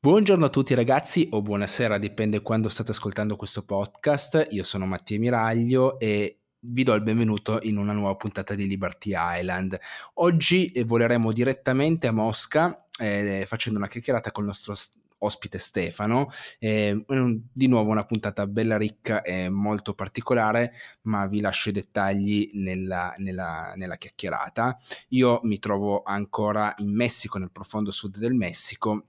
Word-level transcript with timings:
Buongiorno 0.00 0.44
a 0.44 0.48
tutti 0.48 0.74
ragazzi 0.74 1.26
o 1.32 1.42
buonasera, 1.42 1.98
dipende 1.98 2.40
quando 2.40 2.68
state 2.68 2.92
ascoltando 2.92 3.34
questo 3.34 3.64
podcast. 3.64 4.46
Io 4.50 4.62
sono 4.62 4.86
Mattia 4.86 5.18
Miraglio 5.18 5.98
e 5.98 6.42
vi 6.60 6.84
do 6.84 6.94
il 6.94 7.02
benvenuto 7.02 7.58
in 7.62 7.78
una 7.78 7.92
nuova 7.92 8.14
puntata 8.14 8.54
di 8.54 8.68
Liberty 8.68 9.10
Island. 9.16 9.76
Oggi 10.14 10.70
eh, 10.70 10.84
voleremo 10.84 11.32
direttamente 11.32 12.06
a 12.06 12.12
Mosca 12.12 12.86
eh, 12.96 13.42
facendo 13.44 13.80
una 13.80 13.88
chiacchierata 13.88 14.30
con 14.30 14.44
il 14.44 14.50
nostro 14.50 14.72
ospite 15.18 15.58
Stefano. 15.58 16.28
Eh, 16.60 17.04
di 17.52 17.66
nuovo 17.66 17.90
una 17.90 18.04
puntata 18.04 18.46
bella 18.46 18.76
ricca 18.76 19.22
e 19.22 19.48
molto 19.48 19.94
particolare, 19.94 20.74
ma 21.02 21.26
vi 21.26 21.40
lascio 21.40 21.70
i 21.70 21.72
dettagli 21.72 22.50
nella, 22.52 23.14
nella, 23.16 23.72
nella 23.74 23.96
chiacchierata. 23.96 24.78
Io 25.08 25.40
mi 25.42 25.58
trovo 25.58 26.04
ancora 26.04 26.72
in 26.76 26.94
Messico, 26.94 27.38
nel 27.38 27.50
profondo 27.50 27.90
sud 27.90 28.16
del 28.16 28.34
Messico 28.34 29.07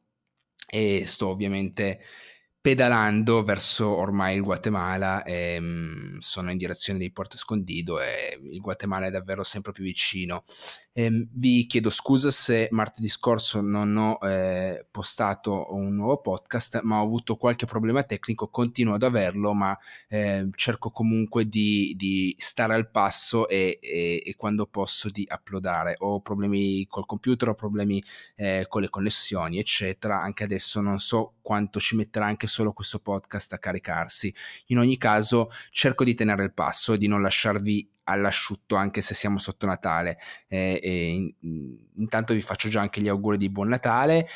e 0.70 1.04
sto 1.06 1.30
ovviamente 1.30 2.00
pedalando 2.62 3.42
verso 3.43 3.88
ormai 3.89 4.36
il 4.36 4.42
Guatemala 4.42 5.24
e 5.24 5.60
mh, 5.60 6.18
sono 6.20 6.52
in 6.52 6.57
direzione 6.57 7.00
di 7.00 7.11
Porto 7.11 7.36
Escondido 7.36 8.01
e 8.01 8.38
il 8.42 8.60
Guatemala 8.60 9.07
è 9.07 9.11
davvero 9.11 9.43
sempre 9.43 9.71
più 9.71 9.84
vicino. 9.84 10.43
Eh, 10.92 11.28
vi 11.32 11.65
chiedo 11.65 11.89
scusa 11.89 12.29
se 12.29 12.68
martedì 12.71 13.07
scorso 13.07 13.61
non 13.61 13.96
ho 13.96 14.18
eh, 14.28 14.86
postato 14.92 15.74
un 15.74 15.96
nuovo 15.96 16.20
podcast, 16.20 16.82
ma 16.82 17.00
ho 17.00 17.04
avuto 17.04 17.37
qualche 17.37 17.65
problema 17.65 18.04
tecnico, 18.04 18.50
continuo 18.50 18.96
ad 18.96 19.04
averlo, 19.04 19.54
ma 19.54 19.78
eh, 20.10 20.50
cerco 20.56 20.89
comunque 20.92 21.48
di, 21.48 21.93
di, 21.96 22.36
stare 22.37 22.73
al 22.73 22.89
passo 22.89 23.48
e, 23.48 23.79
e, 23.82 24.21
e, 24.26 24.36
quando 24.36 24.65
posso 24.65 25.10
di 25.10 25.26
uploadare. 25.29 25.96
Ho 26.00 26.20
problemi 26.20 26.86
col 26.87 27.06
computer, 27.06 27.48
ho 27.48 27.56
problemi 27.56 28.04
eh, 28.36 28.65
con 28.68 28.82
le 28.82 28.89
connessioni, 28.89 29.57
eccetera. 29.57 30.20
Anche 30.21 30.43
adesso 30.43 30.82
non 30.82 31.00
so 31.00 31.36
quanto 31.42 31.79
ci 31.79 31.96
metterà 31.96 32.26
anche 32.26 32.48
solo 32.50 32.73
questo 32.73 33.00
podcast 33.00 33.53
a 33.53 33.59
caricarsi. 33.59 34.34
In 34.67 34.80
ogni 34.80 34.98
caso 34.98 35.50
cerco 35.72 36.04
di 36.04 36.16
tenere 36.16 36.44
il 36.44 36.54
passo 36.54 36.94
e 36.94 36.98
di 36.98 37.08
non 37.08 37.22
lasciarvi 37.22 37.90
all'asciutto 38.04 38.76
anche 38.76 39.02
se 39.02 39.14
siamo 39.14 39.38
sotto 39.38 39.66
Natale. 39.66 40.18
Eh, 40.48 40.80
e 40.84 41.36
intanto 41.96 42.34
vi 42.34 42.42
faccio 42.42 42.68
già 42.68 42.82
anche 42.82 43.02
gli 43.02 43.08
auguri 43.08 43.38
di 43.38 43.50
buon 43.50 43.70
Natale. 43.70 44.28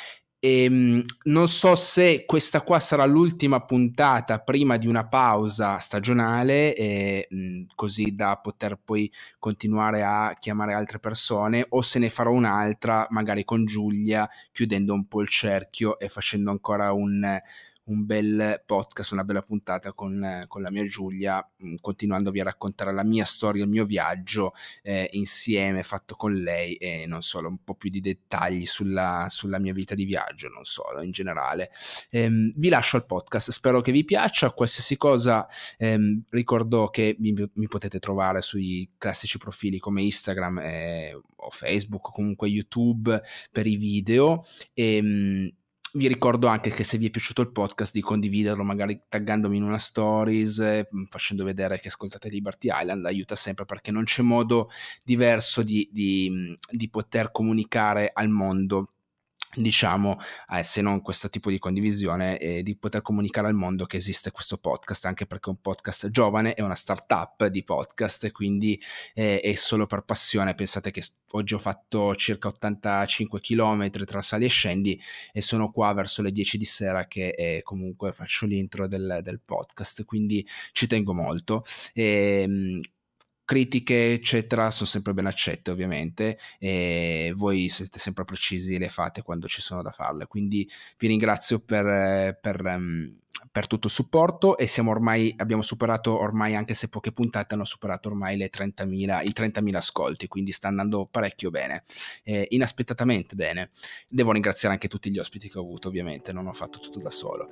E, 0.46 0.64
ehm, 0.66 1.02
non 1.24 1.48
so 1.48 1.74
se 1.76 2.26
questa 2.26 2.62
qua 2.62 2.82
sarà 2.82 3.06
l'ultima 3.06 3.62
puntata 3.64 4.40
prima 4.40 4.76
di 4.76 4.88
una 4.88 5.08
pausa 5.08 5.80
stagionale, 5.80 6.76
e, 6.76 7.28
mh, 7.30 7.62
così 7.76 8.14
da 8.14 8.36
poter 8.36 8.78
poi 8.84 9.10
continuare 9.40 10.04
a 10.04 10.36
chiamare 10.38 10.74
altre 10.74 11.00
persone, 11.00 11.66
o 11.70 11.82
se 11.82 11.98
ne 12.00 12.10
farò 12.10 12.32
un'altra, 12.34 13.08
magari 13.12 13.46
con 13.46 13.66
Giulia, 13.66 14.30
chiudendo 14.52 14.94
un 14.94 15.08
po' 15.08 15.22
il 15.22 15.30
cerchio 15.30 15.98
e 15.98 16.10
facendo 16.10 16.52
ancora 16.52 16.92
un 16.92 17.40
un 17.86 18.06
bel 18.06 18.64
podcast, 18.66 19.12
una 19.12 19.24
bella 19.24 19.42
puntata 19.42 19.94
con, 19.94 20.46
con 20.48 20.62
la 20.62 20.72
mia 20.72 20.86
Giulia, 20.86 21.46
mm, 21.64 21.76
continuandovi 21.82 22.40
a 22.40 22.44
raccontare 22.44 22.94
la 22.94 23.04
mia 23.04 23.26
storia, 23.26 23.64
il 23.64 23.70
mio 23.70 23.86
viaggio 23.86 24.54
eh, 24.82 25.10
insieme, 25.14 25.84
fatto 25.84 26.16
con 26.16 26.34
lei 26.34 26.76
e 26.76 27.06
non 27.06 27.22
solo, 27.22 27.50
un 27.50 27.64
po' 27.64 27.76
più 27.76 27.90
di 27.90 28.00
dettagli 28.00 28.66
sulla, 28.66 29.28
sulla 29.30 29.60
mia 29.60 29.74
vita 29.74 29.96
di 29.96 30.06
viaggio, 30.06 30.48
non 30.48 30.64
solo, 30.64 31.02
in 31.02 31.12
generale. 31.12 31.72
Ehm, 32.10 32.54
vi 32.56 32.70
lascio 32.70 32.96
al 32.96 33.06
podcast, 33.06 33.52
spero 33.52 33.82
che 33.82 33.92
vi 33.92 34.06
piaccia, 34.06 34.52
qualsiasi 34.52 34.98
cosa 34.98 35.48
ehm, 35.78 36.24
ricordo 36.30 36.90
che 36.90 37.16
mi, 37.20 37.34
mi, 37.34 37.68
potete 37.68 38.00
trovare 38.00 38.42
sui 38.42 38.92
classici 38.98 39.38
profili 39.38 39.80
come 39.80 40.04
Instagram 40.04 40.60
eh, 40.60 41.14
o 41.14 41.50
Facebook, 41.50 42.12
comunque 42.12 42.48
YouTube 42.48 43.22
per 43.52 43.68
i 43.68 43.76
video. 43.76 44.44
Ehm, 44.74 45.52
vi 45.96 46.08
ricordo 46.08 46.48
anche 46.48 46.72
che 46.72 46.84
se 46.84 46.98
vi 46.98 47.08
è 47.08 47.10
piaciuto 47.12 47.42
il 47.42 47.52
podcast 47.52 47.94
di 47.94 48.02
condividerlo 48.02 48.64
magari 48.64 49.04
taggandomi 49.08 49.58
in 49.58 49.64
una 49.64 49.78
stories, 49.78 50.58
eh, 50.60 50.88
facendo 51.08 51.44
vedere 51.44 51.80
che 51.80 51.90
ascoltate 51.90 52.30
Liberty 52.30 52.70
Island, 52.72 53.06
aiuta 53.06 53.36
sempre 53.36 53.66
perché 53.66 53.92
non 53.92 54.04
c'è 54.04 54.24
modo 54.24 54.70
diverso 55.04 55.62
di, 55.62 55.88
di, 55.92 56.58
di 56.72 56.90
poter 56.90 57.32
comunicare 57.32 58.10
al 58.12 58.30
mondo 58.30 58.93
diciamo, 59.56 60.18
eh, 60.52 60.64
se 60.64 60.82
non 60.82 61.02
questo 61.02 61.30
tipo 61.30 61.50
di 61.50 61.60
condivisione, 61.60 62.38
eh, 62.40 62.64
di 62.64 62.76
poter 62.76 63.02
comunicare 63.02 63.48
al 63.48 63.54
mondo 63.54 63.86
che 63.86 63.98
esiste 63.98 64.32
questo 64.32 64.58
podcast, 64.58 65.06
anche 65.06 65.26
perché 65.26 65.50
è 65.50 65.54
un 65.54 65.62
podcast 65.62 66.10
giovane, 66.10 66.54
è 66.54 66.62
una 66.62 66.76
startup 66.76 67.46
di 67.48 67.64
podcast, 67.64 68.32
quindi 68.32 68.82
eh, 69.14 69.40
è 69.40 69.54
solo 69.56 69.86
per 69.86 70.04
passione. 70.04 70.56
Pensate 70.56 70.92
che 70.92 71.04
oggi 71.32 71.54
ho 71.54 71.60
fatto 71.60 72.16
circa 72.16 72.48
85 72.50 73.40
km 73.40 73.90
tra 74.06 74.22
sali 74.22 74.46
e 74.46 74.50
scendi 74.50 75.00
e 75.32 75.42
sono 75.42 75.72
qua 75.72 75.94
verso 75.94 76.22
le 76.22 76.32
10 76.32 76.58
di 76.58 76.66
sera 76.66 77.08
che 77.08 77.30
eh, 77.30 77.62
comunque 77.64 78.12
faccio 78.14 78.46
l'intro 78.46 78.88
del, 78.88 79.20
del, 79.22 79.42
podcast, 79.44 80.04
quindi 80.06 80.46
ci 80.72 80.88
tengo 80.88 81.14
molto. 81.14 81.64
E, 81.94 82.42
ehm, 82.44 82.82
critiche 83.46 84.14
eccetera 84.14 84.72
sono 84.72 84.88
sempre 84.88 85.14
ben 85.14 85.26
accette 85.26 85.72
ovviamente 85.72 86.38
e 86.60 87.34
voi 87.36 87.70
siete 87.70 88.00
sempre 88.00 88.26
precisi 88.26 88.76
e 88.76 88.80
le 88.80 88.90
fate 88.90 89.22
quando 89.22 89.48
ci 89.48 89.62
sono 89.62 89.82
da 89.82 89.92
farle. 89.92 90.28
Quindi 90.28 90.70
vi 90.98 91.08
ringrazio 91.08 91.60
per, 91.60 92.38
per 92.40 92.62
um, 92.66 93.23
per 93.52 93.68
tutto 93.68 93.88
il 93.88 93.94
supporto 93.94 94.58
e 94.58 94.68
siamo 94.68 94.92
ormai, 94.92 95.34
abbiamo 95.38 95.62
superato 95.62 96.18
ormai, 96.18 96.56
anche 96.56 96.74
se 96.74 96.90
poche 96.90 97.12
puntate 97.12 97.54
hanno 97.54 97.66
superato 97.66 98.10
ormai 98.10 98.38
le 98.38 98.50
30.000, 98.50 99.26
i 99.26 99.34
30.000 99.36 99.76
ascolti, 99.76 100.28
quindi 100.28 100.52
sta 100.52 100.68
andando 100.68 101.08
parecchio 101.10 101.50
bene, 101.50 101.84
eh, 102.24 102.48
inaspettatamente 102.50 103.36
bene. 103.36 103.70
Devo 104.08 104.32
ringraziare 104.32 104.74
anche 104.74 104.88
tutti 104.88 105.12
gli 105.12 105.20
ospiti 105.20 105.50
che 105.50 105.58
ho 105.58 105.62
avuto, 105.62 105.88
ovviamente, 105.88 106.34
non 106.34 106.48
ho 106.48 106.54
fatto 106.54 106.80
tutto 106.80 107.00
da 107.00 107.12
solo. 107.12 107.48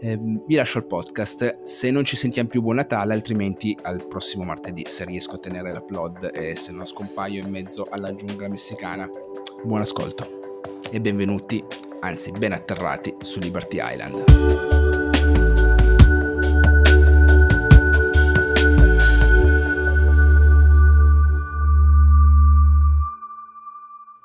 Eh, 0.00 0.18
vi 0.18 0.54
lascio 0.54 0.78
il 0.78 0.86
podcast, 0.86 1.62
se 1.62 1.90
non 1.90 2.04
ci 2.04 2.16
sentiamo 2.16 2.48
più 2.48 2.62
buon 2.62 2.76
Natale, 2.76 3.12
altrimenti 3.14 3.76
al 3.82 4.06
prossimo 4.06 4.44
martedì, 4.44 4.84
se 4.88 5.04
riesco 5.04 5.36
a 5.36 5.38
tenere 5.38 5.72
l'upload 5.72 6.30
e 6.34 6.56
se 6.56 6.72
non 6.72 6.86
scompaio 6.86 7.42
in 7.42 7.50
mezzo 7.50 7.86
alla 7.88 8.14
giungla 8.14 8.48
messicana. 8.48 9.08
Buon 9.62 9.80
ascolto 9.80 10.62
e 10.90 11.00
benvenuti, 11.00 11.64
anzi 12.00 12.30
ben 12.32 12.52
atterrati 12.52 13.14
su 13.22 13.38
Liberty 13.38 13.78
Island. 13.80 14.83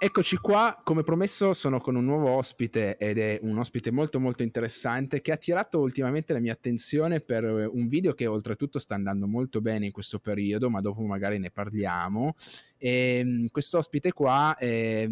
Eccoci 0.01 0.37
qua, 0.37 0.79
come 0.81 1.03
promesso 1.03 1.53
sono 1.53 1.81
con 1.81 1.93
un 1.97 2.05
nuovo 2.05 2.29
ospite 2.29 2.95
ed 2.95 3.17
è 3.17 3.37
un 3.41 3.57
ospite 3.57 3.91
molto 3.91 4.17
molto 4.17 4.43
interessante 4.43 5.19
che 5.19 5.31
ha 5.31 5.33
attirato 5.33 5.81
ultimamente 5.81 6.31
la 6.31 6.39
mia 6.39 6.53
attenzione 6.53 7.19
per 7.19 7.43
un 7.43 7.85
video 7.89 8.13
che 8.13 8.25
oltretutto 8.25 8.79
sta 8.79 8.95
andando 8.95 9.27
molto 9.27 9.59
bene 9.59 9.87
in 9.87 9.91
questo 9.91 10.19
periodo, 10.19 10.69
ma 10.69 10.79
dopo 10.79 11.01
magari 11.01 11.37
ne 11.37 11.51
parliamo. 11.51 12.33
E 12.77 13.17
ehm, 13.19 13.47
questo 13.51 13.77
ospite 13.77 14.13
qua 14.13 14.55
è 14.55 15.05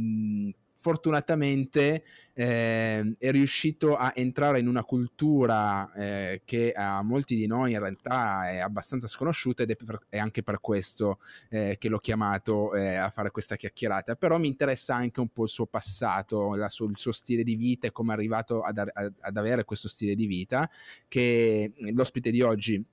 fortunatamente 0.87 2.05
eh, 2.31 3.15
è 3.19 3.31
riuscito 3.31 3.97
a 3.97 4.13
entrare 4.15 4.61
in 4.61 4.69
una 4.69 4.85
cultura 4.85 5.91
eh, 5.91 6.43
che 6.45 6.71
a 6.71 7.03
molti 7.03 7.35
di 7.35 7.45
noi 7.45 7.73
in 7.73 7.79
realtà 7.79 8.49
è 8.49 8.59
abbastanza 8.59 9.05
sconosciuta 9.05 9.63
ed 9.63 9.71
è, 9.71 9.75
per, 9.75 9.99
è 10.07 10.17
anche 10.17 10.43
per 10.43 10.61
questo 10.61 11.19
eh, 11.49 11.75
che 11.77 11.89
l'ho 11.89 11.99
chiamato 11.99 12.73
eh, 12.73 12.95
a 12.95 13.09
fare 13.09 13.31
questa 13.31 13.57
chiacchierata. 13.57 14.15
Però 14.15 14.37
mi 14.37 14.47
interessa 14.47 14.95
anche 14.95 15.19
un 15.19 15.27
po' 15.27 15.43
il 15.43 15.49
suo 15.49 15.65
passato, 15.65 16.55
su, 16.69 16.87
il 16.87 16.97
suo 16.97 17.11
stile 17.11 17.43
di 17.43 17.55
vita 17.55 17.87
e 17.87 17.91
come 17.91 18.11
è 18.11 18.15
arrivato 18.15 18.61
ad, 18.61 18.77
ad, 18.77 19.35
avere 19.35 19.65
questo 19.65 19.89
stile 19.89 20.15
di 20.15 20.25
vita, 20.25 20.69
che 21.09 21.73
l'ospite 21.91 22.31
di 22.31 22.41
oggi 22.41 22.85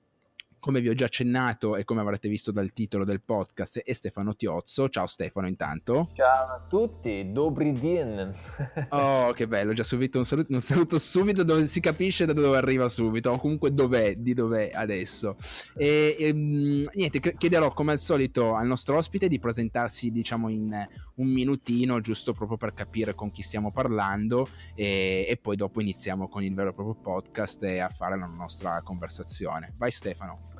come 0.65 0.81
vi 0.81 0.89
ho 0.89 0.95
già 0.95 1.05
accennato 1.05 1.75
e 1.75 1.83
come 1.83 2.01
avrete 2.01 2.27
visto 2.27 2.51
dal 2.51 2.73
titolo 2.73 3.05
del 3.05 3.21
podcast, 3.21 3.81
è 3.81 3.93
Stefano 3.93 4.35
Tiozzo. 4.35 4.89
Ciao 4.89 5.05
Stefano 5.05 5.45
intanto. 5.45 6.09
Ciao 6.13 6.55
a 6.55 6.65
tutti, 6.67 7.31
dobri 7.31 7.71
dien. 7.71 8.31
oh, 8.89 9.31
che 9.33 9.47
bello, 9.47 9.73
già 9.73 9.83
subito 9.83 10.17
un 10.17 10.25
saluto, 10.25 10.51
un 10.55 10.61
saluto 10.61 10.97
subito 10.97 11.43
dove 11.43 11.67
si 11.67 11.79
capisce 11.79 12.25
da 12.25 12.33
dove 12.33 12.57
arriva 12.57 12.89
subito, 12.89 13.29
o 13.29 13.37
comunque 13.37 13.75
dov'è, 13.75 14.15
di 14.15 14.33
dov'è 14.33 14.71
adesso. 14.73 15.35
E, 15.77 16.15
e 16.17 16.27
ehm, 16.29 16.89
niente, 16.95 17.19
chiederò 17.19 17.71
come 17.71 17.91
al 17.91 17.99
solito 17.99 18.55
al 18.55 18.65
nostro 18.65 18.97
ospite 18.97 19.27
di 19.27 19.37
presentarsi, 19.37 20.09
diciamo, 20.09 20.49
in 20.49 20.71
un 21.17 21.27
minutino, 21.27 22.01
giusto 22.01 22.33
proprio 22.33 22.57
per 22.57 22.73
capire 22.73 23.13
con 23.13 23.29
chi 23.29 23.43
stiamo 23.43 23.71
parlando 23.71 24.47
e, 24.73 25.27
e 25.29 25.37
poi 25.37 25.57
dopo 25.57 25.79
iniziamo 25.79 26.27
con 26.27 26.41
il 26.41 26.55
vero 26.55 26.69
e 26.69 26.73
proprio 26.73 26.95
podcast 26.95 27.61
e 27.61 27.77
a 27.77 27.89
fare 27.89 28.17
la 28.17 28.25
nostra 28.25 28.81
conversazione. 28.81 29.71
Vai 29.77 29.91
Stefano. 29.91 30.53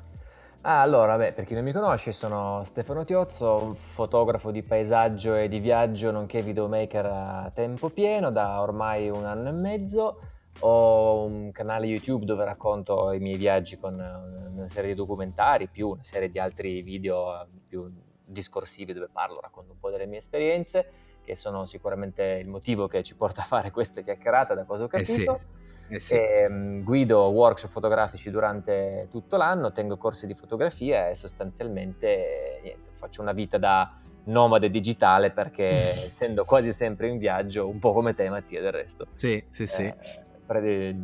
Ah, 0.68 0.80
allora, 0.80 1.16
beh, 1.16 1.32
per 1.32 1.44
chi 1.44 1.54
non 1.54 1.62
mi 1.62 1.70
conosce, 1.70 2.10
sono 2.10 2.64
Stefano 2.64 3.04
Tiozzo, 3.04 3.72
fotografo 3.72 4.50
di 4.50 4.64
paesaggio 4.64 5.36
e 5.36 5.46
di 5.46 5.60
viaggio, 5.60 6.10
nonché 6.10 6.42
videomaker 6.42 7.06
a 7.06 7.52
tempo 7.54 7.88
pieno 7.90 8.32
da 8.32 8.60
ormai 8.60 9.08
un 9.08 9.24
anno 9.26 9.50
e 9.50 9.52
mezzo. 9.52 10.18
Ho 10.62 11.22
un 11.22 11.52
canale 11.52 11.86
YouTube 11.86 12.24
dove 12.24 12.44
racconto 12.44 13.12
i 13.12 13.20
miei 13.20 13.36
viaggi 13.36 13.78
con 13.78 13.94
una 13.94 14.68
serie 14.68 14.90
di 14.90 14.96
documentari, 14.96 15.68
più 15.68 15.90
una 15.90 16.02
serie 16.02 16.28
di 16.28 16.40
altri 16.40 16.82
video 16.82 17.46
più 17.68 17.88
discorsivi 18.24 18.92
dove 18.92 19.08
parlo, 19.12 19.38
racconto 19.40 19.70
un 19.70 19.78
po' 19.78 19.90
delle 19.90 20.06
mie 20.06 20.18
esperienze 20.18 20.90
che 21.26 21.34
sono 21.34 21.66
sicuramente 21.66 22.22
il 22.40 22.48
motivo 22.48 22.86
che 22.86 23.02
ci 23.02 23.16
porta 23.16 23.40
a 23.42 23.44
fare 23.44 23.70
questa 23.72 24.00
chiacchierata, 24.00 24.54
da 24.54 24.64
cosa 24.64 24.84
ho 24.84 24.86
capito. 24.86 25.32
Eh 25.32 25.38
sì, 25.58 25.94
eh 25.94 26.00
sì. 26.00 26.14
E, 26.14 26.46
um, 26.46 26.82
guido 26.84 27.26
workshop 27.26 27.70
fotografici 27.70 28.30
durante 28.30 29.08
tutto 29.10 29.36
l'anno, 29.36 29.72
tengo 29.72 29.96
corsi 29.96 30.26
di 30.26 30.34
fotografia 30.34 31.08
e 31.08 31.14
sostanzialmente 31.14 31.96
niente, 31.96 32.76
faccio 32.92 33.22
una 33.22 33.32
vita 33.32 33.58
da 33.58 33.98
nomade 34.24 34.70
digitale 34.70 35.30
perché 35.30 36.06
essendo 36.06 36.44
quasi 36.44 36.72
sempre 36.72 37.08
in 37.08 37.18
viaggio, 37.18 37.68
un 37.68 37.78
po' 37.78 37.92
come 37.92 38.14
te 38.14 38.28
Mattia 38.28 38.60
del 38.60 38.72
resto. 38.72 39.06
Sì, 39.10 39.42
sì, 39.50 39.66
sì. 39.66 39.82
Eh, 39.82 40.96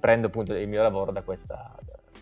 prendo 0.00 0.26
appunto 0.26 0.54
il 0.54 0.68
mio 0.68 0.82
lavoro 0.82 1.12
da 1.12 1.22
questa, 1.22 1.74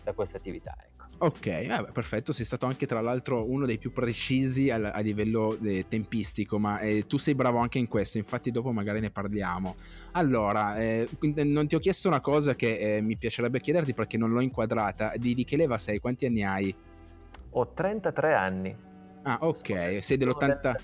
da 0.03 0.13
questa 0.13 0.37
attività. 0.37 0.75
Ok, 1.17 1.67
vabbè, 1.67 1.91
perfetto, 1.91 2.33
sei 2.33 2.43
stato 2.43 2.65
anche 2.65 2.85
tra 2.85 2.99
l'altro 2.99 3.49
uno 3.49 3.65
dei 3.65 3.77
più 3.77 3.93
precisi 3.93 4.69
a, 4.69 4.91
a 4.91 4.99
livello 4.99 5.57
eh, 5.63 5.85
tempistico, 5.87 6.59
ma 6.59 6.79
eh, 6.79 7.07
tu 7.07 7.17
sei 7.17 7.35
bravo 7.35 7.59
anche 7.59 7.79
in 7.79 7.87
questo, 7.87 8.17
infatti 8.17 8.51
dopo 8.51 8.71
magari 8.73 8.99
ne 8.99 9.11
parliamo. 9.11 9.75
Allora, 10.11 10.77
eh, 10.77 11.07
non 11.21 11.67
ti 11.67 11.75
ho 11.75 11.79
chiesto 11.79 12.09
una 12.09 12.19
cosa 12.19 12.55
che 12.55 12.97
eh, 12.97 13.01
mi 13.01 13.15
piacerebbe 13.15 13.61
chiederti 13.61 13.93
perché 13.93 14.17
non 14.17 14.31
l'ho 14.31 14.41
inquadrata, 14.41 15.13
di, 15.15 15.33
di 15.33 15.45
che 15.45 15.55
leva 15.55 15.77
sei, 15.77 15.99
quanti 15.99 16.25
anni 16.25 16.43
hai? 16.43 16.75
Ho 17.51 17.71
33 17.73 18.33
anni. 18.33 18.75
Ah, 19.23 19.37
ok, 19.39 19.99
sei 20.01 20.17
dell'80... 20.17 20.75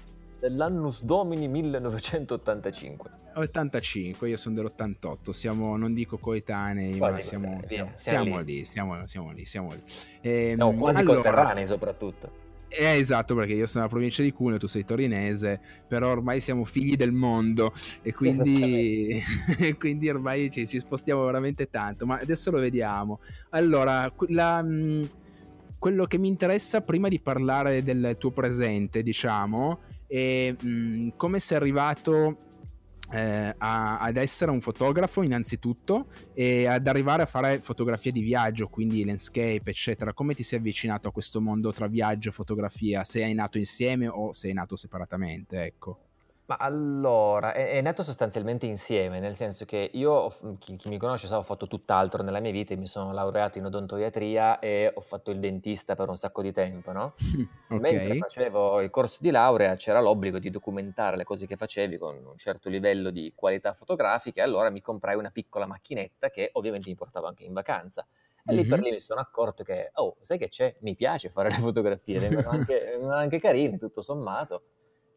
Dell'annus 0.41 1.03
domini 1.03 1.47
1985. 1.47 3.09
85, 3.35 4.27
io 4.27 4.37
sono 4.37 4.55
dell'88, 4.55 5.29
siamo, 5.29 5.77
non 5.77 5.93
dico 5.93 6.17
coetanei, 6.17 6.97
Quasi 6.97 7.17
ma 7.17 7.21
siamo, 7.21 7.61
siamo, 7.63 7.91
siamo, 7.93 8.39
lì. 8.39 8.45
lì. 8.45 8.65
siamo, 8.65 9.05
siamo 9.05 9.31
lì, 9.33 9.45
siamo 9.45 9.73
lì. 9.73 9.83
Ehm, 10.21 10.57
no, 10.57 10.73
quasi 10.73 11.01
allora, 11.01 11.21
conterranei 11.21 11.67
soprattutto. 11.67 12.31
Eh, 12.69 12.97
esatto, 12.97 13.35
perché 13.35 13.53
io 13.53 13.67
sono 13.67 13.83
nella 13.83 13.93
provincia 13.93 14.23
di 14.23 14.31
Cuneo, 14.31 14.57
tu 14.57 14.65
sei 14.65 14.83
torinese, 14.83 15.59
però 15.87 16.09
ormai 16.09 16.39
siamo 16.39 16.65
figli 16.65 16.95
del 16.95 17.11
mondo 17.11 17.71
e 18.01 18.11
quindi, 18.11 19.21
quindi 19.77 20.09
ormai 20.09 20.49
ci, 20.49 20.65
ci, 20.65 20.79
spostiamo 20.79 21.23
veramente 21.23 21.69
tanto, 21.69 22.07
ma 22.07 22.17
adesso 22.17 22.49
lo 22.49 22.59
vediamo. 22.59 23.19
Allora, 23.49 24.11
la, 24.29 24.65
quello 25.77 26.05
che 26.05 26.17
mi 26.17 26.29
interessa 26.29 26.81
prima 26.81 27.09
di 27.09 27.19
parlare 27.19 27.83
del 27.83 28.15
tuo 28.17 28.31
presente, 28.31 29.03
diciamo, 29.03 29.81
è 30.11 30.53
mh, 30.59 30.67
mm, 30.67 31.09
come 31.15 31.39
sei 31.39 31.57
arrivato 31.57 32.49
eh, 33.11 33.55
a, 33.57 33.99
ad 33.99 34.17
essere 34.17 34.51
un 34.51 34.59
fotografo 34.61 35.21
innanzitutto 35.21 36.07
e 36.33 36.65
ad 36.67 36.87
arrivare 36.87 37.23
a 37.23 37.25
fare 37.25 37.61
fotografie 37.61 38.11
di 38.11 38.21
viaggio, 38.21 38.67
quindi 38.67 39.05
landscape, 39.05 39.69
eccetera. 39.69 40.13
Come 40.13 40.33
ti 40.33 40.43
sei 40.43 40.59
avvicinato 40.59 41.07
a 41.07 41.11
questo 41.11 41.39
mondo 41.39 41.71
tra 41.71 41.87
viaggio 41.87 42.29
e 42.29 42.33
fotografia? 42.33 43.03
Sei 43.03 43.33
nato 43.33 43.57
insieme 43.57 44.07
o 44.07 44.33
sei 44.33 44.53
nato 44.53 44.75
separatamente? 44.75 45.63
Ecco. 45.63 46.10
Ma 46.51 46.57
allora, 46.57 47.53
è, 47.53 47.71
è 47.71 47.81
nato 47.81 48.03
sostanzialmente 48.03 48.65
insieme, 48.65 49.21
nel 49.21 49.35
senso 49.35 49.63
che 49.63 49.89
io, 49.93 50.27
chi, 50.59 50.75
chi 50.75 50.89
mi 50.89 50.97
conosce 50.97 51.27
sa, 51.27 51.37
ho 51.37 51.43
fatto 51.43 51.65
tutt'altro 51.65 52.23
nella 52.23 52.41
mia 52.41 52.51
vita, 52.51 52.75
mi 52.75 52.87
sono 52.87 53.13
laureato 53.13 53.57
in 53.57 53.63
odontoiatria 53.63 54.59
e 54.59 54.91
ho 54.93 54.99
fatto 54.99 55.31
il 55.31 55.39
dentista 55.39 55.95
per 55.95 56.09
un 56.09 56.17
sacco 56.17 56.41
di 56.41 56.51
tempo, 56.51 56.91
no? 56.91 57.13
Ok. 57.71 57.79
Mentre 57.79 58.17
facevo 58.17 58.81
il 58.81 58.89
corso 58.89 59.19
di 59.21 59.29
laurea 59.31 59.77
c'era 59.77 60.01
l'obbligo 60.01 60.39
di 60.39 60.49
documentare 60.49 61.15
le 61.15 61.23
cose 61.23 61.47
che 61.47 61.55
facevi 61.55 61.97
con 61.97 62.17
un 62.17 62.35
certo 62.35 62.67
livello 62.67 63.11
di 63.11 63.31
qualità 63.33 63.71
fotografica 63.71 64.41
e 64.41 64.43
allora 64.43 64.69
mi 64.69 64.81
comprai 64.81 65.15
una 65.15 65.31
piccola 65.31 65.65
macchinetta 65.65 66.29
che 66.29 66.49
ovviamente 66.55 66.89
mi 66.89 66.95
portavo 66.95 67.27
anche 67.27 67.45
in 67.45 67.53
vacanza. 67.53 68.05
E 68.45 68.53
lì 68.53 68.65
per 68.65 68.81
lì 68.81 68.91
mi 68.91 68.99
sono 68.99 69.21
accorto 69.21 69.63
che, 69.63 69.91
oh, 69.93 70.17
sai 70.19 70.37
che 70.37 70.49
c'è? 70.49 70.75
Mi 70.81 70.95
piace 70.95 71.29
fare 71.29 71.47
le 71.47 71.55
fotografie, 71.55 72.19
vengono 72.19 72.49
anche, 72.49 72.77
vengono 72.91 73.13
anche 73.13 73.39
carine, 73.39 73.77
tutto 73.77 74.01
sommato. 74.01 74.63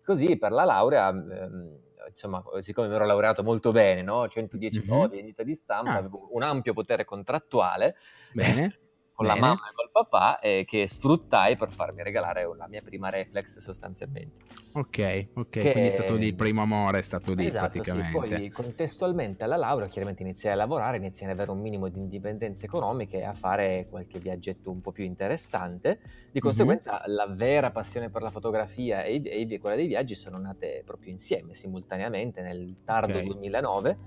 Così 0.04 0.36
per 0.36 0.52
la 0.52 0.64
laurea, 0.64 1.08
ehm, 1.08 1.78
insomma, 2.08 2.42
siccome 2.60 2.88
mi 2.88 2.94
ero 2.94 3.06
laureato 3.06 3.42
molto 3.42 3.72
bene, 3.72 4.02
no? 4.02 4.28
110 4.28 4.78
mm-hmm. 4.78 4.88
voti, 4.88 5.16
vendita 5.16 5.42
di 5.42 5.54
stampa, 5.54 5.92
ah. 5.92 5.96
avevo 5.96 6.28
un 6.32 6.42
ampio 6.42 6.72
potere 6.74 7.04
contrattuale. 7.04 7.96
Bene. 8.32 8.78
con 9.14 9.26
Bene. 9.26 9.38
la 9.38 9.46
mamma 9.46 9.70
e 9.70 9.75
col 9.75 9.90
papà 9.93 10.40
eh, 10.40 10.64
che 10.66 10.88
sfruttai 10.88 11.56
per 11.56 11.70
farmi 11.70 12.02
regalare 12.02 12.50
la 12.56 12.66
mia 12.66 12.82
prima 12.82 13.11
reflex 13.11 13.58
sostanzialmente. 13.61 14.44
Ok, 14.72 15.28
ok, 15.34 15.49
che... 15.50 15.61
quindi 15.70 15.88
è 15.88 15.90
stato 15.90 16.16
lì 16.16 16.26
il 16.26 16.34
primo 16.34 16.62
amore, 16.62 16.99
è 16.99 17.02
stato 17.02 17.32
lì 17.32 17.46
esatto, 17.46 17.70
praticamente. 17.70 18.20
Sì. 18.20 18.28
Poi 18.37 18.50
contestualmente 18.50 19.44
alla 19.44 19.56
laurea 19.56 19.87
chiaramente 19.87 20.22
iniziai 20.22 20.55
a 20.55 20.56
lavorare, 20.56 20.96
iniziai 20.96 21.31
ad 21.31 21.37
avere 21.37 21.52
un 21.52 21.61
minimo 21.61 21.88
di 21.88 22.00
indipendenza 22.00 22.66
economica 22.66 23.16
e 23.16 23.22
a 23.22 23.34
fare 23.34 23.87
qualche 23.88 24.19
viaggetto 24.19 24.72
un 24.72 24.81
po' 24.81 24.90
più 24.90 25.05
interessante. 25.05 26.00
Di 26.32 26.40
conseguenza 26.40 26.94
mm-hmm. 26.94 27.14
la 27.14 27.26
vera 27.28 27.70
passione 27.70 28.11
per 28.11 28.22
la 28.22 28.31
fotografia 28.31 29.05
e, 29.05 29.22
e, 29.25 29.58
quella 29.61 29.76
dei 29.76 29.87
viaggi 29.87 30.16
sono 30.16 30.38
nate 30.38 30.82
proprio 30.84 31.12
insieme, 31.12 31.55
simultaneneamente 31.55 32.40
nel 32.40 32.78
tardo 32.84 33.12
okay. 33.19 33.26
2009. 33.26 33.99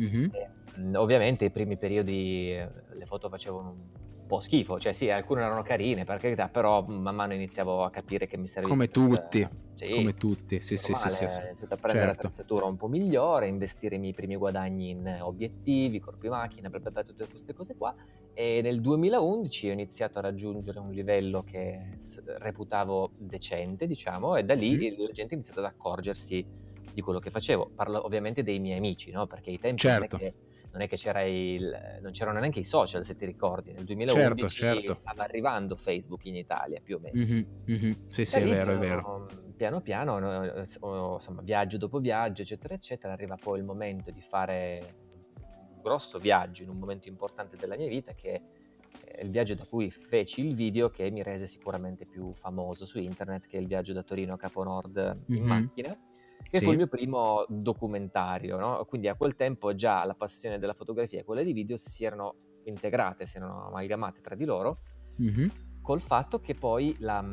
Mm-hmm. 0.00 0.24
E, 0.32 0.96
ovviamente 0.96 1.44
i 1.44 1.50
primi 1.50 1.76
periodi 1.76 2.52
eh, 2.52 2.68
le 2.94 3.04
foto 3.04 3.28
facevano 3.28 3.70
un 3.70 4.02
po' 4.34 4.40
schifo, 4.40 4.78
cioè 4.78 4.92
sì, 4.92 5.10
alcune 5.10 5.42
erano 5.42 5.62
carine 5.62 6.04
per 6.04 6.18
carità, 6.18 6.48
però 6.48 6.84
man 6.86 7.14
mano 7.14 7.34
iniziavo 7.34 7.84
a 7.84 7.90
capire 7.90 8.26
che 8.26 8.36
mi 8.36 8.46
serviva. 8.46 8.72
Come 8.72 8.88
tutti, 8.88 9.40
eh, 9.40 9.48
sì, 9.74 9.94
come 9.94 10.14
tutti, 10.14 10.60
sì, 10.60 10.76
sì, 10.76 10.92
sì, 10.94 11.08
sì, 11.08 11.28
sì, 11.28 11.38
Ho 11.38 11.44
iniziato 11.44 11.74
a 11.74 11.76
prendere 11.76 12.06
certo. 12.06 12.22
l'attrezzatura 12.22 12.66
un 12.66 12.76
po' 12.76 12.88
migliore, 12.88 13.46
investire 13.46 13.96
i 13.96 13.98
miei 13.98 14.14
primi 14.14 14.36
guadagni 14.36 14.90
in 14.90 15.18
obiettivi, 15.20 16.00
corpi 16.00 16.28
macchina, 16.28 16.68
bla 16.68 16.80
bla 16.80 16.90
bla, 16.90 17.02
tutte 17.02 17.28
queste 17.28 17.54
cose 17.54 17.74
qua 17.76 17.94
e 18.36 18.60
nel 18.62 18.80
2011 18.80 19.68
ho 19.68 19.72
iniziato 19.72 20.18
a 20.18 20.22
raggiungere 20.22 20.80
un 20.80 20.90
livello 20.90 21.44
che 21.44 21.94
reputavo 22.38 23.12
decente, 23.16 23.86
diciamo, 23.86 24.34
e 24.34 24.42
da 24.42 24.54
lì 24.54 24.74
mm. 24.74 25.04
la 25.04 25.12
gente 25.12 25.34
ha 25.34 25.36
iniziato 25.36 25.60
ad 25.60 25.66
accorgersi 25.66 26.44
di 26.92 27.00
quello 27.00 27.20
che 27.20 27.30
facevo. 27.30 27.70
Parlo 27.76 28.04
ovviamente 28.04 28.42
dei 28.42 28.58
miei 28.58 28.78
amici, 28.78 29.12
no? 29.12 29.26
Perché 29.28 29.50
i 29.50 29.58
tempi 29.60 29.82
certo. 29.82 30.16
che 30.16 30.34
non 30.74 30.82
è 30.82 30.88
che 30.88 30.96
c'era 30.96 31.22
il, 31.22 32.00
non 32.02 32.10
c'erano 32.10 32.40
neanche 32.40 32.58
i 32.58 32.64
social, 32.64 33.04
se 33.04 33.14
ti 33.14 33.24
ricordi, 33.24 33.72
nel 33.72 33.84
2011 33.84 34.48
certo, 34.48 34.48
certo. 34.48 34.94
stava 34.94 35.22
arrivando 35.22 35.76
Facebook 35.76 36.24
in 36.24 36.34
Italia 36.34 36.80
più 36.82 36.96
o 36.96 36.98
meno. 36.98 37.16
Mm-hmm, 37.16 37.42
mm-hmm. 37.70 37.92
Sì, 38.08 38.24
sì, 38.24 38.38
è 38.38 38.44
vero, 38.44 38.54
piano, 38.54 38.72
è 38.72 38.78
vero. 38.78 39.28
Piano 39.56 39.80
piano, 39.82 40.58
insomma, 40.58 41.42
viaggio 41.42 41.78
dopo 41.78 42.00
viaggio, 42.00 42.42
eccetera, 42.42 42.74
eccetera, 42.74 43.12
arriva 43.12 43.36
poi 43.40 43.60
il 43.60 43.64
momento 43.64 44.10
di 44.10 44.20
fare 44.20 44.96
un 45.38 45.80
grosso 45.80 46.18
viaggio 46.18 46.64
in 46.64 46.70
un 46.70 46.78
momento 46.78 47.08
importante 47.08 47.56
della 47.56 47.76
mia 47.76 47.86
vita 47.86 48.12
che 48.12 48.42
è 49.04 49.22
il 49.22 49.30
viaggio 49.30 49.54
da 49.54 49.64
cui 49.64 49.92
feci 49.92 50.44
il 50.44 50.56
video 50.56 50.90
che 50.90 51.08
mi 51.08 51.22
rese 51.22 51.46
sicuramente 51.46 52.04
più 52.04 52.34
famoso 52.34 52.84
su 52.84 52.98
internet, 52.98 53.46
che 53.46 53.58
è 53.58 53.60
il 53.60 53.68
viaggio 53.68 53.92
da 53.92 54.02
Torino 54.02 54.34
a 54.34 54.36
Capo 54.36 54.64
Nord 54.64 55.22
in 55.28 55.36
mm-hmm. 55.36 55.46
macchina 55.46 55.96
che 56.48 56.58
sì. 56.58 56.64
fu 56.64 56.70
il 56.70 56.76
mio 56.76 56.86
primo 56.86 57.44
documentario, 57.48 58.56
no? 58.56 58.84
quindi 58.84 59.08
a 59.08 59.14
quel 59.14 59.34
tempo 59.34 59.74
già 59.74 60.04
la 60.04 60.14
passione 60.14 60.58
della 60.58 60.74
fotografia 60.74 61.18
e 61.20 61.24
quella 61.24 61.42
di 61.42 61.52
video 61.52 61.76
si 61.76 62.04
erano 62.04 62.36
integrate, 62.64 63.26
si 63.26 63.38
erano 63.38 63.66
amalgamate 63.66 64.20
tra 64.20 64.34
di 64.34 64.44
loro, 64.44 64.78
mm-hmm. 65.20 65.48
col 65.82 66.00
fatto 66.00 66.40
che 66.40 66.54
poi 66.54 66.94
la, 67.00 67.24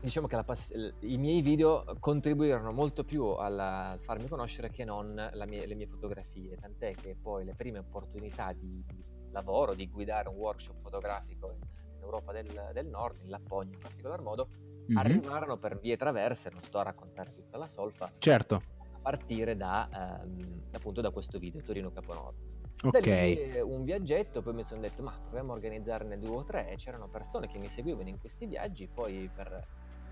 diciamo 0.00 0.26
che 0.26 0.42
pass- 0.44 0.94
i 1.00 1.16
miei 1.16 1.40
video 1.40 1.84
contribuirono 2.00 2.72
molto 2.72 3.04
più 3.04 3.24
alla, 3.24 3.90
al 3.90 4.00
farmi 4.00 4.28
conoscere 4.28 4.70
che 4.70 4.84
non 4.84 5.14
mie, 5.46 5.66
le 5.66 5.74
mie 5.74 5.86
fotografie, 5.86 6.56
tant'è 6.56 6.94
che 6.94 7.16
poi 7.20 7.44
le 7.44 7.54
prime 7.54 7.78
opportunità 7.78 8.52
di, 8.52 8.84
lavoro, 9.30 9.74
di 9.74 9.88
guidare 9.88 10.28
un 10.28 10.36
workshop 10.36 10.80
fotografico 10.80 11.52
in, 11.52 11.58
in 11.96 12.02
Europa 12.02 12.32
del, 12.32 12.70
del 12.72 12.86
Nord, 12.86 13.20
in 13.22 13.30
Lapponia 13.30 13.74
in 13.74 13.80
particolar 13.80 14.20
modo, 14.20 14.48
mm-hmm. 14.86 14.96
arrivarono 14.96 15.56
per 15.56 15.78
vie 15.78 15.96
traverse, 15.96 16.50
non 16.50 16.62
sto 16.62 16.78
a 16.78 16.82
raccontare 16.82 17.32
tutta 17.32 17.56
la 17.58 17.66
solfa, 17.66 18.10
certo. 18.18 18.54
a 18.54 18.98
partire 19.00 19.56
da, 19.56 20.20
ehm, 20.22 20.62
appunto 20.72 21.00
da 21.00 21.10
questo 21.10 21.38
video, 21.38 21.62
Torino 21.62 21.90
Caponorte. 21.90 22.52
Ok. 22.82 23.06
Lì, 23.06 23.60
un 23.60 23.84
viaggetto, 23.84 24.42
poi 24.42 24.54
mi 24.54 24.64
sono 24.64 24.80
detto, 24.80 25.02
ma 25.02 25.12
proviamo 25.12 25.52
a 25.52 25.54
organizzarne 25.54 26.18
due 26.18 26.36
o 26.36 26.44
tre, 26.44 26.70
e 26.70 26.76
c'erano 26.76 27.08
persone 27.08 27.48
che 27.48 27.58
mi 27.58 27.68
seguivano 27.68 28.08
in 28.08 28.18
questi 28.18 28.46
viaggi, 28.46 28.88
poi 28.92 29.30
per, 29.34 29.66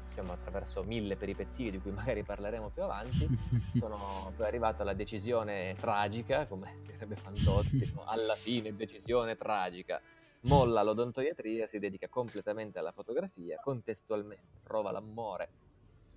diciamo, 0.08 0.32
attraverso 0.32 0.82
mille 0.82 1.16
peripezie 1.16 1.70
di 1.70 1.80
cui 1.80 1.90
magari 1.92 2.22
parleremo 2.22 2.70
più 2.70 2.82
avanti, 2.82 3.26
sono 3.74 4.32
poi 4.36 4.46
arrivato 4.46 4.82
alla 4.82 4.94
decisione 4.94 5.74
tragica, 5.78 6.46
come 6.46 6.78
direbbe 6.86 7.16
Fantozzi, 7.16 7.92
no? 7.94 8.04
alla 8.04 8.34
fine 8.34 8.74
decisione 8.74 9.36
tragica, 9.36 10.00
molla 10.42 10.82
l'odontoiatria, 10.82 11.66
si 11.66 11.78
dedica 11.78 12.08
completamente 12.08 12.78
alla 12.78 12.92
fotografia, 12.92 13.58
contestualmente 13.62 14.60
trova 14.62 14.90
l'amore 14.90 15.50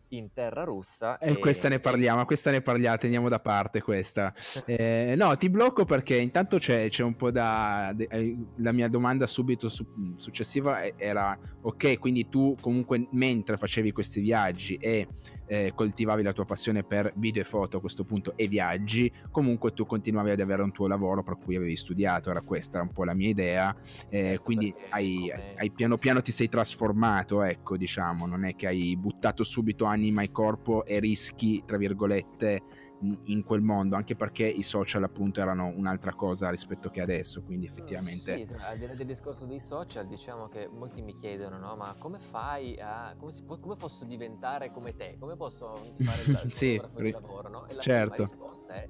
in 0.09 0.31
terra 0.33 0.63
russa. 0.63 1.17
E, 1.17 1.31
e 1.31 1.39
questa 1.39 1.67
ne 1.69 1.79
parliamo, 1.79 2.25
questa 2.25 2.51
ne 2.51 2.61
parliamo, 2.61 2.97
teniamo 2.97 3.29
da 3.29 3.39
parte 3.39 3.81
questa. 3.81 4.33
eh, 4.65 5.13
no, 5.17 5.35
ti 5.37 5.49
blocco 5.49 5.85
perché 5.85 6.17
intanto 6.17 6.57
c'è, 6.57 6.89
c'è 6.89 7.03
un 7.03 7.15
po' 7.15 7.31
da... 7.31 7.91
De, 7.93 8.07
eh, 8.09 8.37
la 8.57 8.71
mia 8.71 8.87
domanda 8.87 9.27
subito 9.27 9.69
su, 9.69 9.85
successiva 10.17 10.83
era, 10.97 11.37
ok, 11.61 11.99
quindi 11.99 12.29
tu 12.29 12.55
comunque 12.61 13.07
mentre 13.11 13.57
facevi 13.57 13.91
questi 13.91 14.21
viaggi 14.21 14.75
e 14.75 15.07
eh, 15.47 15.71
coltivavi 15.75 16.23
la 16.23 16.33
tua 16.33 16.45
passione 16.45 16.83
per 16.83 17.13
video 17.15 17.41
e 17.41 17.45
foto 17.45 17.77
a 17.77 17.79
questo 17.79 18.03
punto 18.03 18.35
e 18.35 18.47
viaggi, 18.47 19.11
comunque 19.31 19.73
tu 19.73 19.85
continuavi 19.85 20.31
ad 20.31 20.39
avere 20.39 20.61
un 20.61 20.71
tuo 20.71 20.87
lavoro 20.87 21.23
per 21.23 21.37
cui 21.37 21.55
avevi 21.55 21.75
studiato, 21.75 22.29
era 22.29 22.41
questa 22.41 22.77
era 22.77 22.85
un 22.85 22.93
po' 22.93 23.03
la 23.03 23.13
mia 23.13 23.29
idea, 23.29 23.75
eh, 24.09 24.21
certo, 24.21 24.43
quindi 24.43 24.73
hai, 24.89 25.31
hai, 25.57 25.71
piano 25.71 25.97
piano 25.97 26.21
ti 26.21 26.31
sei 26.31 26.49
trasformato, 26.49 27.41
ecco 27.43 27.77
diciamo, 27.77 28.25
non 28.25 28.45
è 28.45 28.55
che 28.55 28.67
hai 28.67 28.95
buttato 28.97 29.43
subito 29.43 29.85
anima 29.85 30.21
e 30.21 30.31
corpo 30.31 30.85
e 30.85 30.99
rischi, 30.99 31.63
tra 31.65 31.77
virgolette, 31.77 32.61
in 33.25 33.43
quel 33.43 33.61
mondo, 33.61 33.95
anche 33.95 34.15
perché 34.15 34.45
i 34.45 34.63
social 34.63 35.03
appunto 35.03 35.39
erano 35.39 35.67
un'altra 35.67 36.13
cosa 36.13 36.49
rispetto 36.49 36.89
che 36.89 37.01
adesso, 37.01 37.41
quindi 37.41 37.65
effettivamente... 37.65 38.45
Sì, 38.45 38.53
al 38.57 38.77
di 38.77 38.87
là 38.87 38.93
del 38.93 39.07
discorso 39.07 39.45
dei 39.45 39.59
social, 39.59 40.07
diciamo 40.07 40.47
che 40.47 40.67
molti 40.67 41.01
mi 41.01 41.13
chiedono, 41.13 41.57
no, 41.57 41.75
ma 41.75 41.95
come 41.97 42.19
fai 42.19 42.77
a... 42.79 43.15
come, 43.17 43.31
si, 43.31 43.43
come 43.45 43.75
posso 43.75 44.05
diventare 44.05 44.71
come 44.71 44.95
te? 44.95 45.17
Come 45.19 45.35
posso 45.35 45.93
fare 45.97 46.21
il, 46.45 46.53
sì, 46.53 46.81
ri- 46.95 47.11
lavoro, 47.11 47.49
no? 47.49 47.67
E 47.67 47.73
la 47.73 47.81
certo. 47.81 48.23
risposta 48.23 48.73
è 48.73 48.87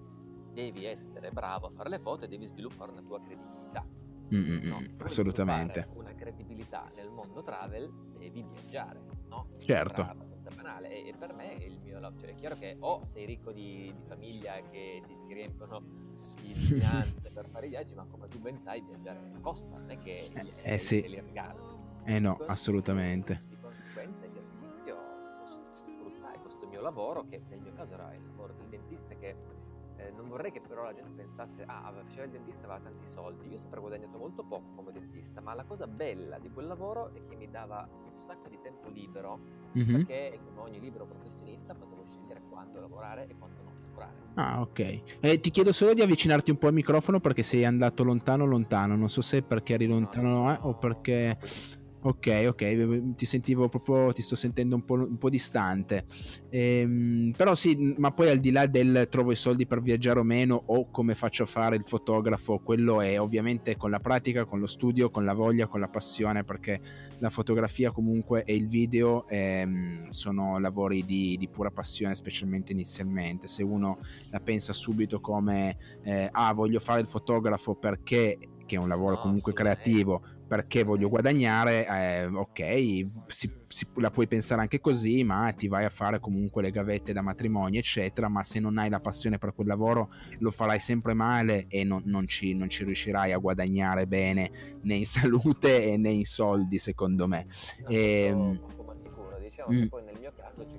devi 0.51 0.85
essere 0.85 1.31
bravo 1.31 1.67
a 1.67 1.69
fare 1.71 1.89
le 1.89 1.99
foto 1.99 2.25
e 2.25 2.27
devi 2.29 2.45
sviluppare 2.45 2.91
una 2.91 3.01
tua 3.01 3.21
credibilità. 3.21 3.85
Mm-hmm, 4.33 4.67
no? 4.67 4.81
assolutamente. 4.99 5.87
Una 5.93 6.15
credibilità 6.15 6.89
nel 6.95 7.09
mondo 7.09 7.43
travel 7.43 7.91
devi 8.17 8.43
viaggiare, 8.43 9.01
no? 9.27 9.49
Certo 9.57 10.33
banale 10.53 11.03
e, 11.05 11.13
per 11.17 11.33
me 11.33 11.53
il 11.53 11.79
mio 11.79 11.99
lavoro. 11.99 12.21
Cioè, 12.21 12.31
è 12.31 12.35
chiaro 12.35 12.55
che 12.55 12.77
o 12.79 13.05
sei 13.05 13.25
ricco 13.25 13.51
di, 13.51 13.93
di 13.95 14.03
famiglia 14.05 14.55
che 14.69 15.01
ti, 15.05 15.15
ti 15.25 15.33
riempiono 15.33 15.81
di 16.41 16.53
finanze 16.53 17.31
per 17.33 17.45
fare 17.45 17.67
i 17.67 17.69
viaggi, 17.69 17.93
ma 17.95 18.05
come 18.05 18.27
tu 18.27 18.39
ben 18.39 18.57
sai, 18.57 18.81
viaggiare 18.81 19.19
costa, 19.41 19.77
non 19.77 19.89
è 19.89 19.97
che 19.97 20.29
eh, 20.33 20.73
eh 20.73 20.79
sì. 20.79 21.07
li 21.07 21.19
regalano. 21.19 22.01
Eh 22.05 22.19
no, 22.19 22.37
assolutamente. 22.45 23.39
Di 23.47 23.57
conseguenza 23.59 24.25
io 24.25 24.39
all'inizio 24.39 24.97
sfruttai 25.71 26.39
questo 26.39 26.67
mio 26.67 26.81
lavoro, 26.81 27.25
che 27.25 27.41
nel 27.49 27.59
mio 27.59 27.73
caso 27.73 27.93
era 27.93 28.13
il 28.13 28.23
lavoro 28.25 28.53
del 28.53 28.67
dentista 28.67 29.15
che 29.15 29.35
eh, 30.05 30.11
non 30.15 30.27
vorrei 30.27 30.51
che 30.51 30.61
però 30.61 30.83
la 30.83 30.93
gente 30.93 31.11
pensasse, 31.15 31.63
ah, 31.65 31.91
faceva 32.03 32.25
il 32.25 32.31
dentista, 32.31 32.65
aveva 32.65 32.79
tanti 32.79 33.05
soldi. 33.05 33.47
Io 33.47 33.55
ho 33.55 33.57
sempre 33.57 33.79
guadagnato 33.79 34.17
molto 34.17 34.43
poco 34.43 34.71
come 34.75 34.91
dentista, 34.91 35.41
ma 35.41 35.53
la 35.53 35.63
cosa 35.63 35.87
bella 35.87 36.37
di 36.39 36.49
quel 36.51 36.67
lavoro 36.67 37.13
è 37.13 37.23
che 37.25 37.35
mi 37.35 37.49
dava 37.49 37.87
un 37.91 38.19
sacco 38.19 38.47
di 38.49 38.59
tempo 38.61 38.89
libero, 38.89 39.39
mm-hmm. 39.77 40.05
perché 40.05 40.39
come 40.43 40.61
ogni 40.61 40.79
libero 40.79 41.05
professionista 41.05 41.73
potevo 41.73 42.03
scegliere 42.05 42.41
quando 42.49 42.79
lavorare 42.79 43.27
e 43.27 43.35
quando 43.37 43.63
non 43.63 43.73
lavorare. 43.81 44.13
Ah, 44.35 44.61
ok. 44.61 45.19
Eh, 45.21 45.39
ti 45.39 45.49
chiedo 45.49 45.71
solo 45.71 45.93
di 45.93 46.01
avvicinarti 46.01 46.51
un 46.51 46.57
po' 46.57 46.67
al 46.67 46.73
microfono 46.73 47.19
perché 47.19 47.43
sei 47.43 47.65
andato 47.65 48.03
lontano 48.03 48.45
lontano, 48.45 48.95
non 48.95 49.09
so 49.09 49.21
se 49.21 49.41
perché 49.41 49.73
eri 49.73 49.87
lontano 49.87 50.27
no, 50.27 50.43
no, 50.43 50.49
no, 50.49 50.57
o 50.61 50.73
perché... 50.75 51.37
Ok, 52.05 52.45
ok, 52.47 53.15
ti 53.15 53.25
sentivo 53.25 53.67
proprio, 53.67 54.13
ti 54.13 54.21
sto 54.21 54.35
sentendo 54.35 54.75
un 54.75 54.85
po', 54.85 54.93
un 54.93 55.17
po 55.17 55.27
distante. 55.27 56.05
Ehm, 56.51 57.33
però 57.35 57.55
sì, 57.55 57.95
ma 57.97 58.11
poi 58.11 58.29
al 58.29 58.37
di 58.37 58.51
là 58.51 58.67
del 58.67 59.07
trovo 59.09 59.31
i 59.31 59.35
soldi 59.35 59.65
per 59.65 59.81
viaggiare 59.81 60.19
o 60.19 60.23
meno 60.23 60.61
o 60.67 60.91
come 60.91 61.15
faccio 61.15 61.41
a 61.41 61.45
fare 61.47 61.75
il 61.75 61.83
fotografo, 61.83 62.59
quello 62.59 63.01
è 63.01 63.19
ovviamente 63.19 63.75
con 63.75 63.89
la 63.89 63.99
pratica, 63.99 64.45
con 64.45 64.59
lo 64.59 64.67
studio, 64.67 65.09
con 65.09 65.25
la 65.25 65.33
voglia, 65.33 65.65
con 65.65 65.79
la 65.79 65.87
passione, 65.87 66.43
perché 66.43 66.79
la 67.17 67.31
fotografia 67.31 67.89
comunque 67.89 68.43
e 68.43 68.53
il 68.53 68.67
video 68.67 69.27
ehm, 69.27 70.09
sono 70.09 70.59
lavori 70.59 71.05
di, 71.05 71.37
di, 71.39 71.47
pura 71.47 71.71
passione, 71.71 72.13
specialmente 72.13 72.71
inizialmente. 72.71 73.47
Se 73.47 73.63
uno 73.63 73.97
la 74.29 74.41
pensa 74.41 74.73
subito 74.73 75.19
come, 75.19 75.75
eh, 76.03 76.29
ah, 76.31 76.53
voglio 76.53 76.79
fare 76.79 77.01
il 77.01 77.07
fotografo 77.07 77.73
perché 77.73 78.37
che 78.65 78.75
è 78.75 78.79
un 78.79 78.87
lavoro 78.87 79.15
no, 79.15 79.21
comunque 79.21 79.53
creativo, 79.53 80.21
perché 80.47 80.83
voglio 80.83 81.09
guadagnare, 81.09 81.87
eh, 81.87 82.25
ok, 82.25 83.07
si, 83.27 83.51
si, 83.67 83.87
la 83.95 84.11
puoi 84.11 84.27
pensare 84.27 84.61
anche 84.61 84.79
così, 84.79 85.23
ma 85.23 85.51
ti 85.53 85.67
vai 85.67 85.85
a 85.85 85.89
fare 85.89 86.19
comunque 86.19 86.61
le 86.61 86.71
gavette 86.71 87.13
da 87.13 87.21
matrimonio, 87.21 87.79
eccetera, 87.79 88.29
ma 88.29 88.43
se 88.43 88.59
non 88.59 88.77
hai 88.77 88.89
la 88.89 88.99
passione 88.99 89.37
per 89.37 89.53
quel 89.55 89.67
lavoro 89.67 90.11
lo 90.39 90.51
farai 90.51 90.79
sempre 90.79 91.13
male 91.13 91.65
e 91.67 91.83
non, 91.83 92.01
non, 92.05 92.27
ci, 92.27 92.53
non 92.53 92.69
ci, 92.69 92.83
riuscirai 92.83 93.31
a 93.31 93.37
guadagnare 93.37 94.05
bene 94.05 94.51
né 94.83 94.95
in 94.95 95.05
salute 95.07 95.97
né 95.97 96.09
in 96.09 96.25
soldi, 96.25 96.77
secondo 96.77 97.27
me. 97.27 97.45
No, 97.79 97.87
e, 97.89 98.59
poco 98.75 98.95
sicuro, 98.95 99.37
diciamo 99.39 99.73
mm. 99.73 99.81
che 99.81 99.87
poi 99.89 100.03
nel 100.03 100.17
mio 100.19 100.31
caso 100.35 100.69
ci 100.69 100.77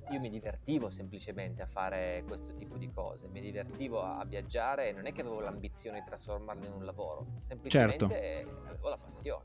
io, 0.00 0.12
io, 0.14 0.20
mi 0.20 0.30
divertivo 0.30 0.90
semplicemente 0.90 1.62
a 1.62 1.66
fare 1.66 2.24
questo 2.26 2.54
tipo 2.54 2.76
di 2.76 2.90
cose, 2.90 3.28
mi 3.28 3.40
divertivo 3.40 4.02
a, 4.02 4.18
a 4.18 4.24
viaggiare 4.24 4.88
e 4.88 4.92
non 4.92 5.06
è 5.06 5.12
che 5.12 5.20
avevo 5.20 5.40
l'ambizione 5.40 6.00
di 6.00 6.04
trasformarlo 6.06 6.66
in 6.66 6.72
un 6.72 6.84
lavoro, 6.84 7.26
semplicemente 7.46 8.06
certo. 8.08 8.68
avevo 8.68 8.88
la 8.88 8.98
passione. 8.98 9.44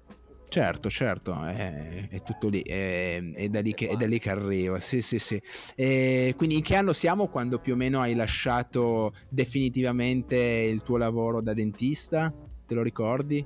Certo, 0.50 0.90
certo, 0.90 1.44
è, 1.44 2.08
è 2.10 2.22
tutto 2.24 2.48
lì, 2.48 2.62
è, 2.62 3.20
è, 3.22 3.50
da 3.50 3.60
lì 3.60 3.74
che, 3.74 3.90
è, 3.90 3.98
da 3.98 4.08
lì 4.08 4.18
che, 4.18 4.30
arrivo. 4.30 4.80
Sì, 4.80 5.02
sì, 5.02 5.20
sì. 5.20 5.42
E 5.76 6.34
quindi 6.38 6.56
in 6.56 6.64
che 6.64 6.76
anno 6.76 6.94
siamo 6.94 7.28
quando 7.28 7.60
più 7.60 7.74
o 7.74 7.76
meno 7.76 8.00
hai 8.00 8.16
lasciato 8.16 9.14
definitivamente 9.28 10.38
il 10.38 10.84
tuo 10.84 10.96
lavoro 10.96 11.42
da 11.42 11.54
dentista? 11.54 12.34
Te 12.66 12.74
lo 12.74 12.82
ricordi? 12.82 13.46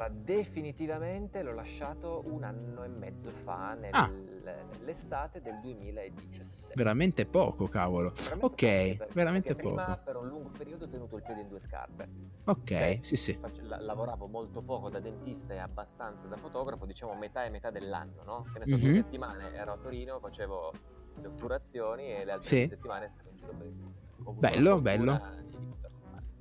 Allora, 0.00 0.08
definitivamente 0.08 1.42
l'ho 1.42 1.52
lasciato 1.52 2.22
un 2.24 2.42
anno 2.42 2.84
e 2.84 2.88
mezzo 2.88 3.28
fa, 3.28 3.74
nel, 3.74 3.90
ah. 3.92 4.08
nell'estate 4.08 5.42
del 5.42 5.60
2017. 5.60 6.72
Veramente 6.74 7.26
poco, 7.26 7.68
cavolo. 7.68 8.12
Veramente 8.14 8.46
ok, 8.46 8.96
poco, 8.96 9.10
veramente 9.12 9.54
poco. 9.54 9.74
Prima 9.74 9.96
per 9.98 10.16
un 10.16 10.28
lungo 10.28 10.48
periodo 10.56 10.86
ho 10.86 10.88
tenuto 10.88 11.16
il 11.16 11.22
piede 11.22 11.42
in 11.42 11.48
due 11.48 11.60
scarpe. 11.60 12.08
Ok, 12.44 12.70
Beh, 12.70 12.98
sì, 13.02 13.16
sì. 13.16 13.36
Faccio, 13.38 13.60
lavoravo 13.62 14.26
molto 14.26 14.62
poco 14.62 14.88
da 14.88 15.00
dentista 15.00 15.52
e 15.52 15.58
abbastanza 15.58 16.26
da 16.26 16.36
fotografo, 16.38 16.86
diciamo 16.86 17.14
metà 17.14 17.44
e 17.44 17.50
metà 17.50 17.70
dell'anno, 17.70 18.22
no? 18.24 18.46
Che 18.50 18.58
ne 18.60 18.64
so, 18.64 18.72
mm-hmm. 18.72 18.82
due 18.82 18.92
settimane 18.92 19.52
ero 19.52 19.72
a 19.72 19.76
Torino, 19.76 20.18
facevo 20.18 20.72
le 21.20 21.26
otturazioni 21.26 22.14
e 22.14 22.24
le 22.24 22.32
altre 22.32 22.48
sì. 22.48 22.66
settimane 22.66 23.10
stavo 23.12 23.28
in 23.28 23.36
giro 23.36 23.52
per 23.52 23.66
il 23.66 23.74
mondo. 23.74 24.40
Bello, 24.40 24.80
bello. 24.80 25.20
Di, 25.46 25.58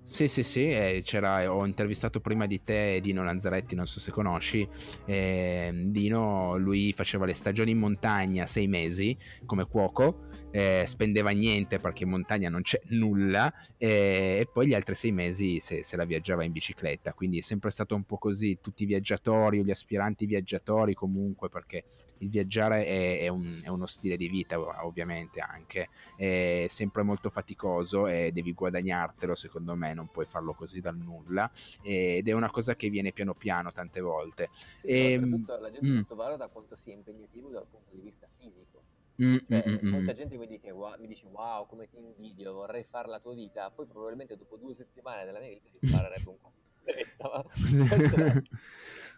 sì, 0.09 0.27
sì, 0.27 0.41
sì, 0.41 0.67
eh, 0.67 1.03
ho 1.47 1.67
intervistato 1.67 2.19
prima 2.19 2.47
di 2.47 2.63
te 2.63 2.99
Dino 2.99 3.23
Lanzaretti, 3.23 3.75
non 3.75 3.85
so 3.85 3.99
se 3.99 4.09
conosci. 4.09 4.67
Eh, 5.05 5.69
Dino, 5.91 6.57
lui 6.57 6.91
faceva 6.93 7.27
le 7.27 7.35
stagioni 7.35 7.71
in 7.71 7.77
montagna 7.77 8.47
sei 8.47 8.67
mesi 8.67 9.15
come 9.45 9.65
cuoco, 9.65 10.25
eh, 10.51 10.83
spendeva 10.87 11.29
niente 11.31 11.79
perché 11.79 12.03
in 12.03 12.09
montagna 12.09 12.49
non 12.49 12.61
c'è 12.61 12.79
nulla 12.87 13.53
e 13.77 14.47
poi 14.51 14.67
gli 14.67 14.73
altri 14.73 14.95
sei 14.95 15.11
mesi 15.11 15.59
se, 15.59 15.83
se, 15.83 15.95
la 15.95 16.05
viaggiava 16.05 16.43
in 16.43 16.51
bicicletta. 16.51 17.13
Quindi 17.13 17.39
è 17.39 17.41
sempre 17.41 17.69
stato 17.69 17.95
un 17.95 18.03
po' 18.03 18.17
così, 18.17 18.59
tutti 18.61 18.83
i 18.83 18.85
viaggiatori 18.85 19.59
o 19.59 19.63
gli 19.63 19.71
aspiranti 19.71 20.25
viaggiatori 20.25 20.93
comunque 20.93 21.49
perché 21.49 21.83
il 22.19 22.29
viaggiare 22.29 22.85
è, 22.85 23.19
è, 23.21 23.27
un, 23.27 23.61
è 23.63 23.69
uno 23.69 23.85
stile 23.85 24.17
di 24.17 24.27
vita 24.27 24.59
ovviamente 24.85 25.39
anche, 25.39 25.89
è 26.15 26.65
sempre 26.69 27.03
molto 27.03 27.29
faticoso 27.29 28.07
e 28.07 28.31
devi 28.31 28.53
guadagnartelo 28.53 29.35
secondo 29.35 29.75
me 29.75 29.93
non 29.93 30.09
puoi 30.09 30.25
farlo 30.25 30.53
così 30.53 30.81
dal 30.81 30.97
nulla 30.97 31.49
ed 31.81 32.27
è 32.27 32.31
una 32.33 32.49
cosa 32.49 32.75
che 32.75 32.89
viene 32.89 33.11
piano 33.11 33.33
piano 33.33 33.71
tante 33.71 34.01
volte. 34.01 34.49
Sì, 34.75 34.87
e, 34.87 35.11
ehm, 35.13 35.45
la 35.59 35.71
gente 35.71 35.87
mm. 35.87 35.97
sottovaluta 35.97 36.47
quanto 36.47 36.75
sia 36.75 36.93
impegnativo 36.93 37.49
dal 37.49 37.65
punto 37.69 37.95
di 37.95 38.01
vista 38.01 38.27
fisico. 38.37 38.78
Mm, 39.21 39.35
cioè, 39.49 39.63
mm, 39.67 39.73
mm, 39.83 39.89
molta 39.89 40.11
mm. 40.13 40.15
gente 40.15 40.37
mi 40.37 40.47
dice, 40.47 40.71
wow, 40.71 40.97
mi 40.97 41.07
dice 41.07 41.25
wow 41.27 41.67
come 41.67 41.89
ti 41.89 41.97
invidio 41.97 42.53
vorrei 42.53 42.85
fare 42.85 43.09
la 43.09 43.19
tua 43.19 43.33
vita 43.33 43.69
poi 43.69 43.85
probabilmente 43.85 44.37
dopo 44.37 44.55
due 44.55 44.73
settimane 44.73 45.25
della 45.25 45.39
mia 45.39 45.49
vita 45.49 45.67
si 45.69 45.85
sparerebbe 45.85 46.29
un 46.29 46.37
po' 46.39 46.53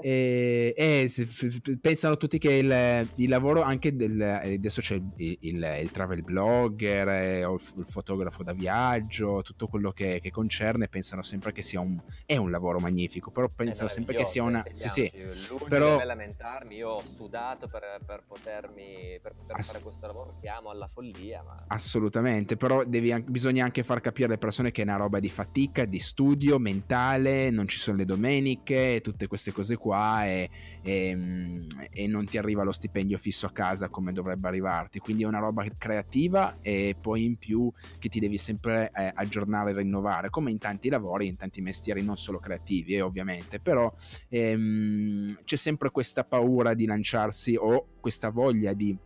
e, 0.00 0.74
e 0.76 1.10
pensano 1.80 2.16
tutti 2.16 2.38
che 2.38 2.52
il, 2.52 3.08
il, 3.14 3.28
lavoro 3.28 3.62
anche 3.62 3.94
del 3.94 4.20
adesso 4.20 4.80
c'è 4.80 4.94
il, 4.94 5.36
il, 5.40 5.78
il 5.80 5.90
travel 5.90 6.22
blogger 6.22 7.08
eh, 7.08 7.44
o 7.44 7.54
il, 7.54 7.84
fotografo 7.86 8.42
da 8.42 8.52
viaggio 8.52 9.42
tutto 9.42 9.66
quello 9.66 9.92
che, 9.92 10.20
che, 10.20 10.30
concerne 10.30 10.88
pensano 10.88 11.22
sempre 11.22 11.52
che 11.52 11.62
sia 11.62 11.80
un 11.80 12.00
è 12.26 12.36
un 12.36 12.50
lavoro 12.50 12.80
magnifico 12.80 13.30
però 13.30 13.48
pensano 13.54 13.88
sempre 13.88 14.14
che 14.14 14.24
sia 14.24 14.42
una 14.42 14.64
sì, 14.70 14.88
sì, 14.88 15.12
però 15.68 16.02
lamentarmi 16.02 16.76
io 16.76 16.90
ho 16.90 17.06
sudato 17.06 17.68
per, 17.68 18.00
per 18.04 18.24
potermi 18.26 19.18
per 19.22 19.34
poter 19.34 19.56
ass- 19.56 19.72
fare 19.72 19.82
questo 19.82 20.06
lavoro 20.06 20.36
che 20.40 20.48
amo 20.48 20.70
alla 20.70 20.88
follia 20.88 21.42
ma... 21.42 21.64
assolutamente 21.68 22.56
però 22.56 22.84
devi, 22.84 23.14
bisogna 23.26 23.64
anche 23.64 23.82
far 23.82 24.00
capire 24.00 24.26
alle 24.28 24.38
persone 24.38 24.70
che 24.70 24.82
è 24.82 24.84
una 24.84 24.96
roba 24.96 25.20
di 25.20 25.28
fatica 25.28 25.84
di 25.84 25.98
studio 25.98 26.58
mentale 26.58 27.50
non 27.50 27.68
ci 27.68 27.78
sono 27.78 27.98
le 27.98 28.04
domeniche 28.04 29.00
tutte 29.02 29.26
queste 29.26 29.33
cose 29.52 29.76
qua 29.76 30.24
e, 30.26 30.48
e, 30.82 31.66
e, 31.90 32.06
non 32.06 32.26
ti 32.26 32.38
arriva 32.38 32.62
lo 32.62 32.72
stipendio 32.72 33.18
fisso 33.18 33.46
a 33.46 33.50
casa 33.50 33.88
come 33.88 34.12
dovrebbe 34.12 34.48
arrivarti. 34.48 34.98
Quindi 34.98 35.24
è 35.24 35.26
una 35.26 35.38
roba 35.38 35.64
creativa 35.76 36.56
e 36.62 36.96
poi 37.00 37.24
in 37.24 37.36
più 37.36 37.70
che 37.98 38.08
ti 38.08 38.20
devi 38.20 38.38
sempre 38.38 38.90
eh, 38.94 39.12
aggiornare 39.14 39.70
e 39.70 39.74
rinnovare, 39.74 40.30
come 40.30 40.50
in 40.50 40.58
tanti 40.58 40.88
lavori, 40.88 41.26
in 41.26 41.36
tanti 41.36 41.60
mestieri, 41.60 42.02
non 42.02 42.16
solo 42.16 42.38
creativi, 42.38 42.94
eh, 42.94 43.00
ovviamente. 43.00 43.60
Però 43.60 43.92
ehm, 44.28 45.38
c'è 45.44 45.56
sempre 45.56 45.90
questa 45.90 46.24
paura 46.24 46.74
di 46.74 46.86
lanciarsi 46.86 47.56
o 47.56 47.86
questa 48.00 48.30
voglia 48.30 48.72
di 48.72 48.96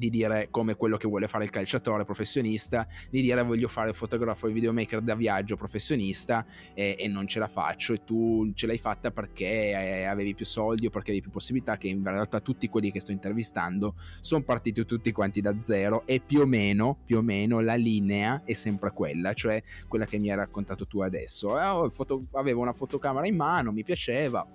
di 0.00 0.08
dire 0.08 0.48
come 0.50 0.76
quello 0.76 0.96
che 0.96 1.06
vuole 1.06 1.28
fare 1.28 1.44
il 1.44 1.50
calciatore 1.50 2.06
professionista, 2.06 2.86
di 3.10 3.20
dire 3.20 3.42
voglio 3.42 3.68
fare 3.68 3.90
il 3.90 3.94
fotografo 3.94 4.48
e 4.48 4.52
videomaker 4.52 5.02
da 5.02 5.14
viaggio 5.14 5.56
professionista 5.56 6.46
e, 6.72 6.96
e, 6.98 7.06
non 7.06 7.26
ce 7.26 7.38
la 7.38 7.48
faccio 7.48 7.92
e 7.92 8.02
tu 8.02 8.50
ce 8.54 8.66
l'hai 8.66 8.78
fatta 8.78 9.10
perché 9.10 9.44
eh, 9.44 10.04
avevi 10.04 10.34
più 10.34 10.46
soldi 10.46 10.86
o 10.86 10.90
perché 10.90 11.10
avevi 11.10 11.24
più 11.24 11.30
possibilità 11.30 11.76
che 11.76 11.88
in 11.88 12.02
realtà 12.02 12.40
tutti 12.40 12.66
quelli 12.70 12.90
che 12.90 13.00
sto 13.00 13.12
intervistando 13.12 13.94
sono 14.20 14.42
partiti 14.42 14.86
tutti 14.86 15.12
quanti 15.12 15.42
da 15.42 15.58
zero 15.60 16.06
e 16.06 16.20
più 16.20 16.40
o 16.40 16.46
meno, 16.46 16.96
più 17.04 17.18
o 17.18 17.22
meno 17.22 17.60
la 17.60 17.74
linea 17.74 18.40
è 18.46 18.54
sempre 18.54 18.92
quella, 18.92 19.34
cioè 19.34 19.62
quella 19.86 20.06
che 20.06 20.18
mi 20.18 20.30
hai 20.30 20.36
raccontato 20.36 20.86
tu 20.86 21.02
adesso. 21.02 21.60
Eh, 21.60 21.90
foto, 21.90 22.24
avevo 22.32 22.62
una 22.62 22.72
fotocamera 22.72 23.26
in 23.26 23.36
mano, 23.36 23.70
mi 23.70 23.84
piaceva 23.84 24.46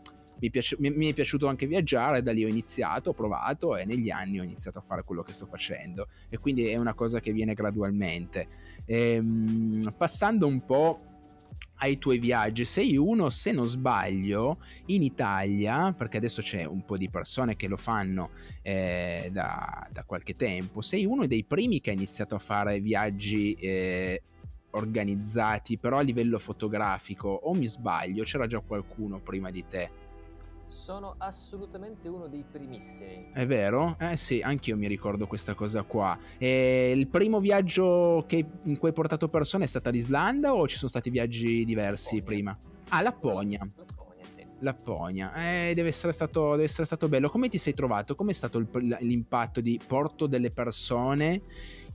mi, 0.45 0.51
piace, 0.51 0.75
mi, 0.79 0.89
mi, 0.91 1.09
è 1.09 1.13
piaciuto 1.13 1.47
anche 1.47 1.65
viaggiare, 1.65 2.21
da 2.21 2.31
lì 2.31 2.43
ho 2.43 2.47
iniziato, 2.47 3.09
ho 3.09 3.13
provato 3.13 3.75
e 3.75 3.85
negli 3.85 4.09
anni 4.09 4.39
ho 4.39 4.43
iniziato 4.43 4.77
a 4.77 4.81
fare 4.81 5.03
quello 5.03 5.23
che 5.23 5.33
sto 5.33 5.45
facendo 5.45 6.07
e 6.29 6.37
quindi 6.37 6.67
è 6.67 6.77
una 6.77 6.93
cosa 6.93 7.19
che 7.19 7.31
viene 7.31 7.53
gradualmente. 7.53 8.47
Ehm, 8.85 9.93
passando 9.97 10.45
un 10.45 10.63
po' 10.65 10.99
ai 11.77 11.97
tuoi 11.97 12.19
viaggi. 12.19 12.63
Sei 12.63 12.95
uno, 12.95 13.29
se 13.29 13.51
non 13.51 13.67
sbaglio, 13.67 14.59
in 14.87 15.03
Italia, 15.03 15.93
perché 15.93 16.17
adesso 16.17 16.41
c'è 16.41 16.63
un 16.63 16.85
po' 16.85 16.97
di 16.97 17.09
persone 17.09 17.55
che 17.55 17.67
lo 17.67 17.77
fanno 17.77 18.29
eh, 18.61 19.29
da, 19.31 19.87
da, 19.91 20.03
qualche 20.03 20.35
tempo, 20.35 20.81
sei 20.81 21.05
uno 21.05 21.25
dei 21.25 21.43
primi 21.43 21.81
che 21.81 21.89
ha 21.89 21.93
iniziato 21.93 22.35
a 22.35 22.39
fare 22.39 22.79
viaggi 22.79 23.53
eh, 23.53 24.21
organizzati, 24.71 25.77
però 25.77 25.97
a 25.97 26.01
livello 26.01 26.39
fotografico, 26.39 27.29
o 27.29 27.53
mi 27.53 27.67
sbaglio, 27.67 28.23
c'era 28.23 28.47
già 28.47 28.59
qualcuno 28.59 29.19
prima 29.19 29.49
di 29.49 29.65
te? 29.67 30.03
Sono 30.67 31.15
assolutamente 31.17 32.07
uno 32.07 32.27
dei 32.27 32.43
primissimi. 32.49 33.31
È 33.33 33.45
vero? 33.45 33.95
Eh 33.99 34.17
sì, 34.17 34.41
anch'io 34.41 34.75
mi 34.75 34.87
ricordo 34.87 35.27
questa 35.27 35.53
cosa 35.53 35.83
qua. 35.83 36.17
E 36.37 36.91
il 36.95 37.07
primo 37.07 37.39
viaggio 37.39 38.25
che, 38.27 38.45
in 38.63 38.77
cui 38.77 38.89
hai 38.89 38.93
portato 38.93 39.29
persone 39.29 39.65
è 39.65 39.67
stata 39.67 39.89
l'Islanda 39.89 40.53
o 40.53 40.67
ci 40.67 40.77
sono 40.77 40.89
stati 40.89 41.09
viaggi 41.09 41.63
diversi 41.65 42.15
Lapponia. 42.15 42.23
prima? 42.23 42.59
Ah, 42.89 43.01
Lapponia. 43.01 43.59
Lapponia. 43.59 44.04
Lapponia. 44.59 45.33
Eh, 45.33 45.73
deve 45.73 45.89
essere, 45.89 46.11
stato, 46.11 46.51
deve 46.51 46.63
essere 46.63 46.85
stato 46.85 47.07
bello. 47.07 47.29
Come 47.29 47.49
ti 47.49 47.57
sei 47.57 47.73
trovato? 47.73 48.15
Com'è 48.15 48.33
stato 48.33 48.57
il, 48.57 48.97
l'impatto 49.01 49.61
di 49.61 49.79
porto 49.85 50.27
delle 50.27 50.51
persone 50.51 51.41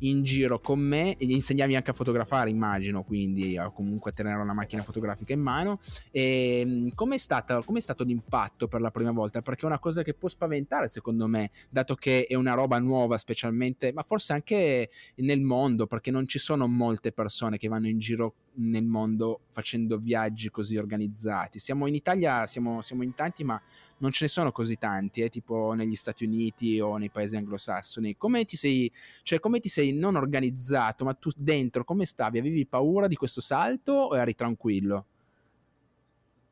in 0.00 0.22
giro 0.22 0.60
con 0.60 0.78
me 0.78 1.16
e 1.16 1.26
gli 1.26 1.32
insegnavi 1.32 1.74
anche 1.74 1.90
a 1.90 1.94
fotografare, 1.94 2.50
immagino, 2.50 3.02
quindi 3.02 3.56
a 3.56 3.70
comunque 3.70 4.12
tenere 4.12 4.40
una 4.40 4.52
macchina 4.52 4.82
fotografica 4.82 5.32
in 5.32 5.40
mano. 5.40 5.80
E 6.10 6.60
ehm, 6.60 6.94
com'è, 6.94 7.18
stata, 7.18 7.62
stato 7.78 8.04
l'impatto 8.04 8.68
per 8.68 8.80
la 8.80 8.90
prima 8.90 9.12
volta? 9.12 9.42
Perché 9.42 9.62
è 9.62 9.66
una 9.66 9.78
cosa 9.78 10.02
che 10.02 10.14
può 10.14 10.28
spaventare, 10.28 10.88
secondo 10.88 11.26
me, 11.26 11.50
dato 11.68 11.94
che 11.94 12.26
è 12.26 12.34
una 12.34 12.54
roba 12.54 12.78
nuova, 12.78 13.18
specialmente, 13.18 13.92
ma 13.92 14.02
forse 14.02 14.32
anche 14.32 14.90
nel 15.16 15.40
mondo, 15.40 15.86
perché 15.86 16.10
non 16.10 16.26
ci 16.26 16.38
sono 16.38 16.66
molte 16.66 17.12
persone 17.12 17.58
che 17.58 17.68
vanno 17.68 17.88
in 17.88 17.98
giro 17.98 18.34
nel 18.54 18.84
mondo 18.84 19.40
facendo 19.48 19.96
viaggi 19.96 20.50
così 20.50 20.76
organizzati. 20.76 21.58
Siamo 21.58 21.86
in 21.86 21.94
Italia, 21.94 22.46
siamo, 22.46 22.82
siamo 22.82 23.02
in 23.02 23.14
tanti, 23.14 23.44
ma 23.44 23.60
non 23.98 24.12
ce 24.12 24.24
ne 24.24 24.30
sono 24.30 24.52
così 24.52 24.76
tanti, 24.76 25.22
eh, 25.22 25.28
tipo 25.28 25.72
negli 25.72 25.94
Stati 25.94 26.24
Uniti 26.24 26.80
o 26.80 26.96
nei 26.96 27.10
paesi 27.10 27.36
anglosassoni. 27.36 28.16
Come 28.16 28.44
ti 28.44 28.56
sei, 28.56 28.90
cioè, 29.22 29.40
come 29.40 29.60
ti 29.60 29.68
sei 29.68 29.92
non 29.92 30.16
organizzato, 30.16 31.04
ma 31.04 31.14
tu 31.14 31.30
dentro 31.36 31.84
come 31.84 32.04
stavi? 32.04 32.38
Avevi 32.38 32.66
paura 32.66 33.06
di 33.06 33.16
questo 33.16 33.40
salto 33.40 33.92
o 33.92 34.16
eri 34.16 34.34
tranquillo? 34.34 35.04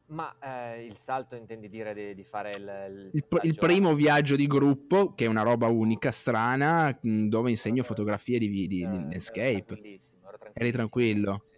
Ma 0.09 0.35
eh, 0.41 0.87
il 0.87 0.97
salto 0.97 1.37
intendi 1.37 1.69
dire 1.69 1.93
di, 1.93 2.15
di 2.15 2.25
fare 2.25 2.51
il, 2.57 3.11
il, 3.11 3.11
il, 3.13 3.41
il, 3.43 3.59
primo 3.59 3.95
viaggio 3.95 4.37
di 4.37 4.47
gruppo, 4.47 5.13
che 5.13 5.27
è 5.27 5.29
una 5.29 5.43
roba 5.43 5.67
unica, 5.67 6.11
strana, 6.11 6.97
dove 7.03 7.51
insegno 7.51 7.83
fotografie 7.83 8.39
di, 8.39 8.49
di, 8.49 8.67
di 8.67 8.83
eh, 8.83 9.17
Escape. 9.17 9.65
Tranquillissimo, 9.67 10.21
Eri 10.55 10.73
tranquillo? 10.73 11.43
Sì, 11.53 11.58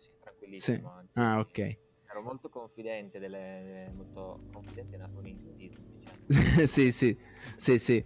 sì, 0.58 0.80
tranquillissimo. 0.80 1.04
Sì. 1.08 1.18
Ah, 1.18 1.38
ok 1.38 1.78
ero 2.10 2.22
molto 2.22 2.48
confidente, 2.48 3.18
delle, 3.18 3.90
molto 3.94 4.40
confidente 4.52 4.96
in 4.96 5.26
inglesismo, 5.26 5.86
diciamo. 5.92 6.66
sì, 6.66 6.90
sì, 6.90 7.16
sì, 7.56 7.78
sì. 7.78 8.04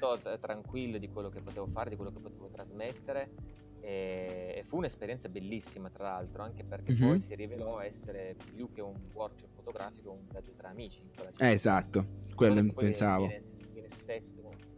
Molto 0.00 0.38
tranquillo 0.38 0.98
di 0.98 1.08
quello 1.08 1.30
che 1.30 1.40
potevo 1.40 1.66
fare, 1.66 1.90
di 1.90 1.96
quello 1.96 2.12
che 2.12 2.20
potevo 2.20 2.48
trasmettere 2.48 3.30
e, 3.80 4.54
e 4.56 4.62
fu 4.64 4.76
un'esperienza 4.76 5.28
bellissima 5.28 5.90
tra 5.90 6.04
l'altro, 6.04 6.42
anche 6.42 6.64
perché 6.64 6.92
mm-hmm. 6.92 7.08
poi 7.08 7.20
si 7.20 7.34
rivelò 7.34 7.80
essere 7.80 8.36
più 8.54 8.70
che 8.72 8.80
un 8.82 8.94
workshop 9.12 9.50
fotografico, 9.54 10.10
un 10.10 10.26
viaggio 10.30 10.52
tra 10.52 10.68
amici. 10.68 11.02
Eh, 11.38 11.52
esatto, 11.52 12.04
quello 12.34 12.72
pensavo. 12.74 13.26
Viene, 13.26 13.44
viene 13.72 13.88
spesso 13.88 14.36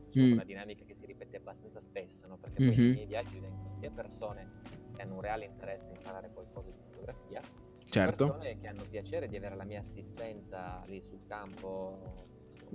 diciamo, 0.09 0.29
mm. 0.29 0.33
una 0.33 0.45
dinamica 0.45 0.85
che 0.85 0.95
si 0.95 1.07
ripete 1.07 1.37
abbastanza 1.37 1.81
spesso, 1.81 2.27
no? 2.27 2.37
perché 2.39 2.63
mm-hmm. 2.63 2.75
poi 2.75 2.85
nei 2.85 2.95
miei 2.95 3.07
viaggi 3.07 3.39
vengono 3.39 3.73
sia 3.73 3.91
persone 3.91 4.61
che 4.93 5.03
hanno 5.03 5.15
un 5.15 5.21
reale 5.21 5.47
interesse 5.47 5.87
in 5.87 5.97
imparare 5.97 6.31
qualcosa 6.33 6.71
di 6.71 6.82
fotografia, 7.03 7.41
certo. 7.89 8.27
persone 8.27 8.59
che 8.59 8.67
hanno 8.69 8.85
piacere 8.89 9.29
di 9.29 9.37
avere 9.37 9.57
la 9.57 9.65
mia 9.65 9.81
assistenza 9.81 10.83
lì 10.87 11.01
sul 11.01 11.21
campo. 11.27 12.15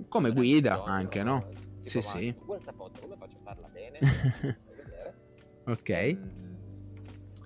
Come 0.08 0.30
guida 0.30 0.84
anche, 0.84 1.22
no? 1.22 1.48
Tipo, 1.48 1.88
sì, 1.88 2.02
sì. 2.02 2.34
Questa 2.34 2.72
foto 2.72 3.00
come 3.00 3.16
faccio 3.16 3.36
a 3.38 3.40
farla 3.42 3.68
bene? 3.68 3.98
ok. 5.66 6.18
Um, 6.20 6.56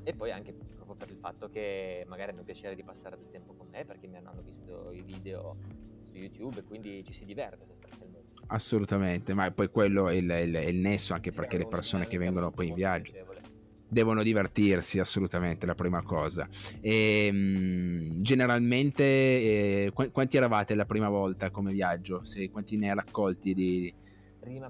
e 0.05 0.15
poi 0.15 0.33
anche 0.33 0.53
proprio 0.53 0.97
per 0.97 1.11
il 1.11 1.17
fatto 1.17 1.49
che 1.49 2.05
magari 2.09 2.33
hanno 2.33 2.43
piacere 2.43 2.75
di 2.75 2.83
passare 2.83 3.17
del 3.17 3.31
tempo 3.31 3.55
con 3.55 3.69
me 3.69 3.85
perché 3.85 4.09
mi 4.09 4.17
hanno 4.17 4.35
visto 4.45 4.91
i 4.91 5.03
video 5.03 5.57
su 6.11 6.17
YouTube 6.19 6.59
e 6.59 6.65
quindi 6.65 7.05
ci 7.05 7.13
si 7.13 7.25
diverte 7.25 7.65
sostanzialmente. 7.65 8.31
Assolutamente, 8.49 9.33
ma 9.33 9.51
poi 9.51 9.71
quello 9.71 10.09
è 10.09 10.15
il, 10.15 10.29
il, 10.29 10.55
il 10.55 10.77
nesso 10.77 11.15
anche 11.15 11.31
sì, 11.31 11.37
perché 11.37 11.57
le 11.57 11.67
persone 11.67 12.07
che 12.07 12.19
vengono 12.19 12.51
poi 12.51 12.69
in 12.69 12.75
viaggio. 12.75 13.13
Devono 13.93 14.23
divertirsi 14.23 14.99
assolutamente 14.99 15.67
la 15.67 15.75
prima 15.75 16.03
cosa. 16.03 16.49
E 16.81 17.27
ehm, 17.27 18.23
generalmente 18.23 19.05
eh, 19.05 19.91
qu- 19.93 20.11
quanti 20.11 20.39
eravate 20.39 20.75
la 20.75 20.87
prima 20.87 21.11
volta 21.11 21.51
come 21.51 21.73
viaggio? 21.73 22.25
Se, 22.25 22.51
quanti 22.51 22.79
ne 22.79 22.89
hai 22.89 22.97
raccolti 22.97 23.53
di, 23.53 23.95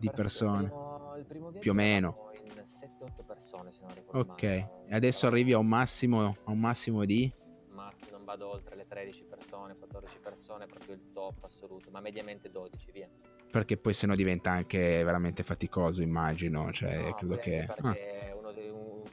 di 0.01 0.11
persone? 0.13 0.91
il 1.19 1.25
primo, 1.27 1.51
il 1.51 1.59
più 1.59 1.71
o 1.71 1.75
meno. 1.75 2.31
in 2.43 2.51
7-8 2.51 3.25
persone 3.25 3.71
se 3.71 3.81
non 3.83 3.95
ricordo 3.95 4.33
ok 4.33 4.43
male. 4.43 4.71
e 4.89 4.95
adesso 4.95 5.27
arrivi 5.27 5.53
a 5.53 5.59
un 5.59 5.69
massimo 5.69 6.37
a 6.45 6.51
un 6.51 6.61
massimo 6.61 7.05
di? 7.05 7.33
Massimo 7.69 8.17
non 8.17 8.25
vado 8.25 8.51
oltre 8.51 8.77
le 8.77 8.87
13 8.87 9.25
persone 9.25 9.77
14 9.77 10.19
persone 10.21 10.67
proprio 10.67 10.95
il 10.95 11.13
top 11.13 11.45
assoluto 11.45 11.91
ma 11.91 12.01
mediamente 12.01 12.51
12 12.51 12.91
via. 12.93 13.09
Perché 13.51 13.77
poi 13.77 13.93
se 13.93 14.07
no 14.07 14.15
diventa 14.15 14.51
anche 14.51 15.03
veramente 15.05 15.43
faticoso 15.43 16.03
immagino 16.03 16.73
cioè 16.73 17.03
no, 17.03 17.15
credo 17.15 17.35
beh, 17.35 17.41
che 17.41 17.65
perché 17.67 18.19
ah. 18.21 18.22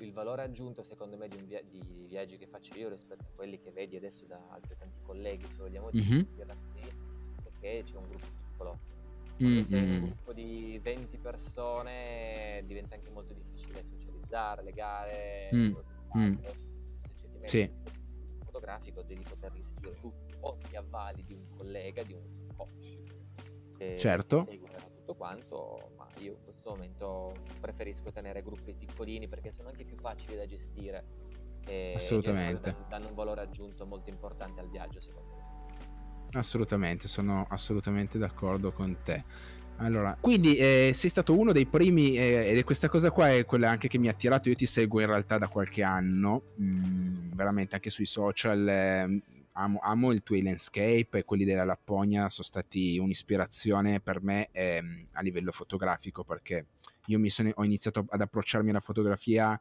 Il 0.04 0.14
valore 0.14 0.44
aggiunto 0.44 0.84
secondo 0.84 1.18
me 1.18 1.28
di, 1.28 1.38
via- 1.38 1.62
di, 1.62 2.06
viaggi 2.08 2.38
che 2.38 2.48
faccio 2.48 2.78
io 2.78 2.90
rispetto 2.90 3.24
a 3.24 3.32
quelli 3.36 3.60
che 3.60 3.72
vedi 3.72 3.96
adesso 3.96 4.26
da 4.26 4.40
altri 4.50 4.76
tanti 4.78 5.02
colleghi 5.02 5.46
se 5.48 5.58
vogliamo 5.58 5.90
mm-hmm. 5.96 6.22
dire 6.34 6.58
perché 7.44 7.84
c'è 7.84 7.96
un 7.98 8.08
gruppo 8.08 8.28
piccolo 8.42 8.80
quando 9.38 9.64
sei 9.64 9.84
in 9.84 9.90
un 9.90 10.04
gruppo 10.04 10.34
di 10.34 10.80
20 10.82 11.18
persone 11.18 12.64
diventa 12.66 12.96
anche 12.96 13.10
molto 13.10 13.34
difficile 13.34 13.86
socializzare, 13.86 14.64
legare, 14.64 15.50
mm. 15.56 15.76
mm. 16.18 16.36
c'è 17.38 17.48
sì. 17.48 17.72
fotografico 18.44 19.02
devi 19.02 19.24
poter 19.24 19.54
riscrivere 19.54 19.98
tutto 20.00 20.38
o 20.42 20.58
ti 20.58 20.76
avvali 20.76 21.24
di 21.24 21.34
un 21.34 21.48
collega, 21.56 22.04
di 22.04 22.14
un 22.14 22.48
coach 22.56 22.98
che 23.78 23.98
certo. 23.98 24.44
segue 24.44 24.68
tutto 25.10 25.16
quanto, 25.16 25.92
io 26.24 26.34
in 26.34 26.44
questo 26.44 26.70
momento 26.70 27.34
preferisco 27.60 28.12
tenere 28.12 28.42
gruppi 28.42 28.74
piccolini 28.74 29.28
perché 29.28 29.52
sono 29.52 29.70
anche 29.70 29.86
più 29.86 29.98
facili 29.98 30.36
da 30.36 30.46
gestire 30.46 31.06
e 31.66 31.94
Assolutamente. 31.96 32.76
danno 32.88 33.10
un 33.10 33.16
valore 33.16 33.42
aggiunto 33.42 33.86
molto 33.86 34.10
importante 34.10 34.60
al 34.60 34.70
viaggio 34.70 35.00
secondo 35.00 35.36
me. 35.36 35.48
Assolutamente, 36.32 37.08
sono 37.08 37.46
assolutamente 37.50 38.18
d'accordo 38.18 38.72
con 38.72 38.98
te. 39.04 39.24
Allora, 39.78 40.18
quindi 40.20 40.56
eh, 40.58 40.92
sei 40.94 41.10
stato 41.10 41.38
uno 41.38 41.54
dei 41.54 41.66
primi, 41.66 42.18
eh, 42.18 42.52
ed 42.52 42.64
questa 42.64 42.90
cosa 42.90 43.12
qua 43.12 43.32
è 43.32 43.46
quella 43.46 43.70
anche 43.70 43.88
che 43.88 43.98
mi 43.98 44.08
ha 44.08 44.12
attirato. 44.12 44.50
Io 44.50 44.56
ti 44.56 44.66
seguo 44.66 45.00
in 45.00 45.08
realtà 45.08 45.38
da 45.38 45.48
qualche 45.48 45.84
anno, 45.84 46.44
mh, 46.56 46.64
mm, 46.66 47.32
veramente 47.34 47.76
anche 47.76 47.90
sui 47.90 48.06
social. 48.06 48.68
Eh, 48.68 49.24
amo, 49.60 49.80
amo, 49.82 50.12
il 50.12 50.24
tuo 50.24 50.42
landscape 50.42 51.20
e 51.20 51.26
quelli 51.26 51.44
della 51.44 51.66
Lapponia 51.66 52.30
sono 52.30 52.48
stati 52.48 52.98
un'ispirazione 52.98 54.00
per 54.00 54.22
me 54.22 54.50
ehm, 54.52 55.06
a 55.14 55.22
livello 55.22 55.52
fotografico 55.52 56.24
perché 56.24 56.68
io 57.08 57.30
sono, 57.30 57.52
ho 57.56 57.64
iniziato 57.64 58.06
ad 58.10 58.22
approcciarmi 58.22 58.70
alla 58.70 58.80
fotografia 58.80 59.60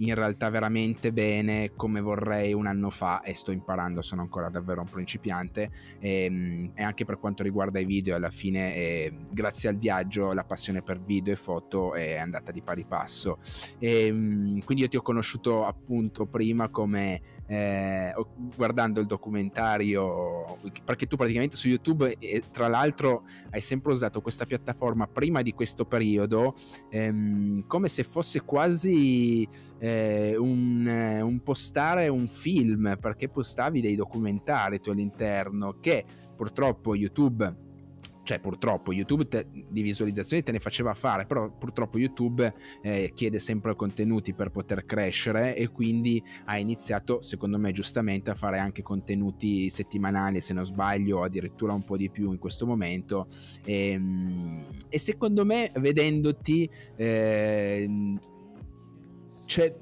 in 0.00 0.14
realtà 0.14 0.48
veramente 0.48 1.12
bene 1.12 1.72
come 1.74 2.00
vorrei 2.00 2.52
un 2.52 2.66
anno 2.66 2.88
fa 2.88 3.20
e 3.22 3.34
sto 3.34 3.50
imparando, 3.50 4.00
sono 4.00 4.22
ancora 4.22 4.48
davvero 4.48 4.80
un 4.80 4.88
principiante 4.88 5.70
e, 5.98 6.24
ehm, 6.24 6.72
e 6.74 6.82
anche 6.82 7.04
per 7.04 7.18
quanto 7.18 7.42
riguarda 7.42 7.80
i 7.80 7.84
video 7.84 8.14
alla 8.14 8.30
fine 8.30 8.74
eh, 8.74 9.18
grazie 9.30 9.68
al 9.68 9.76
viaggio 9.76 10.32
la 10.32 10.44
passione 10.44 10.82
per 10.82 11.00
video 11.00 11.32
e 11.32 11.36
foto 11.36 11.94
è 11.94 12.16
andata 12.16 12.52
di 12.52 12.62
pari 12.62 12.84
passo. 12.84 13.38
E, 13.78 14.06
ehm, 14.06 14.62
quindi 14.64 14.84
io 14.84 14.88
ti 14.88 14.96
ho 14.96 15.02
conosciuto 15.02 15.66
appunto 15.66 16.26
prima 16.26 16.68
come 16.68 17.37
eh, 17.48 18.14
guardando 18.54 19.00
il 19.00 19.06
documentario, 19.06 20.58
perché 20.84 21.06
tu 21.06 21.16
praticamente 21.16 21.56
su 21.56 21.68
YouTube, 21.68 22.16
eh, 22.18 22.42
tra 22.52 22.68
l'altro, 22.68 23.24
hai 23.50 23.62
sempre 23.62 23.92
usato 23.92 24.20
questa 24.20 24.44
piattaforma 24.44 25.06
prima 25.06 25.40
di 25.40 25.52
questo 25.52 25.86
periodo 25.86 26.54
ehm, 26.90 27.66
come 27.66 27.88
se 27.88 28.02
fosse 28.02 28.42
quasi 28.42 29.48
eh, 29.78 30.36
un, 30.36 31.20
un 31.22 31.40
postare 31.42 32.08
un 32.08 32.28
film, 32.28 32.96
perché 33.00 33.28
postavi 33.28 33.80
dei 33.80 33.96
documentari 33.96 34.78
tu 34.78 34.90
all'interno 34.90 35.78
che 35.80 36.04
purtroppo 36.36 36.94
YouTube 36.94 37.66
cioè 38.28 38.40
purtroppo 38.40 38.92
YouTube 38.92 39.26
te, 39.26 39.46
di 39.50 39.80
visualizzazioni 39.80 40.42
te 40.42 40.52
ne 40.52 40.58
faceva 40.58 40.92
fare, 40.92 41.24
però 41.24 41.48
purtroppo 41.50 41.96
YouTube 41.96 42.52
eh, 42.82 43.12
chiede 43.14 43.38
sempre 43.38 43.74
contenuti 43.74 44.34
per 44.34 44.50
poter 44.50 44.84
crescere 44.84 45.56
e 45.56 45.68
quindi 45.68 46.22
ha 46.44 46.58
iniziato, 46.58 47.22
secondo 47.22 47.56
me 47.56 47.72
giustamente, 47.72 48.30
a 48.30 48.34
fare 48.34 48.58
anche 48.58 48.82
contenuti 48.82 49.70
settimanali, 49.70 50.42
se 50.42 50.52
non 50.52 50.66
sbaglio, 50.66 51.22
addirittura 51.22 51.72
un 51.72 51.84
po' 51.84 51.96
di 51.96 52.10
più 52.10 52.30
in 52.30 52.38
questo 52.38 52.66
momento. 52.66 53.28
E, 53.64 53.92
ehm, 53.92 54.64
e 54.90 54.98
secondo 54.98 55.46
me, 55.46 55.72
vedendoti... 55.76 56.68
Eh, 56.96 58.18
cioè, 59.48 59.74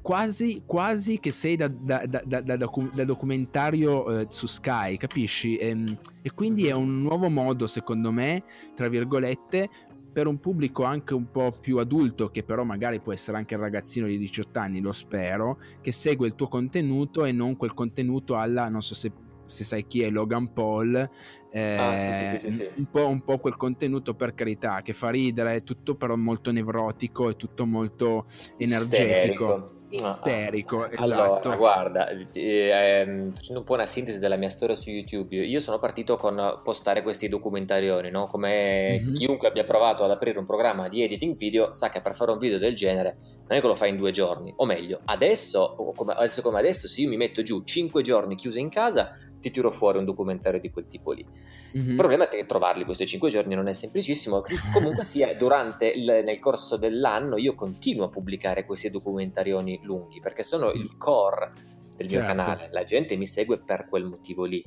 quasi, 0.00 0.62
quasi 0.64 1.18
che 1.18 1.32
sei 1.32 1.56
da, 1.56 1.66
da, 1.66 2.06
da, 2.06 2.40
da 2.40 3.04
documentario 3.04 4.20
eh, 4.20 4.26
su 4.30 4.46
Sky, 4.46 4.96
capisci? 4.96 5.56
E, 5.56 5.68
ehm, 5.68 5.98
e 6.22 6.32
quindi 6.32 6.68
è 6.68 6.72
un 6.72 7.02
nuovo 7.02 7.28
modo, 7.28 7.66
secondo 7.66 8.12
me, 8.12 8.44
tra 8.72 8.88
virgolette, 8.88 9.68
per 10.12 10.28
un 10.28 10.38
pubblico 10.38 10.84
anche 10.84 11.14
un 11.14 11.28
po' 11.28 11.50
più 11.50 11.78
adulto, 11.78 12.30
che 12.30 12.44
però 12.44 12.62
magari 12.62 13.00
può 13.00 13.12
essere 13.12 13.36
anche 13.36 13.54
il 13.54 13.60
ragazzino 13.60 14.06
di 14.06 14.16
18 14.16 14.60
anni, 14.60 14.80
lo 14.80 14.92
spero, 14.92 15.58
che 15.80 15.90
segue 15.90 16.28
il 16.28 16.34
tuo 16.34 16.46
contenuto 16.46 17.24
e 17.24 17.32
non 17.32 17.56
quel 17.56 17.74
contenuto 17.74 18.36
alla, 18.36 18.68
non 18.68 18.80
so 18.80 18.94
se 18.94 19.10
se 19.50 19.64
sai 19.64 19.84
chi 19.84 20.02
è 20.02 20.10
Logan 20.10 20.52
Paul, 20.52 21.10
eh, 21.50 21.76
ah, 21.76 21.98
sì, 21.98 22.38
sì, 22.38 22.50
sì, 22.50 22.68
un, 22.76 22.86
po', 22.90 23.06
un, 23.06 23.22
po', 23.22 23.38
quel 23.38 23.56
contenuto 23.56 24.14
per 24.14 24.34
carità 24.34 24.82
che 24.82 24.92
fa 24.92 25.10
ridere, 25.10 25.56
è 25.56 25.62
tutto 25.62 25.96
però 25.96 26.14
molto 26.16 26.52
nevrotico, 26.52 27.30
è 27.30 27.36
tutto 27.36 27.66
molto 27.66 28.26
energetico. 28.56 29.64
Isterico 29.64 29.78
isterico. 29.90 30.82
Ah, 30.82 30.88
esatto. 30.92 31.48
Allora, 31.48 31.56
guarda, 31.56 32.08
eh, 32.08 33.28
facendo 33.32 33.60
un 33.60 33.64
po' 33.64 33.74
una 33.74 33.86
sintesi 33.86 34.18
della 34.18 34.36
mia 34.36 34.48
storia 34.48 34.76
su 34.76 34.90
YouTube, 34.90 35.36
io 35.36 35.60
sono 35.60 35.78
partito 35.78 36.16
con 36.16 36.60
postare 36.62 37.02
questi 37.02 37.28
documentarioni, 37.28 38.10
no? 38.10 38.26
Come 38.26 39.00
mm-hmm. 39.00 39.14
chiunque 39.14 39.48
abbia 39.48 39.64
provato 39.64 40.04
ad 40.04 40.10
aprire 40.10 40.38
un 40.38 40.46
programma 40.46 40.88
di 40.88 41.02
editing 41.02 41.36
video 41.36 41.72
sa 41.72 41.88
che 41.88 42.00
per 42.00 42.14
fare 42.14 42.30
un 42.30 42.38
video 42.38 42.58
del 42.58 42.74
genere 42.74 43.16
non 43.48 43.58
è 43.58 43.60
che 43.60 43.66
lo 43.66 43.74
fai 43.74 43.90
in 43.90 43.96
due 43.96 44.10
giorni, 44.10 44.52
o 44.56 44.64
meglio, 44.64 45.00
adesso, 45.04 45.74
come, 45.96 46.12
adesso 46.12 46.42
come 46.42 46.58
adesso, 46.58 46.86
se 46.86 47.00
io 47.00 47.08
mi 47.08 47.16
metto 47.16 47.42
giù 47.42 47.62
cinque 47.64 48.02
giorni 48.02 48.36
chiuso 48.36 48.58
in 48.58 48.68
casa, 48.68 49.10
ti 49.40 49.50
tiro 49.50 49.70
fuori 49.70 49.98
un 49.98 50.04
documentario 50.04 50.60
di 50.60 50.70
quel 50.70 50.86
tipo 50.86 51.12
lì. 51.12 51.26
Mm-hmm. 51.76 51.90
Il 51.90 51.96
problema 51.96 52.24
è 52.24 52.28
che 52.28 52.46
trovarli 52.46 52.84
questi 52.84 53.06
cinque 53.06 53.30
giorni 53.30 53.54
non 53.54 53.68
è 53.68 53.72
semplicissimo. 53.72 54.42
Comunque 54.72 55.04
sia, 55.04 55.34
durante 55.34 55.86
il, 55.86 56.22
nel 56.24 56.40
corso 56.40 56.76
dell'anno 56.76 57.36
io 57.36 57.54
continuo 57.54 58.06
a 58.06 58.08
pubblicare 58.08 58.64
questi 58.64 58.90
documentarioni 58.90 59.80
lunghi 59.82 60.20
perché 60.20 60.42
sono 60.42 60.70
il 60.72 60.96
core 60.96 61.52
del 61.96 62.08
mio 62.08 62.20
certo. 62.20 62.26
canale. 62.26 62.68
La 62.72 62.84
gente 62.84 63.16
mi 63.16 63.26
segue 63.26 63.60
per 63.60 63.86
quel 63.88 64.04
motivo 64.04 64.44
lì. 64.44 64.62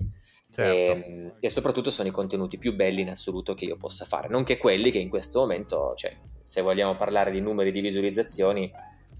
Certo. 0.53 0.71
E, 0.71 0.85
ehm, 0.85 1.33
e, 1.39 1.49
soprattutto 1.49 1.89
sono 1.89 2.07
i 2.07 2.11
contenuti 2.11 2.57
più 2.57 2.75
belli 2.75 3.01
in 3.01 3.09
assoluto 3.09 3.55
che 3.55 3.65
io 3.65 3.75
possa 3.75 4.05
fare, 4.05 4.27
nonché 4.29 4.57
quelli 4.57 4.91
che 4.91 4.99
in 4.99 5.09
questo 5.09 5.39
momento, 5.39 5.93
cioè, 5.95 6.15
se 6.43 6.61
vogliamo 6.61 6.95
parlare 6.95 7.31
di 7.31 7.41
numeri 7.41 7.71
di 7.71 7.81
visualizzazioni, 7.81 8.71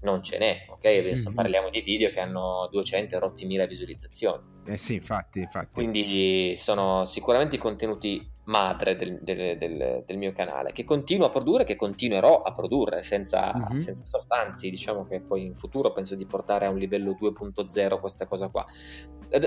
non 0.04 0.22
ce 0.22 0.38
n'è, 0.38 0.66
ok? 0.68 0.84
Adesso 0.84 1.28
mm-hmm. 1.28 1.36
parliamo 1.36 1.70
di 1.70 1.80
video 1.80 2.10
che 2.10 2.20
hanno 2.20 2.68
200 2.70 3.18
rotti 3.18 3.44
mila 3.46 3.66
visualizzazioni. 3.66 4.42
Eh 4.66 4.76
sì, 4.78 4.94
infatti, 4.94 5.40
infatti. 5.40 5.72
Quindi 5.72 6.54
sono 6.56 7.04
sicuramente 7.04 7.56
i 7.56 7.58
contenuti 7.58 8.30
madre 8.44 8.94
del, 8.96 9.18
del, 9.22 9.56
del, 9.56 10.04
del, 10.06 10.16
mio 10.18 10.32
canale, 10.32 10.72
che 10.72 10.84
continuo 10.84 11.26
a 11.26 11.30
produrre, 11.30 11.64
che 11.64 11.76
continuerò 11.76 12.42
a 12.42 12.52
produrre 12.52 13.02
senza, 13.02 13.52
mm-hmm. 13.54 13.78
senza 13.78 14.04
sostanzi. 14.04 14.70
Diciamo 14.70 15.06
che 15.06 15.20
poi 15.20 15.46
in 15.46 15.54
futuro 15.54 15.92
penso 15.92 16.14
di 16.14 16.26
portare 16.26 16.66
a 16.66 16.70
un 16.70 16.78
livello 16.78 17.16
2.0 17.18 18.00
questa 18.00 18.26
cosa 18.26 18.48
qua. 18.48 18.64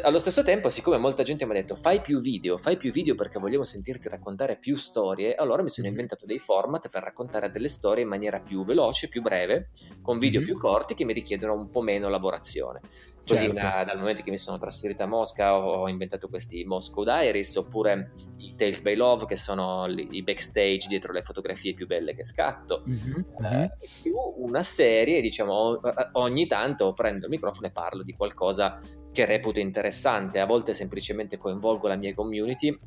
Allo 0.03 0.19
stesso 0.19 0.43
tempo, 0.43 0.69
siccome 0.69 0.97
molta 0.97 1.23
gente 1.23 1.45
mi 1.45 1.51
ha 1.51 1.55
detto 1.55 1.75
fai 1.75 2.01
più 2.01 2.19
video, 2.19 2.57
fai 2.57 2.77
più 2.77 2.91
video 2.91 3.15
perché 3.15 3.39
vogliamo 3.39 3.63
sentirti 3.63 4.09
raccontare 4.09 4.57
più 4.57 4.75
storie, 4.75 5.35
allora 5.35 5.61
mi 5.61 5.69
sono 5.69 5.87
mm-hmm. 5.87 5.95
inventato 5.95 6.25
dei 6.25 6.39
format 6.39 6.89
per 6.89 7.03
raccontare 7.03 7.51
delle 7.51 7.69
storie 7.69 8.03
in 8.03 8.09
maniera 8.09 8.39
più 8.39 8.65
veloce, 8.65 9.07
più 9.07 9.21
breve, 9.21 9.69
con 10.01 10.19
video 10.19 10.41
mm-hmm. 10.41 10.49
più 10.49 10.59
corti 10.59 10.93
che 10.93 11.05
mi 11.05 11.13
richiedono 11.13 11.53
un 11.53 11.69
po' 11.69 11.81
meno 11.81 12.09
lavorazione. 12.09 12.81
Così 13.27 13.45
certo. 13.45 13.59
da, 13.59 13.83
dal 13.85 13.97
momento 13.97 14.21
che 14.21 14.31
mi 14.31 14.37
sono 14.37 14.57
trasferito 14.57 15.03
a 15.03 15.05
Mosca 15.05 15.57
ho, 15.57 15.81
ho 15.81 15.89
inventato 15.89 16.29
questi 16.29 16.63
Moscow 16.63 17.03
Diaries 17.03 17.55
oppure 17.57 18.11
i 18.37 18.55
Tales 18.55 18.81
by 18.81 18.95
Love 18.95 19.25
che 19.25 19.35
sono 19.35 19.85
i 19.87 20.23
backstage 20.23 20.87
dietro 20.87 21.11
le 21.11 21.21
fotografie 21.21 21.73
più 21.73 21.87
belle 21.87 22.15
che 22.15 22.23
scatto. 22.23 22.83
Mm-hmm. 22.87 23.53
Eh, 23.53 23.71
più 24.01 24.15
una 24.37 24.63
serie, 24.63 25.19
diciamo, 25.19 25.79
ogni 26.13 26.47
tanto 26.47 26.93
prendo 26.93 27.25
il 27.25 27.31
microfono 27.31 27.67
e 27.67 27.71
parlo 27.71 28.03
di 28.03 28.13
qualcosa 28.13 28.77
che 29.11 29.25
reputo 29.25 29.59
interessante, 29.59 29.76
a 29.79 30.45
volte 30.45 30.73
semplicemente 30.73 31.37
coinvolgo 31.37 31.87
la 31.87 31.95
mia 31.95 32.13
community 32.13 32.77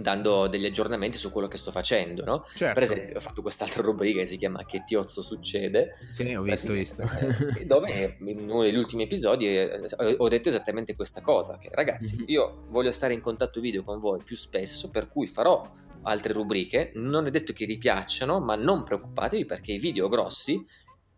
dando 0.00 0.46
degli 0.46 0.64
aggiornamenti 0.64 1.18
su 1.18 1.30
quello 1.30 1.48
che 1.48 1.56
sto 1.56 1.70
facendo, 1.70 2.24
no? 2.24 2.44
Certo. 2.54 2.72
Per 2.72 2.82
esempio, 2.82 3.16
ho 3.16 3.20
fatto 3.20 3.42
quest'altra 3.42 3.82
rubrica 3.82 4.20
che 4.20 4.26
si 4.26 4.36
chiama 4.36 4.64
Che 4.64 4.84
tiozzo 4.84 5.22
succede? 5.22 5.94
Sì, 5.98 6.34
ho 6.34 6.42
visto, 6.42 6.72
visto. 6.72 7.02
Eh, 7.02 7.66
dove 7.66 8.16
in 8.20 8.50
uno 8.50 8.62
degli 8.62 8.76
ultimi 8.76 9.02
episodi 9.02 9.46
eh, 9.48 9.78
ho 10.16 10.28
detto 10.28 10.48
esattamente 10.48 10.94
questa 10.94 11.20
cosa, 11.20 11.58
che 11.58 11.68
ragazzi, 11.72 12.16
mm-hmm. 12.16 12.24
io 12.28 12.64
voglio 12.68 12.90
stare 12.90 13.12
in 13.12 13.20
contatto 13.20 13.60
video 13.60 13.82
con 13.84 14.00
voi 14.00 14.22
più 14.24 14.36
spesso, 14.36 14.90
per 14.90 15.08
cui 15.08 15.26
farò 15.26 15.68
altre 16.04 16.32
rubriche, 16.32 16.92
non 16.94 17.26
è 17.26 17.30
detto 17.30 17.52
che 17.52 17.66
vi 17.66 17.78
piacciono, 17.78 18.40
ma 18.40 18.56
non 18.56 18.82
preoccupatevi 18.82 19.44
perché 19.44 19.72
i 19.72 19.78
video 19.78 20.08
grossi, 20.08 20.64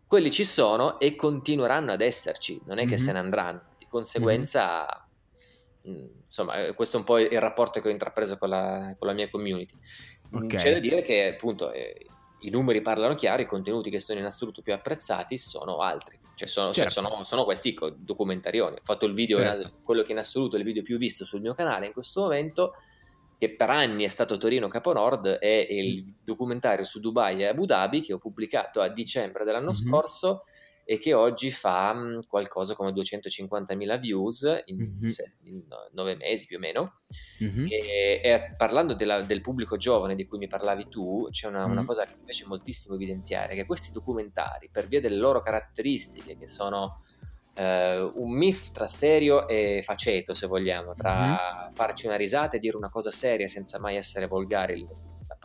quelli 0.05 0.29
ci 0.29 0.45
sono 0.45 0.99
e 0.99 1.15
continueranno 1.15 1.91
ad 1.91 2.01
esserci, 2.01 2.61
non 2.65 2.77
è 2.77 2.81
che 2.81 2.95
mm-hmm. 2.95 2.97
se 2.97 3.11
ne 3.11 3.19
andranno. 3.19 3.61
Conseguenza... 3.95 4.85
Mm-hmm 5.87 6.13
insomma, 6.35 6.65
eh, 6.65 6.73
questo 6.73 6.97
è 6.97 6.99
un 6.99 7.05
po' 7.05 7.17
il 7.17 7.39
rapporto 7.39 7.79
che 7.79 7.87
ho 7.87 7.91
intrapreso 7.91 8.37
con 8.37 8.49
la, 8.49 8.93
con 8.97 9.07
la 9.07 9.13
mia 9.13 9.29
community. 9.29 9.73
Okay. 10.31 10.57
C'è 10.57 10.73
da 10.73 10.79
dire 10.79 11.01
che 11.01 11.27
appunto 11.27 11.71
eh, 11.71 12.07
i 12.41 12.49
numeri 12.49 12.81
parlano 12.81 13.15
chiaro, 13.15 13.41
i 13.41 13.45
contenuti 13.45 13.89
che 13.89 13.99
sono 13.99 14.19
in 14.19 14.25
assoluto 14.25 14.61
più 14.61 14.73
apprezzati 14.73 15.37
sono 15.37 15.77
altri. 15.77 16.19
Cioè 16.35 16.47
sono, 16.49 16.73
certo. 16.73 16.91
sono, 16.91 17.23
sono 17.23 17.45
questi 17.45 17.77
documentarioni. 17.95 18.75
Ho 18.75 18.83
fatto 18.83 19.05
il 19.05 19.13
video, 19.13 19.37
certo. 19.37 19.75
quello 19.81 20.03
che 20.03 20.11
in 20.11 20.17
assoluto 20.17 20.57
è 20.57 20.59
il 20.59 20.65
video 20.65 20.83
più 20.83 20.97
visto 20.97 21.23
sul 21.23 21.39
mio 21.39 21.53
canale 21.53 21.85
in 21.85 21.93
questo 21.93 22.21
momento, 22.21 22.73
che 23.37 23.55
per 23.55 23.69
anni 23.69 24.03
è 24.03 24.09
stato 24.09 24.35
Torino 24.35 24.67
Capo 24.67 24.91
Nord, 24.91 25.27
è 25.27 25.67
il 25.69 26.15
documentario 26.21 26.83
su 26.83 26.99
Dubai 26.99 27.41
e 27.41 27.45
Abu 27.45 27.65
Dhabi 27.65 28.01
che 28.01 28.11
ho 28.11 28.17
pubblicato 28.17 28.81
a 28.81 28.89
dicembre 28.89 29.45
dell'anno 29.45 29.71
mm-hmm. 29.71 29.89
scorso 29.89 30.41
e 30.87 30.99
che 30.99 31.13
oggi 31.13 31.49
fa 31.49 31.93
mhmm, 31.93 32.19
qualcosa 32.29 32.75
come 32.75 32.91
250.000 32.91 33.99
views 33.99 34.61
in, 34.65 34.77
mm-hmm. 34.77 35.11
in 35.45 35.63
nove 35.93 36.15
mesi 36.15 36.45
più 36.45 36.57
o 36.57 36.59
meno. 36.59 36.93
Mm-hmm. 37.43 37.65
E, 37.69 38.21
e, 38.23 38.53
parlando 38.55 38.93
della, 38.93 39.21
del 39.21 39.41
pubblico 39.41 39.77
giovane 39.77 40.13
di 40.13 40.27
cui 40.27 40.37
mi 40.37 40.47
parlavi 40.47 40.87
tu, 40.87 41.27
c'è 41.31 41.47
una, 41.47 41.61
mm-hmm. 41.61 41.71
una, 41.71 41.85
cosa 41.85 42.05
che 42.05 42.13
mi 42.15 42.23
piace 42.23 42.45
moltissimo 42.45 42.93
evidenziare, 42.93 43.55
che 43.55 43.65
questi 43.65 43.91
documentari, 43.91 44.69
per 44.71 44.85
via 44.85 45.01
delle 45.01 45.17
loro 45.17 45.41
caratteristiche, 45.41 46.37
che 46.37 46.47
sono 46.47 47.01
eh, 47.55 47.99
un 47.99 48.31
misto 48.31 48.71
tra 48.71 48.85
serio 48.85 49.47
e 49.47 49.81
faceto, 49.83 50.35
se 50.35 50.45
vogliamo, 50.45 50.93
tra 50.93 51.67
farci 51.71 52.05
una 52.05 52.15
risata 52.15 52.57
e 52.57 52.59
dire 52.59 52.77
una 52.77 52.89
cosa 52.89 53.09
seria 53.09 53.47
senza 53.47 53.79
mai 53.79 53.95
essere 53.95 54.27
volgari 54.27 54.87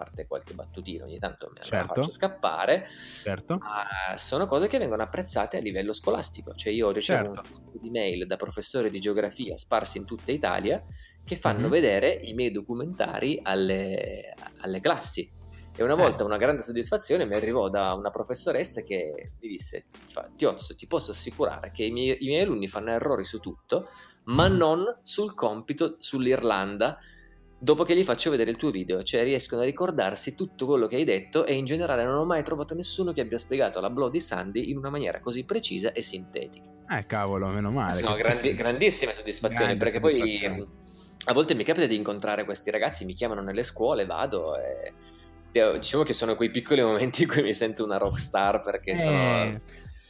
parte 0.00 0.26
qualche 0.26 0.54
battutino 0.54 1.04
ogni 1.04 1.18
tanto 1.18 1.50
me 1.52 1.60
certo. 1.62 1.76
la 1.76 1.94
faccio 1.94 2.10
scappare, 2.10 2.86
certo. 2.88 3.58
ma 3.58 4.16
sono 4.16 4.46
cose 4.46 4.66
che 4.66 4.78
vengono 4.78 5.02
apprezzate 5.02 5.58
a 5.58 5.60
livello 5.60 5.92
scolastico. 5.92 6.54
Cioè 6.54 6.72
io 6.72 6.90
ricevo 6.90 7.34
certo. 7.34 7.60
un 7.72 7.80
di 7.80 7.90
mail 7.90 8.26
da 8.26 8.36
professori 8.36 8.90
di 8.90 8.98
geografia 8.98 9.56
sparsi 9.56 9.98
in 9.98 10.06
tutta 10.06 10.32
Italia 10.32 10.82
che 11.24 11.36
fanno 11.36 11.60
mm-hmm. 11.60 11.70
vedere 11.70 12.12
i 12.12 12.32
miei 12.32 12.50
documentari 12.50 13.40
alle, 13.42 14.34
alle 14.60 14.80
classi. 14.80 15.30
E 15.76 15.82
una 15.82 15.94
volta 15.94 16.22
eh. 16.22 16.26
una 16.26 16.36
grande 16.36 16.62
soddisfazione 16.62 17.24
mi 17.24 17.34
arrivò 17.34 17.68
da 17.68 17.94
una 17.94 18.10
professoressa 18.10 18.82
che 18.82 19.32
mi 19.40 19.48
disse: 19.48 19.86
Tiozzo, 20.36 20.74
ti 20.74 20.86
posso 20.86 21.10
assicurare 21.10 21.70
che 21.70 21.84
i 21.84 21.90
miei, 21.90 22.24
i 22.24 22.26
miei 22.26 22.42
alunni 22.42 22.68
fanno 22.68 22.90
errori 22.90 23.24
su 23.24 23.38
tutto, 23.38 23.88
ma 24.24 24.48
non 24.48 24.84
sul 25.02 25.34
compito 25.34 25.96
sull'Irlanda 25.98 26.98
dopo 27.62 27.84
che 27.84 27.94
gli 27.94 28.04
faccio 28.04 28.30
vedere 28.30 28.50
il 28.50 28.56
tuo 28.56 28.70
video, 28.70 29.02
cioè 29.02 29.22
riescono 29.22 29.60
a 29.60 29.64
ricordarsi 29.64 30.34
tutto 30.34 30.64
quello 30.66 30.86
che 30.86 30.96
hai 30.96 31.04
detto 31.04 31.44
e 31.44 31.54
in 31.54 31.66
generale 31.66 32.04
non 32.04 32.16
ho 32.16 32.24
mai 32.24 32.42
trovato 32.42 32.74
nessuno 32.74 33.12
che 33.12 33.20
abbia 33.20 33.36
spiegato 33.36 33.80
la 33.80 33.90
Bloody 33.90 34.18
Sandy 34.18 34.70
in 34.70 34.78
una 34.78 34.88
maniera 34.88 35.20
così 35.20 35.44
precisa 35.44 35.92
e 35.92 36.00
sintetica. 36.00 36.66
Eh 36.88 37.04
cavolo, 37.06 37.48
meno 37.48 37.70
male. 37.70 37.92
Sono 37.92 38.16
grandi, 38.16 38.54
grandissime 38.56 39.12
soddisfazioni 39.12 39.76
Grande 39.76 39.84
perché 39.84 40.10
soddisfazione. 40.10 40.56
poi 40.56 40.66
a 41.26 41.32
volte 41.34 41.54
mi 41.54 41.64
capita 41.64 41.84
di 41.86 41.96
incontrare 41.96 42.44
questi 42.44 42.70
ragazzi, 42.70 43.04
mi 43.04 43.12
chiamano 43.12 43.42
nelle 43.42 43.62
scuole, 43.62 44.06
vado 44.06 44.56
e 44.56 44.92
diciamo 45.52 46.02
che 46.02 46.12
sono 46.14 46.36
quei 46.36 46.50
piccoli 46.50 46.80
momenti 46.80 47.22
in 47.22 47.28
cui 47.28 47.42
mi 47.42 47.52
sento 47.52 47.84
una 47.84 47.98
rockstar 47.98 48.60
perché 48.60 48.92
eh. 48.92 48.98
sono 48.98 49.60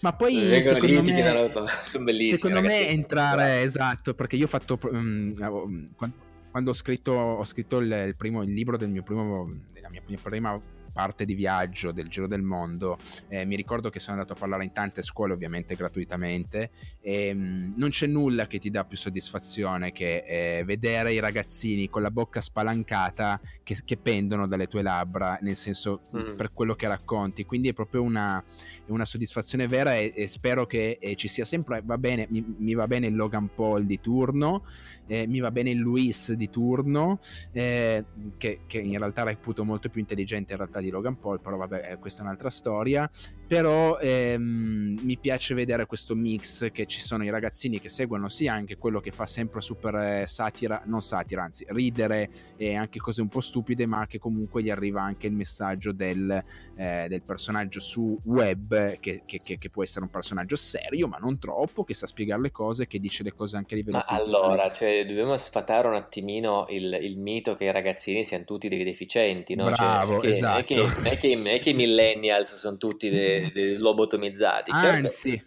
Ma 0.00 0.12
poi 0.14 0.34
lì 0.34 0.62
secondo 0.62 1.02
ti 1.02 1.10
me, 1.12 1.50
sono 1.84 2.04
bellissimi. 2.04 2.36
secondo 2.36 2.60
me 2.60 2.68
ragazzi. 2.68 2.94
entrare, 2.94 3.62
esatto, 3.62 4.14
perché 4.14 4.36
io 4.36 4.44
ho 4.44 4.48
fatto, 4.48 4.78
quan- 4.78 6.12
quando 6.50 6.70
ho 6.70 6.74
scritto, 6.74 7.12
ho 7.12 7.44
scritto 7.44 7.78
il, 7.78 7.90
il 8.08 8.16
primo, 8.16 8.42
il 8.42 8.52
libro 8.52 8.76
del 8.76 8.88
mio 8.88 9.02
primo, 9.02 9.48
della 9.72 9.88
mia 9.90 10.02
prima 10.20 10.60
parte 10.92 11.24
di 11.24 11.34
viaggio 11.34 11.92
del 11.92 12.08
Giro 12.08 12.26
del 12.26 12.42
Mondo, 12.42 12.98
eh, 13.28 13.44
mi 13.44 13.54
ricordo 13.54 13.90
che 13.90 14.00
sono 14.00 14.16
andato 14.16 14.32
a 14.32 14.36
parlare 14.36 14.64
in 14.64 14.72
tante 14.72 15.02
scuole, 15.02 15.32
ovviamente 15.32 15.76
gratuitamente, 15.76 16.70
e 17.00 17.32
mh, 17.32 17.74
non 17.76 17.90
c'è 17.90 18.08
nulla 18.08 18.48
che 18.48 18.58
ti 18.58 18.70
dà 18.70 18.84
più 18.84 18.96
soddisfazione 18.96 19.92
che 19.92 20.24
eh, 20.26 20.64
vedere 20.64 21.12
i 21.12 21.20
ragazzini 21.20 21.88
con 21.88 22.02
la 22.02 22.10
bocca 22.10 22.40
spalancata 22.40 23.40
che, 23.62 23.76
che 23.84 23.96
pendono 23.98 24.48
dalle 24.48 24.66
tue 24.66 24.82
labbra, 24.82 25.38
nel 25.42 25.56
senso 25.56 26.02
Mm. 26.14 26.34
per 26.34 26.52
quello 26.52 26.74
che 26.74 26.88
racconti. 26.88 27.44
Quindi 27.44 27.68
è 27.68 27.72
proprio 27.72 28.02
una, 28.02 28.42
una 28.86 29.04
soddisfazione 29.04 29.68
vera 29.68 29.94
e, 29.94 30.12
e 30.14 30.26
spero 30.26 30.66
che 30.66 30.98
eh, 31.00 31.14
ci 31.14 31.28
sia 31.28 31.44
sempre, 31.44 31.82
va 31.84 31.98
bene, 31.98 32.26
mi, 32.30 32.44
mi 32.58 32.74
va 32.74 32.88
bene 32.88 33.06
il 33.06 33.14
Logan 33.14 33.48
Paul 33.54 33.86
di 33.86 34.00
turno, 34.00 34.64
eh, 35.10 35.26
mi 35.26 35.40
va 35.40 35.50
bene 35.50 35.70
il 35.70 35.78
Luis 35.78 36.32
di 36.34 36.48
turno, 36.50 37.18
eh, 37.50 38.04
che, 38.38 38.60
che 38.68 38.78
in 38.78 38.96
realtà 38.96 39.24
reputo 39.24 39.64
molto 39.64 39.88
più 39.88 40.00
intelligente 40.00 40.52
in 40.52 40.58
realtà 40.58 40.78
di 40.78 40.88
Logan 40.88 41.18
Paul, 41.18 41.40
però 41.40 41.56
vabbè, 41.56 41.90
eh, 41.90 41.98
questa 41.98 42.20
è 42.20 42.24
un'altra 42.24 42.48
storia. 42.48 43.10
Però 43.50 43.98
ehm, 43.98 45.00
mi 45.02 45.18
piace 45.18 45.54
vedere 45.54 45.84
questo 45.84 46.14
mix 46.14 46.70
che 46.70 46.86
ci 46.86 47.00
sono 47.00 47.24
i 47.24 47.30
ragazzini 47.30 47.80
che 47.80 47.88
seguono 47.88 48.28
sia 48.28 48.52
anche 48.52 48.76
quello 48.76 49.00
che 49.00 49.10
fa 49.10 49.26
sempre 49.26 49.60
super 49.60 49.92
eh, 49.96 50.24
satira, 50.28 50.82
non 50.84 51.00
satira, 51.00 51.42
anzi 51.42 51.66
ridere 51.70 52.30
e 52.56 52.76
anche 52.76 53.00
cose 53.00 53.22
un 53.22 53.28
po' 53.28 53.40
stupide, 53.40 53.86
ma 53.86 54.06
che 54.06 54.20
comunque 54.20 54.62
gli 54.62 54.70
arriva 54.70 55.02
anche 55.02 55.26
il 55.26 55.32
messaggio 55.32 55.90
del, 55.90 56.30
eh, 56.76 57.06
del 57.08 57.22
personaggio 57.22 57.80
su 57.80 58.16
web, 58.22 59.00
che, 59.00 59.22
che- 59.26 59.40
che- 59.42 59.58
che 59.58 59.68
può 59.68 59.82
essere 59.82 60.04
un 60.04 60.12
personaggio 60.12 60.54
serio, 60.54 61.08
ma 61.08 61.16
non 61.16 61.40
troppo, 61.40 61.82
che 61.82 61.94
sa 61.94 62.06
spiegare 62.06 62.42
le 62.42 62.52
cose, 62.52 62.86
che 62.86 63.00
dice 63.00 63.24
le 63.24 63.32
cose 63.32 63.56
anche 63.56 63.74
a 63.74 63.78
livello 63.78 63.96
Ma 63.96 64.04
allora, 64.04 64.72
cioè, 64.72 65.04
dobbiamo 65.04 65.36
sfatare 65.36 65.88
un 65.88 65.94
attimino 65.94 66.66
il, 66.68 66.96
il 67.02 67.18
mito 67.18 67.56
che 67.56 67.64
i 67.64 67.72
ragazzini 67.72 68.22
siano 68.22 68.44
tutti 68.44 68.68
dei 68.68 68.84
deficienti, 68.84 69.56
no? 69.56 69.64
Cioè, 69.64 69.74
Bravo, 69.74 70.12
non 70.12 70.20
è 70.20 70.22
che, 70.22 70.28
esatto. 70.28 70.74
non 70.74 71.06
è 71.06 71.18
è 71.18 71.56
è 71.56 71.58
che 71.58 71.70
i 71.70 71.74
millennials 71.74 72.54
sono 72.54 72.76
tutti 72.76 73.10
dei, 73.10 73.38
dei 73.52 73.76
lobotomizzati. 73.76 74.70
Chiaro 74.70 74.90
che- 74.90 74.96
Anzi, 75.06 75.42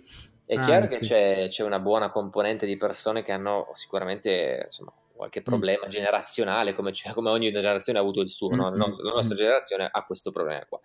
è 0.46 0.60
chiaro 0.60 0.82
anzi. 0.84 0.98
che 1.00 1.06
c'è, 1.06 1.46
c'è 1.50 1.64
una 1.64 1.80
buona 1.80 2.10
componente 2.10 2.66
di 2.66 2.76
persone 2.78 3.24
che 3.24 3.32
hanno 3.32 3.70
sicuramente 3.74 4.62
insomma, 4.64 4.92
qualche 5.16 5.40
Mm. 5.42 5.44
problema 5.44 5.88
generazionale, 5.88 6.74
come, 6.74 6.92
come 7.14 7.30
ogni 7.30 7.52
generazione 7.52 8.00
ha 8.00 8.02
avuto 8.02 8.22
il 8.22 8.30
suo, 8.30 8.50
no? 8.50 8.72
Mm, 8.72 8.76
No, 8.76 8.88
mm, 8.88 8.94
la 9.04 9.14
nostra 9.14 9.36
mm. 9.36 9.38
generazione 9.38 9.90
ha 9.92 10.04
questo 10.06 10.32
problema 10.32 10.66
qua. 10.68 10.80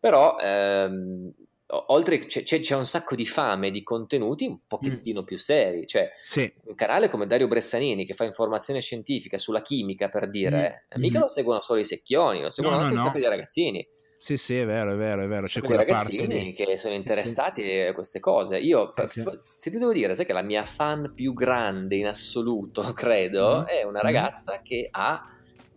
Però, 0.00 0.36
ehm, 0.38 1.32
oltre 1.70 2.18
c'è, 2.20 2.42
c'è- 2.42 2.74
un 2.74 2.86
sacco 2.86 3.14
di 3.14 3.26
fame 3.26 3.70
di 3.70 3.82
contenuti 3.82 4.46
un 4.46 4.60
pochettino 4.66 5.22
più 5.22 5.36
seri, 5.38 5.86
cioè 5.86 6.10
sì, 6.16 6.50
un 6.64 6.74
canale 6.74 7.08
come 7.10 7.26
Dario 7.26 7.46
Bressanini 7.46 8.06
che 8.06 8.14
fa 8.14 8.24
informazione 8.24 8.80
scientifica 8.80 9.36
sulla 9.38 9.60
chimica 9.62 10.08
per 10.08 10.28
dire, 10.30 10.86
Mm, 10.96 11.00
mica 11.00 11.18
mm. 11.18 11.22
lo 11.22 11.28
seguono 11.28 11.60
solo 11.60 11.80
i 11.80 11.84
secchioni, 11.84 12.40
lo 12.40 12.50
seguono 12.50 12.78
No, 12.78 12.82
anche 12.84 12.94
no, 12.94 13.00
un 13.00 13.06
no. 13.06 13.12
sacco 13.12 13.22
di 13.22 13.30
ragazzini. 13.30 13.86
Sì, 14.18 14.36
sì, 14.36 14.56
è 14.58 14.66
vero, 14.66 14.92
è 14.92 14.96
vero, 14.96 15.22
è 15.22 15.28
vero. 15.28 15.46
C'è 15.46 15.60
quella 15.60 15.84
parte 15.84 16.26
ragazzini 16.26 16.26
lì. 16.26 16.52
che 16.52 16.76
sono 16.76 16.94
Sì, 16.94 16.98
sì. 16.98 16.98
interessati 16.98 17.80
a 17.80 17.92
queste 17.94 18.20
cose. 18.20 18.58
Io, 18.58 18.90
Sì, 18.90 19.06
sì. 19.06 19.24
se 19.44 19.70
ti 19.70 19.78
devo 19.78 19.92
dire, 19.92 20.14
sai 20.16 20.26
che 20.26 20.32
la 20.32 20.42
mia 20.42 20.64
fan 20.64 21.12
più 21.14 21.32
grande 21.32 21.96
in 21.96 22.06
assoluto, 22.06 22.82
credo, 22.94 23.60
Mhm. 23.60 23.64
è 23.64 23.82
una 23.84 23.98
Mhm. 23.98 24.04
ragazza 24.04 24.60
che 24.62 24.88
ha 24.90 25.22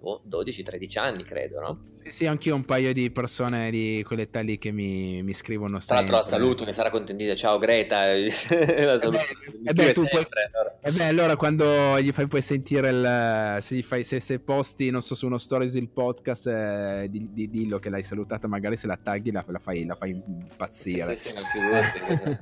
boh, 0.02 0.22
12-13 0.28 0.98
anni, 1.00 1.24
credo, 1.24 1.60
no? 1.60 1.80
Sì, 2.02 2.10
sì, 2.10 2.26
anch'io 2.26 2.56
un 2.56 2.66
paio 2.66 2.92
di 2.94 3.12
persone 3.12 3.70
di 3.70 4.04
quell'età 4.04 4.40
lì 4.40 4.58
che 4.58 4.72
mi, 4.72 5.22
mi 5.22 5.34
scrivono 5.34 5.78
Tra 5.78 5.98
l'altro 5.98 6.16
la 6.16 6.24
sempre. 6.24 6.40
saluto, 6.40 6.66
mi 6.66 6.74
sarà 6.74 6.90
contentita. 6.90 7.36
Ciao 7.36 7.60
Greta, 7.60 8.06
la 8.16 8.98
saluto. 9.00 9.10
mi 9.10 9.68
eh 9.70 9.74
beh, 9.74 9.94
tu 9.94 10.02
puoi- 10.02 10.10
sempre, 10.10 10.50
allora. 10.52 10.80
E 10.82 10.92
beh, 10.92 11.04
allora 11.04 11.36
quando 11.36 12.00
gli 12.02 12.12
fai 12.12 12.26
poi 12.26 12.42
sentire 12.42 12.90
il. 12.90 13.58
Se, 13.62 13.76
gli 13.76 13.84
fai, 13.84 14.04
se, 14.04 14.20
se 14.20 14.40
posti, 14.40 14.90
non 14.90 15.04
so, 15.04 15.14
su 15.14 15.28
uno 15.28 15.38
stories 15.38 15.76
il 15.76 15.90
podcast, 15.90 16.48
eh, 16.48 17.06
di, 17.08 17.30
di- 17.32 17.50
dillo 17.52 17.78
che 17.78 17.92
l'hai 17.92 18.02
salutata, 18.04 18.48
magari 18.48 18.76
se 18.78 18.88
la 18.88 18.98
tagghi 19.02 19.32
la, 19.32 19.46
la 19.48 19.60
fai, 19.60 19.86
la 19.86 19.94
fai 19.96 20.10
Sì, 20.10 20.24
impazzire. 20.26 21.16
sì, 21.16 21.30
sì, 21.30 21.34
così. 22.08 22.38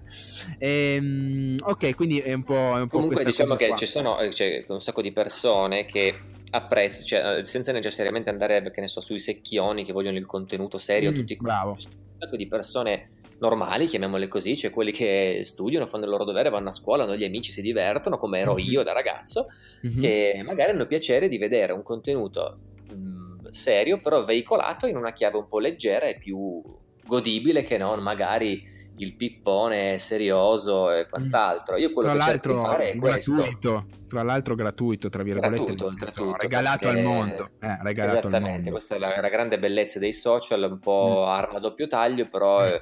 Ehm, 0.58 1.58
ok, 1.62 1.96
quindi 1.96 2.20
è 2.20 2.34
un 2.34 2.44
po', 2.44 2.54
è 2.78 2.80
un 2.82 2.88
po' 2.88 2.98
Comunque 3.00 3.24
diciamo 3.26 3.56
che 3.56 3.68
qua. 3.68 3.76
ci 3.76 3.86
sono 3.86 4.20
eh, 4.20 4.30
c'è 4.30 4.64
un 4.70 4.82
sacco 4.82 5.02
di 5.02 5.12
persone 5.12 5.86
che 5.86 6.16
apprezzano, 6.52 7.06
cioè, 7.06 7.38
eh, 7.40 7.44
senza 7.46 7.72
necessariamente 7.72 8.30
andare, 8.30 8.72
che 8.72 8.82
ne 8.82 8.88
so, 8.88 9.02
sui 9.02 9.20
secchioni 9.20 9.84
che 9.86 9.94
vogliono 9.94 10.18
il 10.18 10.26
contenuto 10.26 10.78
serio, 10.78 11.12
Mm, 11.12 11.14
tutti 11.14 11.38
bravo. 11.40 11.72
un 11.74 12.18
sacco 12.18 12.36
di 12.38 12.48
persone 12.48 13.10
normali, 13.38 13.88
chiamiamole 13.88 14.28
così, 14.28 14.56
cioè 14.58 14.72
quelli 14.72 14.92
che 14.92 15.42
studiano, 15.44 15.88
fanno 15.88 16.04
il 16.06 16.10
loro 16.10 16.26
dovere, 16.26 16.50
vanno 16.50 16.70
a 16.70 16.72
scuola, 16.74 17.04
hanno 17.04 17.16
gli 17.16 17.24
amici, 17.24 17.52
si 17.52 17.62
divertono, 17.62 18.18
come 18.18 18.40
ero 18.40 18.58
Mhm. 18.58 18.60
io 18.60 18.84
da 18.84 18.92
ragazzo, 18.94 19.46
Mhm. 19.84 19.96
che 19.96 20.42
magari 20.46 20.72
hanno 20.72 20.88
piacere 20.88 21.28
di 21.30 21.38
vedere 21.38 21.72
un 21.74 21.84
contenuto 21.84 22.62
mh, 22.88 23.50
serio, 23.52 24.02
però 24.02 24.24
veicolato 24.24 24.88
in 24.88 24.98
una 24.98 25.14
chiave 25.14 25.38
un 25.38 25.48
po' 25.48 25.60
leggera 25.60 26.08
e 26.08 26.18
più 26.18 26.62
godibile 27.02 27.64
che 27.64 27.78
non 27.78 28.02
magari 28.02 28.62
il 29.02 29.16
pippone 29.16 29.98
serioso 29.98 30.92
e 30.92 31.08
quant'altro. 31.10 31.78
Io 31.78 31.94
quello 31.94 32.10
Mm. 32.10 32.14
Tra 32.16 32.24
che 32.26 32.32
cerco 32.32 32.50
di 32.54 32.60
fare 32.60 32.92
è 32.92 32.98
questo. 32.98 33.34
gratuito, 33.34 33.86
tra 34.08 34.24
l'altro 34.24 34.56
gratuito, 34.56 35.10
tra 35.10 35.24
virgolette, 35.24 35.56
Gratuito, 35.64 35.86
oltretutto, 35.86 36.38
regalato 36.38 36.88
al 36.90 37.00
mondo. 37.02 37.50
Eh, 37.60 37.78
regalato 37.82 38.18
al 38.28 38.34
Esattamente, 38.34 38.52
mondo. 38.52 38.70
questa 38.72 38.96
è 38.96 39.00
la, 39.00 39.20
la 39.22 39.30
grande 39.30 39.58
bellezza 39.60 40.00
dei 40.00 40.14
social, 40.14 40.64
un 40.70 40.80
po' 40.80 41.26
arma 41.26 41.58
a 41.58 41.60
doppio 41.60 41.88
taglio, 41.88 42.28
però 42.28 42.62
Mm. 42.62 42.66
eh, 42.68 42.82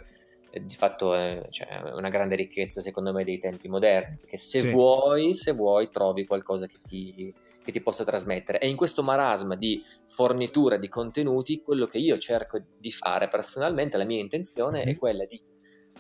eh, 0.52 0.66
di 0.66 0.76
fatto 0.76 1.14
è, 1.14 1.46
cioè, 1.50 1.68
è 1.68 1.92
una 1.94 2.10
grande 2.10 2.36
ricchezza 2.36 2.82
secondo 2.82 3.12
me 3.14 3.24
dei 3.24 3.38
tempi 3.38 3.68
moderni, 3.68 4.18
perché 4.20 4.38
se 4.38 4.62
Sì. 4.62 4.70
vuoi, 4.70 5.36
se 5.36 5.52
vuoi 5.52 5.90
trovi 5.92 6.26
qualcosa 6.26 6.66
che 6.68 6.78
ti, 6.88 7.34
che 7.64 7.72
ti 7.72 7.82
possa 7.82 8.04
trasmettere. 8.06 8.60
E 8.60 8.68
in 8.70 8.76
questo 8.78 9.04
marasma 9.04 9.56
di 9.56 9.84
fornitura 10.08 10.78
di 10.78 10.88
contenuti, 10.88 11.62
quello 11.62 11.86
che 11.86 11.98
io 12.00 12.18
cerco 12.18 12.60
di 12.80 12.92
fare 12.92 13.28
personalmente, 13.28 13.98
la 13.98 14.06
mia 14.06 14.20
intenzione 14.22 14.84
è 14.84 14.92
Mhm. 14.92 14.98
quella 14.98 15.26
di 15.26 15.40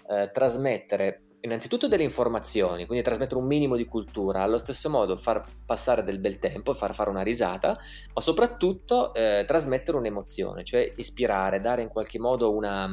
eh, 0.09 0.31
trasmettere 0.31 1.23
innanzitutto 1.41 1.87
delle 1.87 2.03
informazioni, 2.03 2.85
quindi 2.85 3.03
trasmettere 3.03 3.39
un 3.39 3.45
minimo 3.45 3.75
di 3.75 3.85
cultura, 3.85 4.41
allo 4.41 4.57
stesso 4.57 4.89
modo 4.89 5.15
far 5.15 5.43
passare 5.65 6.03
del 6.03 6.19
bel 6.19 6.39
tempo, 6.39 6.73
far 6.73 6.93
fare 6.93 7.09
una 7.09 7.21
risata, 7.21 7.77
ma 8.13 8.21
soprattutto 8.21 9.13
eh, 9.13 9.43
trasmettere 9.45 9.97
un'emozione, 9.97 10.63
cioè 10.63 10.91
ispirare, 10.97 11.61
dare 11.61 11.83
in 11.83 11.89
qualche 11.89 12.19
modo 12.19 12.53
una, 12.55 12.89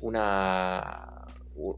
una, 0.00 1.24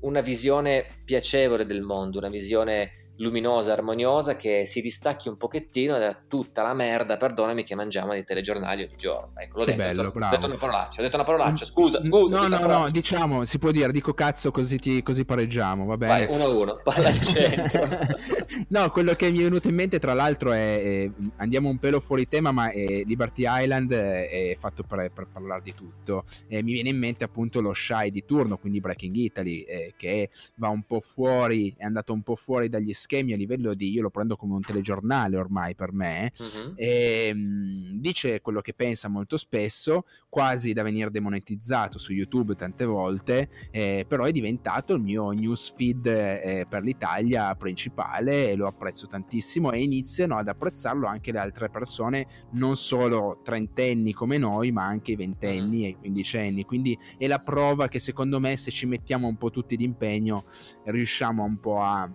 una 0.01 0.21
visione 0.21 0.87
piacevole 1.05 1.67
del 1.67 1.83
mondo, 1.83 2.19
una 2.19 2.31
visione 2.31 2.91
luminosa, 3.17 3.73
armoniosa 3.73 4.37
che 4.37 4.67
si 4.67 4.81
distacchi 4.81 5.29
un 5.29 5.37
pochettino 5.37 5.99
da 5.99 6.17
tutta 6.27 6.63
la 6.63 6.75
merda, 6.75 7.17
perdonami, 7.17 7.65
che 7.65 7.75
mangiamo 7.75 8.13
nei 8.13 8.25
telegiornali 8.25 8.83
ogni 8.85 8.97
giorno. 8.97 9.33
Ecco, 9.37 9.59
l'ho 9.59 9.65
detto, 9.65 9.77
bello, 9.77 10.01
ho 10.01 10.05
detto, 10.05 10.09
ho 10.09 10.19
bravo. 10.19 10.35
detto 10.35 10.47
una 10.47 10.57
parolaccia, 10.57 11.01
ho 11.01 11.03
detto 11.05 11.17
una 11.17 11.25
parolaccia, 11.25 11.65
scusa, 11.65 11.99
scusa. 12.05 12.09
No, 12.09 12.27
detto 12.29 12.37
una 12.37 12.49
no, 12.49 12.49
no, 12.49 12.67
parolaccia. 12.67 12.91
diciamo, 12.91 13.45
si 13.45 13.59
può 13.59 13.71
dire, 13.71 13.93
dico 13.93 14.15
cazzo 14.15 14.51
così, 14.51 14.79
ti, 14.79 15.03
così 15.03 15.25
pareggiamo, 15.25 15.85
va 15.87 15.97
bene? 15.97 16.27
Vai, 16.27 16.37
uno 16.37 16.45
a 16.45 16.49
uno, 16.49 16.81
palla 16.83 17.09
al 17.09 17.21
centro. 17.21 17.89
no, 18.69 18.91
quello 18.91 19.15
che 19.15 19.31
mi 19.31 19.41
è 19.41 19.43
venuto 19.43 19.69
in 19.69 19.75
mente, 19.75 19.99
tra 19.99 20.15
l'altro, 20.15 20.53
è, 20.53 20.83
è- 20.83 21.11
andiamo 21.37 21.69
un 21.69 21.79
pelo 21.79 22.01
fuori 22.01 22.29
tema, 22.29 22.51
ma 22.51 22.71
è 22.71 23.03
Liberty 23.05 23.45
Island 23.47 23.93
è, 23.93 24.51
è 24.51 24.57
fatto 24.59 24.83
per, 24.83 25.11
per 25.13 25.27
parlare 25.33 25.63
di 25.63 25.75
tutto. 25.75 26.25
E 26.49 26.63
mi 26.63 26.73
viene 26.73 26.91
in 26.91 26.99
mente 26.99 27.25
appunto 27.25 27.61
lo 27.61 27.73
Shy 27.73 28.11
di 28.11 28.25
turno, 28.25 28.59
quindi 28.59 28.81
Breaking 28.81 29.15
Italy, 29.15 29.61
eh, 29.61 29.95
che 29.97 30.31
va 30.57 30.69
un 30.69 30.83
po' 30.83 31.01
fuori, 31.01 31.75
è 31.77 31.85
andato 31.85 32.13
un 32.13 32.23
po' 32.23 32.37
fuori 32.37 32.69
dagli 32.69 32.93
schemi 33.07 33.33
a 33.33 33.37
livello 33.37 33.73
di, 33.75 33.93
io 33.93 34.03
lo 34.03 34.11
prendo 34.11 34.35
come 34.35 34.55
un 34.55 34.61
telegiornale 34.61 35.37
ormai 35.37 35.77
per 35.77 35.93
me. 35.93 36.33
Mhm. 36.39 36.73
E, 36.75 37.33
mh, 37.33 38.01
dice 38.01 38.41
quello 38.41 38.61
che 38.61 38.75
pensa 38.75 39.09
molto 39.09 39.37
spesso, 39.37 40.03
quasi 40.29 40.73
da 40.73 40.83
venire 40.83 41.11
demonetizzato 41.11 41.99
su 41.99 42.13
YouTube 42.13 42.57
tante 42.57 42.85
volte, 42.85 43.49
eh, 43.71 44.05
però 44.09 44.25
è 44.25 44.33
diventato 44.33 44.93
il 44.95 45.03
mio 45.03 45.31
newsfeed 45.31 46.07
eh, 46.07 46.67
per 46.69 46.83
l'Italia 46.83 47.55
principale 47.55 48.51
e 48.51 48.57
lo 48.57 48.67
apprezzo 48.67 49.07
tantissimo 49.07 49.71
e 49.71 49.83
iniziano 49.83 50.37
ad 50.37 50.49
apprezzarlo 50.49 51.07
anche 51.07 51.31
le 51.31 51.39
altre 51.39 51.71
persone, 51.71 52.27
non 52.53 52.75
solo 52.77 53.41
trentenni 53.45 54.13
come 54.13 54.37
noi, 54.37 54.73
ma 54.73 54.85
anche 54.85 55.13
i 55.13 55.17
ventenni 55.17 55.85
e 55.85 55.89
i 55.91 55.95
quindicenni. 55.95 56.65
Quindi 56.65 56.99
è 57.17 57.29
la 57.29 57.39
prova 57.39 57.87
che 57.87 58.01
secondo 58.01 58.41
me 58.41 58.57
se 58.57 58.73
ci 58.73 58.87
mettiamo 58.87 59.29
un 59.29 59.37
po' 59.37 59.51
tutti 59.51 59.77
d'impegno 59.77 60.45
riusciamo 60.85 61.45
un 61.45 61.59
po' 61.61 61.83
a 61.83 62.11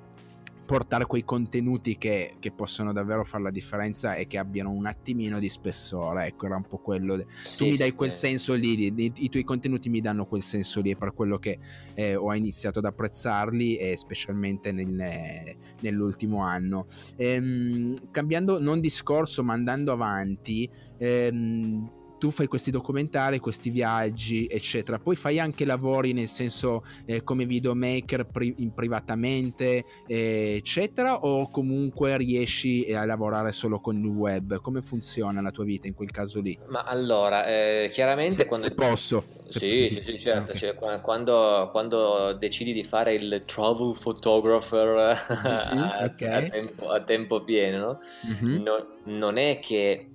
portare 0.71 1.05
quei 1.05 1.25
contenuti 1.25 1.97
che, 1.97 2.35
che 2.39 2.51
possono 2.51 2.93
davvero 2.93 3.25
fare 3.25 3.43
la 3.43 3.51
differenza 3.51 4.15
e 4.15 4.25
che 4.25 4.37
abbiano 4.37 4.71
un 4.71 4.85
attimino 4.85 5.37
di 5.37 5.49
spessore. 5.49 6.27
Ecco, 6.27 6.45
era 6.45 6.55
un 6.55 6.63
po' 6.63 6.77
quello. 6.77 7.17
de- 7.17 7.25
tu 7.25 7.31
Sì, 7.43 7.65
mi 7.65 7.71
sì, 7.73 7.77
dai 7.79 7.91
quel 7.91 8.13
sì. 8.13 8.19
senso 8.19 8.53
lì, 8.53 8.93
di- 8.93 9.11
i 9.17 9.27
tuoi 9.29 9.43
contenuti 9.43 9.89
mi 9.89 9.99
danno 9.99 10.25
quel 10.25 10.41
senso 10.41 10.79
lì, 10.79 10.91
è 10.91 10.95
per 10.95 11.13
quello 11.13 11.37
che 11.39 11.59
eh, 11.95 12.15
ho 12.15 12.33
iniziato 12.33 12.79
ad 12.79 12.85
apprezzarli, 12.85 13.75
e 13.75 13.97
specialmente 13.97 14.71
nel- 14.71 15.55
nell'ultimo 15.81 16.41
anno. 16.41 16.85
Ehm, 17.17 18.09
cambiando 18.09 18.57
non 18.57 18.79
discorso, 18.79 19.43
ma 19.43 19.51
andando 19.51 19.91
avanti. 19.91 20.69
ehm, 20.97 21.99
tu 22.21 22.29
fai 22.29 22.45
questi 22.45 22.69
documentari, 22.69 23.39
questi 23.39 23.71
viaggi, 23.71 24.45
eccetera. 24.45 24.99
Poi 24.99 25.15
fai 25.15 25.39
anche 25.39 25.65
lavori 25.65 26.13
nel 26.13 26.27
senso 26.27 26.85
eh, 27.07 27.23
come 27.23 27.47
videomaker 27.47 28.27
pri- 28.27 28.53
in 28.59 28.75
privatamente, 28.75 29.83
eh, 30.05 30.53
eccetera, 30.55 31.25
o 31.25 31.49
comunque 31.49 32.15
riesci 32.17 32.83
eh, 32.83 32.95
a 32.95 33.07
lavorare 33.07 33.51
solo 33.51 33.79
con 33.79 33.97
il 33.97 34.05
web? 34.05 34.61
Come 34.61 34.83
funziona 34.83 35.41
la 35.41 35.49
tua 35.49 35.63
vita 35.63 35.87
in 35.87 35.95
quel 35.95 36.11
caso 36.11 36.41
lì? 36.41 36.55
Ma 36.67 36.83
allora, 36.83 37.47
eh, 37.47 37.89
chiaramente 37.91 38.35
se, 38.35 38.45
quando... 38.45 38.67
Se 38.67 38.73
posso. 38.75 39.23
Se 39.47 39.57
sì, 39.57 39.87
sì, 39.87 40.03
sì, 40.03 40.19
certo, 40.19 40.51
okay. 40.51 40.75
cioè, 40.75 41.01
quando, 41.01 41.69
quando, 41.71 42.33
decidi 42.33 42.71
di 42.71 42.83
fare 42.83 43.15
il 43.15 43.41
travel 43.47 43.97
photographer 43.99 45.17
mm-hmm, 45.73 45.81
a, 45.81 46.03
okay. 46.03 46.45
a, 46.45 46.47
tempo, 46.47 46.87
a, 46.87 47.01
tempo, 47.01 47.41
pieno, 47.41 47.77
no? 47.79 47.99
mm-hmm. 48.27 48.61
no, 48.61 48.87
non 49.05 49.37
è 49.37 49.57
che, 49.57 50.05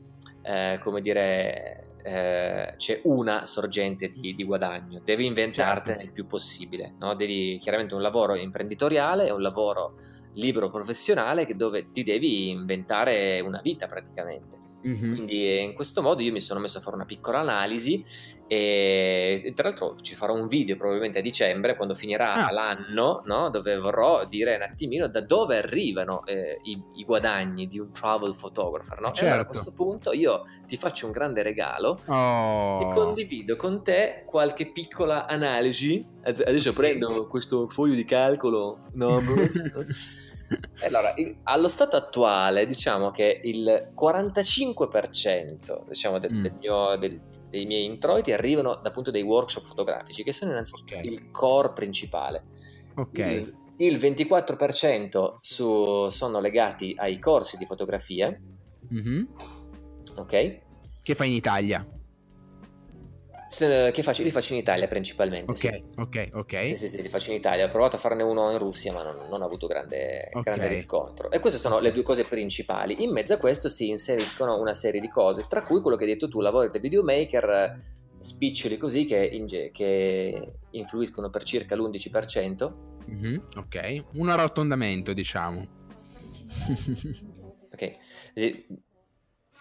eh, 0.42 0.79
come 0.81 1.01
dire, 1.01 1.81
eh, 2.07 2.75
c'è 2.77 3.01
una 3.05 3.47
sorgente 3.47 4.09
di, 4.09 4.33
di, 4.33 4.45
guadagno, 4.45 5.01
devi 5.05 5.27
inventartene 5.27 5.97
certo. 5.97 6.05
il 6.05 6.12
più 6.12 6.27
possibile, 6.27 6.95
no? 7.01 7.14
devi 7.14 7.59
chiaramente 7.61 7.97
un 7.97 8.03
lavoro 8.03 8.37
imprenditoriale, 8.37 9.31
un 9.31 9.42
lavoro 9.42 9.95
libero 10.35 10.71
professionale 10.71 11.47
dove 11.57 11.90
ti 11.90 12.05
devi 12.05 12.51
inventare 12.51 13.40
una 13.40 13.61
vita 13.61 13.87
praticamente. 13.87 14.57
Mm-hmm. 14.87 15.14
Quindi 15.14 15.62
in 15.62 15.75
questo 15.75 16.01
modo 16.01 16.23
io 16.23 16.31
mi 16.31 16.40
sono 16.40 16.61
messo 16.61 16.79
a 16.79 16.81
fare 16.81 16.95
una 16.95 17.05
piccola 17.05 17.40
analisi 17.40 18.05
e 18.49 19.53
tra 19.55 19.69
l'altro 19.69 19.97
ci 20.01 20.15
farò 20.15 20.35
un 20.35 20.47
video 20.47 20.77
probabilmente 20.77 21.19
a 21.19 21.23
dicembre 21.23 21.75
quando 21.75 21.95
finirà 21.95 22.47
ah. 22.47 22.53
l'anno 22.53 23.23
no? 23.25 23.51
dove 23.51 23.77
vorrò 23.79 24.25
dire 24.25 24.55
un 24.55 24.63
attimino 24.63 25.09
da 25.09 25.21
dove 25.21 25.57
arrivano 25.57 26.25
eh, 26.27 26.61
i, 26.63 26.81
i, 26.95 27.05
guadagni 27.05 27.67
di 27.67 27.79
un 27.79 27.91
travel 27.93 28.37
photographer 28.39 29.01
no? 29.01 29.09
certo. 29.09 29.21
e 29.21 29.27
allora 29.27 29.41
a 29.41 29.45
certo. 29.45 29.51
questo 29.51 29.73
punto 29.73 30.13
io 30.13 30.43
ti 30.67 30.77
faccio 30.77 31.07
un 31.07 31.13
grande 31.13 31.43
regalo 31.43 32.01
oh. 32.07 32.81
e 32.81 32.95
condivido 32.95 33.57
con 33.57 33.83
te 33.83 34.25
qualche 34.27 34.71
piccola 34.71 35.27
analisi 35.27 36.07
adesso 36.23 36.71
sì. 36.71 36.77
prendo 36.77 37.27
questo 37.27 37.69
foglio 37.69 37.95
di 37.95 38.05
calcolo 38.05 38.87
no, 38.95 39.21
Allora, 40.83 41.15
allo 41.45 41.69
stato 41.69 41.97
attuale 41.97 42.67
diciamo 42.67 43.11
che 43.11 43.41
il 43.45 43.93
45% 43.99 45.89
diciamo, 45.89 46.19
del, 46.19 46.33
mm. 46.33 46.43
del 46.43 46.55
mio, 46.59 46.97
del, 46.97 47.21
dei 47.49 47.67
miei 47.67 47.85
introiti 47.85 48.33
arrivano 48.33 48.71
appunto 48.73 49.11
dai 49.11 49.23
workshop 49.23 49.65
fotografici, 49.65 50.23
che 50.23 50.33
sono 50.33 50.53
innanzitutto 50.53 50.95
okay. 50.95 51.07
il 51.07 51.31
core 51.31 51.73
principale. 51.75 52.45
Ok. 52.95 53.19
Il, 53.19 53.55
il 53.79 53.97
24% 53.97 55.37
su, 55.41 56.09
sono 56.09 56.41
legati 56.41 56.95
ai 56.97 57.19
corsi 57.19 57.57
di 57.57 57.67
fotografia. 57.67 58.29
Mm-hmm. 58.93 59.25
Ok. 60.17 60.59
Che 61.03 61.15
fai 61.15 61.29
in 61.29 61.35
Italia? 61.35 61.87
Che 63.49 64.03
faccio, 64.03 64.23
li 64.23 64.31
faccio 64.31 64.53
in 64.55 64.59
Italia 64.59 64.87
principalmente. 64.89 65.51
Ok, 65.51 65.57
sì. 65.57 65.83
ok, 65.97 66.29
ok. 66.33 66.67
Sì, 66.67 66.77
sì, 66.77 66.89
sì, 66.89 67.03
li 67.03 67.09
faccio 67.09 67.31
in 67.31 67.37
Italia. 67.37 67.67
Ho 67.67 67.71
provato 67.71 67.97
a 67.97 67.99
farne 67.99 68.23
uno 68.23 68.51
in 68.51 68.59
Russia, 68.59 68.93
ma 68.93 69.03
non, 69.03 69.29
non 69.29 69.43
ho 69.43 69.45
avuto 69.45 69.67
grande, 69.67 70.29
okay. 70.33 70.43
grande, 70.43 70.69
riscontro. 70.69 71.31
E 71.31 71.39
queste 71.41 71.59
sono 71.59 71.79
le 71.79 71.93
due 71.93 72.03
cose 72.03 72.25
principali. 72.25 73.03
In 73.03 73.13
mezzo 73.13 73.35
a 73.35 73.37
questo 73.39 73.69
si 73.69 73.89
inseriscono 73.89 74.59
una 74.61 74.75
serie 74.75 75.01
di 75.01 75.09
cose, 75.09 75.47
tra 75.49 75.63
cui 75.63 75.81
quello 75.81 75.97
che 75.97 76.05
hai 76.05 76.11
detto 76.11 76.29
tu, 76.29 76.41
lavori 76.41 76.71
da 76.71 76.79
videomaker, 76.79 77.75
spiccioli 78.19 78.77
così 78.77 79.05
che, 79.05 79.25
in, 79.33 79.47
che 79.47 80.53
influiscono 80.73 81.31
per 81.31 81.45
circa 81.45 81.77
l'11%. 81.77 82.73
Mm-hmm, 83.09 83.37
ok, 83.57 84.05
un 84.15 84.29
arrotondamento, 84.29 85.13
diciamo. 85.13 85.67
ok. 87.73 87.97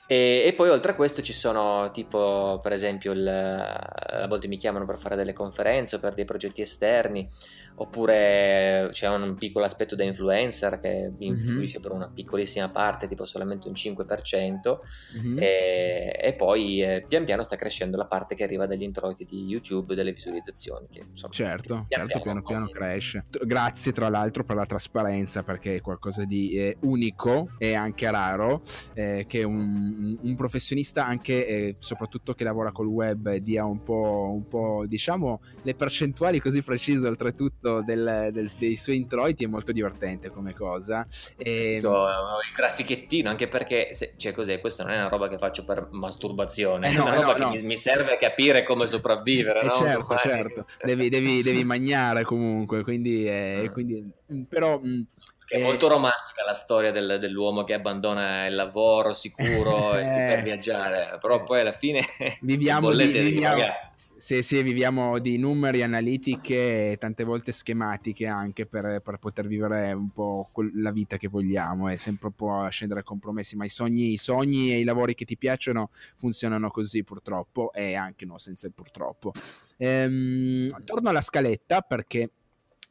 E, 0.07 0.43
e, 0.45 0.53
poi 0.53 0.69
oltre 0.69 0.91
a 0.91 0.95
questo 0.95 1.23
ci 1.23 1.33
sono 1.33 1.89
tipo 1.91 2.59
per 2.61 2.71
esempio 2.71 3.11
il, 3.11 3.27
a 3.27 4.27
volte 4.27 4.47
mi 4.47 4.57
chiamano 4.57 4.85
per 4.85 4.99
fare 4.99 5.15
delle 5.15 5.33
conferenze 5.33 5.95
o 5.95 5.99
per 5.99 6.13
dei 6.13 6.25
progetti 6.25 6.61
esterni 6.61 7.27
oppure 7.75 8.87
c'è 8.91 9.09
un 9.09 9.35
piccolo 9.35 9.65
aspetto 9.65 9.95
da 9.95 10.03
influencer 10.03 10.79
che 10.79 11.11
influisce 11.17 11.79
mm-hmm. 11.79 11.81
per 11.81 11.91
una 11.91 12.09
piccolissima 12.13 12.69
parte, 12.69 13.07
tipo 13.07 13.25
solamente 13.25 13.67
un 13.67 13.73
5%, 13.73 14.79
mm-hmm. 15.19 15.37
e, 15.39 16.19
e, 16.21 16.33
poi 16.35 16.81
eh, 16.81 17.05
pian 17.07 17.25
piano 17.25 17.43
sta 17.43 17.55
crescendo 17.55 17.97
la 17.97 18.05
parte 18.05 18.35
che 18.35 18.43
arriva 18.43 18.65
dagli 18.65 18.83
introiti 18.83 19.25
di 19.25 19.45
YouTube, 19.45 19.95
delle 19.95 20.13
visualizzazioni. 20.13 20.87
Che, 20.89 21.03
insomma, 21.09 21.33
certo, 21.33 21.85
pian 21.87 22.07
certo, 22.07 22.21
piano 22.21 22.41
piano, 22.41 22.43
piano 22.43 22.67
cresce. 22.67 23.25
Grazie 23.43 23.91
tra 23.91 24.09
l'altro 24.09 24.43
per 24.43 24.55
la 24.55 24.65
trasparenza, 24.65 25.43
perché 25.43 25.75
è 25.75 25.81
qualcosa 25.81 26.23
di 26.23 26.51
eh, 26.51 26.77
unico 26.81 27.49
e 27.57 27.73
anche 27.73 28.09
raro, 28.09 28.61
eh, 28.93 29.25
che 29.27 29.43
un, 29.43 30.17
un, 30.21 30.35
professionista, 30.35 31.05
anche 31.05 31.45
e 31.45 31.75
soprattutto 31.79 32.33
che 32.33 32.43
lavora 32.43 32.71
col 32.71 32.87
web, 32.87 33.35
dia 33.35 33.65
un 33.65 33.83
po', 33.83 34.31
un 34.33 34.47
po', 34.47 34.85
diciamo, 34.87 35.41
le 35.63 35.75
percentuali 35.75 36.39
così 36.39 36.61
precise 36.61 37.07
oltretutto 37.07 37.64
effetto 37.65 37.81
del, 37.81 38.29
del, 38.31 38.51
dei 38.57 38.75
suoi 38.75 38.97
introiti 38.97 39.43
è 39.43 39.47
molto 39.47 39.71
divertente 39.71 40.29
come 40.29 40.53
cosa. 40.53 41.05
E... 41.35 41.75
Dico, 41.75 42.05
il 42.07 42.53
grafichettino, 42.55 43.29
anche 43.29 43.47
perché, 43.47 43.93
se, 43.93 44.13
cioè 44.17 44.33
cos'è, 44.33 44.59
questa 44.59 44.83
non 44.83 44.93
è 44.93 44.99
una 44.99 45.09
roba 45.09 45.27
che 45.27 45.37
faccio 45.37 45.65
per 45.65 45.87
masturbazione, 45.91 46.89
eh 46.89 46.93
no, 46.93 47.05
è 47.05 47.09
una 47.09 47.15
roba 47.15 47.37
no, 47.37 47.51
che 47.51 47.57
Mi, 47.59 47.65
mi, 47.65 47.75
serve 47.77 48.13
a 48.13 48.17
capire 48.17 48.63
come 48.63 48.85
sopravvivere. 48.85 49.61
Eh 49.61 49.65
no? 49.65 49.73
Certo, 49.73 50.17
certo, 50.17 50.65
devi, 50.83 51.09
devi, 51.09 51.41
devi, 51.41 51.63
mangiare 51.65 52.23
comunque, 52.23 52.83
quindi, 52.83 53.27
eh, 53.27 53.63
mm. 53.67 53.71
quindi 53.73 54.11
però... 54.47 54.79
Mh, 54.79 55.07
è 55.47 55.61
molto 55.61 55.87
romantica 55.87 56.43
la 56.43 56.53
storia 56.53 56.91
del, 56.91 57.17
dell'uomo 57.19 57.63
che 57.63 57.73
abbandona 57.73 58.45
il 58.47 58.55
lavoro 58.55 59.13
sicuro 59.13 59.95
eh, 59.97 60.03
per 60.03 60.43
viaggiare, 60.43 61.17
però 61.19 61.43
poi 61.43 61.61
alla 61.61 61.73
fine 61.73 62.01
viviamo 62.41 62.91
di, 62.93 63.05
viviamo, 63.05 63.63
sì, 63.93 64.43
sì, 64.43 64.61
viviamo 64.61 65.19
di 65.19 65.37
numeri, 65.37 65.81
analitiche 65.81 66.91
e 66.91 66.97
tante 66.97 67.23
volte 67.23 67.51
schematiche 67.51 68.27
anche 68.27 68.65
per, 68.65 69.01
per, 69.01 69.17
poter 69.19 69.47
vivere 69.47 69.93
un 69.93 70.09
po' 70.09 70.49
la 70.75 70.91
vita 70.91 71.17
che 71.17 71.27
vogliamo. 71.27 71.89
E 71.89 71.97
sempre 71.97 72.27
un 72.27 72.33
po' 72.33 72.59
a 72.59 72.69
scendere 72.69 72.99
a 73.01 73.03
compromessi, 73.03 73.55
ma 73.55 73.65
i 73.65 73.69
sogni, 73.69 74.11
i 74.11 74.17
sogni 74.17 74.71
e 74.71 74.79
i 74.79 74.83
lavori 74.83 75.15
che 75.15 75.25
ti 75.25 75.37
piacciono 75.37 75.91
funzionano 76.17 76.69
così 76.69 77.03
purtroppo 77.03 77.71
e 77.71 77.95
anche 77.95 78.25
no, 78.25 78.37
senza 78.37 78.67
il 78.67 78.73
purtroppo. 78.73 79.31
Ehm, 79.77 80.83
torno 80.83 81.09
alla 81.09 81.21
scaletta 81.21 81.81
perché 81.81 82.29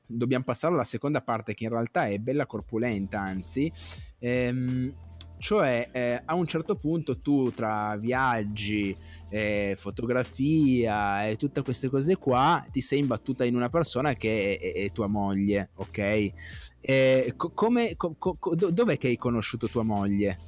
dobbiamo 0.06 0.44
passare 0.44 0.74
alla 0.74 0.84
seconda 0.84 1.20
parte 1.22 1.54
che 1.54 1.64
in 1.64 1.70
realtà 1.70 2.06
è 2.06 2.18
bella 2.18 2.46
corpulenta, 2.46 3.20
anzi, 3.20 3.70
ehm, 4.18 4.94
cioè 5.38 5.88
eh, 5.92 6.22
a 6.24 6.34
un 6.34 6.46
certo 6.46 6.76
punto 6.76 7.20
tu 7.20 7.52
tra 7.52 7.96
viaggi, 7.96 8.96
eh, 9.28 9.74
fotografia 9.76 11.26
e 11.26 11.36
tutte 11.36 11.62
queste 11.62 11.88
cose 11.88 12.16
qua 12.16 12.64
ti 12.70 12.80
sei 12.80 13.00
imbattuta 13.00 13.44
in 13.44 13.54
una 13.54 13.68
persona 13.68 14.14
che 14.14 14.58
è, 14.58 14.72
è, 14.72 14.84
è 14.84 14.88
tua 14.90 15.06
moglie, 15.06 15.70
ok? 15.74 16.32
Eh, 16.80 17.34
co- 17.36 17.50
come, 17.50 17.96
co- 17.96 18.14
co- 18.16 18.54
dov'è 18.54 18.96
che 18.96 19.08
hai 19.08 19.16
conosciuto 19.16 19.68
tua 19.68 19.82
moglie? 19.82 20.38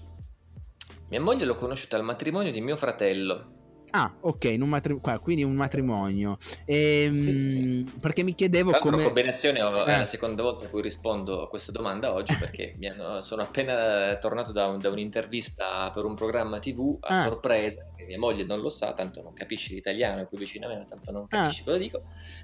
Mia 1.08 1.20
moglie 1.20 1.44
l'ho 1.44 1.54
conosciuta 1.54 1.96
al 1.96 2.04
matrimonio 2.04 2.50
di 2.50 2.60
mio 2.60 2.76
fratello. 2.76 3.55
Ah, 3.96 4.12
ok, 4.20 4.56
un 4.60 4.68
matri- 4.68 5.00
quindi 5.22 5.42
un 5.42 5.54
matrimonio. 5.54 6.36
Ehm, 6.66 7.16
sì, 7.16 7.30
sì. 7.30 7.98
Perché 7.98 8.22
mi 8.22 8.34
chiedevo 8.34 8.70
Tra 8.70 8.78
come... 8.80 9.02
combinazione 9.02 9.60
eh. 9.60 9.84
è 9.84 9.98
la 9.98 10.04
seconda 10.04 10.42
volta 10.42 10.64
in 10.64 10.70
cui 10.70 10.82
rispondo 10.82 11.42
a 11.42 11.48
questa 11.48 11.72
domanda 11.72 12.12
oggi 12.12 12.34
perché 12.36 12.76
hanno, 12.82 13.22
sono 13.22 13.40
appena 13.40 14.14
tornato 14.20 14.52
da, 14.52 14.66
un, 14.66 14.78
da, 14.78 14.90
un'intervista 14.90 15.90
per 15.94 16.04
un 16.04 16.14
programma 16.14 16.58
tv 16.58 16.98
a 17.00 17.08
ah. 17.08 17.22
sorpresa, 17.22 17.86
mia 18.06 18.18
moglie 18.18 18.44
non 18.44 18.60
lo 18.60 18.68
sa, 18.68 18.92
tanto 18.92 19.22
non 19.22 19.32
capisce 19.32 19.72
l'italiano, 19.72 20.20
è 20.20 20.26
qui 20.26 20.36
vicino 20.36 20.66
a 20.66 20.74
me, 20.74 20.84
tanto 20.86 21.10
non 21.10 21.26
capisci 21.26 21.62
ah. 21.62 21.64
cosa 21.64 21.78
dico. 21.78 22.02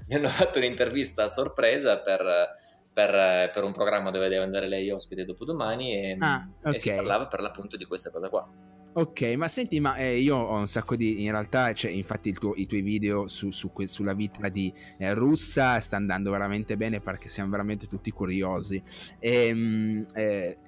Mi 0.09 0.15
hanno 0.15 0.29
fatto 0.33 0.59
un'intervista 0.59 1.25
a 1.25 1.29
sorpresa 1.29 1.99
per... 1.99 2.51
Per, 2.95 3.51
per, 3.55 3.65
un 3.65 3.73
programma 3.73 4.11
dove 4.11 4.29
deve 4.29 4.45
andare 4.45 4.69
lei 4.69 4.91
ospite 4.91 5.25
dopodomani 5.25 5.95
e, 5.95 6.17
ah, 6.21 6.47
okay. 6.59 6.75
e 6.75 6.79
si 6.79 6.91
parlava 6.91 7.27
per 7.27 7.41
l'appunto 7.41 7.79
di 7.79 7.87
questa 7.87 8.11
cosa 8.11 8.29
qua. 8.29 8.47
Ok, 8.95 9.23
ma 9.37 9.49
senti, 9.49 9.81
ma 9.81 9.97
eh, 9.97 10.19
io 10.19 10.37
ho 10.37 10.59
un 10.59 10.67
sacco 10.67 10.97
di. 10.97 11.23
In 11.23 11.31
realtà, 11.31 11.73
cioè, 11.73 11.91
infatti, 11.91 12.31
tuo, 12.33 12.53
i 12.57 12.67
tuoi 12.67 12.83
video 12.83 13.27
su, 13.27 13.51
su, 13.51 13.71
sulla 13.85 14.13
vita 14.13 14.51
di 14.51 14.71
eh, 14.99 15.15
russa 15.15 15.81
sta 15.81 15.97
andando 15.97 16.31
veramente 16.31 16.77
bene 16.77 17.01
perché 17.01 17.29
siamo 17.29 17.51
veramente 17.51 17.87
tutti 17.87 18.11
curiosi. 18.11 18.83
E, 19.19 19.47
ehm, 19.47 20.07
eh, 20.13 20.59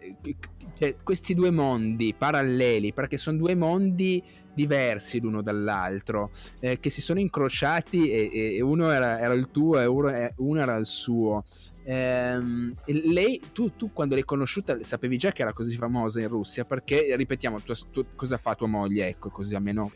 cioè, 0.75 0.97
questi 1.03 1.35
due 1.35 1.51
mondi 1.51 2.15
paralleli, 2.17 2.95
perché 2.95 3.19
sono 3.19 3.37
due 3.37 3.55
mondi 3.55 4.23
diversi 4.55 5.21
l'uno 5.21 5.43
dall'altro, 5.43 6.31
eh, 6.61 6.79
che 6.81 6.91
si 6.91 7.01
sono 7.01 7.21
incrociati 7.21 8.11
e, 8.11 8.57
e 8.57 8.61
uno 8.61 8.91
era, 8.91 9.19
era, 9.19 9.35
il 9.35 9.51
tuo 9.51 9.81
e 9.81 9.87
uno, 9.87 10.33
uno 10.37 10.61
era 10.61 10.77
il 10.77 10.87
suo. 10.87 11.45
Ehm, 11.85 12.75
lei, 12.87 13.41
tu, 13.53 13.75
tu, 13.75 13.93
quando 13.93 14.15
l'hai 14.15 14.25
conosciuta 14.25 14.83
sapevi 14.83 15.19
già 15.19 15.33
che 15.33 15.43
era 15.43 15.53
così 15.53 15.77
famosa 15.77 16.21
in 16.21 16.29
Russia? 16.29 16.65
Perché, 16.65 17.15
ripetiamo, 17.17 17.61
tu, 17.61 17.75
tu, 17.91 18.07
cosa 18.15 18.39
fa 18.39 18.55
tua 18.55 18.67
moglie? 18.67 19.09
Ecco, 19.09 19.29
così 19.29 19.55
almeno... 19.55 19.91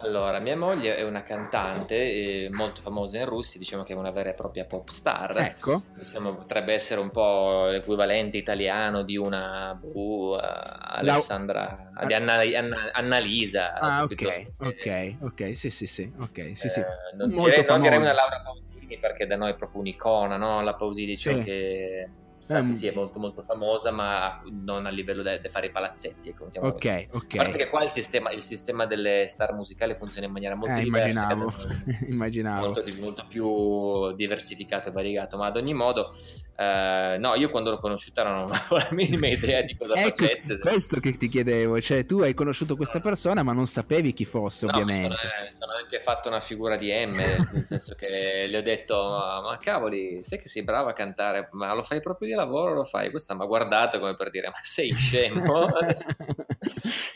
Allora, 0.00 0.38
mia 0.38 0.56
moglie 0.56 0.96
è 0.96 1.02
una 1.02 1.22
cantante 1.22 2.48
molto 2.52 2.80
famosa 2.80 3.18
in 3.18 3.24
Russia, 3.24 3.58
diciamo 3.58 3.82
che 3.82 3.92
è 3.92 3.96
una 3.96 4.10
vera 4.10 4.30
e 4.30 4.34
propria 4.34 4.64
pop 4.64 4.88
star. 4.88 5.36
Ecco. 5.38 5.82
Diciamo, 5.94 6.34
potrebbe 6.34 6.74
essere 6.74 7.00
un 7.00 7.10
po' 7.10 7.66
l'equivalente 7.68 8.36
italiano 8.36 9.02
di 9.02 9.16
una 9.16 9.78
uh, 9.80 10.36
Alessandra, 10.40 11.90
la... 11.94 12.06
di 12.06 12.14
Anna, 12.14 12.34
Anna, 12.34 12.90
Annalisa. 12.92 13.74
Ah, 13.74 14.02
ok, 14.02 14.14
che... 14.14 14.52
ok, 14.58 15.16
ok, 15.22 15.56
sì, 15.56 15.70
sì, 15.70 15.86
sì, 15.86 16.12
ok, 16.18 16.56
sì, 16.56 16.68
sì. 16.68 16.80
Eh, 16.80 17.16
non, 17.16 17.30
direi, 17.30 17.64
non 17.66 17.80
direi 17.80 17.98
una 17.98 18.12
Laura 18.12 18.40
Pausini 18.40 18.98
perché 18.98 19.26
da 19.26 19.36
noi 19.36 19.52
è 19.52 19.54
proprio 19.54 19.80
un'icona, 19.80 20.36
no? 20.36 20.62
La 20.62 20.74
Pausini 20.74 21.06
diciamo 21.06 21.38
sì. 21.38 21.44
che 21.44 22.08
Sati, 22.46 22.74
sì, 22.74 22.86
è 22.86 22.94
molto 22.94 23.18
molto 23.18 23.42
famosa, 23.42 23.90
ma 23.90 24.40
non 24.50 24.86
a 24.86 24.90
livello 24.90 25.22
di 25.22 25.48
fare 25.48 25.66
i 25.66 25.70
palazzetti. 25.70 26.28
Ecco, 26.28 26.48
ok, 26.60 27.08
ok. 27.10 27.36
Perché 27.36 27.68
qua 27.68 27.82
il 27.82 27.90
sistema, 27.90 28.30
il 28.30 28.40
sistema, 28.40 28.86
delle 28.86 29.26
star 29.26 29.52
musicali 29.52 29.96
funziona 29.98 30.26
in 30.26 30.32
maniera 30.32 30.54
molto 30.54 30.78
eh, 30.78 30.82
diversa. 30.82 31.32
Immaginavo. 31.32 31.54
immaginavo. 32.08 32.60
Molto, 32.66 32.82
molto, 33.00 33.26
più 33.28 34.12
diversificato 34.14 34.90
e 34.90 34.92
variegato, 34.92 35.36
ma 35.36 35.46
ad 35.46 35.56
ogni 35.56 35.74
modo, 35.74 36.12
eh, 36.58 37.16
no, 37.18 37.34
io 37.34 37.50
quando 37.50 37.70
l'ho 37.70 37.76
conosciuta 37.76 38.22
non 38.22 38.48
avevo 38.52 38.76
la 38.76 38.88
minima 38.92 39.26
idea 39.26 39.60
di 39.62 39.76
cosa 39.76 39.94
ecco, 39.94 40.24
facesse. 40.24 40.58
questo 40.58 41.00
che 41.00 41.16
ti 41.16 41.28
chiedevo, 41.28 41.80
cioè 41.80 42.06
tu 42.06 42.20
hai 42.20 42.32
conosciuto 42.32 42.76
questa 42.76 43.00
persona, 43.00 43.42
ma 43.42 43.52
non 43.52 43.66
sapevi 43.66 44.12
chi 44.12 44.24
fosse, 44.24 44.66
no, 44.66 44.72
ovviamente. 44.72 45.08
Mi 45.08 45.14
sono, 45.14 45.44
mi 45.44 45.50
sono, 45.50 45.72
anche 45.72 46.00
fatto 46.00 46.28
una 46.28 46.40
figura 46.40 46.76
di 46.76 46.90
M, 46.90 47.16
nel 47.16 47.64
senso 47.64 47.94
che 47.94 48.46
le 48.48 48.56
ho 48.56 48.62
detto, 48.62 48.94
ma, 48.94 49.40
ma 49.42 49.58
cavoli, 49.58 50.22
sai 50.22 50.38
che 50.38 50.48
sei 50.48 50.62
brava 50.62 50.90
a 50.90 50.94
cantare, 50.94 51.48
ma 51.52 51.74
lo 51.74 51.82
fai 51.82 52.00
proprio 52.00 52.28
di 52.28 52.34
lavoro 52.36 52.74
lo 52.74 52.84
fai? 52.84 53.10
Questa 53.10 53.34
mi 53.34 53.42
ha 53.42 53.46
guardato 53.46 53.98
come 53.98 54.14
per 54.16 54.30
dire, 54.30 54.48
ma 54.48 54.58
sei 54.62 54.94
scemo? 54.94 55.68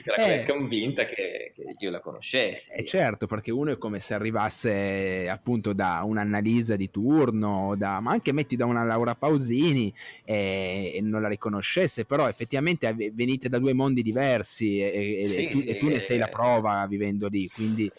Era 0.04 0.24
eh, 0.24 0.44
convinta 0.44 1.04
che, 1.04 1.52
che, 1.54 1.74
io 1.78 1.90
la 1.90 2.00
conoscessi. 2.00 2.70
Eh 2.72 2.84
certo, 2.84 3.26
perché 3.26 3.50
uno 3.50 3.72
è 3.72 3.78
come 3.78 3.98
se 4.00 4.14
arrivasse 4.14 5.28
appunto 5.28 5.72
da 5.72 6.02
un'analisa 6.04 6.76
di 6.76 6.90
turno, 6.90 7.74
da, 7.76 8.00
ma 8.00 8.12
anche 8.12 8.32
metti 8.32 8.56
da 8.56 8.64
una 8.64 8.84
Laura 8.84 9.14
Pausini 9.14 9.92
e, 10.24 10.92
e, 10.94 11.00
non 11.00 11.22
la 11.22 11.28
riconoscesse, 11.28 12.04
però 12.04 12.28
effettivamente 12.28 12.92
venite 13.12 13.48
da 13.48 13.58
due 13.58 13.72
mondi 13.72 14.02
diversi 14.02 14.80
e, 14.80 15.22
sì, 15.24 15.44
e, 15.44 15.48
tu, 15.48 15.58
sì, 15.58 15.66
e 15.66 15.76
tu, 15.76 15.86
ne 15.86 16.00
sei 16.00 16.18
la 16.18 16.28
prova 16.28 16.86
vivendo 16.88 17.28
lì, 17.28 17.48
quindi... 17.48 17.90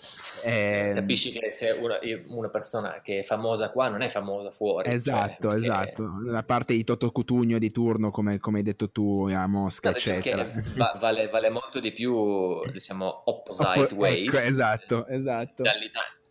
Eh, 0.43 0.91
capisci 0.95 1.31
che 1.31 1.51
se 1.51 1.69
una, 1.71 1.99
una, 2.27 2.49
persona 2.49 3.01
che 3.01 3.19
è 3.19 3.23
famosa 3.23 3.69
qua 3.71 3.87
non 3.89 4.01
è 4.01 4.07
famosa 4.07 4.51
fuori. 4.51 4.85
Cioè, 4.85 4.95
esatto, 4.95 5.49
cioè, 5.49 5.57
esatto, 5.57 6.09
la 6.25 6.43
parte 6.43 6.73
di 6.73 6.83
Toto 7.01 7.11
Cutugno 7.11 7.57
di 7.57 7.71
turno, 7.71 8.11
come, 8.11 8.37
come 8.37 8.59
hai 8.59 8.63
detto 8.63 8.91
tu 8.91 9.27
a 9.27 9.47
Mosca, 9.47 9.89
no, 9.89 9.95
eccetera. 9.95 10.45
Va, 10.75 10.95
vale, 10.99 11.27
vale, 11.29 11.49
molto 11.49 11.79
di 11.79 11.91
più, 11.91 12.61
diciamo, 12.71 13.23
opposite 13.25 13.79
Oppo- 13.79 13.95
ways. 13.95 14.27
Ecco, 14.27 14.37
esatto, 14.37 15.07
esatto. 15.07 15.63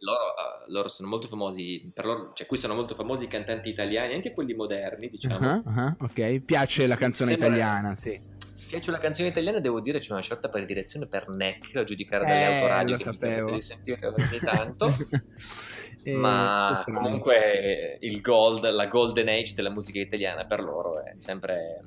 Loro, 0.02 0.18
uh, 0.18 0.70
loro, 0.70 0.88
sono 0.88 1.08
molto 1.08 1.26
famosi, 1.26 1.90
per 1.92 2.06
loro, 2.06 2.30
cioè 2.34 2.46
qui 2.46 2.56
sono 2.56 2.74
molto 2.74 2.94
famosi 2.94 3.24
i 3.24 3.28
cantanti 3.28 3.68
italiani, 3.68 4.14
anche 4.14 4.32
quelli 4.32 4.54
moderni, 4.54 5.08
diciamo. 5.08 5.60
Uh-huh, 5.62 5.62
uh-huh, 5.68 5.96
ok, 5.98 6.40
piace 6.40 6.84
sì, 6.84 6.88
la 6.88 6.96
canzone 6.96 7.30
sembra... 7.30 7.48
italiana, 7.48 7.96
sì 7.96 8.38
piace 8.70 8.92
la 8.92 8.98
canzone 8.98 9.28
italiana, 9.28 9.58
devo 9.58 9.80
dire 9.80 9.98
c'è 9.98 10.12
una 10.12 10.22
certa 10.22 10.48
predilezione 10.48 11.08
per 11.08 11.28
Neck, 11.28 11.74
a 11.74 11.82
giudicare 11.82 12.24
dalle 12.24 12.40
eh, 12.40 12.54
autoradio 12.54 12.96
che 12.96 13.02
sapevo. 13.02 13.48
mi 13.48 13.54
di 13.56 13.60
sentire 13.62 14.06
ogni 14.06 14.38
tanto. 14.38 14.86
E 16.02 16.14
ma 16.14 16.82
comunque 16.84 17.98
il 18.00 18.20
gold, 18.20 18.68
la 18.70 18.86
golden 18.86 19.28
age 19.28 19.54
della 19.54 19.70
musica 19.70 19.98
italiana 19.98 20.44
per 20.46 20.62
loro 20.62 21.04
è 21.04 21.12
sempre 21.16 21.80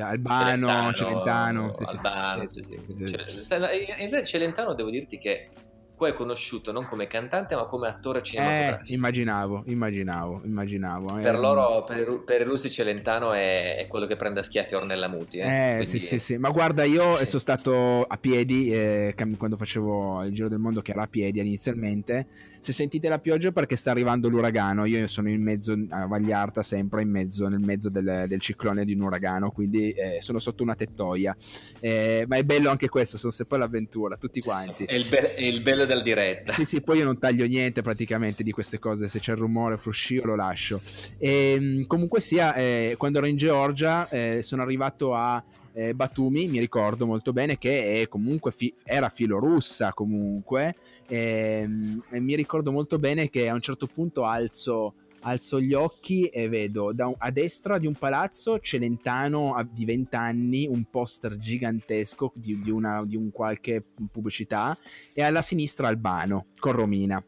Albano, 0.00 0.92
Celentano, 0.92 1.72
Celentano 1.72 1.74
sì, 1.74 1.84
Albano, 1.84 2.48
sì, 2.48 2.62
sì, 2.62 2.72
sì. 2.72 2.92
In 2.96 4.08
realtà 4.08 4.22
Celentano 4.24 4.74
devo 4.74 4.90
dirti 4.90 5.16
che 5.16 5.48
poi 6.00 6.12
è 6.12 6.14
conosciuto 6.14 6.72
non 6.72 6.86
come 6.86 7.06
cantante 7.06 7.54
ma 7.54 7.66
come 7.66 7.86
attore 7.86 8.22
cinematografico. 8.22 8.90
Eh, 8.90 8.94
immaginavo, 8.94 9.62
immaginavo, 9.66 10.40
immaginavo. 10.44 11.14
Per 11.20 11.34
eh, 11.34 11.38
loro, 11.38 11.84
per, 11.84 12.22
per, 12.24 12.40
i 12.40 12.44
russi 12.44 12.70
Celentano 12.70 13.32
è, 13.32 13.76
è, 13.76 13.86
quello 13.86 14.06
che 14.06 14.16
prende 14.16 14.40
a 14.40 14.42
schiaffi 14.42 14.74
Ornella 14.74 15.08
Muti. 15.08 15.40
Eh, 15.40 15.80
eh 15.80 15.84
sì, 15.84 15.98
sì, 15.98 16.18
sì, 16.18 16.38
ma 16.38 16.48
guarda 16.48 16.84
io 16.84 17.16
sono 17.26 17.38
stato 17.38 18.04
a 18.04 18.16
piedi 18.16 18.72
eh, 18.72 19.14
quando 19.36 19.58
facevo 19.58 20.24
il 20.24 20.32
giro 20.32 20.48
del 20.48 20.58
mondo 20.58 20.80
che 20.80 20.92
era 20.92 21.02
a 21.02 21.06
piedi 21.06 21.38
inizialmente 21.38 22.26
se 22.60 22.72
sentite 22.72 23.08
la 23.08 23.18
pioggia 23.18 23.52
perché 23.52 23.74
sta 23.74 23.90
arrivando 23.90 24.28
l'uragano, 24.28 24.84
io 24.84 25.06
sono 25.06 25.30
in 25.30 25.42
mezzo 25.42 25.74
a 25.88 26.06
Vagliarta, 26.06 26.62
sempre 26.62 27.02
in 27.02 27.10
mezzo, 27.10 27.48
nel 27.48 27.60
mezzo 27.60 27.88
del, 27.88 28.26
del 28.28 28.40
ciclone 28.40 28.84
di 28.84 28.92
un 28.92 29.00
uragano, 29.00 29.50
quindi 29.50 29.90
eh, 29.92 30.18
sono 30.20 30.38
sotto 30.38 30.62
una 30.62 30.74
tettoia. 30.74 31.34
Eh, 31.80 32.24
ma 32.28 32.36
è 32.36 32.44
bello 32.44 32.68
anche 32.70 32.88
questo, 32.88 33.16
sono 33.16 33.32
sempre 33.32 33.58
l'avventura, 33.58 34.16
tutti 34.16 34.40
quanti. 34.40 34.84
È 34.84 34.94
il, 34.94 35.06
be- 35.08 35.34
è 35.34 35.42
il, 35.42 35.60
bello 35.62 35.86
della 35.86 36.02
diretta. 36.02 36.52
Sì, 36.52 36.66
sì, 36.66 36.82
poi 36.82 36.98
io 36.98 37.04
non 37.04 37.18
taglio 37.18 37.46
niente 37.46 37.80
praticamente 37.80 38.42
di 38.42 38.52
queste 38.52 38.78
cose, 38.78 39.08
se 39.08 39.18
c'è 39.20 39.32
il 39.32 39.38
rumore, 39.38 39.78
fruscio, 39.78 40.20
lo 40.24 40.36
lascio. 40.36 40.82
E, 41.16 41.54
ehm, 41.54 41.86
comunque 41.86 42.20
sia, 42.20 42.54
eh, 42.54 42.94
quando 42.98 43.18
ero 43.18 43.26
in 43.26 43.38
Georgia 43.38 44.06
eh, 44.10 44.40
sono 44.42 44.60
arrivato 44.60 45.14
a 45.14 45.42
eh, 45.72 45.94
Batumi, 45.94 46.46
mi 46.48 46.58
ricordo 46.58 47.06
molto 47.06 47.32
bene 47.32 47.58
che 47.58 48.06
comunque 48.08 48.50
fi- 48.52 48.74
era 48.84 49.08
filorussa 49.08 49.92
comunque, 49.92 50.74
e, 51.06 51.60
ehm, 51.62 52.02
e, 52.10 52.20
mi 52.20 52.34
ricordo 52.34 52.72
molto 52.72 52.98
bene 52.98 53.28
che 53.28 53.48
a 53.48 53.54
un 53.54 53.60
certo 53.60 53.86
punto 53.86 54.24
alzo, 54.24 54.94
alzo 55.20 55.60
gli 55.60 55.74
occhi 55.74 56.26
e 56.26 56.48
vedo 56.48 56.92
da, 56.92 57.12
a 57.16 57.30
destra 57.30 57.78
di 57.78 57.86
un 57.86 57.94
palazzo 57.94 58.58
Celentano 58.58 59.54
di 59.72 59.84
20 59.84 60.16
anni, 60.16 60.66
un 60.66 60.84
poster 60.90 61.36
gigantesco 61.36 62.32
di, 62.34 62.60
di, 62.60 62.70
una, 62.70 63.04
di 63.04 63.16
un 63.16 63.30
qualche 63.30 63.84
pubblicità, 64.10 64.76
e 65.12 65.22
alla 65.22 65.42
sinistra 65.42 65.88
Albano 65.88 66.46
con 66.58 66.72
Romina. 66.72 67.22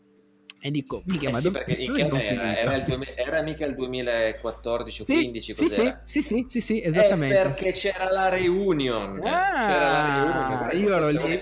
E 0.65 0.71
dico, 0.71 1.03
mica, 1.07 1.29
eh 1.29 1.33
ma 1.33 1.39
sì, 1.39 1.51
dove, 1.51 1.65
perché 1.65 1.87
dove 1.87 2.05
sono 2.05 2.21
era, 2.21 2.57
era, 2.57 2.75
il 2.77 2.85
2000, 2.85 3.15
era, 3.17 3.43
mica 3.43 3.67
il 3.67 3.75
2014 3.75 5.03
o 5.03 5.05
sì, 5.05 5.15
15 5.15 5.53
sì, 5.53 5.69
sì, 5.69 5.95
sì, 6.05 6.23
sì, 6.23 6.47
sì, 6.49 6.61
sì, 6.61 6.81
esattamente. 6.81 7.37
È 7.37 7.43
perché 7.43 7.73
c'era 7.73 8.09
la 8.13 8.29
reunion. 8.29 9.21
Ah, 9.25 9.67
c'era 9.67 9.91
la 9.91 10.71
reunion. 10.71 10.81
Io 10.81 10.95
ero 10.95 11.09
lì. 11.27 11.41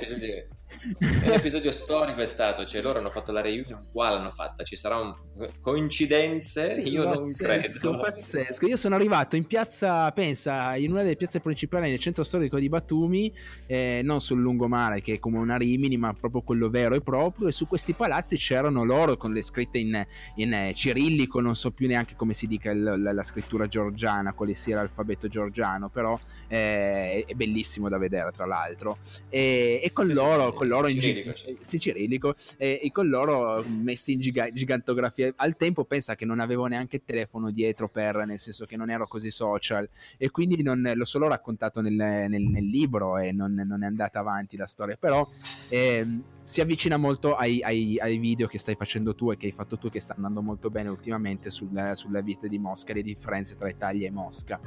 Un 1.00 1.32
episodio 1.32 1.70
storico 1.70 2.20
è 2.20 2.26
stato, 2.26 2.64
cioè 2.64 2.80
loro 2.80 3.00
hanno 3.00 3.10
fatto 3.10 3.32
la 3.32 3.42
reunion, 3.42 3.88
qua 3.92 4.10
l'hanno 4.10 4.30
fatta, 4.30 4.64
ci 4.64 4.76
saranno 4.76 5.26
coincidenze? 5.60 6.72
Io 6.84 7.04
pazzesco, 7.04 7.20
non 7.20 7.32
credo. 7.34 7.98
Pazzesco, 7.98 8.66
io 8.66 8.76
sono 8.78 8.94
arrivato 8.94 9.36
in 9.36 9.46
piazza, 9.46 10.10
pensa, 10.12 10.76
in 10.76 10.92
una 10.92 11.02
delle 11.02 11.16
piazze 11.16 11.40
principali 11.40 11.90
nel 11.90 11.98
centro 11.98 12.22
storico 12.22 12.58
di 12.58 12.70
Batumi, 12.70 13.30
eh, 13.66 14.00
non 14.02 14.22
sul 14.22 14.40
lungomare 14.40 15.02
che 15.02 15.14
è 15.14 15.18
come 15.18 15.36
una 15.36 15.58
Rimini, 15.58 15.98
ma 15.98 16.14
proprio 16.14 16.40
quello 16.40 16.70
vero 16.70 16.94
e 16.94 17.02
proprio, 17.02 17.48
e 17.48 17.52
su 17.52 17.66
questi 17.66 17.92
palazzi 17.92 18.38
c'erano 18.38 18.82
loro 18.82 19.18
con 19.18 19.34
le 19.34 19.42
scritte 19.42 19.76
in, 19.76 20.02
in 20.36 20.52
eh, 20.54 20.72
cirillico, 20.74 21.40
non 21.40 21.56
so 21.56 21.72
più 21.72 21.88
neanche 21.88 22.14
come 22.16 22.32
si 22.32 22.46
dica 22.46 22.70
il, 22.70 22.82
la, 22.82 23.12
la, 23.12 23.22
scrittura 23.22 23.66
georgiana, 23.66 24.32
quale 24.32 24.54
sia 24.54 24.76
l'alfabeto 24.76 25.28
georgiano, 25.28 25.90
però 25.90 26.18
eh, 26.48 27.24
è 27.26 27.34
bellissimo 27.34 27.90
da 27.90 27.98
vedere 27.98 28.30
tra 28.30 28.46
l'altro. 28.46 28.96
E, 29.28 29.80
e 29.82 29.92
con 29.92 30.06
sì, 30.06 30.14
loro... 30.14 30.44
Sì, 30.44 30.52
con 30.56 30.68
loro 30.70 30.88
in 30.88 30.98
gi- 30.98 31.24
sì, 31.60 31.78
cirillico 31.78 32.34
e, 32.56 32.80
e, 32.82 32.90
con 32.92 33.08
loro 33.08 33.64
messi 33.66 34.12
in 34.12 34.20
giga- 34.20 34.50
gigantografia. 34.50 35.32
Al 35.36 35.56
tempo 35.56 35.84
pensa 35.84 36.14
che 36.14 36.24
non 36.24 36.40
avevo 36.40 36.66
neanche 36.66 36.96
il 36.96 37.02
telefono 37.04 37.50
dietro 37.50 37.88
per, 37.88 38.24
nel 38.24 38.38
senso 38.38 38.64
che 38.64 38.76
non 38.76 38.90
ero 38.90 39.06
così 39.06 39.30
social. 39.30 39.88
E 40.16 40.30
quindi 40.30 40.62
non, 40.62 40.90
l'ho 40.94 41.04
solo 41.04 41.28
raccontato 41.28 41.80
nel, 41.80 41.94
nel, 41.94 42.42
nel 42.42 42.64
libro 42.64 43.18
e 43.18 43.32
non, 43.32 43.52
non, 43.54 43.82
è 43.82 43.86
andata 43.86 44.20
avanti 44.20 44.56
la 44.56 44.66
storia, 44.66 44.96
però 44.96 45.28
eh, 45.68 46.06
si 46.42 46.60
avvicina 46.60 46.96
molto 46.96 47.36
ai, 47.36 47.62
ai, 47.62 47.98
ai, 48.00 48.18
video 48.18 48.46
che 48.46 48.58
stai 48.58 48.74
facendo 48.74 49.14
tu 49.14 49.30
e 49.30 49.36
che 49.36 49.46
hai 49.46 49.52
fatto 49.52 49.78
tu 49.78 49.88
che 49.88 50.00
sta 50.00 50.14
andando 50.14 50.42
molto 50.42 50.70
bene 50.70 50.88
ultimamente 50.88 51.50
sul, 51.50 51.92
sulla 51.94 52.20
vita 52.20 52.46
di 52.48 52.58
Mosca, 52.58 52.92
le 52.92 53.02
differenze 53.02 53.56
tra 53.56 53.68
Italia 53.68 54.08
e 54.08 54.10
Mosca. 54.10 54.60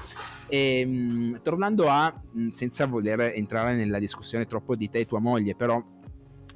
E, 0.48 0.86
mh, 0.86 1.42
tornando 1.42 1.90
a, 1.90 2.14
mh, 2.14 2.50
senza 2.50 2.86
voler 2.86 3.34
entrare 3.36 3.76
nella 3.76 4.00
discussione 4.00 4.46
troppo 4.46 4.76
di 4.76 4.90
te 4.90 5.00
e 5.00 5.06
tua 5.06 5.20
moglie, 5.20 5.56
però 5.56 5.82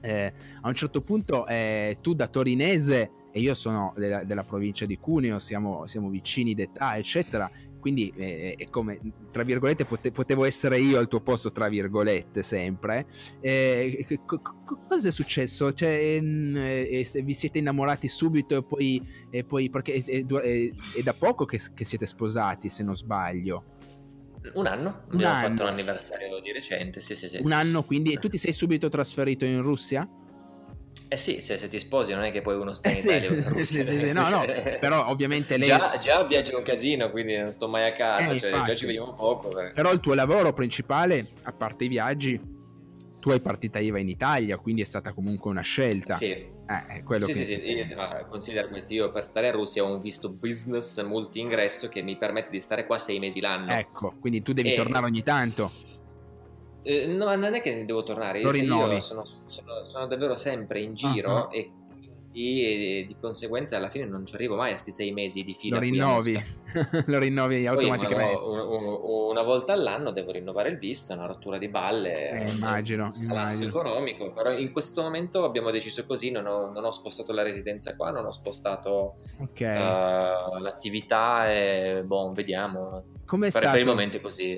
eh, 0.01 0.33
a 0.61 0.67
un 0.67 0.75
certo 0.75 1.01
punto 1.01 1.45
eh, 1.47 1.97
tu 2.01 2.13
da 2.13 2.27
torinese 2.27 3.11
e 3.31 3.39
io 3.39 3.53
sono 3.53 3.93
della, 3.95 4.23
della 4.23 4.43
provincia 4.43 4.85
di 4.85 4.97
Cuneo, 4.97 5.37
siamo, 5.37 5.85
siamo 5.85 6.09
vicini 6.09 6.55
d'età, 6.55 6.97
eccetera. 6.97 7.49
Quindi 7.79 8.11
eh, 8.15 8.55
è 8.57 8.69
come, 8.69 8.99
tra 9.31 9.43
virgolette, 9.43 9.85
pote, 9.85 10.11
potevo 10.11 10.45
essere 10.45 10.79
io 10.79 10.97
al 10.97 11.07
tuo 11.07 11.21
posto, 11.21 11.51
tra 11.51 11.69
virgolette, 11.69 12.43
sempre. 12.43 13.05
Eh, 13.39 14.05
co- 14.25 14.39
co- 14.39 14.85
cosa 14.87 15.07
è 15.07 15.11
successo? 15.11 15.71
Cioè, 15.71 16.19
mm, 16.19 16.55
eh, 16.57 17.07
vi 17.23 17.33
siete 17.33 17.59
innamorati 17.59 18.07
subito 18.07 18.57
e 18.57 18.63
poi, 18.63 19.01
e 19.29 19.43
poi 19.43 19.69
perché 19.69 19.93
è, 19.93 20.03
è, 20.03 20.25
è 20.25 21.03
da 21.03 21.13
poco 21.13 21.45
che, 21.45 21.59
che 21.73 21.85
siete 21.85 22.05
sposati, 22.05 22.69
se 22.69 22.83
non 22.83 22.95
sbaglio. 22.95 23.75
Un 24.53 24.65
anno, 24.65 25.03
un 25.09 25.15
abbiamo 25.15 25.33
anno. 25.35 25.47
fatto 25.49 25.63
un 25.63 25.69
anniversario 25.69 26.39
di 26.39 26.51
recente, 26.51 26.99
sì, 27.01 27.15
sì, 27.15 27.27
sì. 27.27 27.39
Un 27.41 27.51
anno, 27.51 27.83
quindi 27.83 28.13
e 28.13 28.17
tu 28.17 28.29
ti 28.29 28.37
sei 28.37 28.53
subito 28.53 28.87
trasferito 28.87 29.45
in 29.45 29.61
Russia? 29.61 30.07
Eh 31.09 31.15
sì, 31.15 31.39
se, 31.39 31.57
se, 31.57 31.67
ti 31.67 31.79
sposi 31.79 32.13
non 32.13 32.23
è 32.23 32.31
che 32.31 32.41
poi 32.41 32.55
uno 32.55 32.73
sta 32.73 32.89
in 32.89 32.97
eh 32.97 32.99
Italia 32.99 33.29
sì, 33.41 33.49
Russia, 33.49 33.85
sì, 33.85 33.97
sì, 34.07 34.11
no, 34.11 34.29
no, 34.29 34.45
però 34.79 35.07
ovviamente 35.07 35.57
lei... 35.57 35.67
Già, 35.67 35.97
già 35.97 36.23
viaggio 36.23 36.57
un 36.57 36.63
casino, 36.63 37.09
quindi 37.09 37.37
non 37.37 37.51
sto 37.51 37.67
mai 37.67 37.87
a 37.87 37.93
casa, 37.93 38.31
eh, 38.31 38.39
cioè, 38.39 38.51
già 38.63 38.75
ci 38.75 38.85
vediamo 38.85 39.13
poco. 39.13 39.49
Perché... 39.49 39.73
Però 39.73 39.91
il 39.91 39.99
tuo 39.99 40.13
lavoro 40.13 40.53
principale, 40.53 41.25
a 41.43 41.53
parte 41.53 41.85
i 41.85 41.87
viaggi, 41.87 42.39
tu 43.19 43.29
hai 43.29 43.39
partita 43.39 43.79
IVA 43.79 43.99
in 43.99 44.09
Italia, 44.09 44.57
quindi 44.57 44.81
è 44.81 44.85
stata 44.85 45.13
comunque 45.13 45.49
una 45.49 45.61
scelta. 45.61 46.15
Sì, 46.15 46.31
eh, 46.31 47.03
quello 47.03 47.25
sì, 47.25 47.31
che... 47.31 47.43
sì, 47.43 47.59
sì, 47.59 47.71
io 47.71 48.27
considero 48.29 48.67
questo, 48.67 48.93
io 48.93 49.11
per 49.11 49.23
stare 49.23 49.47
a 49.47 49.51
Russia 49.51 49.83
ho 49.83 49.93
un 49.93 50.01
visto 50.01 50.29
business 50.29 51.01
multi-ingresso 51.03 51.87
che 51.89 52.01
mi 52.01 52.17
permette 52.17 52.51
di 52.51 52.59
stare 52.59 52.85
qua 52.85 52.97
sei 52.97 53.19
mesi 53.19 53.39
l'anno. 53.39 53.71
Ecco, 53.71 54.13
quindi 54.19 54.41
tu 54.41 54.53
devi 54.53 54.73
e... 54.73 54.75
tornare 54.75 55.05
ogni 55.05 55.23
tanto. 55.23 55.69
Eh, 56.87 57.05
no, 57.07 57.35
non 57.35 57.53
è 57.53 57.59
che 57.59 57.83
devo 57.83 58.03
tornare, 58.03 58.39
io, 58.39 58.49
io 58.49 58.99
sono, 59.01 59.25
sono, 59.25 59.83
sono, 59.85 60.07
davvero 60.07 60.35
sempre 60.35 60.79
in 60.79 60.93
giro 60.93 61.33
uh-huh. 61.33 61.51
e 61.51 61.71
e 62.39 63.05
di 63.07 63.15
conseguenza 63.19 63.77
alla 63.77 63.89
fine 63.89 64.05
non 64.05 64.23
ci 64.23 64.35
arrivo 64.35 64.55
mai 64.55 64.67
a 64.67 64.71
questi 64.71 64.91
sei 64.91 65.11
mesi 65.11 65.41
di 65.41 65.55
fila. 65.55 65.77
Lo 65.77 65.81
rinnovi, 65.81 66.39
lo 67.07 67.17
rinnovi 67.17 67.65
automaticamente. 67.65 68.39
Una, 68.39 68.63
una, 68.63 69.41
volta 69.41 69.73
all'anno 69.73 70.11
devo 70.11 70.31
rinnovare 70.31 70.69
il 70.69 70.77
visto, 70.77 71.13
una 71.13 71.25
rottura 71.25 71.57
di 71.57 71.67
balle. 71.67 72.29
Eh, 72.29 72.49
immagino, 72.51 73.09
immagino. 73.15 73.69
economico, 73.69 74.31
però 74.31 74.51
in 74.51 74.71
questo 74.71 75.01
momento 75.01 75.43
abbiamo 75.45 75.71
deciso 75.71 76.05
così, 76.05 76.29
non 76.29 76.45
ho, 76.45 76.71
non 76.71 76.85
ho 76.85 76.91
spostato 76.91 77.31
la 77.31 77.41
residenza 77.41 77.95
qua, 77.95 78.11
non 78.11 78.25
ho 78.25 78.31
spostato 78.31 79.15
okay. 79.39 79.77
uh, 79.77 80.59
l'attività 80.59 81.51
e 81.51 82.03
boh, 82.05 82.31
vediamo. 82.33 83.15
Com'è 83.27 83.49
stato. 83.49 83.67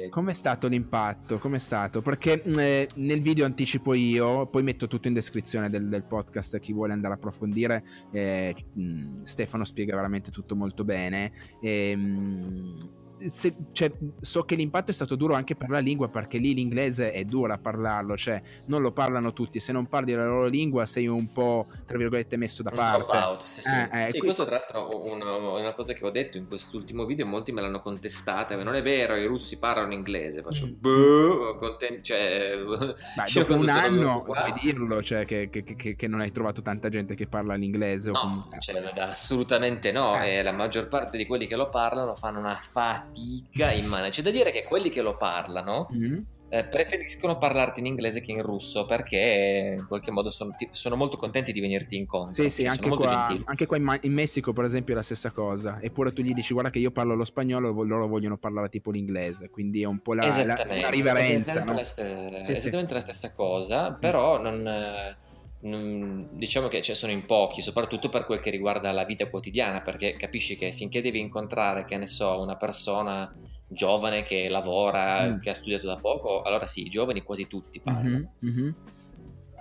Com'è 0.09 0.33
stato 0.33 0.67
l'impatto? 0.67 1.39
Com'è 1.39 1.57
stato? 1.57 2.03
Perché 2.03 2.41
eh, 2.43 2.87
nel 2.95 3.19
video 3.19 3.45
anticipo 3.45 3.95
io, 3.95 4.45
poi 4.45 4.61
metto 4.61 4.87
tutto 4.87 5.07
in 5.07 5.15
descrizione 5.15 5.71
del, 5.71 5.89
del 5.89 6.03
podcast 6.03 6.59
chi 6.59 6.71
vuole 6.71 6.93
andare 6.93 7.15
a 7.15 7.17
approfondire. 7.17 7.83
Eh, 8.11 8.55
Stefano 9.23 9.65
spiega 9.65 9.95
veramente 9.95 10.29
tutto 10.29 10.55
molto 10.55 10.83
bene. 10.85 11.31
E, 11.59 11.89
ehm, 11.89 12.77
se, 13.27 13.53
cioè, 13.73 13.91
so 14.21 14.43
che 14.43 14.55
l'impatto 14.55 14.91
è 14.91 14.93
stato 14.93 15.15
duro 15.15 15.33
anche 15.33 15.55
per 15.55 15.69
la 15.69 15.79
lingua 15.79 16.07
perché 16.07 16.37
lì 16.37 16.53
l'inglese 16.53 17.11
è 17.11 17.23
dura 17.25 17.55
a 17.55 17.57
parlarlo, 17.57 18.15
cioè 18.15 18.41
non 18.67 18.81
lo 18.81 18.91
parlano 18.91 19.33
tutti, 19.33 19.59
se 19.59 19.71
non 19.71 19.87
parli 19.87 20.13
la 20.13 20.25
loro 20.25 20.47
lingua 20.47 20.85
sei 20.85 21.07
un 21.07 21.31
po' 21.31 21.67
tra 21.85 21.97
virgolette 21.97 22.37
messo 22.37 22.63
da 22.63 22.71
parte. 22.71 23.17
Out, 23.17 23.43
sì, 23.43 23.61
sì. 23.61 23.69
Eh, 23.69 24.05
eh, 24.05 24.09
sì 24.09 24.19
questo 24.19 24.45
tra 24.45 24.55
l'altro 24.55 24.89
è 24.89 25.11
una, 25.11 25.35
una, 25.35 25.73
cosa 25.73 25.93
che 25.93 26.05
ho 26.05 26.09
detto 26.09 26.37
in 26.37 26.47
quest'ultimo 26.47 27.05
video, 27.05 27.25
molti 27.25 27.51
me 27.51 27.61
l'hanno 27.61 27.79
contestata, 27.79 28.55
non 28.63 28.75
è 28.75 28.81
vero, 28.81 29.15
i 29.15 29.25
russi 29.25 29.57
parlano 29.59 29.93
inglese, 29.93 30.41
faccio 30.41 30.67
mm. 30.67 30.73
boh, 30.77 31.57
content- 31.57 32.01
cioè, 32.01 32.53
Beh, 32.65 33.31
dopo 33.33 33.55
un 33.55 33.69
anno 33.69 34.21
puoi 34.23 34.53
dirlo, 34.61 35.01
cioè 35.03 35.25
che, 35.25 35.49
che, 35.49 35.63
che, 35.63 35.95
che, 35.95 36.07
non 36.07 36.21
hai 36.21 36.31
trovato 36.31 36.61
tanta 36.61 36.89
gente 36.89 37.15
che 37.15 37.27
parla 37.27 37.55
l'inglese. 37.55 38.11
No, 38.11 38.19
comunque... 38.19 38.59
cioè, 38.59 38.77
assolutamente 38.99 39.91
no, 39.91 40.21
eh. 40.21 40.37
e 40.37 40.43
la 40.43 40.51
maggior 40.51 40.87
parte 40.87 41.17
di 41.17 41.25
quelli 41.25 41.47
che 41.47 41.55
lo 41.55 41.69
parlano 41.69 42.15
fanno 42.15 42.39
una 42.39 42.55
fatica 42.55 43.08
fatica 43.09 43.71
immane. 43.71 44.09
C'è 44.09 44.21
da 44.21 44.31
dire 44.31 44.51
che 44.51 44.63
quelli 44.63 44.89
che 44.89 45.01
lo 45.01 45.17
parlano 45.17 45.87
mm. 45.93 46.17
eh, 46.49 46.65
preferiscono 46.65 47.37
parlarti 47.37 47.79
in 47.79 47.87
inglese 47.87 48.21
che 48.21 48.31
in 48.31 48.41
russo 48.41 48.85
perché 48.85 49.75
in 49.79 49.87
qualche 49.87 50.11
modo 50.11 50.29
sono, 50.29 50.55
sono 50.71 50.95
molto 50.95 51.17
contenti 51.17 51.51
di 51.51 51.59
venirti 51.59 51.97
incontro. 51.97 52.31
Sì, 52.31 52.49
sì, 52.49 52.65
anche 52.65 52.89
qua, 52.89 53.41
anche 53.43 53.65
qua, 53.65 53.77
in, 53.77 53.99
in, 54.03 54.13
Messico 54.13 54.53
per 54.53 54.65
esempio 54.65 54.93
è 54.93 54.97
la 54.97 55.03
stessa 55.03 55.31
cosa. 55.31 55.79
Eppure 55.81 56.13
tu 56.13 56.21
gli 56.21 56.33
dici 56.33 56.53
guarda 56.53 56.71
che 56.71 56.79
io 56.79 56.91
parlo 56.91 57.15
lo 57.15 57.25
spagnolo, 57.25 57.83
loro 57.83 58.07
vogliono 58.07 58.37
parlare 58.37 58.69
tipo 58.69 58.91
l'inglese, 58.91 59.49
quindi 59.49 59.81
è 59.81 59.85
un 59.85 59.99
po' 59.99 60.13
la, 60.13 60.27
la, 60.27 60.65
la 60.65 60.89
riverenza. 60.89 61.63
No? 61.63 61.73
La 61.73 61.83
st- 61.83 62.37
sì, 62.37 62.51
esattamente 62.51 62.89
sì. 62.89 62.93
la 62.93 63.01
stessa 63.01 63.31
cosa, 63.33 63.91
sì. 63.91 63.99
però 63.99 64.41
non 64.41 65.17
diciamo 65.61 66.69
che 66.69 66.81
ce 66.81 66.95
sono 66.95 67.11
in 67.11 67.25
pochi, 67.25 67.61
soprattutto 67.61 68.07
per 68.07 68.25
quel 68.25 68.39
che 68.39 68.49
riguarda 68.49 68.91
la 68.91 69.03
vita 69.03 69.29
quotidiana, 69.29 69.81
perché 69.81 70.15
capisci 70.15 70.55
che 70.55 70.71
finché 70.71 71.01
devi 71.01 71.19
incontrare, 71.19 71.85
che 71.85 71.97
ne 71.97 72.07
so, 72.07 72.39
una 72.39 72.55
persona 72.55 73.33
giovane 73.67 74.23
che 74.23 74.47
lavora, 74.47 75.27
mm. 75.27 75.39
che 75.39 75.49
ha 75.49 75.53
studiato 75.53 75.85
da 75.85 75.97
poco, 75.97 76.41
allora 76.43 76.65
sì, 76.65 76.85
i 76.85 76.89
giovani 76.89 77.23
quasi 77.23 77.47
tutti 77.47 77.81
parlano. 77.81 78.31
Mm-hmm, 78.43 78.57
mm-hmm. 78.57 78.71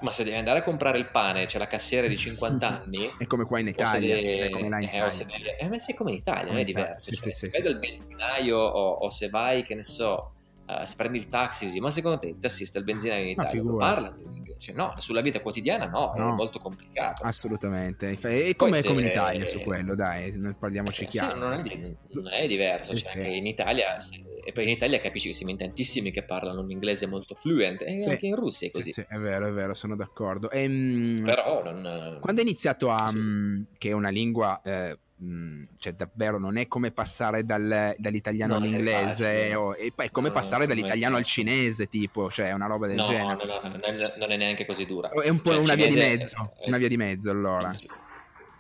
Ma 0.01 0.13
se 0.13 0.23
devi 0.23 0.37
andare 0.37 0.61
a 0.61 0.63
comprare 0.63 0.99
il 0.99 1.11
pane, 1.11 1.47
c'è 1.47 1.59
la 1.59 1.67
cassiera 1.67 2.07
di 2.07 2.17
50 2.17 2.69
anni. 2.83 3.13
È 3.19 3.27
come 3.27 3.45
qua 3.45 3.59
in 3.59 3.67
Italia. 3.67 4.15
Devi, 4.15 4.29
è 4.29 4.51
come 4.51 4.69
là 4.69 4.79
in 4.79 4.85
eh, 4.85 4.97
Italia. 4.97 5.27
Devi, 5.27 5.49
eh, 5.59 5.69
ma 5.69 5.79
sì, 5.79 5.95
come 5.95 6.11
in 6.13 6.19
Italia, 6.19 6.45
non 6.45 6.61
è 6.61 6.65
diverso. 6.65 7.11
Sì, 7.11 7.17
cioè, 7.17 7.33
sì, 7.33 7.39
se 7.39 7.51
sì, 7.51 7.61
vai 7.61 7.73
dal 7.73 7.81
benzinaio 7.81 8.57
o, 8.57 8.91
o 8.93 9.11
se 9.11 9.29
vai, 9.29 9.65
che 9.65 9.75
ne 9.75 9.83
so, 9.83 10.31
uh, 10.69 10.85
se 10.85 10.95
prendi 10.97 11.19
il 11.19 11.29
taxi 11.29 11.67
così, 11.67 11.81
ma 11.81 11.91
secondo 11.91 12.21
te 12.21 12.29
il 12.29 12.39
tassista, 12.39 12.79
il 12.79 12.85
benzinaio 12.85 13.25
in 13.25 13.31
Italia 13.31 13.63
parla 13.77 14.17
cioè, 14.59 14.75
no, 14.75 14.95
sulla 14.97 15.21
vita 15.21 15.41
quotidiana 15.41 15.87
no, 15.87 16.13
no, 16.17 16.33
è 16.33 16.35
molto 16.35 16.59
complicato. 16.59 17.23
Assolutamente. 17.23 18.11
E 18.11 18.57
come, 18.57 18.83
come 18.83 19.01
in 19.01 19.07
Italia 19.07 19.47
su 19.47 19.61
quello, 19.61 19.95
dai, 19.95 20.33
parliamoci 20.59 21.05
eh, 21.05 21.07
chiaro. 21.07 21.33
Sì, 21.33 21.39
non, 21.39 21.53
è, 21.53 21.95
non, 22.11 22.29
è, 22.29 22.47
diverso, 22.47 22.95
cioè, 22.95 23.13
sì. 23.13 23.37
in 23.37 23.47
Italia... 23.47 23.99
Se, 24.01 24.23
e 24.45 24.53
poi 24.53 24.65
in 24.65 24.71
Italia 24.71 24.99
capisci 24.99 25.29
che 25.29 25.35
siamo 25.35 25.53
in 25.53 25.59
tantissimi 25.59 26.11
che 26.11 26.23
parlano 26.23 26.63
un 26.63 26.71
inglese 26.71 27.07
molto 27.07 27.35
fluent 27.35 27.83
e 27.83 28.07
anche 28.09 28.27
in 28.27 28.35
Russia 28.35 28.67
è 28.67 28.71
così. 28.71 28.93
Sì, 28.93 29.05
è 29.07 29.19
vero, 29.19 29.47
è 29.47 29.53
vero, 29.53 29.75
sono 29.75 29.95
d'accordo. 29.95 30.51
E, 30.51 30.63
ehm, 30.63 31.23
Però 31.23 31.63
non... 31.63 32.19
Quando 32.21 32.41
hai 32.41 32.47
iniziato 32.47 32.91
a... 32.91 33.13
che 33.77 33.91
è 33.91 33.93
una 33.93 34.09
lingua... 34.09 34.61
Eh, 34.65 34.99
cioè 35.79 35.95
davvero 35.95 36.39
non 36.39 36.59
è 36.59 36.69
come 36.69 36.93
passare 36.93 37.45
dal, 37.45 37.95
dall'italiano 37.99 38.55
non 38.55 38.63
all'inglese 38.63 39.53
o, 39.57 39.75
e 39.75 39.91
poi 39.93 40.07
è 40.07 40.11
come 40.11 40.29
no, 40.29 40.35
passare 40.35 40.67
dall'italiano 40.67 41.17
al 41.17 41.25
cinese 41.25 41.89
tipo 41.89 42.31
cioè 42.31 42.53
una 42.53 42.67
roba 42.67 42.87
del 42.87 42.97
no, 42.97 43.07
genere. 43.07 43.45
no, 43.45 43.61
no, 43.61 43.97
no, 43.97 44.13
non 44.17 44.31
è 44.31 44.37
neanche 44.37 44.65
così 44.65 44.87
dura. 44.87 45.11
È 45.11 45.29
un 45.29 45.41
po' 45.41 45.51
cioè, 45.51 45.61
una 45.61 45.75
via 45.75 45.89
di 45.89 45.97
mezzo 45.97 46.53
è... 46.61 46.69
una 46.69 46.79
via 46.79 46.89
di 46.89 46.97
mezzo 46.97 47.31
allora. 47.31 47.75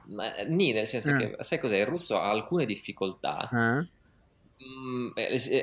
Ma 0.06 0.32
nì 0.48 0.72
nel 0.72 0.86
senso 0.86 1.10
eh. 1.10 1.16
che 1.16 1.36
sai 1.44 1.60
cos'è? 1.60 1.78
Il 1.78 1.86
russo 1.86 2.18
ha 2.18 2.28
alcune 2.30 2.66
difficoltà 2.66 3.48
eh? 3.52 3.88
Mm, 4.60 5.10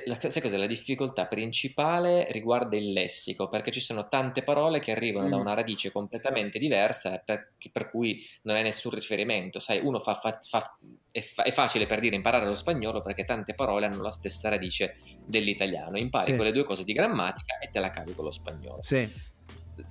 la, 0.06 0.18
sai 0.30 0.42
cos'è? 0.42 0.58
La 0.58 0.68
difficoltà 0.68 1.28
principale 1.28 2.32
riguarda 2.32 2.78
il 2.78 2.94
lessico, 2.94 3.50
perché 3.50 3.72
ci 3.72 3.82
sono 3.82 4.08
tante 4.08 4.42
parole 4.42 4.80
che 4.80 4.92
arrivano 4.92 5.28
mm. 5.28 5.30
da 5.32 5.36
una 5.38 5.54
radice 5.54 5.92
completamente 5.92 6.58
diversa, 6.58 7.18
per, 7.18 7.54
per, 7.72 7.90
cui 7.90 8.26
non 8.44 8.56
hai 8.56 8.64
nessun 8.64 8.92
riferimento. 8.92 9.60
Sai, 9.60 9.80
uno 9.84 10.00
fa, 10.00 10.16
fa, 10.16 10.40
fa, 10.42 10.78
è, 11.12 11.24
è, 11.44 11.52
facile 11.52 11.88
per 11.88 12.00
dire 12.00 12.16
imparare 12.16 12.46
lo 12.46 12.56
spagnolo 12.56 13.02
perché 13.02 13.26
tante 13.26 13.54
parole 13.54 13.86
hanno 13.86 14.02
la 14.02 14.12
stessa 14.12 14.48
radice 14.48 14.96
dell'italiano. 15.26 15.98
Impari 15.98 16.32
sì. 16.32 16.36
quelle 16.36 16.54
due 16.54 16.64
cose 16.64 16.86
di 16.86 16.94
grammatica 16.94 17.60
e 17.60 17.70
te 17.70 17.80
la 17.80 17.90
cavi 17.90 18.16
con 18.16 18.24
lo 18.24 18.32
spagnolo. 18.32 18.82
Sì. 18.82 19.34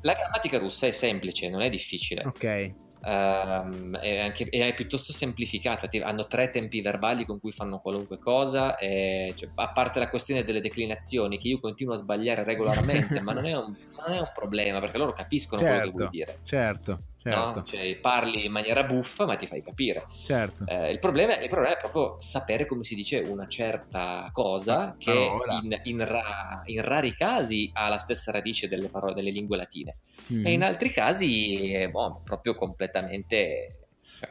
La 0.01 0.15
grammatica 0.15 0.59
russa 0.59 0.87
è 0.87 0.93
semplice, 0.93 1.51
non 1.51 1.61
è 1.61 1.69
difficile. 1.69 2.23
Ok 2.25 2.83
Um, 3.07 3.99
è, 3.99 4.21
anche, 4.21 4.49
è, 4.49 4.73
piuttosto 4.73 5.13
semplificata, 5.13 5.89
hanno 6.03 6.27
tre 6.27 6.49
tempi 6.49 6.81
verbali 6.81 7.27
con 7.27 7.39
cui 7.39 7.53
fanno 7.53 7.79
qualunque 7.79 8.19
cosa, 8.19 8.79
e, 8.79 9.35
cioè, 9.37 9.51
a 9.57 9.69
parte 9.73 9.99
la 9.99 10.09
questione 10.09 10.43
delle 10.43 10.63
declinazioni 10.63 11.37
che 11.37 11.49
io 11.49 11.61
continuo 11.61 11.93
a 11.93 11.99
sbagliare 11.99 12.45
regolarmente, 12.45 13.21
ma 13.21 13.33
non 13.35 13.45
è, 13.45 13.53
un, 13.53 13.77
non 13.99 14.17
è, 14.17 14.21
un, 14.21 14.31
problema 14.35 14.81
perché 14.81 14.97
loro 14.97 15.13
capiscono 15.13 15.61
certo, 15.61 15.77
quello 15.77 15.91
che 15.91 15.97
vuoi 15.99 16.09
dire. 16.11 16.39
Certo. 16.45 16.99
Certo. 17.25 17.55
No? 17.55 17.65
Cioè, 17.65 17.97
parli 17.97 18.45
in 18.45 18.53
maniera 18.53 18.85
buffa, 18.85 19.25
ma 19.25 19.37
ti 19.37 19.47
fai 19.47 19.63
capire. 19.63 20.07
Certo. 20.27 20.67
Eh, 20.67 20.91
il, 20.91 20.99
problema, 20.99 21.39
il, 21.39 21.49
problema, 21.49 21.75
è 21.75 21.81
proprio 21.81 22.17
sapere 22.21 22.67
come 22.67 22.85
si 22.85 22.95
dice 22.95 23.21
una 23.21 23.49
certa 23.49 24.29
cosa 24.31 24.95
che 24.99 25.31
in, 25.63 25.81
in, 25.85 26.07
ra, 26.07 26.63
in, 26.67 26.83
rari 26.83 27.15
casi 27.15 27.71
ha 27.73 27.89
la 27.89 27.97
stessa 27.97 28.31
radice 28.31 28.69
delle 28.69 28.89
parole 28.89 29.15
delle 29.15 29.31
lingue 29.31 29.57
latine, 29.57 29.97
mm. 30.31 30.47
e 30.47 30.53
in 30.53 30.63
altri 30.63 30.91
casi 30.91 31.73
è 31.73 31.89
boh, 31.89 32.21
proprio 32.23 32.55
completamente. 32.55 33.79
Cioè, 34.03 34.31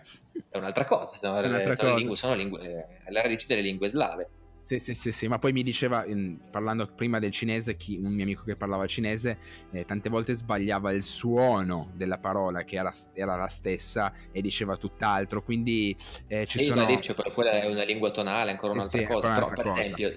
è 0.49 0.57
un'altra 0.57 0.85
cosa. 0.85 1.17
Sono, 1.17 1.39
un'altra 1.39 1.73
sono, 1.73 1.87
cosa. 1.87 1.97
Lingue, 1.97 2.15
sono 2.15 2.35
lingue, 2.35 2.87
la 3.09 3.21
radice 3.21 3.47
delle 3.47 3.61
lingue 3.61 3.87
slave. 3.87 4.29
Sì, 4.63 4.79
sì, 4.79 4.93
sì, 4.93 5.11
sì, 5.11 5.27
ma 5.27 5.39
poi 5.39 5.51
mi 5.51 5.61
diceva, 5.61 6.05
parlando 6.49 6.87
prima 6.87 7.19
del 7.19 7.31
cinese, 7.31 7.75
chi, 7.75 7.97
un 7.97 8.13
mio 8.13 8.23
amico 8.23 8.43
che 8.45 8.55
parlava 8.55 8.87
cinese, 8.87 9.37
eh, 9.71 9.83
tante 9.83 10.07
volte 10.07 10.33
sbagliava 10.35 10.93
il 10.93 11.03
suono 11.03 11.91
della 11.95 12.17
parola 12.17 12.63
che 12.63 12.77
era, 12.77 12.89
era 13.11 13.35
la 13.35 13.49
stessa 13.49 14.13
e 14.31 14.41
diceva 14.41 14.77
tutt'altro, 14.77 15.43
quindi 15.43 15.93
eh, 16.27 16.45
ci 16.45 16.59
sì, 16.59 16.65
sono... 16.65 16.87
Sì, 16.87 16.95
dice, 16.95 17.13
quella 17.13 17.61
è 17.61 17.65
una 17.65 17.83
lingua 17.83 18.11
tonale, 18.11 18.51
ancora 18.51 18.71
un'altra 18.71 18.99
sì, 18.99 19.05
cosa, 19.05 19.33
però 19.33 19.49
per 19.49 19.63
cosa. 19.65 19.81
esempio, 19.81 20.15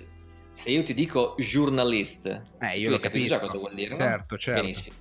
se 0.52 0.70
io 0.70 0.84
ti 0.84 0.94
dico 0.94 1.34
journalist, 1.38 2.42
eh, 2.60 2.78
io 2.78 2.90
lo 2.90 3.00
capisco 3.00 3.26
già 3.26 3.40
cosa 3.40 3.58
vuol 3.58 3.74
dire, 3.74 3.96
certo, 3.96 4.34
no? 4.34 4.38
certo. 4.38 4.60
Benissimo. 4.60 4.96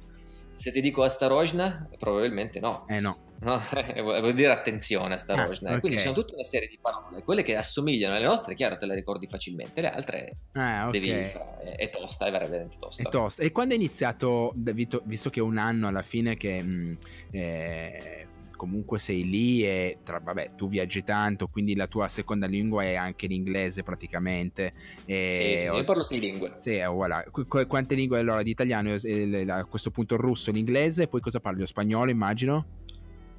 Se 0.54 0.72
ti 0.72 0.82
dico 0.82 1.04
Astarojna, 1.04 1.88
probabilmente 2.00 2.60
no. 2.60 2.88
Eh 2.88 3.00
no. 3.00 3.25
No? 3.40 3.60
vuol 4.02 4.34
dire 4.34 4.52
attenzione 4.52 5.14
a 5.14 5.18
sta 5.18 5.34
ah, 5.34 5.46
okay. 5.46 5.80
Quindi 5.80 5.98
sono 5.98 6.14
tutta 6.14 6.34
una 6.34 6.44
serie 6.44 6.68
di 6.68 6.78
parole. 6.82 7.24
Quelle 7.24 7.44
che 7.44 7.56
assomigliano 7.56 8.16
alle 8.16 8.26
nostre, 8.26 8.56
chiaro, 8.56 8.78
te 8.78 8.86
le 8.86 8.96
ricordi 8.96 9.28
facilmente. 9.28 9.82
Le 9.82 9.92
altre 9.92 10.38
ah, 10.54 10.88
okay. 10.88 11.00
devi 11.00 11.26
fare. 11.26 11.76
È 11.76 11.90
tosta, 11.90 12.26
è 12.26 12.32
veramente 12.32 12.78
tosta. 12.78 13.04
È 13.04 13.10
tosta. 13.10 13.44
E 13.44 13.52
quando 13.52 13.74
è 13.74 13.78
iniziato, 13.78 14.54
visto 14.56 15.30
che 15.30 15.40
è 15.40 15.44
un 15.44 15.58
anno 15.58 15.88
alla 15.88 16.02
fine 16.02 16.38
che... 16.38 16.62
Mh, 16.62 16.68
mm, 16.68 16.94
eh, 17.32 18.28
comunque 18.56 19.00
sei 19.00 19.30
lì 19.30 19.64
e 19.64 20.00
tra, 20.04 20.20
vabbè, 20.20 20.56
tu 20.56 20.68
viaggi 20.68 21.04
tanto, 21.04 21.48
quindi 21.48 21.76
la 21.76 21.88
tua 21.88 22.08
seconda 22.08 22.48
lingua 22.48 22.84
è 22.84 22.96
anche 22.96 23.28
l'inglese 23.28 23.84
praticamente. 23.84 24.74
E, 25.06 25.58
sì, 25.60 25.68
sì, 25.68 25.76
io 25.76 25.84
parlo 25.84 26.02
sei 26.02 26.20
lingue. 26.20 26.54
Sì, 26.58 26.78
eh, 26.78 26.86
voilà. 26.86 27.24
Qu- 27.30 27.68
quante 27.68 27.96
lingue 27.96 28.20
allora? 28.20 28.42
Di 28.42 28.50
italiano, 28.50 28.94
a 28.94 29.66
questo 29.66 29.92
punto 29.92 30.16
il 30.16 30.20
russo, 30.20 30.52
l'inglese, 30.52 31.08
poi 31.08 31.22
cosa 31.22 31.40
parli? 31.40 31.60
Lo 31.60 31.66
spagnolo, 31.66 32.10
immagino? 32.10 32.84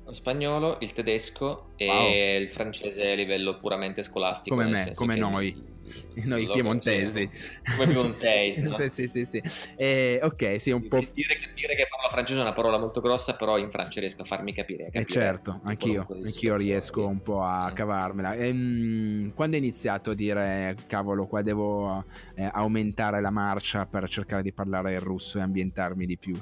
Lo 0.07 0.13
spagnolo, 0.13 0.79
il 0.81 0.93
tedesco 0.93 1.73
e 1.77 1.87
wow. 1.89 2.41
il 2.41 2.49
francese 2.49 3.11
a 3.11 3.15
livello 3.15 3.59
puramente 3.59 4.03
scolastico. 4.03 4.55
Come 4.55 4.69
me, 4.69 4.93
come 4.95 5.17
noi. 5.17 5.75
Noi 6.25 6.49
piemontesi. 6.49 7.29
Come 7.77 7.87
piemontesi. 7.87 8.61
no? 8.63 8.73
sì, 8.73 8.89
sì, 8.89 9.07
sì, 9.09 9.25
sì. 9.25 9.43
Eh, 9.77 10.21
ok, 10.23 10.61
sì, 10.61 10.71
un 10.71 10.87
po'... 10.89 10.99
Dire 10.99 11.37
che, 11.37 11.51
dire 11.55 11.75
che 11.75 11.87
parlo 11.89 12.09
francese 12.09 12.39
è 12.39 12.43
una 12.43 12.53
parola 12.53 12.79
molto 12.79 13.01
grossa, 13.01 13.37
però 13.37 13.59
in 13.59 13.71
Francia 13.71 14.01
riesco 14.01 14.23
a 14.23 14.25
farmi 14.25 14.53
capire. 14.53 14.87
A 14.93 15.01
eh 15.01 15.05
certo, 15.05 15.61
anch'io, 15.65 16.07
anch'io 16.09 16.57
riesco 16.57 17.07
un 17.07 17.21
po' 17.21 17.43
a 17.43 17.71
mm. 17.71 17.75
cavarmela. 17.75 18.35
E, 18.35 18.49
ehm, 18.49 19.35
quando 19.35 19.57
hai 19.57 19.63
iniziato 19.63 20.11
a 20.11 20.15
dire, 20.15 20.77
cavolo, 20.87 21.27
qua 21.27 21.43
devo 21.43 22.05
eh, 22.35 22.49
aumentare 22.53 23.21
la 23.21 23.31
marcia 23.31 23.87
per 23.87 24.09
cercare 24.09 24.43
di 24.43 24.53
parlare 24.53 24.95
il 24.95 25.01
russo 25.01 25.39
e 25.39 25.43
ambientarmi 25.43 26.07
di 26.07 26.19
più? 26.19 26.41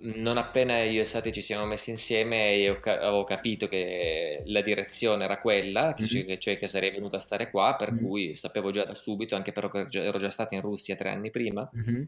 Non 0.00 0.38
appena 0.38 0.82
io 0.82 1.00
e 1.00 1.04
Sati 1.04 1.32
ci 1.32 1.40
siamo 1.40 1.66
messi 1.66 1.90
insieme 1.90 2.54
io 2.56 2.80
ca- 2.80 2.98
avevo 2.98 3.24
capito 3.24 3.68
che 3.68 4.42
la 4.46 4.60
direzione 4.60 5.24
era 5.24 5.38
quella, 5.38 5.94
mm-hmm. 6.00 6.38
cioè 6.38 6.58
che 6.58 6.66
sarei 6.66 6.90
venuto 6.90 7.16
a 7.16 7.20
stare 7.20 7.50
qua, 7.50 7.74
per 7.76 7.92
mm-hmm. 7.92 8.04
cui 8.04 8.34
sapevo 8.34 8.70
già 8.70 8.84
da 8.84 8.94
subito, 8.94 9.34
anche 9.34 9.52
perché 9.52 9.86
ero 9.92 10.18
già 10.18 10.30
stato 10.30 10.54
in 10.54 10.60
Russia 10.60 10.96
tre 10.96 11.10
anni 11.10 11.30
prima, 11.30 11.68
mm-hmm. 11.76 12.02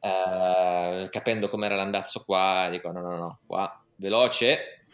uh, 0.00 1.08
capendo 1.10 1.48
com'era 1.48 1.76
l'andazzo 1.76 2.22
qua, 2.24 2.68
dico 2.70 2.90
no, 2.90 3.00
no, 3.00 3.16
no, 3.16 3.38
qua 3.46 3.78
veloce. 3.96 4.84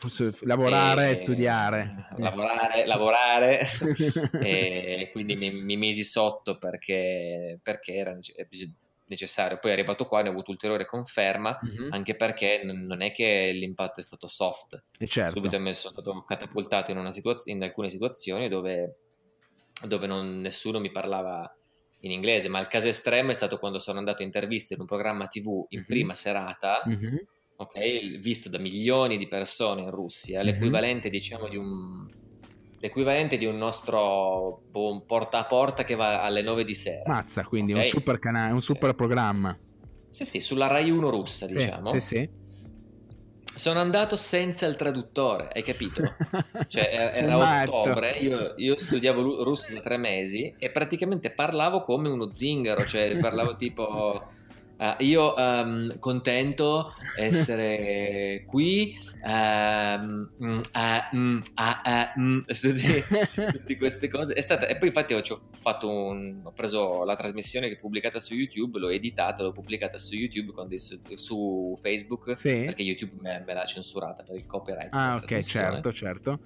Lavorare 0.42 1.11
e, 1.11 1.14
studiare. 1.16 2.09
Lavorare, 2.16 2.86
lavorare. 2.86 3.68
e 4.42 5.09
quindi 5.12 5.36
mi, 5.36 5.51
mi, 5.51 5.76
misi 5.76 6.05
sotto 6.05 6.59
perché, 6.59 7.59
perché 7.62 7.94
era, 7.94 8.18
necessario. 9.11 9.58
Poi 9.58 9.70
è 9.70 9.74
arrivato 9.74 10.06
qua, 10.06 10.22
ne 10.22 10.28
ho 10.28 10.32
avuto 10.32 10.52
ulteriore 10.52 10.86
conferma, 10.86 11.58
mm-hmm. 11.62 11.92
anche 11.92 12.16
perché 12.16 12.62
n- 12.64 12.86
non 12.86 13.02
è 13.02 13.12
che 13.12 13.50
l'impatto 13.52 14.00
è 14.00 14.02
stato 14.02 14.26
soft. 14.26 14.82
E 14.98 15.06
certo. 15.06 15.36
Subito 15.36 15.56
sono 15.74 15.92
stato 15.92 16.24
catapultato 16.26 16.92
in, 16.92 17.12
situazio- 17.12 17.52
in 17.52 17.62
alcune 17.62 17.90
situazioni 17.90 18.48
dove, 18.48 18.96
dove 19.86 20.06
non, 20.06 20.40
nessuno 20.40 20.80
mi 20.80 20.90
parlava 20.90 21.54
in 22.02 22.12
inglese, 22.12 22.48
ma 22.48 22.61
il 22.61 22.68
caso 22.68 22.88
estremo 22.88 23.30
è 23.30 23.34
stato 23.34 23.58
quando 23.58 23.78
sono 23.78 23.98
andato 23.98 24.22
a 24.22 24.24
interviste 24.24 24.74
in 24.74 24.80
un 24.80 24.86
programma 24.86 25.26
TV 25.26 25.66
in 25.68 25.78
mm-hmm. 25.80 25.86
prima 25.86 26.14
serata, 26.14 26.82
mm-hmm. 26.88 27.16
okay, 27.56 28.18
visto 28.18 28.48
da 28.48 28.58
milioni 28.58 29.18
di 29.18 29.28
persone 29.28 29.82
in 29.82 29.90
Russia, 29.90 30.42
l'equivalente 30.42 31.11
diciamo 31.11 31.48
di 31.48 31.56
un 31.56 32.28
l'equivalente 32.81 33.37
di 33.37 33.45
un 33.45 33.57
nostro 33.57 34.62
boh, 34.70 35.03
porta 35.07 35.39
a 35.39 35.45
porta 35.45 35.85
che 35.85 35.95
va 35.95 36.22
alle 36.22 36.43
9 36.43 36.64
di 36.64 36.74
sera. 36.74 37.03
Mazza, 37.07 37.45
quindi 37.45 37.72
okay? 37.72 37.85
un 37.85 37.91
super 37.91 38.18
canale, 38.18 38.53
un 38.53 38.62
super 38.62 38.95
programma. 38.95 39.57
Sì, 40.09 40.24
sì, 40.24 40.41
sulla 40.41 40.66
Rai 40.66 40.91
1 40.91 41.11
russa, 41.11 41.47
sì, 41.47 41.55
diciamo. 41.55 41.87
Sì, 41.91 42.01
sì. 42.01 42.39
Sono 43.53 43.81
andato 43.81 44.16
senza 44.16 44.66
il 44.66 44.76
traduttore, 44.76 45.51
hai 45.53 45.62
capito? 45.62 46.03
Cioè, 46.66 46.89
era 47.14 47.37
ottobre, 47.37 48.12
io, 48.12 48.55
io, 48.57 48.78
studiavo 48.78 49.43
russo 49.45 49.74
da 49.74 49.81
tre 49.81 49.99
mesi 49.99 50.55
e 50.57 50.70
praticamente 50.70 51.31
parlavo 51.31 51.81
come 51.81 52.09
uno 52.09 52.31
zingaro, 52.31 52.87
cioè 52.87 53.16
parlavo 53.18 53.57
tipo 53.57 54.24
Uh, 54.81 54.95
io 55.01 55.35
um, 55.37 55.99
contento 55.99 56.95
essere 57.14 58.45
qui, 58.49 58.97
um, 59.22 60.31
uh, 60.39 60.47
uh, 60.47 62.45
tutte, 62.47 63.05
tutte, 63.53 63.76
queste 63.76 64.09
cose. 64.09 64.33
È 64.33 64.41
stata, 64.41 64.66
e 64.66 64.78
poi 64.78 64.89
infatti 64.89 65.12
ho, 65.12 65.22
un, 65.83 66.41
ho, 66.45 66.53
preso 66.53 67.05
la 67.05 67.14
trasmissione 67.14 67.68
che 67.68 67.74
è 67.74 67.78
pubblicata 67.78 68.18
su 68.20 68.33
YouTube, 68.33 68.78
l'ho 68.78 68.89
editata, 68.89 69.43
l'ho 69.43 69.53
pubblicata 69.53 69.99
su 69.99 70.14
YouTube, 70.14 70.55
dei, 70.66 70.78
su 70.78 71.78
Facebook, 71.78 72.35
sì. 72.35 72.62
perché 72.64 72.83
YouTube 72.83 73.16
me, 73.20 73.45
me 73.47 73.53
l'ha 73.53 73.66
censurata 73.66 74.22
per 74.22 74.37
il 74.37 74.47
copyright. 74.47 74.95
Ah 74.95 75.16
ok, 75.16 75.41
certo, 75.41 75.93
certo. 75.93 76.41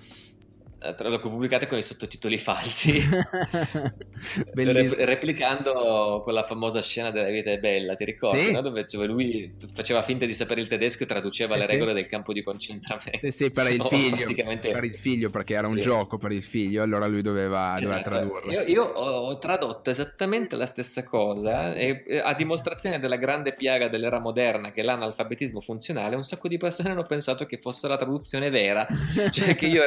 Eh, 0.85 0.95
tra 0.95 1.09
l'ho 1.09 1.19
pubblicate 1.19 1.67
con 1.67 1.79
i 1.79 1.83
sottotitoli 1.83 2.37
falsi, 2.37 3.03
replicando 4.53 6.21
quella 6.23 6.43
famosa 6.43 6.83
scena 6.83 7.11
della 7.11 7.31
vita 7.31 7.51
è 7.51 7.59
bella, 7.59 7.95
ti 7.95 8.05
ricordi? 8.05 8.41
Sì. 8.41 8.53
No? 8.53 8.61
Dove 8.61 8.87
cioè, 8.87 9.07
lui 9.07 9.51
faceva 9.73 10.03
finta 10.03 10.27
di 10.27 10.35
sapere 10.35 10.61
il 10.61 10.67
tedesco 10.67 11.05
e 11.05 11.07
traduceva 11.07 11.55
sì, 11.55 11.61
le 11.61 11.67
regole 11.67 11.95
del 11.95 12.07
campo 12.07 12.35
di 12.35 12.43
concentramento. 12.43 13.19
Sì, 13.19 13.31
sì, 13.31 13.51
per 13.51 13.73
il 13.73 13.81
figlio, 13.89 14.17
praticamente... 14.25 14.73
per 14.73 14.85
il 14.85 14.97
figlio 14.97 15.31
perché 15.31 15.55
era 15.55 15.69
un 15.69 15.81
gioco 15.81 16.19
per 16.19 16.33
il 16.33 16.43
figlio, 16.43 16.83
allora 16.83 17.07
lui 17.07 17.23
doveva, 17.23 17.79
esatto. 17.79 17.81
doveva 17.81 18.03
tradurlo. 18.03 18.53
Io, 18.53 18.61
io, 18.61 18.85
ho 18.85 19.39
tradotto 19.39 19.89
esattamente 19.89 20.57
la 20.57 20.67
stessa 20.67 21.03
cosa 21.05 21.73
e 21.73 22.21
a 22.23 22.35
dimostrazione 22.35 23.01
della 23.01 23.17
grande 23.17 23.55
piaga 23.55 23.89
dell'era 23.89 24.19
moderna 24.19 24.71
che 24.71 24.83
è 24.83 24.85
l'analfabetismo 24.85 25.63
funzionale, 25.63 26.15
un 26.15 26.25
sacco 26.25 26.47
di 26.47 26.59
persone 26.59 26.91
hanno 26.91 27.05
pensato 27.05 27.47
che 27.47 27.57
fosse 27.57 27.89
la 27.89 27.97
traduzione 27.97 28.51
vera, 28.51 28.87
cioè 29.33 29.57
che 29.57 29.67
io 29.67 29.83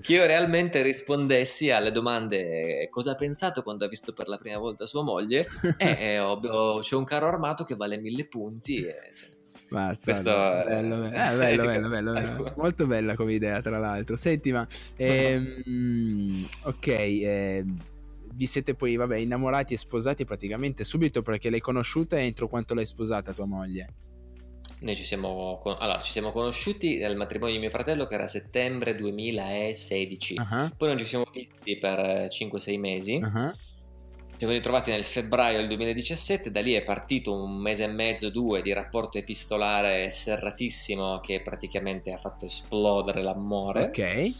che 0.00 0.12
io 0.12 0.26
realmente 0.26 0.82
rispondessi 0.82 1.70
alle 1.70 1.92
domande 1.92 2.88
cosa 2.90 3.12
ha 3.12 3.14
pensato 3.14 3.62
quando 3.62 3.84
ha 3.84 3.88
visto 3.88 4.12
per 4.12 4.28
la 4.28 4.36
prima 4.36 4.58
volta 4.58 4.86
sua 4.86 5.02
moglie? 5.02 5.46
E 5.78 6.18
ho, 6.18 6.40
ho, 6.40 6.80
c'è 6.80 6.94
un 6.94 7.04
carro 7.04 7.28
armato 7.28 7.64
che 7.64 7.76
vale 7.76 7.98
mille 7.98 8.26
punti 8.26 8.84
e, 8.84 8.94
cioè, 9.12 9.28
Mazza, 9.68 10.12
Questo 10.12 10.30
bello, 10.30 10.96
bello, 10.96 11.06
eh, 11.16 11.36
bello, 11.36 11.64
bello, 11.64 11.88
bello, 11.88 12.12
bello, 12.14 12.54
molto 12.56 12.86
bella 12.86 13.14
come 13.14 13.34
idea 13.34 13.60
tra 13.60 13.78
l'altro. 13.78 14.16
Senti 14.16 14.52
ma 14.52 14.66
ehm, 14.96 16.48
ok 16.64 16.86
eh, 16.86 17.64
vi 18.32 18.46
siete 18.46 18.74
poi 18.74 18.96
vabbè 18.96 19.16
innamorati 19.16 19.74
e 19.74 19.78
sposati 19.78 20.24
praticamente 20.24 20.84
subito 20.84 21.22
perché 21.22 21.50
l'hai 21.50 21.60
conosciuta 21.60 22.18
entro 22.20 22.48
quanto 22.48 22.74
l'hai 22.74 22.86
sposata 22.86 23.32
tua 23.32 23.46
moglie 23.46 23.94
noi 24.80 24.94
ci 24.94 25.04
siamo, 25.04 25.60
allora, 25.78 26.00
ci 26.00 26.10
siamo 26.10 26.32
conosciuti 26.32 26.98
nel 26.98 27.16
matrimonio 27.16 27.54
di 27.54 27.60
mio 27.60 27.70
fratello 27.70 28.06
che 28.06 28.14
era 28.14 28.26
settembre 28.26 28.94
2016, 28.94 30.34
uh-huh. 30.38 30.70
poi 30.76 30.88
non 30.88 30.98
ci 30.98 31.04
siamo 31.04 31.24
visti 31.32 31.78
per 31.78 32.28
5-6 32.30 32.78
mesi. 32.78 33.20
Uh-huh. 33.22 33.52
Ci 34.36 34.42
siamo 34.42 34.52
ritrovati 34.52 34.90
nel 34.90 35.04
febbraio 35.04 35.56
del 35.58 35.68
2017, 35.68 36.50
da 36.50 36.60
lì 36.60 36.74
è 36.74 36.82
partito 36.82 37.32
un 37.32 37.56
mese 37.58 37.84
e 37.84 37.88
mezzo, 37.88 38.28
due 38.28 38.60
di 38.60 38.70
rapporto 38.74 39.16
epistolare 39.16 40.12
serratissimo 40.12 41.20
che 41.20 41.40
praticamente 41.40 42.12
ha 42.12 42.18
fatto 42.18 42.44
esplodere 42.44 43.22
l'amore. 43.22 43.84
Ok. 43.84 44.34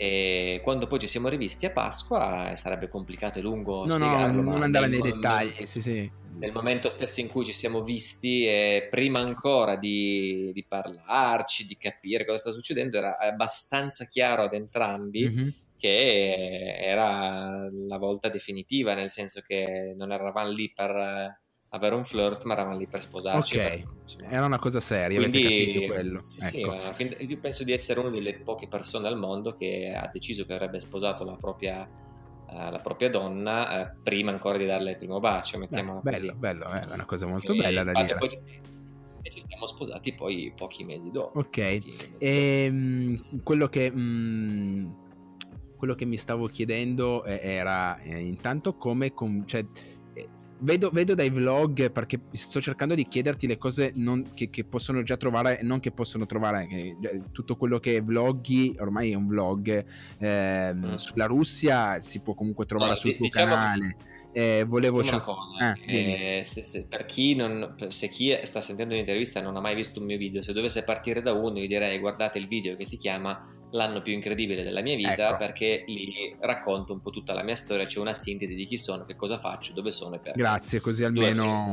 E 0.00 0.60
quando 0.62 0.86
poi 0.86 1.00
ci 1.00 1.08
siamo 1.08 1.28
rivisti 1.28 1.66
a 1.66 1.70
Pasqua 1.70 2.52
sarebbe 2.54 2.88
complicato 2.88 3.40
e 3.40 3.42
lungo 3.42 3.84
no, 3.84 3.94
spiegarlo. 3.94 4.42
No, 4.42 4.52
non 4.52 4.62
andare 4.62 4.86
nei 4.86 5.00
dettagli, 5.00 5.66
sì, 5.66 5.80
sì. 5.80 6.10
Nel 6.38 6.52
momento 6.52 6.88
stesso 6.88 7.20
in 7.20 7.26
cui 7.26 7.44
ci 7.44 7.52
siamo 7.52 7.82
visti, 7.82 8.46
e 8.46 8.86
prima 8.88 9.18
ancora 9.18 9.74
di, 9.74 10.52
di, 10.54 10.64
parlarci, 10.64 11.66
di 11.66 11.74
capire 11.74 12.24
cosa 12.24 12.38
sta 12.38 12.50
succedendo, 12.52 12.96
era 12.96 13.18
abbastanza 13.18 14.04
chiaro 14.04 14.44
ad 14.44 14.54
entrambi 14.54 15.28
mm-hmm. 15.28 15.48
che 15.76 16.76
era 16.78 17.68
la 17.88 17.98
volta 17.98 18.28
definitiva, 18.28 18.94
nel 18.94 19.10
senso 19.10 19.40
che 19.40 19.94
non 19.96 20.12
eravamo 20.12 20.48
lì 20.52 20.70
per 20.72 21.40
avere 21.70 21.94
un 21.94 22.04
flirt, 22.04 22.44
ma 22.44 22.54
eravamo 22.54 22.76
lì 22.76 22.86
per 22.86 23.00
sposarci. 23.00 23.56
Ok, 23.58 23.62
per, 23.62 24.26
era 24.30 24.46
una 24.46 24.58
cosa 24.58 24.80
seria, 24.80 25.18
quindi, 25.18 25.44
avete 25.44 25.64
capito 25.64 25.86
quello. 25.86 26.22
Sì, 26.22 26.60
ecco. 26.60 26.78
sì, 26.78 27.16
io 27.18 27.38
penso 27.38 27.64
di 27.64 27.72
essere 27.72 28.00
una 28.00 28.10
delle 28.10 28.34
poche 28.38 28.68
persone 28.68 29.08
al 29.08 29.18
mondo 29.18 29.54
che 29.54 29.92
ha 29.94 30.08
deciso 30.12 30.46
che 30.46 30.54
avrebbe 30.54 30.80
sposato 30.80 31.24
la 31.24 31.36
propria, 31.36 31.82
uh, 31.82 32.70
la 32.70 32.80
propria 32.82 33.10
donna 33.10 33.82
uh, 33.82 34.02
prima 34.02 34.30
ancora 34.30 34.56
di 34.56 34.66
darle 34.66 34.92
il 34.92 34.96
primo 34.96 35.20
bacio, 35.20 35.58
mettiamola 35.58 36.00
Beh, 36.00 36.10
bello, 36.10 36.34
bello, 36.34 36.72
eh, 36.72 36.88
è 36.88 36.92
una 36.92 37.04
cosa 37.04 37.26
molto 37.26 37.52
e 37.52 37.56
bella 37.56 37.84
da 37.84 37.92
dire. 37.92 38.16
Poi, 38.16 38.28
e 39.20 39.30
ci 39.30 39.42
siamo 39.46 39.66
sposati 39.66 40.14
poi 40.14 40.52
pochi 40.56 40.84
mesi 40.84 41.10
dopo. 41.10 41.38
Ok, 41.40 41.58
e, 41.58 41.82
ehm, 42.18 43.42
quello 43.42 43.68
che... 43.68 43.92
Mm, 43.94 45.06
quello 45.78 45.94
che 45.94 46.06
mi 46.06 46.16
stavo 46.16 46.48
chiedendo 46.48 47.22
era 47.24 48.00
eh, 48.00 48.18
intanto 48.18 48.74
come, 48.74 49.12
com- 49.12 49.46
cioè, 49.46 49.64
Vedo, 50.60 50.90
vedo, 50.90 51.14
dai 51.14 51.30
vlog 51.30 51.90
perché 51.92 52.20
sto 52.32 52.60
cercando 52.60 52.94
di 52.94 53.06
chiederti 53.06 53.46
le 53.46 53.58
cose 53.58 53.92
non, 53.94 54.32
che, 54.34 54.50
che, 54.50 54.64
possono 54.64 55.02
già 55.02 55.16
trovare, 55.16 55.60
non 55.62 55.78
che 55.78 55.92
possono 55.92 56.26
trovare, 56.26 56.66
che, 56.66 56.96
tutto 57.32 57.56
quello 57.56 57.78
che 57.78 58.00
vloghi, 58.00 58.74
ormai 58.78 59.12
è 59.12 59.14
un 59.14 59.26
vlog, 59.28 59.84
eh, 60.18 60.72
mm. 60.74 60.94
sulla 60.94 61.26
Russia 61.26 62.00
si 62.00 62.20
può 62.20 62.34
comunque 62.34 62.66
trovare 62.66 62.90
no, 62.90 62.96
sul 62.96 63.16
tuo 63.16 63.26
diciamo 63.26 63.54
canale. 63.54 63.96
Eh, 64.32 64.64
volevo 64.66 65.00
una 65.00 65.20
cosa, 65.20 65.74
eh, 65.86 66.40
se, 66.42 66.62
se, 66.62 66.86
per 66.86 67.06
chi 67.06 67.34
non, 67.34 67.76
se 67.88 68.08
chi 68.08 68.36
sta 68.42 68.60
sentendo 68.60 68.94
l'intervista 68.94 69.40
e 69.40 69.42
non 69.42 69.56
ha 69.56 69.60
mai 69.60 69.74
visto 69.74 70.00
un 70.00 70.06
mio 70.06 70.18
video, 70.18 70.42
se 70.42 70.52
dovesse 70.52 70.82
partire 70.82 71.22
da 71.22 71.32
uno, 71.32 71.58
gli 71.58 71.66
direi 71.66 71.98
guardate 71.98 72.38
il 72.38 72.46
video 72.46 72.76
che 72.76 72.84
si 72.84 72.98
chiama 72.98 73.57
l'anno 73.70 74.00
più 74.00 74.12
incredibile 74.12 74.62
della 74.62 74.80
mia 74.80 74.96
vita 74.96 75.28
ecco. 75.28 75.36
perché 75.36 75.84
lì 75.86 76.34
racconto 76.40 76.92
un 76.92 77.00
po' 77.00 77.10
tutta 77.10 77.34
la 77.34 77.42
mia 77.42 77.54
storia, 77.54 77.84
c'è 77.84 77.98
una 77.98 78.12
sintesi 78.12 78.54
di 78.54 78.66
chi 78.66 78.76
sono, 78.76 79.04
che 79.04 79.16
cosa 79.16 79.36
faccio, 79.38 79.72
dove 79.72 79.90
sono 79.90 80.16
e 80.16 80.18
perché. 80.18 80.38
Grazie, 80.38 80.80
così 80.80 81.04
almeno... 81.04 81.70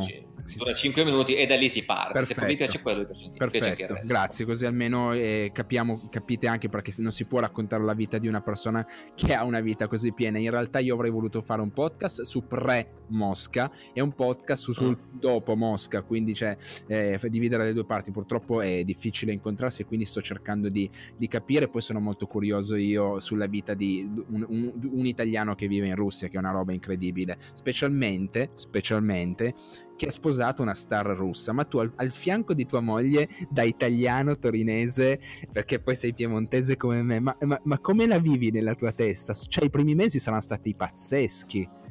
Dura 0.57 0.73
5 0.73 1.05
minuti 1.05 1.35
e 1.35 1.45
da 1.45 1.55
lì 1.55 1.69
si 1.69 1.85
parte, 1.85 2.13
Perfetto. 2.13 2.41
se 2.41 2.45
vi 2.47 2.55
piace 2.57 2.81
quello 2.81 2.99
vi 2.99 3.05
piace, 3.05 3.31
Perfetto. 3.37 3.85
piace 3.85 4.05
Grazie, 4.05 4.45
così 4.45 4.65
almeno 4.65 5.13
eh, 5.13 5.51
capiamo, 5.53 6.09
capite 6.09 6.47
anche 6.47 6.67
perché 6.67 6.91
non 6.97 7.11
si 7.11 7.25
può 7.25 7.39
raccontare 7.39 7.83
la 7.83 7.93
vita 7.93 8.17
di 8.17 8.27
una 8.27 8.41
persona 8.41 8.85
che 9.15 9.33
ha 9.33 9.43
una 9.43 9.61
vita 9.61 9.87
così 9.87 10.11
piena. 10.11 10.37
In 10.37 10.51
realtà 10.51 10.79
io 10.79 10.93
avrei 10.93 11.11
voluto 11.11 11.41
fare 11.41 11.61
un 11.61 11.71
podcast 11.71 12.23
su 12.23 12.45
pre-Mosca 12.45 13.71
e 13.93 14.01
un 14.01 14.13
podcast 14.13 14.63
su, 14.63 14.73
sul 14.73 14.97
mm. 14.97 15.19
dopo 15.19 15.55
Mosca, 15.55 16.01
quindi 16.01 16.33
c'è 16.33 16.55
eh, 16.87 17.19
dividere 17.29 17.63
le 17.63 17.73
due 17.73 17.85
parti. 17.85 18.11
Purtroppo 18.11 18.61
è 18.61 18.83
difficile 18.83 19.31
incontrarsi 19.31 19.85
quindi 19.85 20.05
sto 20.05 20.21
cercando 20.21 20.69
di, 20.69 20.89
di 21.15 21.27
capire. 21.27 21.69
Poi 21.69 21.81
sono 21.85 21.99
molto 21.99 22.25
curioso 22.25 22.75
io 22.75 23.19
sulla 23.19 23.45
vita 23.45 23.73
di 23.73 24.09
un, 24.29 24.45
un, 24.47 24.73
un 24.91 25.05
italiano 25.05 25.55
che 25.55 25.67
vive 25.67 25.87
in 25.87 25.95
Russia, 25.95 26.27
che 26.27 26.35
è 26.35 26.39
una 26.39 26.51
roba 26.51 26.73
incredibile, 26.73 27.37
specialmente, 27.53 28.49
specialmente 28.55 29.53
che 29.95 30.07
ha 30.07 30.11
sposato 30.11 30.61
una 30.61 30.73
star 30.73 31.05
russa, 31.05 31.53
ma 31.53 31.63
tu 31.63 31.77
al, 31.77 31.91
al, 31.95 32.11
fianco 32.11 32.53
di 32.53 32.65
tua 32.65 32.81
moglie 32.81 33.29
da 33.49 33.63
italiano 33.63 34.37
torinese, 34.37 35.21
perché 35.51 35.79
poi 35.79 35.95
sei 35.95 36.13
piemontese 36.13 36.75
come 36.75 37.01
me, 37.01 37.19
ma, 37.19 37.35
ma, 37.41 37.59
ma 37.63 37.79
come 37.79 38.05
la 38.05 38.19
vivi 38.19 38.51
nella 38.51 38.75
tua 38.75 38.91
testa? 38.91 39.33
Cioè 39.33 39.63
i 39.63 39.69
primi 39.69 39.95
mesi 39.95 40.19
saranno 40.19 40.41
stati 40.41 40.75
pazzeschi. 40.75 41.83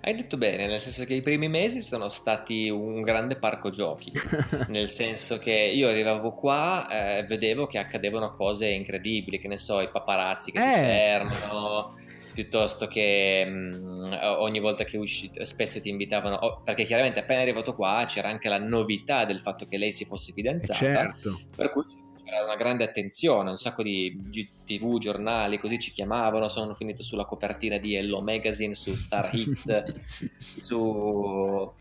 Hai 0.00 0.14
detto 0.14 0.36
bene, 0.36 0.66
nel 0.66 0.80
senso 0.80 1.04
che 1.04 1.14
i 1.14 1.22
primi 1.22 1.48
mesi 1.48 1.80
sono 1.80 2.08
stati 2.08 2.68
un 2.68 3.02
grande 3.02 3.36
parco 3.36 3.70
giochi, 3.70 4.12
nel 4.68 4.88
senso 4.88 5.38
che 5.38 5.52
io 5.52 5.88
arrivavo 5.88 6.32
qua 6.32 6.88
e 6.88 7.18
eh, 7.18 7.24
vedevo 7.24 7.66
che 7.66 7.78
accadevano 7.78 8.30
cose 8.30 8.68
incredibili, 8.68 9.38
che 9.38 9.48
ne 9.48 9.58
so, 9.58 9.80
i 9.80 9.88
paparazzi 9.88 10.52
che 10.52 10.58
eh. 10.58 10.72
ti 10.72 10.78
fermano, 10.78 11.94
piuttosto 12.34 12.86
che 12.86 13.44
mh, 13.44 13.50
mm, 13.50 14.04
ogni 14.38 14.60
volta 14.60 14.84
che 14.84 14.96
usci 14.96 15.30
spesso 15.42 15.80
ti 15.80 15.88
invitavano, 15.88 16.36
oh, 16.36 16.60
perché 16.62 16.84
chiaramente 16.84 17.20
appena 17.20 17.40
arrivato 17.40 17.74
qua 17.74 18.04
c'era 18.06 18.28
anche 18.28 18.48
la 18.48 18.58
novità 18.58 19.24
del 19.24 19.40
fatto 19.40 19.66
che 19.66 19.78
lei 19.78 19.92
si 19.92 20.04
fosse 20.04 20.32
fidanzata, 20.32 20.78
certo. 20.78 21.40
per 21.54 21.70
cui 21.70 21.84
c'era 22.26 22.42
una 22.42 22.56
grande 22.56 22.82
attenzione, 22.82 23.50
un 23.50 23.56
sacco 23.56 23.84
di 23.84 24.20
GTV, 24.20 24.98
giornali, 24.98 25.60
così 25.60 25.78
ci 25.78 25.92
chiamavano, 25.92 26.48
sono 26.48 26.74
finito 26.74 27.04
sulla 27.04 27.24
copertina 27.24 27.78
di 27.78 27.94
Hello 27.94 28.20
Magazine, 28.20 28.74
su 28.74 28.96
Star 28.96 29.30
Hit, 29.32 29.94
su 30.36 31.72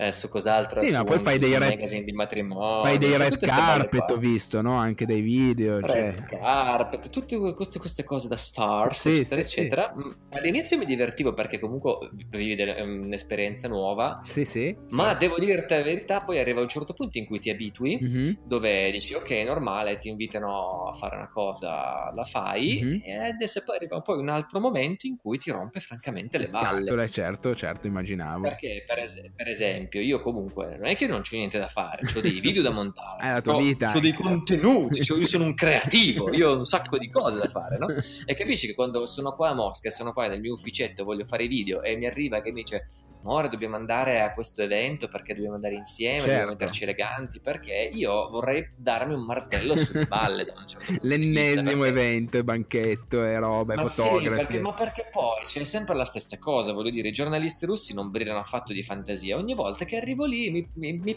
eh, 0.00 0.12
su 0.12 0.30
cos'altro. 0.30 0.82
Sì, 0.82 0.92
su, 0.92 0.96
no, 0.96 1.04
poi 1.04 1.18
fai 1.18 1.38
dei 1.38 1.58
red, 1.58 1.68
magazine 1.68 2.04
di 2.04 2.12
matrimonio. 2.12 2.82
Fai 2.82 2.96
dei 2.96 3.16
red 3.18 3.36
carpet, 3.38 4.10
ho 4.10 4.16
visto, 4.16 4.62
no? 4.62 4.72
Anche 4.72 5.04
dei 5.04 5.20
video. 5.20 5.78
Red 5.80 6.26
cioè. 6.26 6.38
carpet, 6.38 7.10
tutte 7.10 7.38
queste, 7.54 7.78
queste, 7.78 8.02
cose 8.04 8.26
da 8.26 8.36
stars, 8.36 8.98
sì, 8.98 9.10
eccetera, 9.10 9.42
sì, 9.42 9.60
eccetera. 9.60 9.94
Mm, 9.94 10.10
all'inizio 10.30 10.78
mi 10.78 10.86
divertivo 10.86 11.34
perché 11.34 11.58
comunque 11.58 12.10
vivi 12.30 12.56
mm, 12.56 13.04
un'esperienza 13.04 13.68
nuova. 13.68 14.22
Sì, 14.24 14.46
sì. 14.46 14.74
Ma 14.88 15.12
devo 15.12 15.38
dirti 15.38 15.74
la 15.74 15.82
verità, 15.82 16.22
poi 16.22 16.38
arriva 16.38 16.62
un 16.62 16.68
certo 16.68 16.94
punto 16.94 17.18
in 17.18 17.26
cui 17.26 17.38
ti 17.38 17.50
abitui, 17.50 17.98
mm-hmm. 18.02 18.32
dove 18.46 18.90
dici, 18.92 19.12
ok, 19.12 19.28
è 19.28 19.44
normale, 19.44 19.98
ti 19.98 20.08
invitano 20.08 20.88
a 20.88 20.92
fare 20.94 21.16
una 21.16 21.28
cosa, 21.28 22.10
la 22.14 22.24
fai, 22.24 22.80
mm-hmm. 22.82 23.00
e 23.04 23.28
adesso 23.28 23.62
poi 23.66 23.76
arriva 23.76 24.00
poi 24.00 24.18
un 24.18 24.30
altro 24.30 24.60
momento 24.60 25.06
in 25.06 25.18
cui 25.18 25.36
ti 25.36 25.50
rompe 25.50 25.80
francamente 25.80 26.38
le 26.38 26.48
balle. 26.50 27.08
Certo, 27.10 27.54
certo, 27.54 27.86
immaginavo. 27.86 28.42
Perché 28.42 28.84
per, 28.86 28.98
es- 29.00 29.20
per 29.34 29.48
esempio 29.48 29.89
esempio, 29.90 30.00
io 30.00 30.22
comunque 30.22 30.76
non 30.78 30.86
è 30.86 30.96
che 30.96 31.06
non 31.06 31.22
c'ho 31.22 31.36
niente 31.36 31.58
da 31.58 31.66
fare, 31.66 32.02
ho 32.14 32.20
dei 32.20 32.38
video 32.40 32.62
da 32.62 32.70
montare, 32.70 33.22
è 33.22 33.32
la 33.32 33.40
tua 33.40 33.56
vita. 33.56 33.92
ho 33.94 34.00
dei 34.00 34.12
contenuti, 34.12 35.00
io 35.00 35.24
sono 35.24 35.44
un 35.44 35.54
creativo, 35.54 36.32
io 36.32 36.50
ho 36.50 36.56
un 36.56 36.64
sacco 36.64 36.96
di 36.96 37.10
cose 37.10 37.38
da 37.38 37.48
fare, 37.48 37.76
no? 37.76 37.88
E 38.24 38.34
capisci 38.34 38.68
che 38.68 38.74
quando 38.74 39.06
sono 39.06 39.32
qua 39.32 39.48
a 39.50 39.54
Mosca, 39.54 39.90
sono 39.90 40.12
qua 40.12 40.28
nel 40.28 40.40
mio 40.40 40.52
ufficetto, 40.52 41.04
voglio 41.04 41.24
fare 41.24 41.44
i 41.44 41.48
video 41.48 41.82
e 41.82 41.96
mi 41.96 42.06
arriva 42.06 42.40
che 42.40 42.52
mi 42.52 42.62
dice 42.62 42.84
More, 43.22 43.48
dobbiamo 43.48 43.76
andare 43.76 44.22
a 44.22 44.32
questo 44.32 44.62
evento 44.62 45.08
perché 45.08 45.34
dobbiamo 45.34 45.56
andare 45.56 45.74
insieme, 45.74 46.20
certo. 46.20 46.30
dobbiamo 46.30 46.50
metterci 46.52 46.82
eleganti, 46.84 47.40
perché 47.40 47.90
io 47.92 48.28
vorrei 48.28 48.70
darmi 48.76 49.14
un 49.14 49.24
martello 49.24 49.76
sulle 49.76 50.06
balle 50.06 50.44
da 50.44 50.54
un 50.56 50.66
certo 50.66 50.94
L'ennesimo 51.02 51.84
vista, 51.84 51.86
evento, 51.86 52.44
banchetto 52.44 53.24
e 53.24 53.38
robe, 53.38 53.74
ma 53.74 53.84
fotografi. 53.84 54.22
Sì, 54.22 54.30
perché, 54.30 54.60
ma 54.60 54.74
perché 54.74 55.08
poi 55.10 55.44
c'è 55.46 55.64
sempre 55.64 55.94
la 55.94 56.04
stessa 56.04 56.38
cosa, 56.38 56.72
voglio 56.72 56.90
dire, 56.90 57.08
i 57.08 57.12
giornalisti 57.12 57.66
russi 57.66 57.94
non 57.94 58.10
brillano 58.10 58.38
affatto 58.38 58.72
di 58.72 58.82
fantasia, 58.82 59.36
ogni 59.36 59.54
volta 59.54 59.79
che 59.84 59.96
arrivo 59.96 60.26
lì 60.26 60.50
mi, 60.50 60.68
mi, 60.74 60.98
mi 60.98 61.16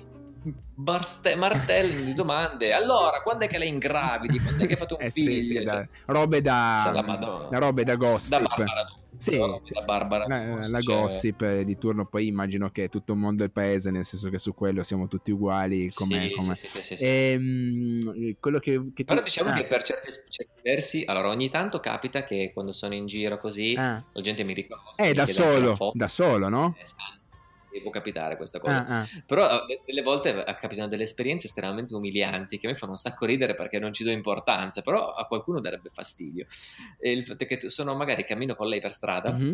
barste- 0.75 1.35
martelli 1.35 2.05
di 2.05 2.13
domande. 2.13 2.73
Allora, 2.73 3.21
quando 3.21 3.45
è 3.45 3.47
che 3.47 3.57
lei 3.57 3.69
ingravidi? 3.69 4.39
Quando 4.39 4.63
è 4.63 4.65
che 4.65 4.73
hai 4.73 4.79
fatto 4.79 4.95
un 4.95 5.03
eh 5.05 5.11
figlio? 5.11 5.41
Sì, 5.41 5.43
sì, 5.43 5.65
cioè, 5.65 5.87
robe 6.07 6.41
da, 6.41 7.47
da 7.49 7.57
robe 7.57 7.83
da 7.83 7.95
gossip. 7.95 8.31
Da 8.31 8.39
Barbara 8.39 8.97
sì, 9.17 9.37
no, 9.37 9.61
sì, 9.63 9.73
la 9.73 9.83
Barbara 9.83 10.27
la, 10.27 10.67
la 10.67 10.79
gossip 10.79 11.61
di 11.61 11.77
turno 11.77 12.05
poi 12.05 12.27
immagino 12.27 12.69
che 12.71 12.89
tutto 12.89 13.13
il 13.13 13.19
mondo 13.19 13.43
è 13.43 13.45
il 13.45 13.51
paese 13.51 13.91
nel 13.91 14.03
senso 14.03 14.29
che 14.29 14.37
su 14.37 14.53
quello 14.53 14.83
siamo 14.83 15.07
tutti 15.07 15.31
uguali 15.31 15.91
come, 15.93 16.27
sì, 16.27 16.35
come... 16.35 16.55
Sì, 16.55 16.93
e, 16.95 17.31
ehm, 17.31 18.35
quello 18.39 18.59
che, 18.59 18.91
che 18.93 19.03
però 19.03 19.21
diciamo 19.21 19.51
ah. 19.51 19.53
che 19.53 19.65
per 19.65 19.83
certi, 19.83 20.09
certi, 20.29 20.61
versi 20.61 21.03
allora 21.05 21.29
ogni 21.29 21.49
tanto 21.49 21.79
capita 21.79 22.23
che 22.23 22.51
quando 22.53 22.71
sono 22.71 22.95
in 22.95 23.05
giro 23.05 23.37
così 23.37 23.75
ah. 23.77 24.03
la 24.11 24.21
gente 24.21 24.43
mi 24.43 24.53
riconosce 24.53 25.01
eh 25.01 25.13
da 25.13 25.25
solo 25.25 25.91
da 25.93 26.07
solo 26.07 26.49
no? 26.49 26.75
Esatto 26.79 27.21
può 27.81 27.91
capitare 27.91 28.37
questa 28.37 28.59
cosa. 28.59 28.85
Ah, 28.85 28.99
ah. 29.01 29.07
Però 29.25 29.65
eh, 29.67 29.81
delle 29.85 30.01
volte 30.01 30.43
capitano 30.59 30.87
delle 30.87 31.03
esperienze 31.03 31.47
estremamente 31.47 31.93
umilianti 31.93 32.57
che 32.57 32.67
a 32.67 32.69
me 32.69 32.75
fanno 32.75 32.93
un 32.93 32.97
sacco 32.97 33.25
ridere 33.25 33.55
perché 33.55 33.79
non 33.79 33.93
ci 33.93 34.03
do 34.03 34.11
importanza, 34.11 34.81
però 34.81 35.11
a 35.11 35.25
qualcuno 35.25 35.59
darebbe 35.59 35.89
fastidio. 35.91 36.45
E 36.99 37.11
il 37.11 37.25
fatto 37.25 37.43
è 37.43 37.47
che 37.47 37.69
sono 37.69 37.95
magari 37.95 38.25
cammino 38.25 38.55
con 38.55 38.67
lei 38.67 38.79
per 38.79 38.91
strada, 38.91 39.31
mm-hmm. 39.31 39.53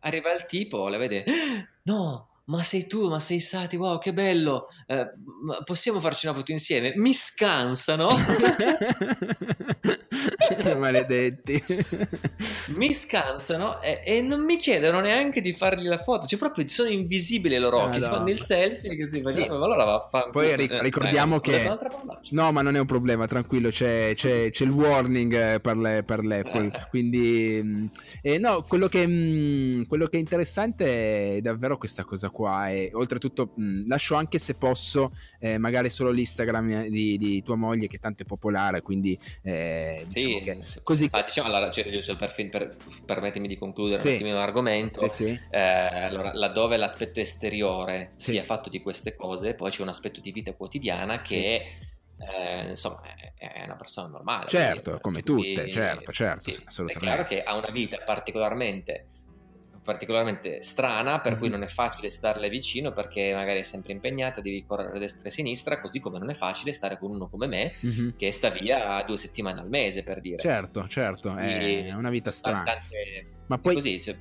arriva 0.00 0.32
il 0.32 0.44
tipo, 0.46 0.88
la 0.88 0.98
vede, 0.98 1.24
no, 1.82 2.28
ma 2.46 2.62
sei 2.62 2.86
tu, 2.86 3.08
ma 3.08 3.18
sei 3.18 3.40
Sati, 3.40 3.76
wow, 3.76 3.98
che 3.98 4.12
bello, 4.12 4.68
eh, 4.86 5.12
possiamo 5.64 6.00
farci 6.00 6.26
una 6.26 6.36
foto 6.36 6.52
insieme? 6.52 6.92
Mi 6.96 7.12
scansano. 7.12 8.14
Maledetti. 10.76 11.62
mi 12.76 12.92
scansano 12.92 13.80
e, 13.80 14.02
e, 14.04 14.20
non 14.20 14.44
mi 14.44 14.56
chiedono 14.56 15.00
neanche 15.00 15.40
di 15.40 15.52
fargli 15.52 15.86
la 15.86 15.98
foto, 15.98 16.26
cioè 16.26 16.38
proprio 16.38 16.66
sono 16.68 16.88
invisibili 16.88 17.56
i 17.56 17.58
loro 17.58 17.80
occhi, 17.82 17.98
ah, 17.98 18.00
si 18.00 18.08
fanno 18.08 18.30
il 18.30 18.40
selfie 18.40 18.96
così, 18.98 19.16
sì. 19.16 19.48
ma 19.48 19.54
allora 19.56 19.84
vaffanculo. 19.84 20.32
Poi 20.32 20.56
ric- 20.56 20.72
eh, 20.72 20.82
ricordiamo 20.82 21.36
eh, 21.36 21.40
che... 21.40 21.78
No, 22.30 22.52
ma 22.52 22.62
non 22.62 22.76
è 22.76 22.78
un 22.78 22.86
problema, 22.86 23.26
tranquillo, 23.26 23.70
c'è, 23.70 24.12
c'è, 24.14 24.50
c'è 24.50 24.64
il 24.64 24.70
warning 24.70 25.34
eh, 25.34 25.60
per, 25.60 25.76
le, 25.76 26.02
per 26.04 26.24
l'Apple, 26.24 26.66
eh. 26.66 26.86
quindi... 26.88 27.90
Eh, 28.22 28.38
no, 28.38 28.62
quello 28.62 28.88
che, 28.88 29.06
mh, 29.06 29.12
mm, 29.12 29.82
quello 29.84 30.06
che 30.06 30.16
è 30.16 30.20
interessante 30.20 31.36
è 31.36 31.40
davvero 31.40 31.76
questa 31.78 32.04
cosa 32.04 32.30
qua 32.30 32.70
e 32.70 32.90
oltretutto 32.92 33.52
mh, 33.54 33.62
mm, 33.62 33.86
lascio 33.86 34.14
anche 34.14 34.38
se 34.38 34.54
posso 34.54 35.12
eh, 35.38 35.58
magari 35.58 35.90
solo 35.90 36.10
l'Instagram 36.10 36.86
di, 36.86 37.18
di, 37.18 37.42
tua 37.42 37.56
moglie 37.56 37.86
che 37.86 37.98
tanto 37.98 38.22
è 38.22 38.26
popolare, 38.26 38.82
quindi... 38.82 39.18
Eh, 39.42 39.95
diciamo 40.04 40.38
sì, 40.38 40.42
che, 40.42 40.82
così... 40.82 41.08
Ah, 41.10 41.22
diciamo, 41.22 41.48
allora, 41.48 41.70
cioè, 41.70 42.16
per, 42.16 42.34
per, 42.50 42.76
permettimi 43.04 43.48
di 43.48 43.56
concludere 43.56 44.00
sì. 44.00 44.08
un 44.08 44.14
attimo 44.14 44.34
l'argomento, 44.34 45.08
sì, 45.08 45.24
sì. 45.24 45.40
Eh, 45.50 45.60
allora, 45.60 46.32
laddove 46.34 46.76
l'aspetto 46.76 47.20
esteriore 47.20 48.12
sia 48.16 48.42
fatto 48.42 48.68
di 48.68 48.80
queste 48.80 49.14
cose, 49.14 49.54
poi 49.54 49.70
c'è 49.70 49.82
un 49.82 49.88
aspetto 49.88 50.20
di 50.20 50.32
vita 50.32 50.52
quotidiana 50.54 51.22
che... 51.22 51.66
Eh, 52.18 52.70
insomma 52.70 53.02
è, 53.36 53.62
una 53.64 53.76
persona 53.76 54.08
normale 54.08 54.48
certo 54.48 54.98
come 55.02 55.20
tutte 55.20 55.70
certo 55.70 56.12
certo 56.12 56.50
sì, 56.50 56.62
assolutamente 56.64 57.10
è 57.10 57.14
chiaro 57.14 57.28
che 57.28 57.42
ha 57.42 57.54
una 57.54 57.68
vita 57.70 57.98
particolarmente 57.98 59.04
particolarmente 59.86 60.62
strana, 60.62 61.20
per 61.20 61.38
cui 61.38 61.48
non 61.48 61.62
è 61.62 61.68
facile 61.68 62.08
starle 62.08 62.48
vicino 62.48 62.92
perché 62.92 63.32
magari 63.32 63.60
è 63.60 63.62
sempre 63.62 63.92
impegnata, 63.92 64.40
devi 64.40 64.64
correre 64.66 64.96
a 64.96 64.98
destra 64.98 65.22
e 65.24 65.28
a 65.28 65.30
sinistra, 65.30 65.80
così 65.80 66.00
come 66.00 66.18
non 66.18 66.28
è 66.28 66.34
facile 66.34 66.72
stare 66.72 66.98
con 66.98 67.12
uno 67.12 67.28
come 67.28 67.46
me 67.46 67.74
mm-hmm. 67.86 68.08
che 68.16 68.32
sta 68.32 68.50
via 68.50 69.02
due 69.06 69.16
settimane 69.16 69.60
al 69.60 69.68
mese, 69.68 70.02
per 70.02 70.20
dire. 70.20 70.38
Certo, 70.38 70.88
certo, 70.88 71.36
è 71.36 71.92
una 71.92 72.10
vita 72.10 72.32
strana. 72.32 72.64
Tante, 72.64 73.26
Ma 73.46 73.58
poi... 73.58 73.74
Così, 73.74 74.00
cioè, 74.00 74.16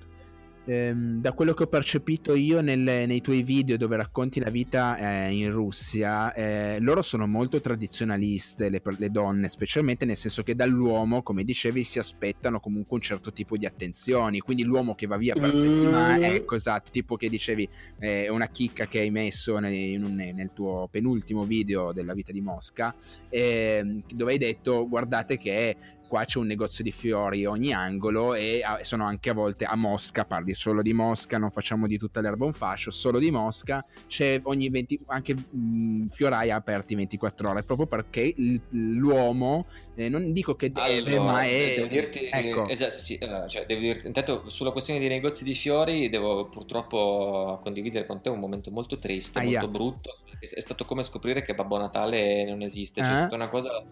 ehm, 0.65 1.21
da 1.21 1.31
quello 1.33 1.53
che 1.53 1.63
ho 1.63 1.67
percepito 1.67 2.35
io 2.35 2.61
nelle, 2.61 3.05
nei 3.05 3.21
tuoi 3.21 3.43
video 3.43 3.77
dove 3.77 3.95
racconti 3.95 4.39
la 4.39 4.49
vita 4.49 4.97
eh, 4.97 5.31
in 5.31 5.51
Russia, 5.51 6.33
eh, 6.33 6.77
loro 6.79 7.01
sono 7.01 7.27
molto 7.27 7.59
tradizionaliste, 7.61 8.69
le, 8.69 8.81
le, 8.97 9.11
donne, 9.11 9.49
specialmente 9.49 10.05
nel 10.05 10.17
senso 10.17 10.43
che 10.43 10.55
dall'uomo, 10.55 11.21
come 11.21 11.43
dicevi, 11.43 11.83
si 11.83 11.99
aspettano 11.99 12.59
comunque 12.59 12.97
un 12.97 13.03
certo 13.03 13.31
tipo 13.31 13.57
di 13.57 13.65
attenzioni. 13.65 14.39
Quindi 14.39 14.63
l'uomo 14.63 14.95
che 14.95 15.07
va 15.07 15.17
via 15.17 15.33
per 15.33 15.53
settimana, 15.53 16.17
mm. 16.17 16.23
ecco 16.23 16.55
esatto, 16.55 16.91
tipo 16.91 17.15
che 17.15 17.29
dicevi, 17.29 17.67
è 17.97 18.27
una 18.29 18.47
chicca 18.47 18.87
che 18.87 18.99
hai 18.99 19.11
messo 19.11 19.57
nel, 19.59 19.99
nel 19.99 20.51
tuo 20.53 20.87
penultimo 20.89 21.43
video 21.43 21.91
della 21.93 22.13
vita 22.13 22.31
di 22.31 22.41
Mosca, 22.41 22.93
eh, 23.29 24.03
dove 24.13 24.31
hai 24.31 24.37
detto 24.37 24.87
guardate 24.87 25.37
che 25.37 25.75
qua 26.07 26.25
c'è 26.25 26.37
un 26.39 26.47
negozio 26.47 26.83
di 26.83 26.91
fiori 26.91 27.45
a 27.45 27.49
ogni 27.49 27.73
angolo 27.73 28.33
e 28.33 28.61
sono 28.81 29.05
anche 29.05 29.29
a 29.29 29.33
volte 29.33 29.65
a 29.65 29.75
Mosca, 29.75 30.25
parli 30.25 30.53
solo 30.53 30.81
di 30.81 30.93
Mosca, 30.93 31.37
non 31.37 31.51
facciamo 31.51 31.87
di 31.87 31.97
tutta 31.97 32.21
l'erba 32.21 32.45
un 32.45 32.53
fascio, 32.53 32.91
solo 32.91 33.19
di 33.19 33.31
Mosca, 33.31 33.85
c'è 34.07 34.39
ogni 34.43 34.69
20, 34.69 34.99
anche 35.07 35.35
mh, 35.35 36.07
fiorai 36.07 36.51
aperti 36.51 36.95
24 36.95 37.49
ore, 37.49 37.63
proprio 37.63 37.87
perché 37.87 38.33
l'uomo, 38.69 39.65
eh, 39.95 40.09
non 40.09 40.31
dico 40.33 40.55
che 40.55 40.71
deve, 40.71 41.11
allora, 41.11 41.31
ma 41.31 41.43
è... 41.43 41.73
Devo 41.75 41.87
dirti, 41.87 42.29
ecco. 42.31 42.67
esatto, 42.67 42.91
sì, 42.91 43.17
cioè, 43.47 43.65
devo 43.65 43.81
dirti, 43.81 44.07
intanto 44.07 44.49
sulla 44.49 44.71
questione 44.71 44.99
dei 44.99 45.09
negozi 45.09 45.43
di 45.43 45.55
fiori 45.55 46.09
devo 46.09 46.47
purtroppo 46.47 47.59
condividere 47.61 48.05
con 48.05 48.21
te 48.21 48.29
un 48.29 48.39
momento 48.39 48.71
molto 48.71 48.97
triste, 48.97 49.39
Aia. 49.39 49.59
molto 49.59 49.67
brutto, 49.67 50.17
è 50.39 50.59
stato 50.59 50.85
come 50.85 51.03
scoprire 51.03 51.41
che 51.41 51.55
Babbo 51.55 51.77
Natale 51.77 52.45
non 52.45 52.61
esiste, 52.61 53.01
c'è 53.01 53.11
eh? 53.11 53.15
stata 53.15 53.35
una 53.35 53.49
cosa 53.49 53.83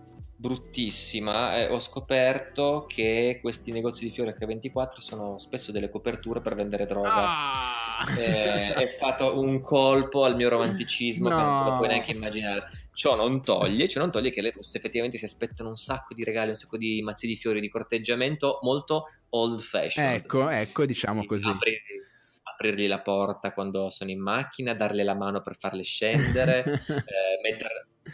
bruttissima, 0.44 1.56
eh, 1.56 1.70
ho 1.70 1.80
scoperto 1.80 2.86
che 2.86 3.40
questi 3.42 3.72
negozi 3.72 4.04
di 4.04 4.12
fiori 4.12 4.36
H24 4.38 5.00
sono 5.00 5.38
spesso 5.38 5.72
delle 5.72 5.90
coperture 5.90 6.42
per 6.42 6.54
vendere 6.54 6.86
droga. 6.86 7.14
Ah! 7.14 7.74
eh, 8.18 8.74
è 8.74 8.86
stato 8.88 9.40
un 9.40 9.62
colpo 9.62 10.26
al 10.26 10.36
mio 10.36 10.50
romanticismo 10.50 11.30
no. 11.30 11.36
che 11.38 11.42
non 11.42 11.58
te 11.58 11.70
lo 11.70 11.78
puoi 11.78 11.88
neanche 11.88 12.12
immaginare. 12.12 12.70
Ciò 12.94 13.16
non 13.16 13.42
toglie, 13.42 13.88
ciò 13.88 14.02
non 14.02 14.12
toglie 14.12 14.32
che 14.32 14.42
le 14.42 14.52
russe 14.52 14.78
effettivamente 14.78 15.18
si 15.18 15.24
aspettano 15.24 15.70
un 15.70 15.78
sacco 15.78 16.14
di 16.14 16.26
regali, 16.26 16.50
un 16.50 16.56
sacco 16.56 16.76
di 16.76 17.02
mazzi 17.02 17.26
di 17.26 17.38
fiori, 17.38 17.62
di 17.62 17.70
corteggiamento 17.70 18.60
molto 18.64 19.06
old 19.30 19.62
fashioned. 19.62 20.26
Ecco, 20.26 20.50
ecco, 20.50 20.86
diciamo 20.86 21.26
così. 21.26 21.48
Apri, 21.48 21.80
aprirgli 22.54 22.88
la 22.88 23.02
porta 23.02 23.52
quando 23.52 23.90
sono 23.90 24.12
in 24.12 24.22
macchina, 24.22 24.74
darle 24.74 25.04
la 25.04 25.16
mano 25.16 25.42
per 25.42 25.58
farle 25.58 25.84
scendere, 25.84 26.64
eh, 26.88 27.23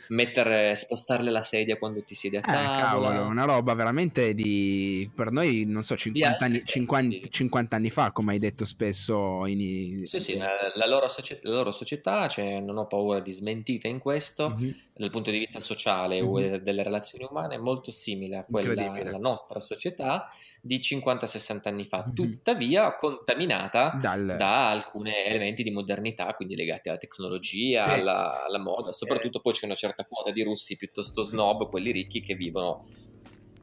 mettere, 0.10 0.76
spostarle 0.76 1.30
la 1.32 1.41
sedia 1.41 1.78
quando 1.78 2.03
ti 2.03 2.16
siedi 2.16 2.38
a 2.38 2.39
eh, 2.39 2.43
tavola. 2.43 2.78
Eh, 2.78 2.82
cavolo, 2.82 3.26
una 3.26 3.43
roba 3.45 3.74
veramente 3.74 4.34
di 4.34 5.10
per 5.14 5.32
noi, 5.32 5.66
non 5.66 5.84
so, 5.84 5.95
50, 5.95 6.45
anni, 6.45 6.62
50, 6.64 7.28
50 7.30 7.76
anni, 7.76 7.89
fa, 7.89 8.12
come 8.12 8.34
hai 8.34 8.39
detto 8.39 8.66
spesso. 8.66 9.45
In... 9.45 10.05
Sì, 10.05 10.20
sì, 10.20 10.38
la, 10.38 10.88
loro, 10.88 11.07
società, 11.07 11.47
la 11.47 11.55
loro 11.55 11.72
società 11.72 12.28
cioè, 12.28 12.60
non 12.60 12.78
ho 12.78 12.88
paura 12.88 13.20
di 13.20 13.32
smentita 13.32 13.88
in 13.88 13.99
questo, 13.99 14.55
mm-hmm. 14.55 14.72
dal 14.93 15.10
punto 15.10 15.32
di 15.32 15.39
vista 15.39 15.60
sociale 15.60 16.22
mm-hmm. 16.22 16.30
o 16.30 16.57
delle 16.60 16.84
relazioni 16.84 17.26
umane, 17.30 17.55
è 17.55 17.60
molto 17.60 17.91
simile 17.91 18.38
a 18.38 18.45
quella 18.45 18.89
della 18.89 19.18
nostra 19.18 19.60
società 19.60 20.32
di 20.62 20.80
50-60 20.80 21.60
anni 21.64 21.86
fa, 21.86 22.03
mm-hmm. 22.03 22.14
tuttavia 22.14 22.95
contaminata 22.95 23.97
Dal... 23.99 24.36
da 24.38 24.70
alcuni 24.70 25.12
elementi 25.26 25.64
di 25.64 25.72
modernità, 25.72 26.34
quindi 26.34 26.55
legati 26.55 26.89
alla 26.89 26.97
tecnologia, 26.97 27.89
sì. 27.89 27.99
alla, 27.99 28.45
alla, 28.45 28.60
moda, 28.60 28.91
soprattutto 28.91 29.38
eh. 29.38 29.41
poi 29.41 29.53
c'è 29.53 29.66
una 29.66 29.76
certa 29.76 29.99
quota 30.06 30.32
di 30.32 30.43
russi 30.43 30.76
piuttosto 30.78 31.22
snob, 31.22 31.70
quelli 31.70 31.91
ricchi 31.91 32.22
che 32.22 32.36
vivono 32.36 32.82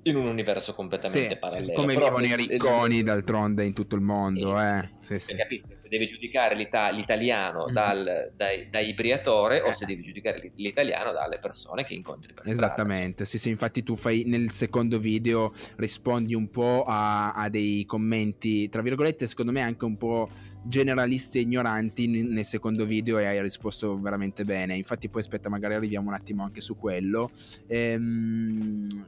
in 0.02 0.16
un 0.16 0.26
universo 0.26 0.72
completamente 0.72 1.34
sì, 1.34 1.38
parallelo. 1.38 1.72
come 1.72 1.94
Però 1.94 2.06
vivono 2.06 2.26
i 2.26 2.36
ricconi 2.36 3.02
d'altronde 3.02 3.64
in 3.64 3.72
tutto 3.72 3.96
il 3.96 4.02
mondo, 4.02 4.60
eh, 4.60 4.78
eh. 4.78 4.88
Sì, 5.00 5.18
sì. 5.18 5.34
Capito? 5.34 5.66
Devi 5.88 6.06
giudicare 6.06 6.54
l'ita- 6.54 6.90
l'italiano 6.90 7.66
mm. 7.68 7.72
dal, 7.72 8.32
dai, 8.34 8.68
dai 8.70 8.88
ibriatore 8.88 9.60
o 9.60 9.72
se 9.72 9.86
devi 9.86 10.02
giudicare 10.02 10.50
l'italiano 10.56 11.12
dalle 11.12 11.38
persone 11.38 11.84
che 11.84 11.94
incontri 11.94 12.32
per 12.32 12.46
strada. 12.46 12.66
Esattamente, 12.66 13.24
sì, 13.24 13.38
sì, 13.38 13.48
infatti 13.50 13.82
tu 13.82 13.94
fai 13.94 14.24
nel 14.26 14.50
secondo 14.50 14.98
video 14.98 15.52
rispondi 15.76 16.34
un 16.34 16.50
po' 16.50 16.84
a, 16.86 17.32
a 17.32 17.48
dei 17.48 17.84
commenti, 17.84 18.68
tra 18.68 18.82
virgolette, 18.82 19.26
secondo 19.26 19.52
me 19.52 19.60
anche 19.60 19.84
un 19.84 19.96
po' 19.96 20.28
generalisti 20.62 21.38
e 21.38 21.42
ignoranti 21.42 22.06
nel 22.06 22.44
secondo 22.44 22.84
video 22.84 23.18
e 23.18 23.26
hai 23.26 23.40
risposto 23.40 23.98
veramente 24.00 24.44
bene. 24.44 24.76
Infatti 24.76 25.08
poi 25.08 25.20
aspetta, 25.20 25.48
magari 25.48 25.74
arriviamo 25.74 26.08
un 26.08 26.14
attimo 26.14 26.42
anche 26.42 26.60
su 26.60 26.76
quello. 26.76 27.30
Ehm, 27.68 29.06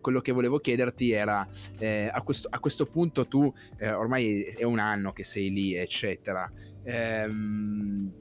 quello 0.00 0.20
che 0.20 0.32
volevo 0.32 0.58
chiederti 0.58 1.12
era 1.12 1.46
eh, 1.78 2.10
a, 2.12 2.22
questo, 2.22 2.48
a, 2.50 2.58
questo, 2.58 2.86
punto 2.86 3.26
tu 3.26 3.52
eh, 3.78 3.92
ormai 3.92 4.42
è 4.42 4.64
un 4.64 4.80
anno 4.80 5.12
che 5.12 5.22
sei 5.22 5.50
lì 5.50 5.76
eccetera 5.76 6.19
ehm, 6.84 8.12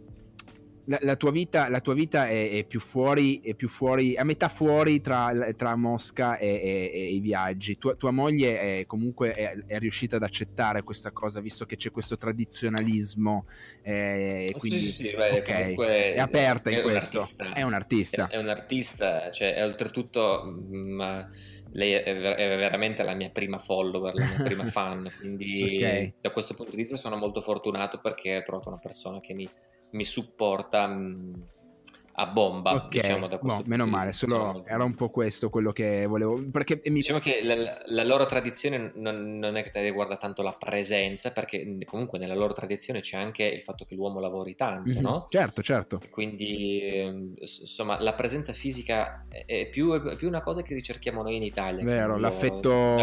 la, 0.90 0.98
la, 1.02 1.16
tua 1.16 1.32
vita, 1.32 1.70
la 1.70 1.82
tua 1.82 1.94
vita 1.94 2.28
è, 2.28 2.52
è, 2.52 2.64
più 2.64 2.80
fuori, 2.80 3.42
è 3.42 3.54
più 3.54 3.70
fuori, 3.70 4.18
a 4.18 4.24
metà 4.24 4.50
fuori 4.50 5.02
tra, 5.02 5.32
tra 5.56 5.76
Mosca 5.76 6.38
e, 6.38 6.48
e, 6.48 6.92
e, 6.92 7.14
i 7.14 7.20
viaggi. 7.20 7.78
Tua, 7.78 7.94
tua 7.96 8.12
moglie 8.12 8.80
è, 8.80 8.86
comunque 8.88 9.32
è, 9.32 9.56
è, 9.68 9.78
riuscita 9.78 10.16
ad 10.16 10.24
accettare 10.24 10.82
questa 10.82 11.12
cosa, 11.12 11.42
visto 11.42 11.66
che 11.66 11.78
c'è 11.78 11.92
questo 11.92 12.18
tradizionalismo. 12.18 13.46
Eh, 13.84 14.54
quindi, 14.58 14.80
sì, 14.80 14.92
sì, 14.92 15.04
sì, 15.08 15.16
beh, 15.16 15.40
okay. 15.40 15.76
è 15.76 16.20
aperta 16.20 16.72
in 16.72 16.82
questo. 16.82 17.20
Un 17.20 17.54
è 17.54 17.62
un 17.62 17.74
artista. 17.74 18.28
È, 18.28 18.38
un 18.38 18.50
artista, 18.50 19.30
cioè, 19.32 19.64
oltretutto... 19.64 20.58
Ma 20.70 21.28
lei 21.74 21.94
è, 21.94 22.18
ver- 22.18 22.38
è, 22.38 22.58
veramente 22.58 23.04
la 23.04 23.16
mia 23.16 23.30
prima 23.30 23.58
follower, 23.58 24.14
la 24.14 24.26
mia 24.26 24.44
prima 24.44 24.66
fan, 24.70 25.10
quindi 25.20 25.78
okay. 25.78 26.14
da 26.22 26.32
questo 26.32 26.54
punto 26.54 26.72
di 26.72 26.82
vista 26.82 26.98
sono 26.98 27.16
molto 27.16 27.42
fortunato 27.42 28.00
perché 28.00 28.38
ho 28.38 28.44
trovato 28.44 28.70
una 28.70 28.80
persona 28.80 29.20
che 29.20 29.34
mi, 29.34 29.48
mi 29.92 30.04
supporta 30.04 30.88
mh, 30.88 31.02
mm, 31.02 31.34
a 32.20 32.26
bomba, 32.26 32.74
okay. 32.74 33.00
diciamo 33.02 33.28
da 33.28 33.38
questo 33.38 33.60
no, 33.60 33.66
meno 33.66 33.86
male, 33.86 34.12
solo 34.12 34.66
era 34.66 34.84
un 34.84 34.94
po' 34.94 35.10
questo 35.10 35.50
quello 35.50 35.72
che 35.72 36.06
volevo 36.06 36.38
perché 36.52 36.82
mi... 36.86 36.96
diciamo 36.96 37.20
che 37.20 37.42
la, 37.44 37.82
la 37.86 38.04
loro 38.04 38.26
tradizione 38.26 38.92
non, 38.96 39.38
non, 39.38 39.56
è 39.56 39.64
che 39.64 39.82
riguarda 39.82 40.18
tanto 40.18 40.42
la 40.42 40.52
presenza, 40.52 41.32
perché 41.32 41.78
comunque 41.86 42.20
nella 42.20 42.36
loro 42.36 42.52
tradizione 42.52 43.00
c'è 43.00 43.16
anche 43.16 43.44
il 43.44 43.62
fatto 43.62 43.86
che 43.86 43.96
l'uomo 43.96 44.20
lavori 44.20 44.56
tanto, 44.56 44.92
mm-hmm. 44.92 45.02
no? 45.02 45.28
Certo, 45.30 45.62
certo. 45.62 46.02
Quindi 46.10 46.82
ehm, 46.82 47.36
insomma, 47.40 48.02
la 48.02 48.14
presenza 48.14 48.52
fisica 48.52 49.26
è 49.30 49.70
più, 49.70 49.94
è 49.94 50.16
più, 50.18 50.28
una 50.28 50.42
cosa 50.42 50.62
che 50.62 50.74
ricerchiamo 50.74 51.24
noi 51.24 51.38
in 51.38 51.44
Italia. 51.44 51.84
Vero, 51.86 52.18
l'affetto 52.18 52.98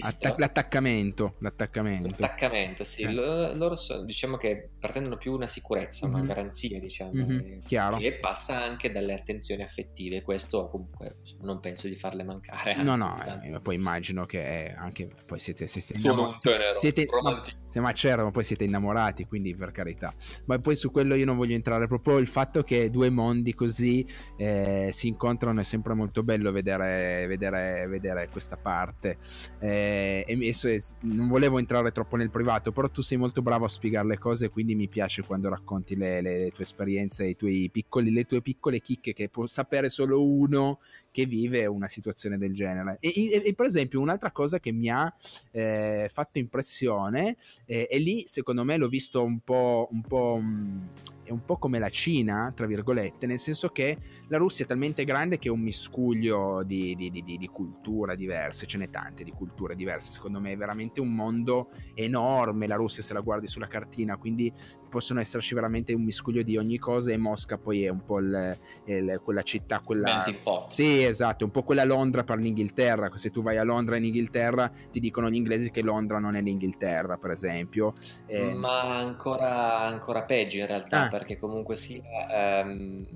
atta- 0.00 0.34
l'attaccamento, 0.36 1.36
l'attaccamento. 1.38 2.08
L'attaccamento, 2.08 2.84
sì, 2.84 3.02
eh. 3.02 3.12
loro, 3.12 3.54
loro 3.54 3.76
diciamo 4.04 4.36
che 4.36 4.68
pretendono 4.78 5.16
più 5.16 5.32
una 5.32 5.46
sicurezza, 5.46 6.06
mm-hmm. 6.06 6.16
una 6.16 6.26
garanzia, 6.26 6.78
diciamo, 6.78 7.12
mm-hmm. 7.14 7.60
Chiaro. 7.64 7.96
e 7.98 8.12
passa 8.12 8.57
anche 8.62 8.90
dalle 8.90 9.14
attenzioni 9.14 9.62
affettive. 9.62 10.22
Questo 10.22 10.68
comunque 10.68 11.16
non 11.40 11.60
penso 11.60 11.88
di 11.88 11.96
farle 11.96 12.24
mancare. 12.24 12.72
Anzi, 12.72 12.84
no, 12.84 12.96
no, 12.96 13.42
eh, 13.42 13.60
poi 13.60 13.74
immagino 13.74 14.26
che 14.26 14.74
anche 14.76 15.08
poi 15.26 15.38
siete, 15.38 15.66
siete 15.66 15.98
Sono 15.98 16.28
un 16.28 16.34
tenero, 16.40 16.80
siete, 16.80 17.06
ma, 17.22 17.42
se 17.66 17.80
ma 17.80 17.92
c'era, 17.92 18.22
ma 18.22 18.30
poi 18.30 18.44
siete 18.44 18.64
innamorati, 18.64 19.26
quindi 19.26 19.54
per 19.54 19.72
carità. 19.72 20.12
Ma 20.46 20.58
poi 20.58 20.76
su 20.76 20.90
quello 20.90 21.14
io 21.14 21.24
non 21.24 21.36
voglio 21.36 21.54
entrare. 21.54 21.86
Proprio 21.86 22.18
il 22.18 22.26
fatto 22.26 22.62
che 22.62 22.90
due 22.90 23.10
mondi 23.10 23.54
così 23.54 24.06
eh, 24.36 24.88
si 24.90 25.08
incontrano 25.08 25.60
è 25.60 25.64
sempre 25.64 25.94
molto 25.94 26.22
bello 26.22 26.50
vedere, 26.52 27.26
vedere, 27.26 27.86
vedere 27.86 28.28
questa 28.28 28.56
parte. 28.56 29.18
Eh, 29.60 30.24
e 30.26 30.54
non 31.02 31.28
volevo 31.28 31.58
entrare 31.58 31.92
troppo 31.92 32.16
nel 32.16 32.30
privato, 32.30 32.72
però 32.72 32.88
tu 32.88 33.00
sei 33.00 33.18
molto 33.18 33.42
bravo 33.42 33.64
a 33.64 33.68
spiegare 33.68 34.06
le 34.06 34.18
cose, 34.18 34.50
quindi 34.50 34.74
mi 34.74 34.88
piace 34.88 35.22
quando 35.22 35.48
racconti 35.48 35.96
le, 35.96 36.20
le, 36.20 36.38
le 36.38 36.50
tue 36.50 36.64
esperienze, 36.64 37.26
i 37.26 37.36
tuoi 37.36 37.68
piccoli, 37.70 38.12
le 38.12 38.24
tue 38.24 38.40
piccole 38.40 38.47
chicche 38.80 39.12
che 39.12 39.28
può 39.28 39.46
sapere 39.46 39.90
solo 39.90 40.24
uno 40.24 40.80
che 41.10 41.26
vive 41.26 41.66
una 41.66 41.88
situazione 41.88 42.38
del 42.38 42.54
genere. 42.54 42.98
E, 43.00 43.12
e, 43.14 43.42
e 43.44 43.54
per 43.54 43.66
esempio 43.66 44.00
un'altra 44.00 44.30
cosa 44.30 44.60
che 44.60 44.72
mi 44.72 44.88
ha 44.88 45.12
eh, 45.50 46.08
fatto 46.12 46.38
impressione, 46.38 47.36
eh, 47.66 47.88
e 47.90 47.98
lì 47.98 48.24
secondo 48.26 48.64
me 48.64 48.76
l'ho 48.76 48.88
visto 48.88 49.22
un 49.22 49.40
po'... 49.40 49.88
Un 49.90 50.02
po' 50.02 50.36
mh, 50.36 50.88
è 51.28 51.30
un 51.30 51.44
po' 51.44 51.58
come 51.58 51.78
la 51.78 51.90
Cina, 51.90 52.52
tra 52.56 52.64
virgolette, 52.64 53.26
nel 53.26 53.38
senso 53.38 53.68
che 53.68 53.98
la 54.28 54.38
Russia 54.38 54.64
è 54.64 54.68
talmente 54.68 55.04
grande 55.04 55.38
che 55.38 55.48
è 55.48 55.50
un 55.50 55.60
miscuglio 55.60 56.62
di, 56.64 56.96
di, 56.96 57.10
di, 57.10 57.22
di, 57.22 57.48
culture 57.48 58.16
diverse, 58.16 58.66
ce 58.66 58.78
n'è 58.78 58.88
tante 58.88 59.24
di 59.24 59.30
culture 59.30 59.74
diverse, 59.74 60.10
secondo 60.10 60.40
me 60.40 60.52
è 60.52 60.56
veramente 60.56 61.02
un 61.02 61.14
mondo 61.14 61.68
enorme 61.92 62.66
la 62.66 62.76
Russia 62.76 63.02
se 63.02 63.12
la 63.12 63.20
guardi 63.20 63.46
sulla 63.46 63.66
cartina, 63.66 64.16
quindi 64.16 64.50
possono 64.88 65.20
esserci 65.20 65.54
veramente 65.54 65.92
un 65.92 66.02
miscuglio 66.02 66.42
di 66.42 66.56
ogni 66.56 66.78
cosa 66.78 67.12
e 67.12 67.16
Mosca 67.16 67.58
poi 67.58 67.84
è 67.84 67.88
un 67.88 68.04
po' 68.04 68.18
il, 68.20 68.58
il, 68.84 69.20
quella 69.22 69.42
città, 69.42 69.80
quella... 69.80 70.24
Sì, 70.66 71.02
esatto, 71.02 71.44
un 71.44 71.50
po' 71.50 71.62
quella 71.62 71.84
Londra 71.84 72.24
per 72.24 72.38
l'Inghilterra, 72.38 73.10
se 73.16 73.30
tu 73.30 73.42
vai 73.42 73.58
a 73.58 73.64
Londra 73.64 73.96
in 73.96 74.04
Inghilterra 74.04 74.70
ti 74.90 75.00
dicono 75.00 75.28
gli 75.30 75.34
inglesi 75.34 75.70
che 75.70 75.82
Londra 75.82 76.18
non 76.18 76.36
è 76.36 76.40
l'Inghilterra, 76.40 77.16
per 77.16 77.30
esempio. 77.30 77.94
Eh... 78.26 78.54
Ma 78.54 78.96
ancora, 78.96 79.80
ancora 79.80 80.22
peggio 80.22 80.58
in 80.58 80.66
realtà. 80.66 81.04
Ah 81.04 81.08
perché 81.08 81.36
comunque 81.36 81.74
sia... 81.76 82.60
Ehm, 82.60 83.06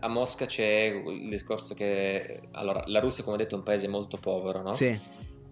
a 0.00 0.08
Mosca 0.08 0.46
c'è 0.46 1.02
il 1.06 1.28
discorso 1.28 1.74
che... 1.74 2.40
Allora, 2.52 2.82
la 2.86 3.00
Russia, 3.00 3.22
come 3.22 3.36
ho 3.36 3.38
detto, 3.38 3.54
è 3.54 3.58
un 3.58 3.64
paese 3.64 3.88
molto 3.88 4.16
povero, 4.16 4.62
no? 4.62 4.72
Sì. 4.72 4.98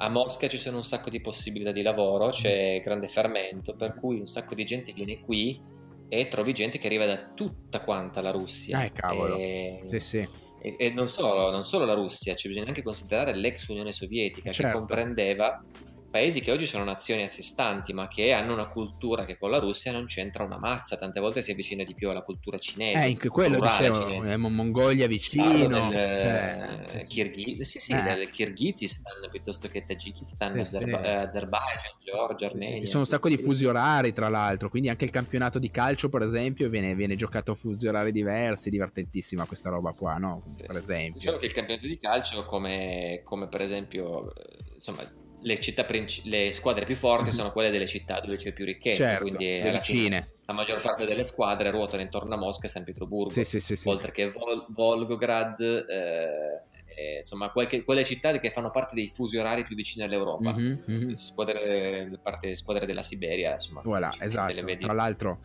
A 0.01 0.09
Mosca 0.09 0.47
ci 0.49 0.59
sono 0.59 0.77
un 0.77 0.85
sacco 0.85 1.11
di 1.11 1.21
possibilità 1.21 1.73
di 1.73 1.83
lavoro, 1.83 2.29
c'è 2.29 2.81
grande 2.83 3.09
fermento, 3.09 3.75
per 3.75 3.95
cui 3.95 4.19
un 4.19 4.27
sacco 4.27 4.55
di 4.55 4.65
gente 4.65 4.93
viene 4.93 5.21
qui 5.21 5.61
e 6.09 6.29
trovi 6.29 6.53
gente 6.55 6.79
che 6.79 6.87
arriva 6.87 7.05
da 7.05 7.33
tutta 7.35 7.81
quanta 7.81 8.21
la 8.23 8.31
Russia. 8.31 8.85
Eh, 8.85 8.93
cavolo. 8.93 9.37
E... 9.37 9.83
Sì, 9.87 10.01
sì. 10.01 10.29
E, 10.61 10.77
e 10.79 10.91
non, 10.91 11.09
solo, 11.09 11.51
non, 11.51 11.65
solo, 11.65 11.85
la 11.85 11.95
Russia, 11.95 12.35
ci 12.35 12.49
bisogna 12.49 12.69
anche 12.69 12.83
considerare 12.83 13.35
l'ex 13.35 13.67
Unione 13.69 13.93
Sovietica, 13.93 14.51
certo. 14.53 14.73
che 14.73 14.79
comprendeva 14.79 15.65
paesi 16.11 16.41
che 16.41 16.51
oggi 16.51 16.67
sono 16.67 16.85
nazioni 16.85 17.23
a 17.23 17.29
sé 17.29 17.43
stanti, 17.43 17.93
ma 17.93 18.09
che 18.09 18.33
hanno 18.33 18.53
una 18.53 18.69
cultura 18.69 19.25
che 19.25 19.37
con 19.37 19.51
la 19.51 19.59
Russia 19.59 19.93
non 19.93 20.07
c'entra 20.07 20.45
una 20.45 20.59
mazza, 20.59 20.97
tante 20.97 21.21
volte 21.21 21.43
si 21.43 21.51
avvicina 21.51 21.85
di 21.85 21.95
più 21.95 22.09
alla 22.09 22.23
cultura 22.23 22.59
cinese. 22.59 23.07
Eh, 23.07 23.11
anche 23.11 23.29
quello 23.29 23.61
dicevo, 23.61 24.07
cinese. 24.07 24.33
Eh, 24.33 24.37
Mongolia 24.37 25.07
vicino. 25.07 25.91
Del, 25.91 25.95
eh, 25.95 27.05
Kirghi- 27.07 27.63
sì, 27.65 27.79
sì, 27.79 27.93
eh. 27.93 28.03
del 28.03 28.31
Kirghizistan 28.31 29.13
piuttosto 29.31 29.69
che 29.69 29.85
Tagikistan, 29.85 30.53
sì, 30.53 30.59
Azerba- 30.61 31.03
sì. 31.03 31.11
Azerbaijan, 31.11 31.93
Georgia, 32.03 32.47
Armenia. 32.47 32.81
Ci 32.81 32.87
sono 32.87 33.01
un 33.01 33.07
sacco 33.07 33.29
di 33.29 33.37
fusi 33.37 33.67
orari, 33.67 34.13
tra 34.13 34.29
l'altro, 34.29 34.71
quindi 34.71 34.89
anche 34.89 35.05
il 35.05 35.11
campionato 35.11 35.59
di 35.59 35.71
calcio, 35.71 36.09
per 36.09 36.23
esempio, 36.23 36.69
viene, 36.69 36.95
viene 36.95 37.17
giocato 37.17 37.53
a 37.53 37.55
fusi 37.55 37.87
orari 37.87 38.13
diversi, 38.13 38.71
divertentissima 38.71 39.45
questa 39.45 39.69
roba 39.71 39.93
qua, 39.93 40.15
no? 40.15 40.43
Per 40.67 40.77
esempio. 40.77 41.21
Diciamo 41.21 41.37
che 41.37 41.47
il 41.47 41.53
campionato 41.53 41.87
di 41.87 41.99
calcio, 41.99 42.45
come, 42.45 43.21
come 43.25 43.49
per 43.49 43.61
esempio, 43.61 44.35
eh, 44.35 44.75
insomma 44.75 45.27
le, 45.41 45.59
città 45.59 45.85
princi- 45.85 46.29
le 46.29 46.53
squadre 46.53 46.85
più 46.85 46.97
forti 46.97 47.31
mhm. 47.31 47.37
sono 47.37 47.53
quelle 47.53 47.71
delle 47.71 47.87
città 47.87 48.21
dove 48.21 48.37
c'è 48.37 48.53
più 48.53 48.65
ricchezza, 48.65 49.05
certo, 49.05 49.23
quindi 49.23 49.61
alla 49.61 49.81
fine 49.81 50.31
la 50.47 50.55
maggior 50.55 50.81
parte 50.81 51.05
delle 51.05 51.25
squadre 51.25 51.71
ruotano 51.71 52.03
intorno 52.03 52.35
a 52.35 52.39
Mosca 52.39 52.67
e 52.67 52.71
San 52.71 52.85
Pietroburgo, 52.85 53.31
sì, 53.31 53.45
sì, 53.45 53.61
sì, 53.61 53.89
oltre 53.89 54.13
che 54.13 54.31
Vol- 54.31 54.67
Volgograd, 54.71 55.61
eh, 55.61 56.63
eh, 56.95 57.17
insomma 57.17 57.51
qualche, 57.51 57.85
quelle 57.85 58.05
città 58.05 58.37
che 58.39 58.51
fanno 58.51 58.71
parte 58.71 58.95
dei 58.95 59.07
fusi 59.07 59.37
orari 59.37 59.63
più 59.65 59.77
vicini 59.77 60.05
all'Europa, 60.05 60.53
mm-hmm, 60.53 60.79
mm-hmm. 60.91 61.15
Squadre, 61.15 62.19
parte, 62.23 62.55
squadre 62.55 62.87
della 62.87 63.03
Siberia, 63.03 63.53
insomma. 63.53 63.83
Voilà, 63.85 64.13
esatto. 64.19 64.55
Tra 64.79 64.93
l'altro 64.95 65.41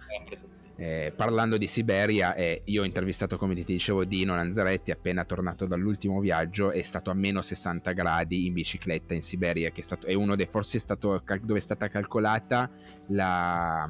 eh, 0.76 1.14
parlando 1.16 1.58
di 1.58 1.68
Siberia, 1.68 2.34
eh, 2.34 2.62
io 2.66 2.82
ho 2.82 2.86
intervistato, 2.86 3.38
come 3.38 3.54
ti 3.54 3.64
dicevo, 3.64 4.06
Dino 4.06 4.36
Lanzaretti 4.36 4.92
appena 4.92 5.24
tornato 5.24 5.66
dall'ultimo 5.66 6.20
viaggio, 6.20 6.72
è 6.72 6.82
stato 6.82 7.12
a 7.12 7.14
meno 7.14 7.42
60 7.42 7.92
gradi 7.92 8.48
in 8.48 8.54
bicicletta 8.54 9.14
in 9.14 9.22
Siberia, 9.22 9.70
che 9.70 9.82
è, 9.82 9.84
stato, 9.84 10.08
è 10.08 10.14
uno 10.14 10.36
dei 10.36 10.48
forse 10.48 10.78
è 10.78 10.80
stato 10.80 11.22
dove 11.42 11.60
è 11.60 11.62
stata 11.62 11.88
calcolata 11.90 12.70
la... 13.08 13.88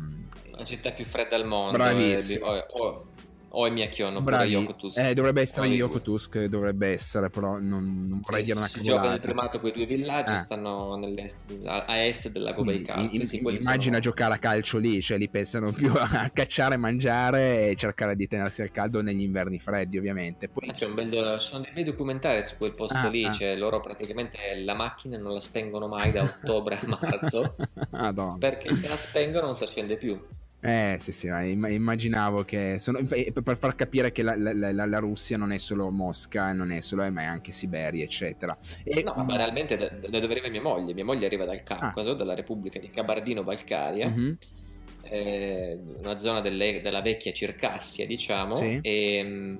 La 0.52 0.64
città 0.64 0.92
più 0.92 1.06
fredda 1.06 1.36
al 1.36 1.46
mondo. 1.46 1.78
Bravissimo. 1.78 2.56
Eh, 2.56 2.66
oh, 2.70 2.84
oh 2.84 3.13
o 3.56 3.68
è 3.68 3.70
Miachion 3.70 4.16
oppure 4.16 4.46
Yoko 4.46 4.76
Tusk? 4.76 4.98
Eh, 5.00 5.14
dovrebbe 5.14 5.42
essere 5.42 5.68
no, 5.68 5.74
Yoko 5.74 6.02
Tusk, 6.02 6.46
dovrebbe 6.46 6.88
essere, 6.88 7.30
però 7.30 7.60
non, 7.60 8.08
non 8.08 8.20
vorrei 8.22 8.40
sì, 8.40 8.46
dire 8.46 8.58
una 8.58 8.68
cosa. 8.68 8.78
Si 8.80 8.84
gioca 8.84 9.10
nel 9.10 9.20
primato 9.20 9.60
quei 9.60 9.72
due 9.72 9.86
villaggi, 9.86 10.34
eh. 10.34 10.38
stanno 10.38 10.94
a, 11.66 11.86
a, 11.86 12.04
est 12.04 12.30
del 12.30 12.42
lago 12.42 12.64
Baikal. 12.64 13.10
In, 13.12 13.26
sì, 13.26 13.38
immagina 13.38 13.78
sono... 13.78 14.00
giocare 14.00 14.34
a 14.34 14.38
calcio 14.38 14.80
lì, 14.80 15.02
cioè 15.02 15.18
li 15.18 15.30
pensano 15.30 15.72
più 15.72 15.92
a 15.94 16.30
cacciare, 16.34 16.78
mangiare 16.78 17.70
e 17.70 17.76
cercare 17.76 18.16
di 18.16 18.28
tenersi 18.28 18.64
al 18.64 18.72
caldo 18.72 19.02
negli 19.02 19.22
inverni 19.22 19.60
freddi, 19.60 19.98
ovviamente. 19.98 20.50
Poi... 20.50 20.70
Ah, 20.70 20.74
c'è 20.74 20.88
un 20.88 20.96
bel, 20.96 21.40
sono 21.40 21.62
dei 21.62 21.72
bei 21.74 21.84
documentari 21.84 22.42
su 22.44 22.58
quel 22.58 22.74
posto 22.74 22.98
ah, 22.98 23.10
lì, 23.10 23.24
ah. 23.24 23.32
cioè 23.32 23.56
loro 23.56 23.80
praticamente 23.82 24.38
la 24.64 24.74
macchina 24.74 25.18
non 25.20 25.34
la 25.34 25.40
spengono 25.40 25.88
mai 25.88 26.12
da 26.12 26.24
ottobre 26.24 26.80
a 26.82 26.88
marzo, 26.88 27.56
perché 28.40 28.74
se 28.74 28.88
la 28.88 28.96
spengono 28.96 29.46
non 29.46 29.56
si 29.56 29.64
accende 29.64 29.96
più. 29.98 30.20
Eh 30.66 30.96
sì 30.98 31.12
sì, 31.12 31.28
immaginavo 31.28 32.46
che 32.46 32.80
sono, 32.80 33.00
per 33.06 33.58
far 33.58 33.76
capire 33.76 34.14
che 34.14 34.24
la, 34.24 34.34
la, 34.38 34.72
la, 34.72 34.86
la, 34.86 35.00
Russia 35.00 35.36
non 35.36 35.52
è 35.52 35.58
solo 35.58 35.92
Mosca, 35.92 36.54
non 36.54 36.72
è 36.72 36.80
solo, 36.80 37.10
ma 37.12 37.24
è 37.24 37.26
anche 37.26 37.52
Siberia, 37.52 38.02
eccetera. 38.02 38.58
E, 38.86 39.04
no, 39.04 39.14
ma 39.26 39.36
realmente 39.36 39.76
da, 39.76 39.90
da 39.90 40.20
dove 40.22 40.32
arriva 40.32 40.48
mia 40.48 40.62
moglie? 40.62 40.94
Mia 40.94 41.04
moglie 41.04 41.26
arriva 41.26 41.44
dal 41.44 41.64
Caucaso, 41.64 42.12
ah. 42.12 42.16
dalla 42.16 42.34
Repubblica 42.34 42.80
di 42.80 42.90
Kabardino-Balcaria, 42.90 44.10
mm-hmm. 44.10 44.34
eh, 45.02 45.80
una 45.98 46.18
zona 46.18 46.40
delle, 46.40 46.80
della 46.82 47.02
vecchia 47.02 47.34
Circassia, 47.34 48.06
diciamo, 48.06 48.54
sì. 48.54 48.80
e 48.82 49.58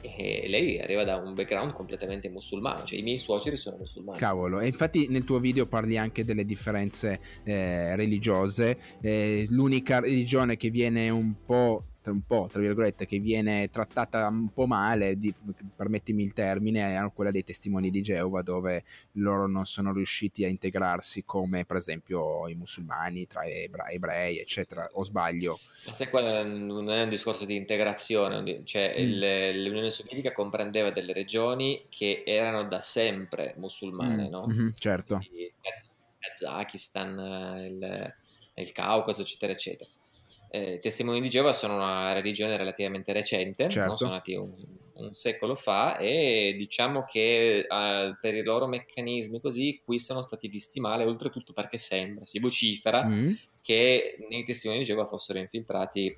e, 0.00 0.48
lei 0.48 0.80
arriva 0.80 1.04
da 1.04 1.16
un 1.16 1.34
background 1.34 1.72
completamente 1.72 2.28
musulmano, 2.28 2.84
cioè 2.84 2.98
i 2.98 3.02
miei 3.02 3.18
suoceri 3.18 3.56
sono 3.56 3.76
musulmani. 3.78 4.18
Cavolo, 4.18 4.60
e 4.60 4.66
infatti 4.66 5.08
nel 5.08 5.24
tuo 5.24 5.38
video 5.38 5.66
parli 5.66 5.98
anche 5.98 6.24
delle 6.24 6.44
differenze 6.44 7.20
eh, 7.44 7.96
religiose, 7.96 8.78
eh, 9.00 9.46
l'unica 9.48 10.00
religione 10.00 10.56
che 10.56 10.70
viene 10.70 11.10
un 11.10 11.34
po' 11.44 11.84
un 12.10 12.22
po', 12.22 12.48
tra 12.50 12.60
virgolette, 12.60 13.06
che 13.06 13.18
viene 13.18 13.68
trattata 13.70 14.26
un 14.28 14.52
po' 14.52 14.66
male, 14.66 15.16
di, 15.16 15.34
permettimi 15.74 16.22
il 16.22 16.32
termine, 16.32 16.96
è 16.96 17.12
quella 17.12 17.30
dei 17.30 17.44
testimoni 17.44 17.90
di 17.90 18.02
Geova, 18.02 18.42
dove 18.42 18.84
loro 19.12 19.46
non 19.48 19.64
sono 19.64 19.92
riusciti 19.92 20.44
a 20.44 20.48
integrarsi 20.48 21.24
come 21.24 21.64
per 21.64 21.76
esempio 21.76 22.46
i 22.48 22.54
musulmani, 22.54 23.26
tra 23.26 23.42
ebrei, 23.44 24.38
eccetera, 24.38 24.88
o 24.92 25.04
sbaglio? 25.04 25.58
Ma 25.86 25.92
se 25.92 26.08
qua 26.08 26.42
non 26.42 26.90
è 26.90 27.02
un 27.02 27.08
discorso 27.08 27.44
di 27.44 27.56
integrazione, 27.56 28.64
cioè 28.64 28.94
mm. 28.94 29.00
il, 29.00 29.62
l'Unione 29.62 29.90
Sovietica 29.90 30.32
comprendeva 30.32 30.90
delle 30.90 31.12
regioni 31.12 31.86
che 31.88 32.22
erano 32.26 32.64
da 32.64 32.80
sempre 32.80 33.54
musulmane, 33.58 34.26
mm. 34.26 34.30
no? 34.30 34.46
Mm-hmm, 34.46 34.68
certo. 34.76 35.16
Quindi, 35.16 35.52
Kazakistan, 36.18 37.64
il, 37.66 38.14
il 38.54 38.72
Caucaso, 38.72 39.22
eccetera, 39.22 39.52
eccetera 39.52 39.88
eh, 40.54 40.78
testimoni 40.78 41.20
di 41.20 41.28
Geova 41.28 41.50
sono 41.50 41.74
una 41.74 42.12
religione 42.12 42.56
relativamente 42.56 43.12
recente, 43.12 43.68
certo. 43.68 43.90
no? 43.90 43.96
sono 43.96 44.12
nati 44.12 44.36
un, 44.36 44.54
un, 44.92 45.12
secolo 45.12 45.56
fa 45.56 45.96
e 45.96 46.54
diciamo 46.56 47.04
che 47.04 47.66
eh, 47.68 48.16
per 48.20 48.34
i 48.36 48.42
loro 48.44 48.68
meccanismi 48.68 49.40
così 49.40 49.80
qui 49.84 49.98
sono 49.98 50.22
stati 50.22 50.46
visti 50.46 50.78
male, 50.78 51.02
oltretutto 51.02 51.52
perché 51.52 51.78
sembra, 51.78 52.24
si 52.24 52.38
vocifera 52.38 53.04
mm. 53.04 53.32
che 53.62 54.16
nei 54.30 54.44
testimoni 54.44 54.78
di 54.78 54.84
Geova 54.84 55.06
fossero 55.06 55.40
infiltrati 55.40 56.16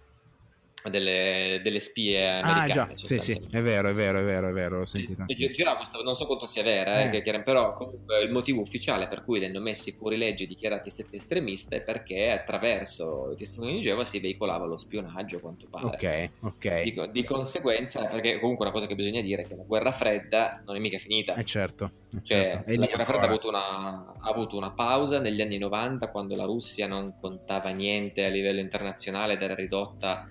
delle, 0.91 1.61
delle 1.63 1.81
spie 1.81 2.39
americane. 2.39 2.71
Ah, 2.71 2.75
già, 2.75 2.91
sì, 2.95 3.21
sì, 3.21 3.41
è 3.51 3.63
vero, 3.63 3.89
è 3.89 3.95
vero, 3.95 4.21
è 4.21 4.25
vero, 4.25 4.49
è 4.49 4.53
vero, 4.53 4.79
l'ho 4.79 4.85
sentito. 4.85 5.25
Gira 5.27 5.77
questa, 5.77 5.99
non 5.99 6.15
so 6.15 6.27
quanto 6.27 6.47
sia 6.47 6.63
vera, 6.63 7.01
eh. 7.01 7.17
Eh, 7.17 7.23
che, 7.23 7.43
però 7.43 7.73
comunque 7.73 8.23
il 8.23 8.31
motivo 8.31 8.61
ufficiale 8.61 9.09
per 9.09 9.25
cui 9.25 9.41
vennero 9.41 9.61
messi 9.61 9.93
fuori 9.93 10.17
legge 10.17 10.45
e 10.45 10.47
dichiarati 10.47 10.91
sette 10.91 11.17
estremiste 11.17 11.77
è 11.77 11.83
perché 11.83 12.31
attraverso 12.31 13.31
i 13.33 13.37
testimoni 13.37 13.75
di 13.75 13.81
Geova 13.81 14.05
si 14.05 14.21
veicolava 14.21 14.67
lo 14.67 14.77
spionaggio, 14.77 15.37
a 15.37 15.41
quanto 15.41 15.67
pare. 15.69 15.87
Ok, 15.87 16.31
ok. 16.41 16.83
Di, 16.83 17.09
di, 17.13 17.25
conseguenza, 17.25 18.07
perché 18.07 18.39
comunque 18.39 18.65
una 18.65 18.75
cosa 18.75 18.87
che 18.87 18.95
bisogna 18.95 19.21
dire 19.21 19.43
è 19.43 19.47
che 19.47 19.57
la 19.57 19.65
guerra 19.65 19.93
fredda 19.93 20.63
non 20.65 20.77
è 20.77 20.79
mica 20.79 20.99
finita. 20.99 21.35
Eh 21.35 21.45
certo. 21.45 21.91
Cioè, 22.23 22.63
certo. 22.65 22.81
la 22.81 22.87
guerra 22.87 23.05
fredda 23.05 23.23
ha 23.23 23.29
avuto, 23.29 23.49
una, 23.49 24.15
ha 24.21 24.31
avuto 24.31 24.57
una 24.57 24.71
pausa 24.71 25.19
negli 25.21 25.41
anni 25.41 25.59
90 25.59 26.11
quando 26.11 26.35
la 26.35 26.45
Russia 26.45 26.87
non 26.87 27.15
contava 27.21 27.71
niente 27.71 28.25
a 28.25 28.29
livello 28.29 28.61
internazionale 28.61 29.35
ed 29.35 29.43
era 29.43 29.55
ridotta 29.55 30.27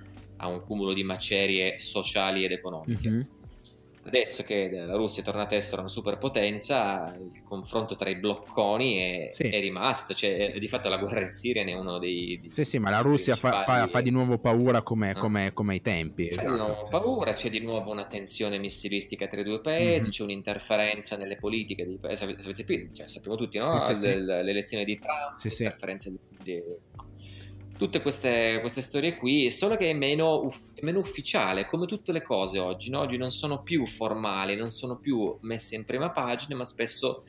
a 0.46 0.48
un 0.48 0.64
cumulo 0.64 0.94
di 0.94 1.04
macerie 1.04 1.78
sociali 1.80 2.44
ed 2.44 2.52
economiche. 2.52 3.10
Mm-hmm. 3.10 3.22
Adesso 4.08 4.44
che 4.44 4.70
la 4.70 4.96
Russia 4.96 5.24
è 5.24 5.26
tornata 5.26 5.56
a 5.56 5.58
essere 5.58 5.82
una 5.82 5.90
superpotenza, 5.90 7.18
il 7.20 7.42
confronto 7.44 7.96
tra 7.96 8.08
i 8.08 8.18
blocconi 8.18 8.98
è, 8.98 9.28
sì. 9.32 9.44
è 9.44 9.60
rimasto. 9.60 10.14
Cioè, 10.14 10.54
di 10.60 10.68
fatto 10.68 10.90
la 10.90 10.98
guerra 10.98 11.22
in 11.22 11.32
Siria 11.32 11.64
ne 11.64 11.72
è 11.72 11.76
uno 11.76 11.98
dei... 11.98 12.38
dei 12.40 12.50
sì, 12.52 12.66
sì, 12.66 12.78
ma 12.78 12.92
la 12.92 13.00
Russia 13.00 13.36
fa, 13.36 13.64
fa, 13.64 13.88
fa, 13.88 14.02
di 14.02 14.12
nuovo 14.12 14.38
paura 14.38 14.84
come, 14.84 15.14
no? 15.14 15.20
come, 15.20 15.54
come 15.54 15.74
ai 15.74 15.82
tempi. 15.82 16.30
Fa 16.30 16.42
esatto. 16.42 16.52
di 16.52 16.56
nuovo 16.56 16.88
paura, 16.88 17.34
c'è 17.34 17.50
di 17.50 17.60
nuovo 17.62 17.92
una 17.92 18.06
tensione 18.06 18.60
missilistica 18.60 19.28
tra 19.28 19.42
i 19.42 19.44
due 19.44 19.60
paesi, 19.60 20.02
mm-hmm. 20.02 20.10
c'è 20.12 20.24
un'interferenza 20.24 21.18
nelle 21.18 21.38
politiche 21.38 21.84
dei 21.84 21.98
paesi. 21.98 22.90
Cioè, 22.94 23.10
sappiamo 23.10 23.36
tutti, 23.36 23.58
no? 23.58 23.80
Sì, 23.80 23.96
sì, 23.96 24.14
L'elezione 24.24 24.84
di 24.84 25.00
Trump, 25.00 25.42
l'interferenza 25.42 26.12
di, 26.12 26.20
di 26.44 26.62
tutte 27.78 28.02
queste, 28.02 28.60
queste, 28.62 28.82
storie 28.82 29.16
qui, 29.18 29.52
solo 29.52 29.76
che 29.76 29.90
è 29.90 29.94
meno, 29.94 30.44
uff, 30.44 30.72
meno, 30.82 31.00
ufficiale, 31.00 31.66
come 31.66 31.86
tutte 31.86 32.12
le 32.12 32.22
cose 32.22 32.60
oggi. 32.60 32.90
No? 32.90 33.02
Oggi 33.02 33.18
non 33.18 33.32
sono 33.32 33.64
più 33.64 33.86
formali, 33.86 34.56
non 34.56 34.70
sono 34.70 34.98
più 34.98 35.38
messe 35.42 35.76
in 35.76 35.86
prima 35.86 36.12
pagina, 36.12 36.56
ma 36.56 36.64
spesso 36.64 37.24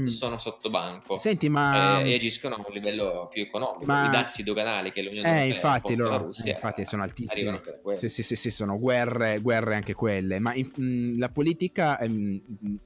mm. 0.00 0.06
sono 0.06 0.38
sotto 0.38 0.70
banco 0.70 1.16
Senti, 1.16 1.48
ma... 1.48 2.00
e, 2.00 2.10
e, 2.10 2.14
agiscono 2.14 2.56
a 2.56 2.64
un 2.66 2.72
livello 2.72 3.28
più 3.30 3.42
economico. 3.42 3.84
Ma... 3.84 4.06
I 4.06 4.10
dazi 4.10 4.42
doganali 4.42 4.92
che 4.92 5.02
l'Unione 5.02 5.26
eh, 5.26 5.30
Europea 5.30 5.54
infatti, 5.54 5.96
loro, 5.96 6.18
Russia, 6.18 6.52
eh, 6.52 6.54
infatti 6.54 6.84
sono 6.84 7.02
altissimi. 7.02 7.60
Sì, 7.96 8.08
sì, 8.08 8.22
sì, 8.22 8.36
sì, 8.36 8.50
sono 8.50 8.78
guerre, 8.78 9.40
guerre 9.40 9.74
anche 9.74 9.94
quelle. 9.94 10.38
Ma 10.38 10.54
in, 10.54 10.70
mh, 10.74 10.82
mm, 10.82 11.18
la 11.18 11.28
politica, 11.28 11.98
mh, 12.00 12.36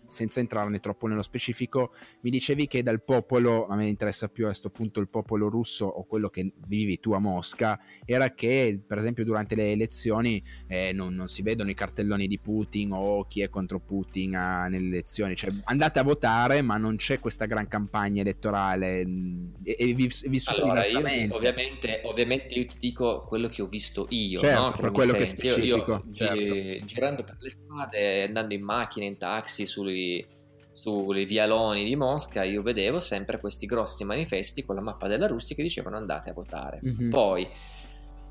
senza 0.06 0.40
entrarne 0.40 0.80
troppo 0.80 1.06
nello 1.06 1.22
specifico, 1.22 1.94
mi 2.20 2.30
dicevi 2.30 2.66
che 2.66 2.82
dal 2.82 3.02
popolo, 3.02 3.66
a 3.66 3.76
me 3.76 3.86
interessa 3.86 4.28
più 4.28 4.44
a 4.44 4.48
questo 4.48 4.70
punto 4.70 5.00
il 5.00 5.08
popolo 5.08 5.48
russo 5.48 5.86
o 5.86 6.04
quello 6.04 6.28
che 6.28 6.52
vivi 6.66 6.98
tu 7.00 7.12
a 7.12 7.18
Mosca, 7.18 7.78
era 8.04 8.30
che 8.34 8.80
per 8.86 8.98
esempio 8.98 9.24
durante 9.24 9.54
le 9.54 9.72
elezioni 9.72 10.42
eh, 10.66 10.92
non, 10.92 11.14
non, 11.14 11.28
si 11.28 11.42
vedono 11.42 11.70
i 11.70 11.74
cartelloni 11.74 12.26
di 12.26 12.38
Putin 12.38 12.92
o 12.92 13.26
chi 13.26 13.40
è 13.42 13.48
contro 13.48 13.80
Putin 13.80 14.36
a, 14.36 14.62
ah, 14.62 14.68
nelle 14.68 14.88
elezioni. 14.88 15.36
Cioè 15.36 15.50
andate 15.64 15.98
a 15.98 16.02
votare, 16.02 16.62
ma 16.62 16.76
non 16.76 16.95
c'è 16.96 17.18
questa 17.20 17.46
gran 17.46 17.68
campagna 17.68 18.20
elettorale 18.20 19.04
mm, 19.04 19.54
e, 19.62 19.76
e 19.78 19.94
vi, 19.94 20.10
vissuto 20.26 20.62
allora, 20.62 20.86
io, 20.86 20.98
ovviamente, 21.34 22.00
ovviamente 22.04 22.54
io 22.54 22.66
ti 22.66 22.78
dico 22.78 23.24
quello 23.26 23.48
che 23.48 23.62
ho 23.62 23.66
visto 23.66 24.06
io, 24.10 24.40
certo, 24.40 24.60
no? 24.60 24.72
per 24.72 24.90
quello 24.90 25.12
che 25.12 25.26
specifico. 25.26 25.92
Io, 25.92 26.12
certo. 26.12 26.34
gi- 26.34 26.82
girando 26.84 27.24
per 27.24 27.36
le 27.38 27.50
strade, 27.50 28.22
andando 28.24 28.54
in 28.54 28.62
macchina, 28.62 29.06
in 29.06 29.16
taxi, 29.18 29.66
sui, 29.66 30.24
sui 30.72 31.24
vialoni 31.24 31.84
di 31.84 31.96
Mosca, 31.96 32.42
io 32.44 32.62
vedevo 32.62 33.00
sempre 33.00 33.38
questi 33.38 33.66
grossi 33.66 34.04
manifesti 34.04 34.64
con 34.64 34.74
la 34.74 34.82
mappa 34.82 35.06
della 35.06 35.26
Russia 35.26 35.54
che 35.54 35.62
dicevano 35.62 35.96
andate 35.96 36.30
a 36.30 36.32
votare. 36.32 36.80
Mm-hmm. 36.84 37.10
Poi 37.10 37.48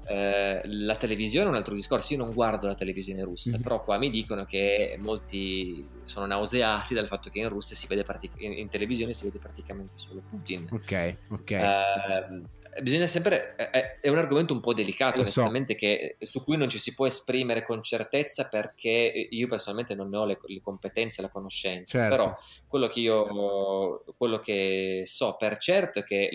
eh, 0.07 0.61
la 0.63 0.95
televisione 0.95 1.47
è 1.47 1.49
un 1.49 1.55
altro 1.55 1.73
discorso, 1.73 2.13
io 2.13 2.19
non 2.19 2.33
guardo 2.33 2.67
la 2.67 2.75
televisione 2.75 3.23
russa, 3.23 3.51
mm-hmm. 3.51 3.61
però 3.61 3.81
qua 3.83 3.97
mi 3.97 4.09
dicono 4.09 4.45
che 4.45 4.95
molti 4.99 5.87
sono 6.03 6.25
nauseati 6.25 6.93
dal 6.93 7.07
fatto 7.07 7.29
che 7.29 7.39
in 7.39 7.49
Russia 7.49 7.75
si 7.75 7.87
vede 7.87 8.03
pratic- 8.03 8.39
in, 8.41 8.53
in, 8.53 8.69
televisione 8.69 9.13
si 9.13 9.23
vede 9.23 9.39
praticamente 9.39 9.97
solo 9.97 10.21
Putin. 10.29 10.67
Ok, 10.71 11.17
ok. 11.29 11.51
Eh, 11.51 12.81
bisogna 12.81 13.07
sempre 13.07 13.55
è, 13.55 13.99
è, 14.01 14.09
un 14.09 14.17
argomento 14.17 14.53
un 14.53 14.59
po' 14.59 14.73
delicato 14.73 15.19
onestamente 15.19 15.73
so. 15.73 15.79
che, 15.79 16.17
su 16.19 16.43
cui 16.43 16.57
non 16.57 16.67
ci 16.67 16.77
si 16.77 16.93
può 16.93 17.05
esprimere 17.05 17.65
con 17.65 17.81
certezza 17.81 18.47
perché 18.47 19.27
io 19.29 19.47
personalmente 19.47 19.95
non 19.95 20.09
ne 20.09 20.17
ho 20.17 20.25
le, 20.25 20.37
le 20.45 20.61
competenze 20.61 21.21
la 21.21 21.29
conoscenza 21.29 21.99
certo. 21.99 22.15
però 22.15 22.35
quello 22.67 22.87
che 22.87 22.99
io 22.99 24.03
quello 24.17 24.39
che 24.39 25.03
so 25.05 25.35
per 25.37 25.57
certo 25.57 25.99
è 25.99 26.03
che 26.03 26.29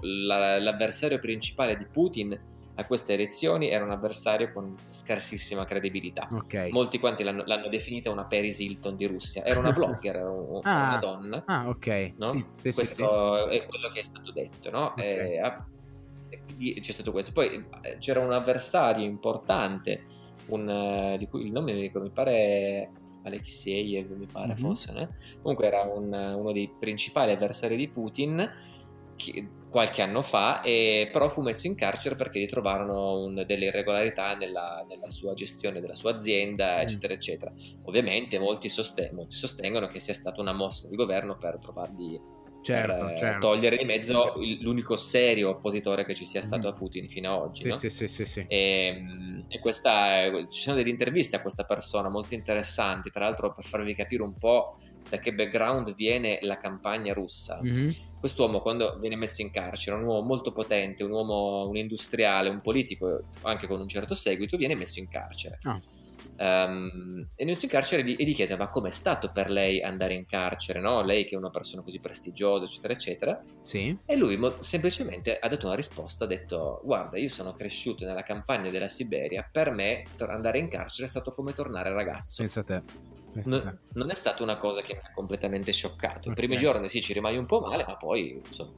la, 0.00 0.58
l'avversario 0.58 1.18
principale 1.18 1.76
di 1.76 1.86
Putin 1.86 2.52
a 2.76 2.86
queste 2.86 3.14
elezioni 3.14 3.68
era 3.68 3.84
un 3.84 3.90
avversario 3.90 4.52
con 4.52 4.74
scarsissima 4.88 5.64
credibilità. 5.64 6.28
Okay. 6.30 6.70
Molti 6.70 6.98
quanti 6.98 7.22
l'hanno, 7.22 7.44
l'hanno, 7.46 7.68
definita 7.68 8.10
una 8.10 8.24
Paris 8.24 8.58
Hilton 8.58 8.96
di 8.96 9.06
Russia. 9.06 9.44
Era 9.44 9.60
una 9.60 9.70
blogger, 9.72 10.16
un, 10.24 10.60
ah, 10.62 10.88
una 10.88 10.98
donna. 10.98 11.42
Ah, 11.46 11.68
ok. 11.68 12.12
No? 12.16 12.32
Sì, 12.32 12.44
sì, 12.58 12.72
questo 12.72 13.48
sì, 13.48 13.56
è 13.56 13.66
quello 13.66 13.90
che 13.92 14.00
è 14.00 14.02
stato 14.02 14.32
detto, 14.32 14.70
no? 14.70 14.86
Okay. 14.86 15.36
E, 15.36 15.52
e, 16.30 16.40
quindi 16.44 16.80
c'è 16.80 16.92
stato 16.92 17.12
questo. 17.12 17.32
Poi 17.32 17.64
eh, 17.82 17.96
c'era 17.98 18.20
un 18.20 18.32
avversario 18.32 19.04
importante, 19.04 20.04
un, 20.46 20.68
eh, 20.68 21.16
di 21.18 21.28
cui 21.28 21.46
il 21.46 21.52
nome 21.52 21.74
mi 21.74 21.80
ricordo, 21.80 22.08
mi 22.08 22.14
pare 22.14 22.90
Alexeyev 23.24 24.10
mi 24.16 24.26
pare 24.26 24.48
mm-hmm. 24.48 24.56
fosse, 24.56 24.92
né? 24.92 25.08
comunque 25.40 25.66
era 25.66 25.82
un, 25.82 26.12
uno 26.12 26.52
dei 26.52 26.70
principali 26.78 27.32
avversari 27.32 27.74
di 27.76 27.88
Putin 27.88 28.46
che, 29.16 29.48
qualche 29.74 30.02
anno 30.02 30.22
fa, 30.22 30.60
e, 30.60 31.08
però 31.10 31.28
fu 31.28 31.42
messo 31.42 31.66
in 31.66 31.74
carcere 31.74 32.14
perché 32.14 32.38
gli 32.38 32.46
trovarono 32.46 33.24
un, 33.24 33.42
delle 33.44 33.64
irregolarità 33.64 34.36
nella, 34.36 34.86
nella, 34.88 35.08
sua 35.08 35.34
gestione 35.34 35.80
della 35.80 35.96
sua 35.96 36.12
azienda, 36.12 36.76
mm. 36.76 36.78
eccetera, 36.78 37.12
eccetera. 37.12 37.52
Ovviamente 37.86 38.38
molti, 38.38 38.68
sosten- 38.68 39.12
molti 39.12 39.34
sostengono 39.34 39.88
che 39.88 39.98
sia 39.98 40.14
stata 40.14 40.40
una 40.40 40.52
mossa 40.52 40.88
di 40.88 40.94
governo 40.94 41.38
per 41.38 41.58
trovargli 41.58 42.16
certo, 42.64 43.06
per 43.06 43.18
certo. 43.18 43.38
togliere 43.46 43.76
di 43.76 43.84
mezzo 43.84 44.34
l'unico 44.60 44.96
serio 44.96 45.50
oppositore 45.50 46.04
che 46.04 46.14
ci 46.14 46.24
sia 46.24 46.40
stato 46.40 46.68
mm. 46.68 46.70
a 46.70 46.74
Putin 46.74 47.08
fino 47.08 47.32
ad 47.32 47.40
oggi. 47.42 47.62
Sì, 47.62 47.68
no? 47.68 47.74
sì, 47.74 47.90
sì, 47.90 48.08
sì, 48.08 48.26
sì. 48.26 48.44
E, 48.48 49.04
e 49.48 49.58
questa, 49.60 50.46
ci 50.46 50.60
sono 50.60 50.76
delle 50.76 50.90
interviste 50.90 51.36
a 51.36 51.40
questa 51.40 51.64
persona 51.64 52.08
molto 52.08 52.34
interessanti, 52.34 53.10
tra 53.10 53.24
l'altro 53.24 53.52
per 53.52 53.64
farvi 53.64 53.94
capire 53.94 54.22
un 54.22 54.36
po' 54.36 54.78
da 55.08 55.18
che 55.18 55.32
background 55.32 55.94
viene 55.94 56.38
la 56.42 56.58
campagna 56.58 57.12
russa. 57.12 57.60
Mm-hmm. 57.62 57.88
Quest'uomo 58.18 58.60
quando 58.60 58.98
viene 58.98 59.16
messo 59.16 59.42
in 59.42 59.50
carcere, 59.50 59.96
un 59.96 60.04
uomo 60.04 60.26
molto 60.26 60.50
potente, 60.50 61.04
un 61.04 61.10
uomo, 61.10 61.68
un 61.68 61.76
industriale, 61.76 62.48
un 62.48 62.62
politico, 62.62 63.24
anche 63.42 63.66
con 63.66 63.80
un 63.80 63.88
certo 63.88 64.14
seguito, 64.14 64.56
viene 64.56 64.74
messo 64.74 64.98
in 64.98 65.08
carcere. 65.08 65.58
Oh 65.64 66.02
Um, 66.36 67.28
e 67.36 67.44
nel 67.44 67.54
suo 67.54 67.68
carcere 67.68 68.02
gli, 68.02 68.16
e 68.18 68.24
gli 68.24 68.34
chiede: 68.34 68.56
Ma 68.56 68.68
com'è 68.68 68.90
stato 68.90 69.30
per 69.32 69.50
lei 69.50 69.80
andare 69.80 70.14
in 70.14 70.26
carcere? 70.26 70.80
No? 70.80 71.02
Lei 71.02 71.24
che 71.24 71.34
è 71.34 71.38
una 71.38 71.50
persona 71.50 71.82
così 71.82 72.00
prestigiosa, 72.00 72.64
eccetera, 72.64 72.92
eccetera. 72.92 73.42
Sì. 73.62 73.96
E 74.04 74.16
lui 74.16 74.36
mo- 74.36 74.60
semplicemente 74.60 75.38
ha 75.38 75.48
dato 75.48 75.66
una 75.66 75.76
risposta: 75.76 76.24
ha 76.24 76.26
detto: 76.26 76.80
Guarda, 76.84 77.18
io 77.18 77.28
sono 77.28 77.52
cresciuto 77.52 78.04
nella 78.04 78.22
campagna 78.22 78.70
della 78.70 78.88
Siberia. 78.88 79.48
Per 79.50 79.70
me 79.70 80.04
andare 80.18 80.58
in 80.58 80.68
carcere 80.68 81.06
è 81.06 81.10
stato 81.10 81.34
come 81.34 81.52
tornare 81.52 81.92
ragazzo. 81.92 82.42
Pensa 82.42 82.60
a 82.60 82.64
te. 82.64 82.82
Non, 83.44 83.80
non, 83.94 84.10
è 84.10 84.14
stata 84.14 84.44
una 84.44 84.56
cosa 84.56 84.80
che 84.80 84.94
mi 84.94 85.00
ha 85.02 85.12
completamente 85.12 85.72
scioccato. 85.72 86.28
I 86.28 86.32
okay. 86.32 86.34
primi 86.34 86.56
giorni 86.56 86.88
sì, 86.88 87.02
ci 87.02 87.12
rimani 87.12 87.36
un 87.36 87.46
po' 87.46 87.60
male, 87.60 87.84
ma 87.84 87.96
poi 87.96 88.40
insomma, 88.44 88.72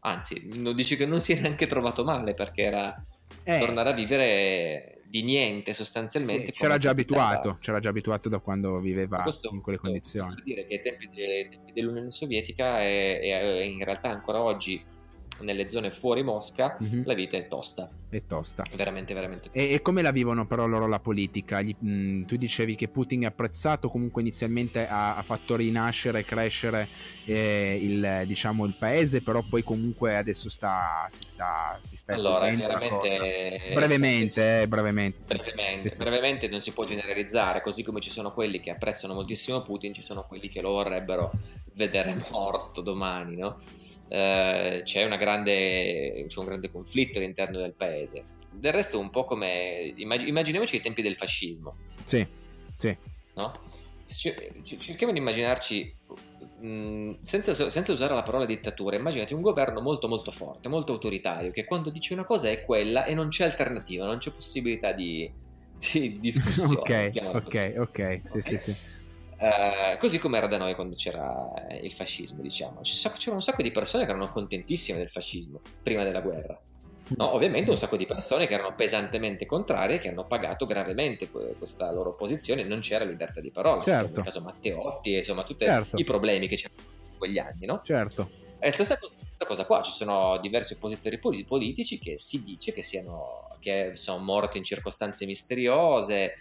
anzi, 0.00 0.50
non 0.52 0.74
dici 0.74 0.96
che 0.96 1.06
non 1.06 1.20
si 1.20 1.32
è 1.32 1.40
neanche 1.40 1.66
trovato 1.66 2.04
male 2.04 2.34
perché 2.34 2.62
era 2.62 3.02
eh. 3.42 3.58
tornare 3.58 3.90
a 3.90 3.92
vivere 3.92 4.93
di 5.14 5.22
niente 5.22 5.72
sostanzialmente. 5.74 6.46
Sì, 6.46 6.52
c'era 6.52 6.76
già 6.76 6.90
abituato, 6.90 7.58
c'era 7.60 7.78
già 7.78 7.90
abituato 7.90 8.28
da 8.28 8.40
quando 8.40 8.80
viveva 8.80 9.22
Questo 9.22 9.48
in 9.52 9.60
quelle 9.60 9.78
condizioni. 9.78 10.30
Vuol 10.30 10.42
dire 10.42 10.66
che 10.66 10.74
ai 10.74 10.82
tempi, 10.82 11.08
de, 11.14 11.48
tempi 11.48 11.72
dell'Unione 11.72 12.10
Sovietica 12.10 12.82
e 12.82 13.64
in 13.64 13.84
realtà 13.84 14.10
ancora 14.10 14.42
oggi 14.42 14.84
nelle 15.40 15.68
zone 15.68 15.90
fuori 15.90 16.22
Mosca 16.22 16.76
mm-hmm. 16.82 17.02
la 17.04 17.14
vita 17.14 17.36
è 17.36 17.48
tosta. 17.48 17.88
È 18.08 18.22
tosta. 18.26 18.62
Veramente, 18.76 19.12
veramente 19.14 19.44
tosta. 19.44 19.58
E, 19.58 19.72
e 19.72 19.82
come 19.82 20.02
la 20.02 20.12
vivono 20.12 20.46
però 20.46 20.66
loro 20.66 20.86
la 20.86 21.00
politica? 21.00 21.60
Gli, 21.60 21.74
mh, 21.76 21.88
mm, 21.88 22.22
tu 22.24 22.36
dicevi 22.36 22.74
che 22.76 22.88
Putin 22.88 23.22
è 23.22 23.26
apprezzato, 23.26 23.88
comunque 23.88 24.22
inizialmente 24.22 24.86
ha, 24.86 25.16
ha 25.16 25.22
fatto 25.22 25.56
rinascere 25.56 26.20
e 26.20 26.24
crescere 26.24 26.88
eh, 27.24 27.78
il, 27.80 28.22
diciamo, 28.26 28.64
il, 28.64 28.74
paese, 28.78 29.22
però 29.22 29.42
poi 29.42 29.62
comunque 29.62 30.16
adesso 30.16 30.48
sta, 30.48 31.06
si 31.08 31.24
sta... 31.24 31.76
Si 31.80 31.96
sta 31.96 32.14
allora, 32.14 32.52
chiaramente... 32.54 33.72
Brevemente, 33.74 34.62
eh, 34.62 34.68
brevemente. 34.68 35.18
Brevemente, 35.26 35.90
sì, 35.90 35.96
brevemente 35.96 36.48
non 36.48 36.60
si 36.60 36.72
può 36.72 36.84
generalizzare, 36.84 37.62
così 37.62 37.82
come 37.82 38.00
ci 38.00 38.10
sono 38.10 38.32
quelli 38.32 38.60
che 38.60 38.70
apprezzano 38.70 39.14
moltissimo 39.14 39.62
Putin, 39.62 39.92
ci 39.92 40.02
sono 40.02 40.24
quelli 40.24 40.48
che 40.48 40.60
lo 40.60 40.70
vorrebbero 40.70 41.32
vedere 41.74 42.14
morto 42.30 42.80
domani, 42.80 43.36
no? 43.36 43.56
Eh, 44.14 44.82
c'è, 44.84 45.08
grande, 45.18 46.24
c'è, 46.28 46.38
un 46.38 46.44
grande 46.44 46.70
conflitto 46.70 47.18
all'interno 47.18 47.58
del 47.58 47.74
paese. 47.74 48.24
Del 48.48 48.72
resto, 48.72 49.00
un 49.00 49.10
po' 49.10 49.24
come 49.24 49.92
immag- 49.96 50.24
immaginiamoci 50.24 50.76
i 50.76 50.80
tempi 50.80 51.02
del 51.02 51.16
fascismo. 51.16 51.74
Sì, 52.04 52.24
sì. 52.76 52.96
No? 53.34 53.52
Cerchiamo 54.06 55.12
di 55.12 55.18
immaginarci, 55.18 55.96
mh, 56.60 57.14
senza, 57.22 57.52
senza, 57.52 57.90
usare 57.90 58.14
la 58.14 58.22
parola 58.22 58.44
dittatura, 58.44 58.94
immaginati 58.94 59.34
un 59.34 59.40
governo 59.40 59.80
molto 59.80 60.06
molto 60.06 60.30
forte, 60.30 60.68
molto 60.68 60.92
autoritario, 60.92 61.50
che 61.50 61.64
quando 61.64 61.90
dice 61.90 62.12
una 62.12 62.24
cosa 62.24 62.48
è 62.50 62.64
quella 62.64 63.06
e 63.06 63.14
non 63.14 63.30
c'è 63.30 63.42
alternativa, 63.42 64.06
non 64.06 64.18
c'è 64.18 64.30
possibilità 64.30 64.92
di, 64.92 65.28
di 65.92 66.20
discussione. 66.20 67.08
ok, 67.10 67.34
ok, 67.34 67.74
ok, 67.78 68.20
sì, 68.22 68.36
okay? 68.36 68.42
sì, 68.42 68.58
sì. 68.58 68.76
Eh, 69.36 69.96
così 69.98 70.18
come 70.18 70.38
era 70.38 70.46
da 70.46 70.58
noi 70.58 70.74
quando 70.74 70.94
c'era 70.94 71.50
il 71.80 71.92
fascismo, 71.92 72.42
diciamo. 72.42 72.80
C'erano 72.82 73.34
un 73.34 73.42
sacco 73.42 73.62
di 73.62 73.70
persone 73.70 74.04
che 74.04 74.10
erano 74.10 74.28
contentissime 74.28 74.98
del 74.98 75.10
fascismo 75.10 75.60
prima 75.82 76.04
della 76.04 76.20
guerra. 76.20 76.60
No, 77.16 77.34
ovviamente 77.34 77.70
un 77.70 77.76
sacco 77.76 77.96
di 77.96 78.06
persone 78.06 78.46
che 78.46 78.54
erano 78.54 78.74
pesantemente 78.74 79.44
contrarie, 79.44 79.98
che 79.98 80.08
hanno 80.08 80.24
pagato 80.24 80.64
gravemente 80.64 81.28
questa 81.28 81.92
loro 81.92 82.14
posizione, 82.14 82.64
non 82.64 82.80
c'era 82.80 83.04
libertà 83.04 83.40
di 83.40 83.50
parola, 83.50 83.84
certo. 83.84 84.14
nel 84.14 84.24
caso 84.24 84.40
Matteotti, 84.40 85.14
insomma, 85.14 85.42
tutti 85.42 85.66
certo. 85.66 85.98
i 85.98 86.04
problemi 86.04 86.48
che 86.48 86.56
c'erano 86.56 86.80
in 86.80 87.18
quegli 87.18 87.38
anni, 87.38 87.66
no? 87.66 87.82
Certo. 87.84 88.30
È 88.58 88.68
la 88.68 88.72
stessa 88.72 88.98
cosa, 88.98 89.14
stessa 89.18 89.46
cosa 89.46 89.66
qua, 89.66 89.82
ci 89.82 89.92
sono 89.92 90.38
diversi 90.38 90.72
oppositori 90.72 91.18
politici 91.18 91.98
che 91.98 92.16
si 92.16 92.42
dice 92.42 92.72
che 92.72 92.82
siano 92.82 93.44
che 93.64 93.92
sono 93.94 94.22
morti 94.22 94.58
in 94.58 94.64
circostanze 94.64 95.24
misteriose, 95.24 96.34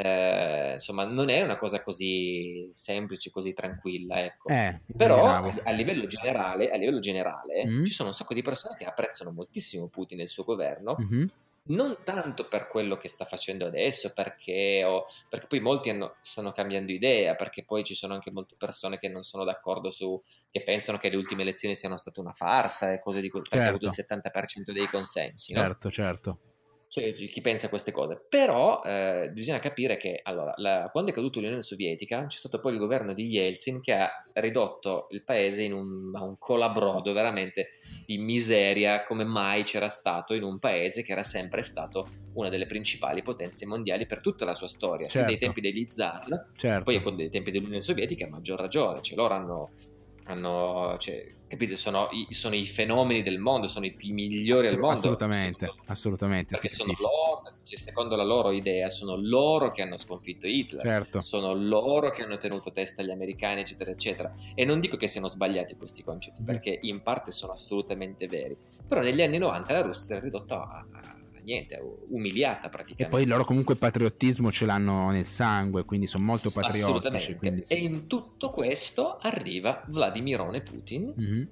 eh, 0.00 0.72
insomma, 0.74 1.02
non 1.02 1.28
è 1.28 1.42
una 1.42 1.58
cosa 1.58 1.82
così 1.82 2.70
semplice, 2.72 3.32
così 3.32 3.52
tranquilla, 3.52 4.22
ecco. 4.22 4.48
Eh, 4.48 4.80
Però 4.96 5.26
a, 5.26 5.54
a, 5.64 5.70
livello 5.72 6.06
generale, 6.06 6.70
a 6.70 6.76
livello 6.76 7.00
generale 7.00 7.66
mm. 7.66 7.84
ci 7.84 7.92
sono 7.92 8.10
un 8.10 8.14
sacco 8.14 8.32
di 8.32 8.42
persone 8.42 8.76
che 8.76 8.84
apprezzano 8.84 9.32
moltissimo 9.32 9.88
Putin 9.88 10.20
e 10.20 10.22
il 10.22 10.28
suo 10.28 10.44
governo. 10.44 10.96
Mm-hmm. 11.00 11.26
Non 11.70 11.96
tanto 12.04 12.46
per 12.46 12.68
quello 12.68 12.96
che 12.96 13.08
sta 13.08 13.24
facendo 13.24 13.66
adesso, 13.66 14.12
perché, 14.14 14.84
oh, 14.84 15.04
perché 15.28 15.48
poi 15.48 15.60
molti 15.60 15.90
hanno, 15.90 16.14
stanno 16.20 16.52
cambiando 16.52 16.92
idea, 16.92 17.34
perché 17.34 17.64
poi 17.64 17.82
ci 17.82 17.94
sono 17.94 18.14
anche 18.14 18.30
molte 18.30 18.54
persone 18.56 19.00
che 19.00 19.08
non 19.08 19.22
sono 19.22 19.42
d'accordo 19.42 19.90
su, 19.90 20.22
che 20.48 20.62
pensano 20.62 20.98
che 20.98 21.10
le 21.10 21.16
ultime 21.16 21.42
elezioni 21.42 21.74
siano 21.74 21.96
state 21.96 22.20
una 22.20 22.32
farsa 22.32 22.92
e 22.92 23.00
cose 23.00 23.20
di 23.20 23.28
quel 23.28 23.42
certo. 23.42 23.56
perché 23.56 23.66
ha 23.66 23.74
avuto 23.74 23.86
il 23.86 24.70
70% 24.70 24.72
dei 24.72 24.88
consensi. 24.88 25.52
No? 25.52 25.60
Certo, 25.60 25.90
certo 25.90 26.38
cioè, 26.88 27.12
chi 27.12 27.40
pensa 27.40 27.66
a 27.66 27.68
queste 27.68 27.92
cose. 27.92 28.20
Però 28.28 28.82
eh, 28.82 29.30
bisogna 29.32 29.58
capire 29.58 29.98
che 29.98 30.20
allora, 30.22 30.54
la, 30.56 30.88
quando 30.90 31.10
è 31.10 31.14
caduta 31.14 31.38
l'Unione 31.38 31.62
Sovietica 31.62 32.26
c'è 32.26 32.38
stato 32.38 32.60
poi 32.60 32.72
il 32.72 32.78
governo 32.78 33.12
di 33.12 33.26
Yeltsin 33.26 33.80
che 33.80 33.92
ha 33.92 34.10
ridotto 34.34 35.08
il 35.10 35.22
paese 35.22 35.62
in 35.62 35.74
un, 35.74 36.10
un 36.14 36.36
colabrodo 36.38 37.12
veramente 37.12 37.72
di 38.06 38.16
miseria 38.16 39.04
come 39.04 39.24
mai 39.24 39.64
c'era 39.64 39.88
stato 39.88 40.32
in 40.32 40.42
un 40.42 40.58
paese 40.58 41.02
che 41.02 41.12
era 41.12 41.22
sempre 41.22 41.62
stato 41.62 42.08
una 42.34 42.48
delle 42.48 42.66
principali 42.66 43.22
potenze 43.22 43.66
mondiali 43.66 44.06
per 44.06 44.20
tutta 44.20 44.44
la 44.44 44.54
sua 44.54 44.68
storia, 44.68 45.08
certo. 45.08 45.28
dai 45.28 45.38
tempi 45.38 45.60
degli 45.60 45.86
zar, 45.88 46.50
certo. 46.56 46.84
poi 46.84 47.16
dai 47.16 47.30
tempi 47.30 47.50
dell'Unione 47.50 47.80
Sovietica 47.80 48.26
a 48.26 48.30
maggior 48.30 48.58
ragione, 48.58 49.02
cioè 49.02 49.16
loro 49.16 49.34
hanno 49.34 49.70
hanno, 50.28 50.96
cioè, 50.98 51.34
capite, 51.46 51.76
sono 51.76 52.08
i, 52.10 52.32
sono 52.32 52.54
i, 52.54 52.66
fenomeni 52.66 53.22
del 53.22 53.38
mondo, 53.38 53.66
sono 53.66 53.86
i 53.86 53.92
più 53.92 54.12
migliori 54.12 54.66
Assolut- 54.66 54.74
al 54.74 54.78
mondo. 54.78 54.98
Assolutamente, 54.98 55.58
secondo, 55.66 55.82
assolutamente. 55.86 56.54
Perché 56.54 56.68
sono 56.68 56.94
loro, 56.98 57.42
cioè, 57.64 57.78
secondo 57.78 58.14
la 58.14 58.24
loro 58.24 58.50
idea, 58.52 58.88
sono 58.88 59.16
loro 59.16 59.70
che 59.70 59.82
hanno 59.82 59.96
sconfitto 59.96 60.46
Hitler, 60.46 60.82
certo. 60.82 61.20
sono 61.20 61.54
loro 61.54 62.10
che 62.10 62.22
hanno 62.22 62.36
tenuto 62.36 62.70
testa 62.70 63.02
agli 63.02 63.10
americani, 63.10 63.60
eccetera, 63.60 63.90
eccetera. 63.90 64.32
E 64.54 64.64
non 64.64 64.80
dico 64.80 64.96
che 64.96 65.08
siano 65.08 65.28
sbagliati 65.28 65.76
questi 65.76 66.02
concetti, 66.02 66.42
mm. 66.42 66.44
perché 66.44 66.78
in 66.82 67.02
parte 67.02 67.30
sono 67.30 67.52
assolutamente 67.52 68.26
veri. 68.28 68.56
Però 68.86 69.00
negli 69.00 69.22
anni 69.22 69.38
90 69.38 69.72
la 69.72 69.82
Russia 69.82 70.16
era 70.16 70.24
ridotta 70.24 70.68
a, 70.68 70.86
a 70.92 71.07
niente, 71.42 71.80
umiliata 72.08 72.68
praticamente. 72.68 73.04
E 73.04 73.08
poi 73.08 73.26
loro 73.26 73.44
comunque 73.44 73.74
il 73.74 73.80
patriottismo 73.80 74.50
ce 74.50 74.66
l'hanno 74.66 75.10
nel 75.10 75.26
sangue, 75.26 75.84
quindi 75.84 76.06
sono 76.06 76.24
molto 76.24 76.50
patriottici. 76.50 76.82
Assolutamente. 76.82 77.36
Quindi, 77.36 77.64
sì, 77.64 77.74
e 77.74 77.76
in 77.82 78.06
tutto 78.06 78.50
questo 78.50 79.18
arriva 79.18 79.84
Vladimirone 79.86 80.62
Putin. 80.62 81.14
Mm-hmm. 81.18 81.42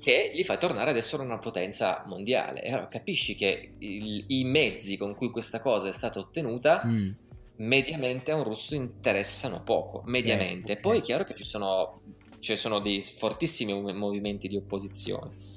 Che 0.00 0.32
gli 0.34 0.42
fa 0.44 0.56
tornare 0.56 0.90
ad 0.90 0.96
essere 0.96 1.22
una 1.22 1.38
potenza 1.38 2.02
mondiale. 2.06 2.62
E 2.62 2.70
allora 2.70 2.88
capisci 2.88 3.34
che 3.34 3.72
il, 3.78 4.24
i 4.28 4.44
mezzi 4.44 4.96
con 4.96 5.14
cui 5.14 5.30
questa 5.30 5.60
cosa 5.60 5.88
è 5.88 5.92
stata 5.92 6.18
ottenuta 6.18 6.82
mm. 6.86 7.10
mediamente 7.56 8.30
a 8.30 8.36
un 8.36 8.44
russo 8.44 8.74
interessano 8.74 9.62
poco. 9.62 10.02
Mediamente. 10.06 10.72
Eh, 10.72 10.76
Poi 10.78 10.98
è 10.98 11.02
chiaro 11.02 11.24
che 11.24 11.34
ci 11.34 11.44
sono, 11.44 12.00
ci 12.38 12.56
sono 12.56 12.78
dei 12.78 13.02
fortissimi 13.02 13.74
movimenti 13.92 14.48
di 14.48 14.56
opposizione 14.56 15.48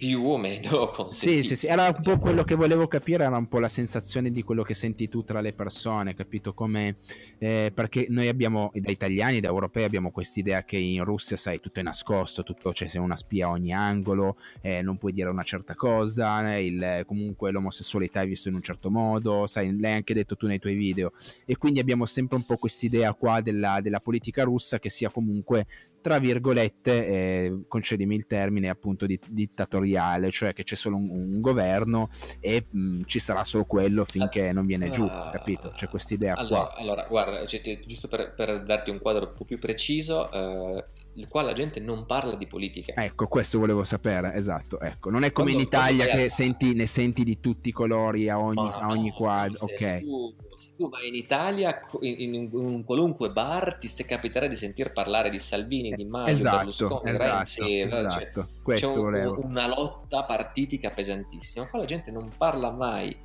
più 0.00 0.24
o 0.24 0.38
meno 0.38 0.88
consentito. 0.88 1.08
Sì, 1.20 1.42
sì, 1.42 1.56
sì, 1.56 1.66
era 1.66 1.88
un 1.94 2.02
po' 2.02 2.18
quello 2.18 2.42
che 2.42 2.54
volevo 2.54 2.88
capire, 2.88 3.24
era 3.24 3.36
un 3.36 3.48
po' 3.48 3.58
la 3.58 3.68
sensazione 3.68 4.32
di 4.32 4.42
quello 4.42 4.62
che 4.62 4.72
senti 4.72 5.10
tu 5.10 5.22
tra 5.22 5.42
le 5.42 5.52
persone, 5.52 6.14
capito? 6.14 6.54
Come, 6.54 6.96
eh, 7.36 7.70
perché 7.74 8.06
noi 8.08 8.28
abbiamo, 8.28 8.70
da 8.72 8.90
italiani, 8.90 9.40
da 9.40 9.48
europei, 9.48 9.84
abbiamo 9.84 10.10
quest'idea 10.10 10.64
che 10.64 10.78
in 10.78 11.04
Russia, 11.04 11.36
sai, 11.36 11.60
tutto 11.60 11.80
è 11.80 11.82
nascosto, 11.82 12.42
tutto, 12.42 12.72
cioè 12.72 12.88
sei 12.88 13.02
una 13.02 13.16
spia 13.16 13.48
a 13.48 13.50
ogni 13.50 13.74
angolo, 13.74 14.36
eh, 14.62 14.80
non 14.80 14.96
puoi 14.96 15.12
dire 15.12 15.28
una 15.28 15.42
certa 15.42 15.74
cosa, 15.74 16.56
il, 16.56 17.04
comunque 17.06 17.50
l'omosessualità 17.50 18.22
è 18.22 18.26
vista 18.26 18.48
in 18.48 18.54
un 18.54 18.62
certo 18.62 18.90
modo, 18.90 19.46
sai, 19.46 19.78
l'hai 19.78 19.92
anche 19.92 20.14
detto 20.14 20.34
tu 20.34 20.46
nei 20.46 20.58
tuoi 20.58 20.76
video, 20.76 21.12
e 21.44 21.58
quindi 21.58 21.78
abbiamo 21.78 22.06
sempre 22.06 22.36
un 22.36 22.46
po' 22.46 22.56
quest'idea 22.56 23.12
qua 23.12 23.42
della, 23.42 23.80
della 23.82 24.00
politica 24.00 24.44
russa 24.44 24.78
che 24.78 24.88
sia 24.88 25.10
comunque 25.10 25.66
tra 26.00 26.18
virgolette, 26.18 27.06
eh, 27.06 27.60
concedimi 27.68 28.14
il 28.14 28.26
termine, 28.26 28.68
appunto 28.68 29.06
di, 29.06 29.18
dittatoriale, 29.28 30.30
cioè 30.30 30.52
che 30.52 30.64
c'è 30.64 30.74
solo 30.74 30.96
un, 30.96 31.10
un 31.10 31.40
governo 31.40 32.08
e 32.40 32.66
mh, 32.70 32.78
mm, 32.78 33.02
ci 33.04 33.18
sarà 33.18 33.44
solo 33.44 33.64
quello 33.64 34.04
finché 34.04 34.52
non 34.52 34.66
viene 34.66 34.90
giù, 34.90 35.04
uh, 35.04 35.30
capito? 35.30 35.72
C'è 35.74 35.88
questa 35.88 36.14
idea 36.14 36.34
allora, 36.34 36.66
qua. 36.66 36.76
Allora, 36.76 37.06
guarda, 37.08 37.46
cioè, 37.46 37.60
giusto 37.86 38.08
per, 38.08 38.34
per, 38.34 38.62
darti 38.62 38.90
un 38.90 38.98
quadro 38.98 39.26
un 39.26 39.34
po' 39.36 39.44
più 39.44 39.58
preciso, 39.58 40.30
eh, 40.30 40.84
qua 41.28 41.42
la 41.42 41.52
gente 41.52 41.80
non 41.80 42.06
parla 42.06 42.34
di 42.34 42.46
politica. 42.46 42.94
Ecco, 42.94 43.26
questo 43.26 43.58
volevo 43.58 43.84
sapere, 43.84 44.34
esatto. 44.34 44.80
Ecco. 44.80 45.10
Non 45.10 45.22
è 45.22 45.32
come 45.32 45.52
quando, 45.52 45.62
in 45.62 45.66
Italia 45.66 46.04
che 46.06 46.24
a... 46.24 46.30
senti, 46.30 46.74
ne 46.74 46.86
senti 46.86 47.24
di 47.24 47.40
tutti 47.40 47.68
i 47.68 47.72
colori 47.72 48.28
a 48.28 48.38
ogni, 48.38 48.68
a 48.68 48.86
ogni 48.88 49.10
quadro. 49.10 49.58
ok. 49.64 50.00
Tu, 50.00 50.34
tu, 50.76 50.88
vai 50.88 51.08
in 51.08 51.14
Italia, 51.14 51.80
in, 52.00 52.34
in, 52.34 52.48
un 52.52 52.84
qualunque 52.84 53.30
bar, 53.30 53.76
ti 53.78 53.88
capiterà 54.04 54.46
di 54.46 54.56
sentir 54.56 54.92
parlare 54.92 55.30
di 55.30 55.38
Salvini, 55.38 55.90
di 55.90 56.04
Maggio, 56.04 56.32
esatto, 56.32 56.56
Berlusconi, 56.56 57.10
esatto, 57.10 57.34
Renzi. 57.34 57.80
Esatto, 57.80 58.48
cioè, 58.64 58.76
c'è 58.76 58.86
un, 58.86 59.40
una 59.44 59.66
lotta 59.66 60.24
partitica 60.24 60.90
pesantissima. 60.90 61.66
Qua 61.66 61.78
la 61.80 61.84
gente 61.84 62.10
non 62.10 62.30
parla 62.36 62.70
mai 62.70 63.16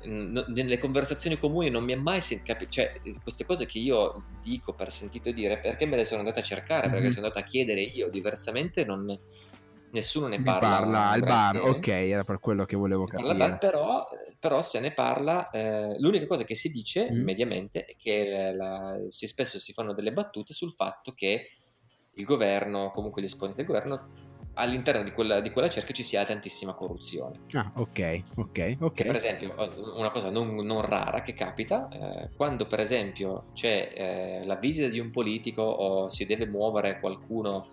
nelle 0.00 0.78
conversazioni 0.78 1.38
comuni 1.38 1.70
non 1.70 1.82
mi 1.82 1.92
è 1.92 1.96
mai 1.96 2.20
sentito, 2.20 2.56
cioè 2.68 3.00
queste 3.20 3.44
cose 3.44 3.66
che 3.66 3.78
io 3.78 4.24
dico 4.40 4.72
per 4.72 4.92
sentito 4.92 5.32
dire, 5.32 5.58
perché 5.58 5.86
me 5.86 5.96
le 5.96 6.04
sono 6.04 6.20
andate 6.20 6.40
a 6.40 6.44
cercare, 6.44 6.86
mm-hmm. 6.86 6.92
perché 6.92 7.10
sono 7.10 7.26
andato 7.26 7.44
a 7.44 7.46
chiedere 7.46 7.80
io, 7.80 8.08
diversamente 8.08 8.84
non, 8.84 9.18
nessuno 9.92 10.26
ne 10.26 10.42
parla. 10.42 10.68
Parla 10.68 11.08
al 11.08 11.20
bar, 11.20 11.60
ok, 11.60 11.88
era 11.88 12.24
per 12.24 12.40
quello 12.40 12.64
che 12.64 12.76
volevo 12.76 13.04
capire. 13.04 13.34
Bar, 13.34 13.58
però, 13.58 14.06
però, 14.38 14.60
se 14.62 14.80
ne 14.80 14.92
parla, 14.92 15.50
eh, 15.50 15.98
l'unica 15.98 16.26
cosa 16.26 16.44
che 16.44 16.54
si 16.54 16.70
dice 16.70 17.10
mm. 17.10 17.22
mediamente 17.22 17.84
è 17.84 17.96
che 17.96 18.52
la, 18.54 18.98
si, 19.08 19.26
spesso 19.26 19.58
si 19.58 19.72
fanno 19.72 19.92
delle 19.92 20.12
battute 20.12 20.52
sul 20.52 20.72
fatto 20.72 21.12
che 21.12 21.50
il 22.14 22.24
governo, 22.24 22.90
comunque 22.90 23.22
gli 23.22 23.26
esponenti 23.26 23.62
del 23.62 23.70
governo, 23.70 24.26
all'interno 24.54 25.04
di 25.04 25.12
quella, 25.12 25.40
di 25.40 25.50
quella, 25.50 25.68
cerchia 25.68 25.94
ci 25.94 26.02
sia 26.02 26.24
tantissima 26.24 26.74
corruzione. 26.74 27.42
Ah, 27.52 27.70
ok, 27.76 28.22
ok, 28.36 28.76
ok. 28.80 28.92
Che 28.92 29.04
per 29.04 29.14
esempio, 29.14 29.54
una 29.96 30.10
cosa 30.10 30.30
non, 30.30 30.54
non 30.66 30.82
rara 30.82 31.22
che 31.22 31.32
capita, 31.32 31.88
eh, 31.88 32.30
quando 32.36 32.66
per 32.66 32.80
esempio 32.80 33.46
c'è 33.54 33.92
eh, 33.94 34.46
la 34.46 34.56
visita 34.56 34.88
di 34.88 34.98
un 34.98 35.10
politico 35.10 35.62
o 35.62 36.08
si 36.08 36.26
deve 36.26 36.46
muovere 36.46 36.98
qualcuno 36.98 37.68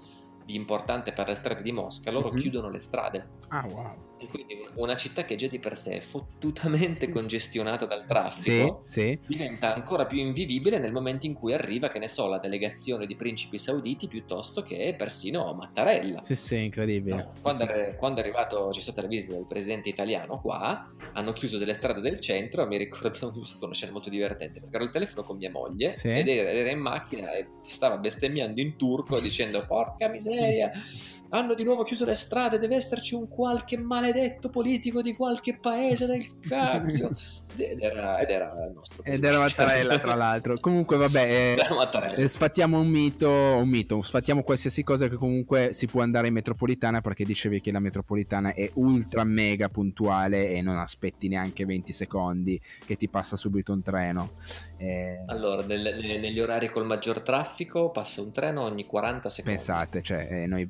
di 0.45 0.55
importante 0.55 1.11
per 1.11 1.27
le 1.27 1.35
strade 1.35 1.61
di 1.61 1.72
Mosca, 1.72 2.11
loro 2.11 2.30
mm-hmm. 2.30 2.38
chiudono 2.38 2.69
le 2.69 2.80
strade. 2.80 3.30
Ah, 3.49 3.65
wow. 3.65 4.14
E 4.26 4.27
quindi 4.27 4.68
una 4.76 4.95
città 4.95 5.23
che 5.23 5.35
già 5.35 5.47
di 5.47 5.60
per 5.60 5.77
sé 5.77 5.97
è 5.97 5.99
fottutamente 5.99 7.10
congestionata 7.10 7.85
dal 7.85 8.06
traffico 8.06 8.81
sì, 8.85 9.02
sì. 9.02 9.19
diventa 9.27 9.73
ancora 9.73 10.06
più 10.06 10.19
invivibile 10.19 10.80
nel 10.80 10.91
momento 10.91 11.26
in 11.26 11.34
cui 11.34 11.53
arriva, 11.53 11.89
che 11.89 11.99
ne 11.99 12.07
so, 12.07 12.27
la 12.27 12.39
delegazione 12.39 13.06
di 13.06 13.15
principi 13.15 13.60
sauditi 13.60 14.07
piuttosto 14.07 14.64
che 14.64 14.95
persino 14.97 15.53
Mattarella. 15.53 16.23
Sì, 16.23 16.35
sì, 16.35 16.64
incredibile. 16.64 17.15
No, 17.15 17.34
quando, 17.41 17.65
sì. 17.65 17.72
È, 17.72 17.95
quando, 17.95 18.19
è, 18.19 18.23
arrivato, 18.23 18.69
c'è 18.72 18.81
stata 18.81 19.02
la 19.02 19.07
visita 19.07 19.34
del 19.34 19.45
presidente 19.45 19.89
italiano 19.89 20.39
qua, 20.39 20.91
hanno 21.14 21.34
chiuso 21.34 21.57
delle 21.57 21.73
strade 21.73 22.02
del 22.02 22.19
centro, 22.19 22.65
mi 22.65 22.77
ricordo, 22.77 23.10
è 23.39 23.45
stata 23.45 23.65
una 23.65 23.76
scena 23.76 23.91
molto 23.91 24.10
divertente, 24.10 24.60
perché 24.60 24.76
ero 24.76 24.85
al 24.85 24.91
telefono 24.91 25.23
con 25.23 25.38
mia 25.38 25.52
moglie 25.52 25.93
sì. 25.93 26.10
ed 26.10 26.27
era, 26.27 26.49
era 26.49 26.72
in 26.72 26.80
macchina 26.80 27.31
e 27.34 27.47
stava 27.64 27.97
bestemmiando 27.97 28.60
in 28.60 28.76
turco 28.76 29.19
dicendo 29.19 29.64
porca 29.65 30.07
miseria 30.07 30.72
hanno 31.36 31.53
di 31.53 31.64
nuovo 31.64 31.84
chiuso 31.84 32.06
le 32.06 32.16
strade, 32.16 32.57
deve 32.57 32.76
esserci 32.76 33.16
un 33.16 33.28
qualche 33.28 33.78
maledetto 33.78 34.49
politico 34.49 35.02
di 35.02 35.16
qualche 35.16 35.57
paese 35.57 36.06
del 36.06 36.40
cacchio. 36.40 37.12
ed, 37.57 37.80
era, 37.80 38.20
ed 38.20 38.30
era 38.30 38.52
il 38.68 38.74
nostro 38.74 39.03
Ed 39.03 39.24
era 39.24 39.40
Mattarella, 39.40 39.99
tra 39.99 40.16
l'altro. 40.16 40.60
comunque, 40.60 40.98
vabbè, 40.98 41.56
eh, 42.16 42.24
eh, 42.24 42.28
sfattiamo 42.28 42.80
un 42.80 42.88
mito, 42.88 43.30
un 43.30 43.68
mito, 43.68 44.02
sfattiamo 44.02 44.44
qualsiasi 44.44 44.84
cosa 44.84 45.07
che 45.07 45.16
comunque 45.16 45.74
si 45.74 45.88
può 45.88 46.02
andare 46.02 46.28
in 46.28 46.34
metropolitana 46.34 47.02
perché 47.02 47.24
dicevi 47.26 47.62
che 47.62 47.72
la 47.72 47.80
metropolitana 47.80 48.53
è 48.53 48.70
ultra 48.76 49.24
mega 49.24 49.70
puntuale 49.70 50.49
e 50.49 50.62
non 50.62 50.78
aspetti 50.78 51.28
neanche 51.28 51.66
20 51.66 51.94
secondi 51.94 52.60
che 52.86 52.95
ti 52.95 53.07
passa 53.07 53.36
subito 53.36 53.72
un 53.72 53.82
treno. 53.82 54.32
Eh... 54.78 55.24
Allora, 55.28 55.66
nel, 55.66 55.98
negli 56.20 56.40
orari 56.40 56.70
col 56.70 56.86
maggior 56.86 57.22
traffico 57.22 57.91
passa 57.91 58.22
un 58.22 58.32
treno 58.32 58.62
ogni 58.62 58.86
40 58.86 59.30
secondi. 59.30 59.57
Pensate, 59.57 60.02
cioè, 60.02 60.28
eh, 60.30 60.48
noi 60.48 60.66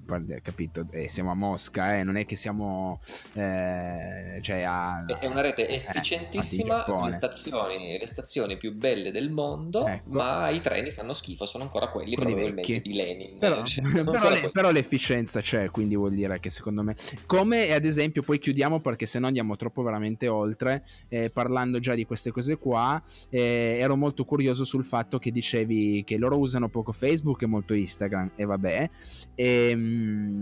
capito, 0.56 0.88
eh, 0.92 1.10
siamo 1.10 1.32
a 1.32 1.34
Mosca, 1.34 1.98
eh, 1.98 2.04
non 2.04 2.16
è 2.16 2.26
che 2.26 2.38
siamo 2.38 3.02
eh, 3.34 4.40
cioè 4.42 4.62
a, 4.62 5.04
È 5.06 5.26
una 5.26 5.42
rete 5.42 5.68
eh, 5.68 5.76
efficientissima, 5.76 6.86
le 7.04 7.12
stazioni, 7.12 7.98
le 8.00 8.08
stazioni 8.08 8.56
più 8.56 8.74
belle 8.74 9.12
del 9.12 9.30
mondo, 9.30 9.86
ecco. 9.86 10.10
ma 10.12 10.48
i 10.50 10.62
treni 10.62 10.92
fanno 10.92 11.12
schifo, 11.12 11.46
sono 11.46 11.66
ancora 11.66 11.90
quelli, 11.90 12.16
quelli 12.16 12.32
probabilmente 12.32 12.72
vecchi. 12.74 12.90
di 12.90 12.96
Lenin. 12.96 13.38
Però, 13.38 13.64
cioè, 13.66 13.84
però, 14.04 14.30
le, 14.30 14.50
però, 14.52 14.72
l'efficienza 14.72 15.42
c'è, 15.42 15.70
quindi 15.70 15.98
vuol 15.98 16.14
dire 16.14 16.40
che 16.40 16.50
secondo 16.50 16.82
me... 16.82 16.96
Come 17.26 17.74
ad 17.74 17.84
esempio, 17.84 18.24
poi 18.24 18.40
chiudiamo 18.40 18.80
perché 18.80 19.06
se 19.06 19.20
no 19.20 19.28
andiamo 19.28 19.58
troppo 19.58 19.84
veramente 19.84 20.30
oltre, 20.30 20.86
eh, 21.10 21.30
parlando 21.30 21.80
già 21.80 21.94
di 21.96 22.06
queste 22.06 22.32
cose 22.32 22.58
qua, 22.58 23.02
ero 23.30 23.98
molto 23.98 24.24
curioso 24.24 24.64
sul 24.64 24.86
fatto 24.86 25.20
che 25.20 25.32
dicevi 25.32 26.04
che 26.06 26.18
loro 26.18 26.38
usano 26.38 26.70
poco 26.70 26.94
Facebook 26.94 27.42
e 27.42 27.46
molto 27.46 27.74
Instagram, 27.74 28.32
e 28.36 28.46
vabbè, 28.46 28.90
e, 29.36 29.70
ehm, 29.70 30.35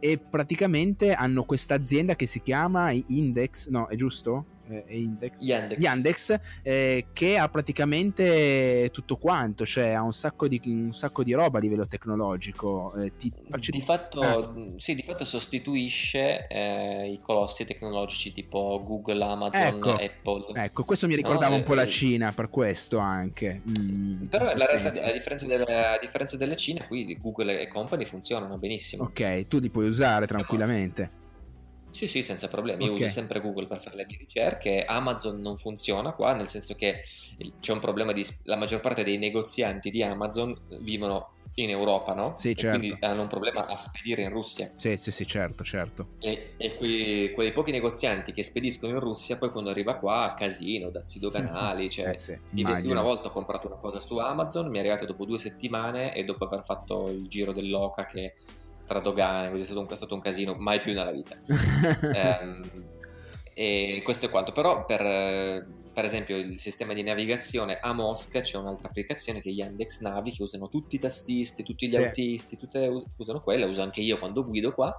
e 0.00 0.18
praticamente 0.18 1.12
hanno 1.12 1.44
questa 1.44 1.74
azienda 1.74 2.16
che 2.16 2.26
si 2.26 2.42
chiama 2.42 2.90
Index, 2.90 3.68
no, 3.68 3.86
è 3.86 3.94
giusto? 3.94 4.46
Eh, 4.68 4.84
Index, 4.88 5.42
Yandex, 5.42 5.78
Yandex 5.78 6.40
eh, 6.62 7.06
che 7.12 7.38
ha 7.38 7.48
praticamente 7.48 8.90
tutto 8.92 9.16
quanto, 9.16 9.66
cioè 9.66 9.90
ha 9.90 10.02
un 10.02 10.12
sacco 10.12 10.48
di, 10.48 10.60
un 10.64 10.92
sacco 10.92 11.22
di 11.22 11.32
roba 11.32 11.58
a 11.58 11.60
livello 11.60 11.86
tecnologico. 11.86 12.94
Eh, 12.94 13.16
ti, 13.16 13.32
di, 13.32 13.70
di, 13.70 13.80
fatto, 13.80 14.54
eh. 14.54 14.72
sì, 14.76 14.94
di 14.94 15.02
fatto 15.02 15.24
sostituisce 15.24 16.46
eh, 16.46 17.10
i 17.10 17.20
colossi 17.20 17.64
tecnologici 17.64 18.32
tipo 18.32 18.80
Google, 18.84 19.22
Amazon, 19.24 19.62
ecco, 19.62 19.92
Apple. 19.92 20.62
Ecco, 20.62 20.84
questo 20.84 21.06
mi 21.06 21.16
ricordava 21.16 21.50
no? 21.50 21.56
un 21.56 21.62
po' 21.64 21.74
la 21.74 21.86
Cina 21.86 22.32
per 22.32 22.48
questo 22.48 22.98
anche. 22.98 23.62
Mm, 23.68 24.24
però 24.24 24.44
la 24.54 24.66
realtà, 24.66 25.04
a 25.04 25.12
differenza, 25.12 25.46
delle, 25.46 25.64
a 25.64 25.98
differenza 26.00 26.36
della 26.36 26.56
Cina, 26.56 26.86
qui 26.86 27.16
Google 27.20 27.60
e 27.60 27.68
company 27.68 28.04
funzionano 28.04 28.58
benissimo. 28.58 29.04
Ok, 29.04 29.48
tu 29.48 29.58
li 29.58 29.70
puoi 29.70 29.86
usare 29.86 30.26
tranquillamente. 30.26 31.20
Sì, 31.92 32.08
sì, 32.08 32.22
senza 32.22 32.48
problemi. 32.48 32.84
Okay. 32.84 32.96
Io 32.96 33.04
uso 33.04 33.12
sempre 33.12 33.40
Google 33.40 33.66
per 33.66 33.80
fare 33.80 33.96
le 33.96 34.06
mie 34.06 34.16
ricerche. 34.18 34.84
Amazon 34.84 35.40
non 35.40 35.56
funziona 35.58 36.12
qua, 36.12 36.32
nel 36.32 36.48
senso 36.48 36.74
che 36.74 37.02
c'è 37.60 37.72
un 37.72 37.80
problema 37.80 38.12
di... 38.12 38.26
La 38.44 38.56
maggior 38.56 38.80
parte 38.80 39.04
dei 39.04 39.18
negozianti 39.18 39.90
di 39.90 40.02
Amazon 40.02 40.58
vivono 40.80 41.34
in 41.56 41.68
Europa, 41.68 42.14
no? 42.14 42.34
Sì, 42.36 42.56
certo. 42.56 42.78
quindi 42.78 42.96
hanno 43.00 43.22
un 43.22 43.28
problema 43.28 43.66
a 43.66 43.76
spedire 43.76 44.22
in 44.22 44.30
Russia. 44.30 44.72
Sì, 44.76 44.96
sì, 44.96 45.10
sì, 45.10 45.26
certo, 45.26 45.62
certo. 45.64 46.06
E, 46.18 46.54
e 46.56 46.76
quei, 46.76 47.32
quei, 47.32 47.52
pochi 47.52 47.70
negozianti 47.72 48.32
che 48.32 48.42
spediscono 48.42 48.94
in 48.94 49.00
Russia, 49.00 49.36
poi 49.36 49.50
quando 49.50 49.68
arriva 49.68 49.96
qua, 49.96 50.34
casino, 50.36 50.88
dazi 50.88 51.18
doganali, 51.18 51.90
cioè... 51.90 52.08
Eh 52.08 52.16
sì, 52.16 52.38
una 52.52 53.02
volta 53.02 53.28
ho 53.28 53.32
comprato 53.32 53.66
una 53.66 53.76
cosa 53.76 54.00
su 54.00 54.16
Amazon, 54.16 54.68
mi 54.68 54.76
è 54.76 54.80
arrivata 54.80 55.04
dopo 55.04 55.26
due 55.26 55.38
settimane 55.38 56.14
e 56.14 56.24
dopo 56.24 56.44
aver 56.44 56.64
fatto 56.64 57.08
il 57.08 57.28
giro 57.28 57.52
dell'Oca 57.52 58.06
che 58.06 58.34
tra 58.92 59.00
dogane, 59.00 59.50
così 59.50 59.62
è 59.62 59.64
stato 59.64 59.80
un, 59.80 59.86
è 59.88 59.94
stato 59.94 60.14
un 60.14 60.20
casino, 60.20 60.54
mai 60.54 60.80
più 60.80 60.92
nella 60.92 61.12
vita. 61.12 61.38
um, 62.42 62.62
e 63.54 64.00
questo 64.04 64.26
è 64.26 64.28
quanto, 64.30 64.52
però 64.52 64.84
per, 64.84 65.66
per, 65.92 66.04
esempio 66.04 66.36
il 66.36 66.58
sistema 66.60 66.92
di 66.92 67.02
navigazione 67.02 67.78
a 67.80 67.92
Mosca 67.92 68.40
c'è 68.40 68.58
un'altra 68.58 68.88
applicazione 68.88 69.40
che 69.40 69.50
è 69.50 69.52
Yandex 69.52 70.00
Navi 70.00 70.30
che 70.30 70.42
usano 70.42 70.68
tutti 70.68 70.96
i 70.96 70.98
tastisti, 70.98 71.62
tutti 71.62 71.86
gli 71.86 71.90
sì. 71.90 71.96
autisti, 71.96 72.56
tutte, 72.56 73.06
usano 73.16 73.40
quella, 73.42 73.66
uso 73.66 73.82
anche 73.82 74.00
io 74.00 74.18
quando 74.18 74.44
guido 74.44 74.72
qua 74.72 74.94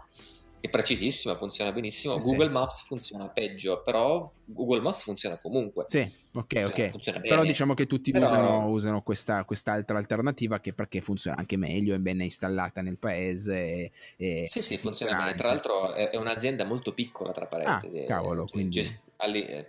è 0.63 0.69
precisissima, 0.69 1.35
funziona 1.35 1.73
benissimo. 1.73 2.17
Sì, 2.21 2.29
Google 2.29 2.47
Maps 2.47 2.85
funziona 2.85 3.27
peggio, 3.27 3.81
però 3.83 4.31
Google 4.45 4.79
Maps 4.79 5.03
funziona 5.03 5.37
comunque. 5.37 5.83
Sì, 5.87 5.99
ok, 5.99 6.11
funziona, 6.31 6.67
ok. 6.67 6.89
Funziona 6.91 7.19
però 7.19 7.43
diciamo 7.43 7.73
che 7.73 7.85
tutti 7.85 8.11
però... 8.11 8.27
usano, 8.27 8.67
usano 8.69 9.01
questa, 9.01 9.43
quest'altra 9.43 9.97
alternativa 9.97 10.61
che 10.61 10.71
perché 10.71 11.01
funziona 11.01 11.35
anche 11.35 11.57
meglio, 11.57 11.93
è 11.93 11.97
ben 11.97 12.21
installata 12.21 12.81
nel 12.81 12.95
paese. 12.95 13.55
E, 13.55 13.91
e 14.15 14.45
sì, 14.47 14.61
sì, 14.61 14.77
funziona 14.77 15.17
bene. 15.17 15.35
Tra 15.35 15.49
l'altro 15.49 15.91
è, 15.91 16.15
un'azienda 16.15 16.63
molto 16.63 16.93
piccola, 16.93 17.33
tra 17.33 17.45
parentesi. 17.45 17.99
Ah, 17.99 18.05
cavolo, 18.05 18.47
cioè, 18.47 18.65
gest- 18.69 19.11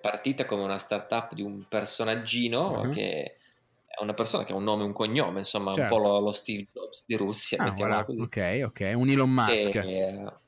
partita 0.01 0.45
come 0.45 0.62
una 0.62 0.79
startup 0.79 1.35
di 1.35 1.43
un 1.43 1.65
personaggino 1.69 2.71
uh-huh. 2.71 2.91
che 2.93 3.37
è 3.89 4.01
una 4.01 4.15
persona 4.15 4.45
che 4.45 4.53
ha 4.53 4.57
un 4.57 4.62
nome 4.62 4.85
e 4.85 4.87
un 4.87 4.93
cognome, 4.93 5.41
insomma, 5.41 5.73
certo. 5.73 5.93
un 5.93 6.01
po' 6.01 6.07
lo, 6.07 6.21
lo 6.21 6.31
Steve 6.31 6.69
Jobs 6.73 7.03
di 7.05 7.16
Russia, 7.16 7.65
ah, 7.65 7.73
voilà. 7.73 8.05
così. 8.05 8.23
Ok, 8.23 8.62
ok, 8.66 8.93
un 8.95 9.11
Elon 9.11 9.31
Musk. 9.31 9.71
Che, 9.71 10.43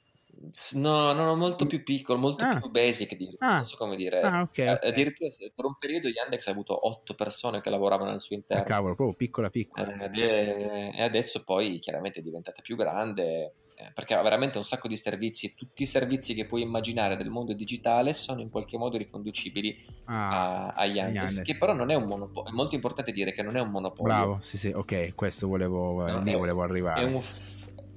No, 0.75 1.13
no, 1.13 1.35
molto 1.35 1.67
più 1.67 1.83
piccolo, 1.83 2.19
molto 2.19 2.45
ah. 2.45 2.61
più 2.61 2.71
basic, 2.71 3.17
di, 3.17 3.35
ah. 3.39 3.57
non 3.57 3.67
so 3.67 3.77
come 3.77 3.97
dire. 3.97 4.21
Ah, 4.21 4.43
okay, 4.43 4.69
okay. 4.69 4.91
Addirittura 4.91 5.31
per 5.55 5.65
un 5.65 5.77
periodo 5.79 6.09
Yandex 6.09 6.47
ha 6.47 6.51
avuto 6.51 6.87
otto 6.87 7.15
persone 7.15 7.61
che 7.61 7.71
lavoravano 7.71 8.11
al 8.11 8.21
suo 8.21 8.37
interno. 8.37 8.63
Ah, 8.63 8.67
cavolo, 8.67 8.95
proprio 8.95 9.17
piccola 9.17 9.51
piccola. 9.51 10.11
Eh, 10.11 10.93
e 10.95 11.03
adesso 11.03 11.43
poi 11.45 11.79
chiaramente 11.79 12.21
è 12.21 12.23
diventata 12.23 12.61
più 12.63 12.77
grande 12.77 13.55
eh, 13.79 13.91
perché 13.93 14.15
ha 14.15 14.23
veramente 14.23 14.57
un 14.57 14.65
sacco 14.65 14.89
di 14.89 14.97
servizi, 14.97 15.55
tutti 15.55 15.83
i 15.83 15.87
servizi 15.87 16.33
che 16.33 16.47
puoi 16.47 16.63
immaginare 16.63 17.15
del 17.15 17.29
mondo 17.29 17.53
digitale 17.53 18.15
sono 18.15 18.41
in 18.41 18.49
qualche 18.49 18.79
modo 18.79 18.97
riconducibili 18.97 19.77
ah, 20.07 20.69
a, 20.69 20.73
a 20.73 20.85
Yandex, 20.87 21.15
Yandex, 21.15 21.43
che 21.43 21.59
però 21.59 21.75
non 21.75 21.91
è 21.91 21.95
un 21.95 22.05
monopolio, 22.05 22.51
è 22.51 22.55
molto 22.55 22.75
importante 22.75 23.13
dire 23.13 23.35
che 23.35 23.43
non 23.43 23.55
è 23.55 23.61
un 23.61 23.69
monopolio. 23.69 24.15
Bravo, 24.15 24.39
sì 24.41 24.57
sì, 24.57 24.69
ok, 24.69 25.15
questo 25.15 25.47
volevo, 25.47 26.07
no, 26.07 26.23
lì 26.23 26.35
volevo 26.35 26.63
arrivare. 26.63 27.03
È 27.03 27.05
un 27.05 27.21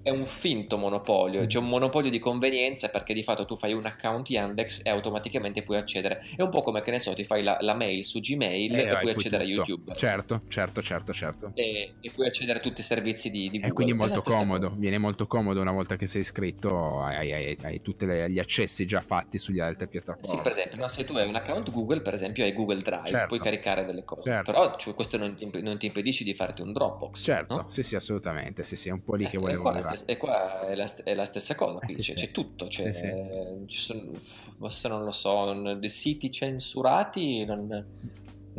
è 0.10 0.12
un 0.12 0.26
finto 0.26 0.78
monopolio, 0.78 1.46
c'è 1.46 1.60
un 1.60 1.70
monopolio 1.70 2.10
di 2.10 2.20
convenienza 2.20 2.90
perché 2.90 3.14
di 3.14 3.24
fatto 3.24 3.46
tu 3.46 3.56
fai 3.56 3.74
un 3.74 3.86
account 3.86 4.30
Yandex 4.30 4.84
e 4.84 4.90
automaticamente 4.90 5.62
puoi 5.62 5.78
accedere. 5.78 6.24
È 6.36 6.42
un 6.42 6.50
po' 6.50 6.64
come 6.64 6.82
che 6.82 6.92
ne 6.92 7.00
so, 7.00 7.14
ti 7.14 7.24
fai 7.24 7.44
la, 7.44 7.58
la 7.62 7.76
mail 7.76 8.04
su 8.04 8.20
Gmail 8.20 8.76
eh, 8.76 8.90
e 8.90 8.98
puoi 8.98 9.12
accedere 9.12 9.44
tutto. 9.46 9.62
a 9.62 9.66
YouTube. 9.66 9.96
Certo, 9.96 10.42
certo, 10.48 10.82
certo, 10.82 11.14
certo. 11.14 11.52
E, 11.54 11.94
e, 12.02 12.12
puoi 12.12 12.28
accedere 12.28 12.58
a 12.58 12.62
tutti 12.62 12.82
i 12.82 12.84
servizi 12.84 13.30
di, 13.30 13.50
di 13.50 13.60
Google. 13.60 13.68
E 13.68 13.72
quindi 13.72 13.94
è 13.94 13.96
molto 13.96 14.22
comodo, 14.22 14.68
cosa. 14.70 14.80
viene 14.80 14.98
molto 14.98 15.28
comodo 15.28 15.62
una 15.62 15.72
volta 15.72 15.96
che 15.96 16.08
sei 16.08 16.22
iscritto, 16.22 17.02
hai, 17.02 17.32
hai, 17.32 17.58
hai 17.62 17.82
tutti 17.82 18.06
gli 18.06 18.40
accessi 18.40 18.88
già 18.88 19.02
fatti 19.02 19.38
sugli 19.38 19.60
altre 19.60 19.88
piattaforme. 19.88 20.28
Sì, 20.28 20.38
per 20.42 20.52
esempio, 20.52 20.78
no, 20.78 20.88
se 20.88 21.06
tu 21.06 21.16
hai 21.16 21.28
un 21.28 21.36
account 21.36 21.70
Google, 21.72 22.02
per 22.02 22.16
esempio, 22.16 22.44
hai 22.44 22.54
Google 22.54 22.82
Drive, 22.82 23.08
certo. 23.08 23.28
puoi 23.28 23.40
caricare 23.40 23.86
delle 23.86 24.04
cose. 24.04 24.24
Certo. 24.24 24.52
Però 24.52 24.76
cioè, 24.78 24.96
questo 24.96 25.18
non 25.18 25.36
ti, 25.36 25.50
non 25.62 25.78
ti, 25.78 25.86
impedisce 25.86 26.24
di 26.24 26.34
farti 26.34 26.62
un 26.62 26.74
Dropbox. 26.74 27.24
Certo, 27.24 27.56
no? 27.56 27.66
sì, 27.70 27.84
sì, 27.84 27.96
assolutamente. 27.96 28.64
Sì, 28.64 28.76
sì, 28.76 28.90
è 28.90 28.92
un 28.92 29.04
po' 29.04 29.16
lì 29.16 29.28
che 29.28 29.38
eh, 29.38 29.40
volevo 29.40 29.70
arrivare. 29.70 29.98
E 30.06 30.18
qua 30.18 30.68
è 30.68 30.76
la, 30.76 30.90
è 31.04 31.14
la 31.14 31.26
stessa 31.26 31.56
cosa, 31.56 31.80
eh, 31.80 31.92
sì, 31.94 31.96
c'è, 31.96 32.02
sì. 32.02 32.14
c'è, 32.14 32.32
tutto, 32.32 32.68
c'è, 32.68 32.94
sì, 32.94 33.66
ci 33.68 33.78
sono, 33.78 34.12
forse 34.58 34.88
non 34.88 35.04
lo 35.04 35.12
so, 35.12 35.54
dei 35.76 35.90
siti 35.90 36.32
censurati, 36.32 37.46
non, 37.46 37.86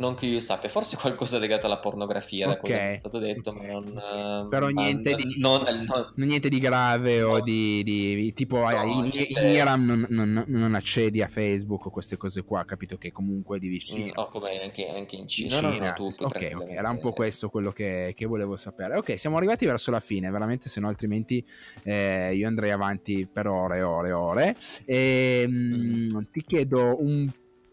non 0.01 0.15
che 0.15 0.25
io 0.25 0.39
sappia, 0.39 0.67
forse 0.67 0.97
qualcosa 0.97 1.37
legato 1.37 1.67
alla 1.67 1.77
pornografia, 1.77 2.49
okay. 2.49 2.55
da 2.55 2.61
cosa 2.61 2.89
è 2.89 2.93
stato 2.95 3.19
detto, 3.19 3.53
ma 3.53 3.65
non... 3.67 4.47
Però 4.49 4.67
niente, 4.67 5.13
di, 5.13 5.39
non, 5.39 5.63
non, 5.63 6.11
niente 6.15 6.49
di 6.49 6.59
grave 6.59 7.19
no. 7.19 7.27
o 7.27 7.41
di, 7.41 7.83
di 7.83 8.33
tipo 8.33 8.57
no, 8.57 8.83
in, 8.83 9.11
in, 9.13 9.45
Iran 9.45 10.07
non, 10.09 10.43
non, 10.47 10.75
accedi 10.75 11.21
a 11.21 11.27
Facebook 11.27 11.85
o 11.85 11.89
queste 11.91 12.17
cose 12.17 12.43
qua, 12.43 12.65
capito 12.65 12.97
che 12.97 13.11
comunque 13.11 13.59
di 13.59 13.67
vicino. 13.67 14.05
Mm, 14.05 14.11
o 14.15 14.27
come 14.29 14.59
anche, 14.61 14.89
anche 14.89 15.15
in 15.15 15.27
Cina. 15.27 15.59
In 15.59 15.73
Cina 15.73 15.93
tu, 15.93 16.09
sì, 16.09 16.23
okay, 16.23 16.53
ok, 16.53 16.69
era 16.69 16.89
un 16.89 16.99
po' 16.99 17.13
questo 17.13 17.49
quello 17.49 17.71
che, 17.71 18.13
che, 18.15 18.25
volevo 18.25 18.57
sapere. 18.57 18.97
Ok, 18.97 19.19
siamo 19.19 19.37
arrivati 19.37 19.65
verso 19.67 19.91
la 19.91 19.99
fine, 19.99 20.31
veramente, 20.31 20.67
se 20.67 20.79
no 20.79 20.87
altrimenti 20.87 21.45
eh, 21.83 22.33
io 22.33 22.47
andrei 22.47 22.71
avanti 22.71 23.27
per 23.31 23.45
ore 23.47 23.77
e 23.77 23.81
ore 23.83 24.09
e 24.09 24.11
ore. 24.11 24.55
E, 24.85 25.45
mm. 25.47 26.09
mh, 26.09 26.29
ti 26.31 26.43
chiedo 26.43 26.97
un 26.99 27.29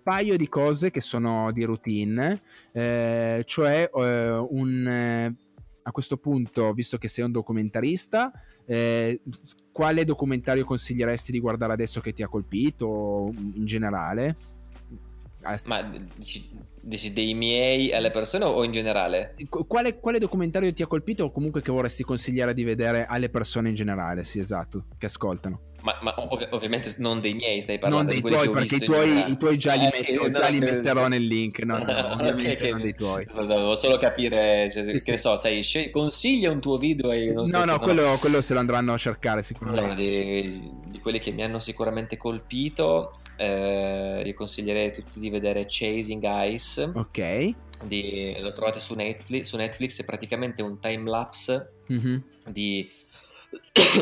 paio 0.09 0.39
di 0.39 0.49
cose 0.49 0.91
che 0.91 1.03
sono 1.03 1.53
di 1.53 1.65
routine, 1.65 2.41
eh, 2.73 3.43
cioè 3.45 3.91
eh, 3.95 4.31
un, 4.31 4.87
eh, 4.87 5.37
a 5.83 5.91
questo 5.91 6.17
punto, 6.17 6.73
visto 6.73 6.97
che 6.97 7.09
sei 7.09 7.27
un 7.27 7.31
documentarista, 7.33 8.33
eh, 8.65 9.21
quale 9.71 10.07
documentario 10.07 10.65
consiglieresti 10.65 11.31
di 11.31 11.41
guardare 11.41 11.75
adesso 11.75 12.01
che 12.01 12.15
ti 12.15 12.23
ha 12.23 12.29
colpito 12.29 13.31
in 13.53 13.67
generale? 13.67 14.37
Ma 15.67 15.83
dici, 16.17 16.57
dici, 16.81 17.13
dei 17.13 17.35
miei 17.35 17.93
alle 17.93 18.11
persone 18.11 18.47
o 18.47 18.65
in 18.65 18.73
generale? 18.73 19.35
Quale, 19.51 20.01
quale, 20.01 20.19
documentario 20.19 20.73
ti 20.73 20.83
ha 20.83 20.87
colpito 20.87 21.25
o 21.25 21.31
comunque 21.31 21.61
che 21.61 21.71
vorresti 21.71 22.03
consigliare 22.03 22.55
di 22.55 22.65
vedere 22.65 23.05
alle 23.05 23.29
persone 23.29 23.69
in 23.69 23.75
generale? 23.75 24.25
Sì, 24.25 24.39
esatto, 24.39 24.87
che 24.97 25.05
ascoltano. 25.05 25.61
Ma, 25.89 25.99
ma 26.03 26.15
ov- 26.19 26.49
ovviamente 26.51 26.95
non 26.99 27.21
dei 27.21 27.33
miei, 27.33 27.63
stai 27.63 27.79
parlando 27.79 28.13
non 28.13 28.21
dei 28.21 28.31
tuoi, 28.31 28.51
perché 28.51 28.77
i 28.77 28.81
tuoi, 28.81 29.31
i 29.31 29.37
tuoi, 29.39 29.57
già 29.57 29.73
li, 29.75 29.87
eh, 29.87 29.91
metto, 29.91 30.31
già 30.31 30.49
li 30.49 30.59
metterò 30.59 31.09
nel 31.09 31.25
link. 31.25 31.61
No, 31.61 31.79
no, 31.79 32.13
ovviamente 32.13 32.53
okay, 32.53 32.71
non 32.71 32.83
dei 32.83 32.95
tuoi. 32.95 33.25
Devo 33.25 33.75
solo 33.77 33.97
capire, 33.97 34.71
cioè, 34.71 34.91
sì, 34.91 35.03
che 35.03 35.17
sì. 35.17 35.17
so, 35.17 35.39
sai, 35.39 35.63
scegli, 35.63 35.89
consiglia 35.91 36.51
un 36.51 36.61
tuo 36.61 36.77
video 36.77 37.11
e 37.11 37.33
non 37.33 37.49
No, 37.49 37.65
no, 37.65 37.79
quello, 37.79 38.19
quello, 38.21 38.43
se 38.43 38.53
lo 38.53 38.61
andranno 38.61 38.93
a 38.93 38.99
cercare 38.99 39.43
sicuramente. 39.43 39.85
Allora, 39.87 39.99
di, 39.99 40.73
di 40.89 41.01
quelli 41.01 41.19
che 41.19 41.31
mi 41.31 41.43
hanno 41.43 41.59
sicuramente 41.59 42.19
colpito, 42.19 43.21
eh, 43.39 44.23
io 44.27 44.35
consiglierei 44.35 44.89
a 44.89 44.91
tutti 44.91 45.19
di 45.19 45.31
vedere 45.31 45.65
Chasing 45.67 46.23
Ice. 46.53 46.83
Ok. 46.95 47.55
Di, 47.85 48.37
lo 48.41 48.53
trovate 48.53 48.79
su 48.79 48.95
Netflix, 48.95 49.47
su 49.47 49.57
Netflix 49.57 50.03
è 50.03 50.05
praticamente 50.05 50.61
un 50.61 50.79
time 50.81 51.09
lapse 51.09 51.71
mm-hmm. 51.91 52.17
di 52.49 52.91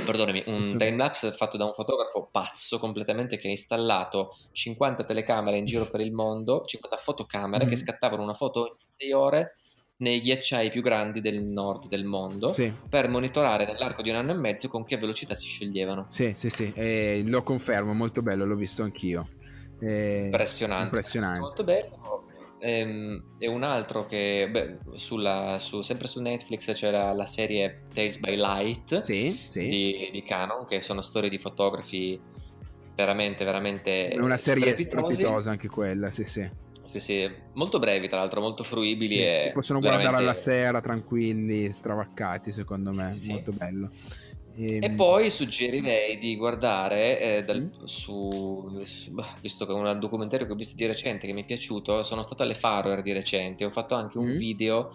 perdonami, 0.05 0.44
un 0.47 0.62
sì. 0.62 0.77
timelapse 0.77 1.32
fatto 1.32 1.56
da 1.56 1.64
un 1.64 1.73
fotografo 1.73 2.28
pazzo 2.31 2.78
completamente 2.78 3.39
che 3.39 3.48
ha 3.48 3.51
installato 3.51 4.31
50 4.52 5.05
telecamere 5.05 5.59
in 5.59 5.64
giro 5.64 5.89
per 5.89 6.01
il 6.01 6.12
mondo, 6.12 6.64
50 6.64 6.97
fotocamere 6.97 7.66
mm. 7.66 7.68
che 7.68 7.77
scattavano 7.77 8.23
una 8.23 8.35
foto 8.35 8.60
ogni 8.60 8.77
6 8.97 9.12
ore 9.12 9.55
nei 9.98 10.20
ghiacciai 10.20 10.70
più 10.70 10.82
grandi 10.82 11.20
del 11.20 11.43
nord 11.43 11.89
del 11.89 12.05
mondo 12.05 12.51
sì. 12.51 12.70
per 12.89 13.09
monitorare 13.09 13.64
nell'arco 13.64 14.02
di 14.02 14.10
un 14.10 14.16
anno 14.16 14.32
e 14.32 14.35
mezzo 14.35 14.68
con 14.68 14.85
che 14.85 14.98
velocità 14.98 15.35
si 15.35 15.47
sceglievano. 15.47 16.06
Sì, 16.09 16.35
sì, 16.35 16.51
sì, 16.51 16.73
eh, 16.74 17.23
lo 17.24 17.43
confermo, 17.43 17.94
molto 17.94 18.23
bello, 18.23 18.44
l'ho 18.44 18.56
visto 18.56 18.82
anch'io. 18.82 19.28
Eh, 19.81 20.24
impressionante. 20.24 20.85
impressionante. 20.85 21.40
Molto 21.40 21.64
bello. 21.64 22.16
Ehm, 22.59 23.37
e 23.39 23.47
un 23.47 23.62
altro 23.62 24.07
che 24.07 24.49
beh, 24.51 24.78
sulla, 24.95 25.59
su, 25.59 25.83
sempre 25.83 26.07
su 26.07 26.20
Netflix 26.20 26.73
c'era 26.73 27.12
la 27.12 27.27
serie 27.27 27.83
Tales 27.93 28.19
by 28.19 28.35
Light 28.35 28.99
sì, 28.99 29.39
sì. 29.49 29.66
Di, 29.66 30.09
di, 30.11 30.23
Canon 30.23 30.65
che 30.65 30.81
sono 30.81 31.03
storie 31.03 31.28
di 31.28 31.37
fotografi 31.37 32.19
veramente 32.95 33.45
veramente 33.45 34.09
è 34.09 34.19
una 34.19 34.39
serie 34.39 34.74
strepitosa 34.78 35.51
anche 35.51 35.69
quella 35.69 36.11
sì 36.12 36.24
sì 36.24 36.49
sì, 36.87 37.01
sì, 37.01 37.31
molto 37.55 37.81
brevi, 37.81 38.09
tra 38.09 38.19
l'altro, 38.19 38.41
molto 38.41 38.62
fruibili. 38.62 39.16
Sì, 39.16 39.23
e 39.23 39.39
si 39.41 39.51
possono 39.51 39.81
veramente... 39.81 40.09
guardare 40.09 40.31
alla 40.31 40.41
sera 40.41 40.81
tranquilli, 40.81 41.70
stravaccati, 41.70 42.53
secondo 42.53 42.93
me. 42.93 43.11
Sì, 43.11 43.33
molto 43.33 43.51
bello. 43.51 43.91
E, 44.57 44.78
e 44.81 44.91
poi 44.91 45.31
suggerirei 45.31 46.19
di 46.19 46.37
guardare 46.37 47.20
eh, 47.20 47.45
dal, 47.45 47.70
su, 47.85 48.66
visto 49.41 49.66
che 49.66 49.73
è 49.73 49.74
un 49.74 49.99
documentario 50.01 50.47
che 50.47 50.53
ho 50.53 50.57
visto 50.57 50.77
di 50.77 50.87
recente 50.87 51.27
che 51.27 51.33
mi 51.35 51.43
è 51.43 51.47
piaciuto, 51.47 52.03
sono 52.03 52.23
stato 52.23 52.43
alle 52.43 52.55
Faroe 52.55 53.03
di 53.03 53.12
recente, 53.12 53.65
ho 53.65 53.70
fatto 53.70 53.95
anche 53.95 54.16
un 54.16 54.28
mm. 54.28 54.37
video 54.37 54.91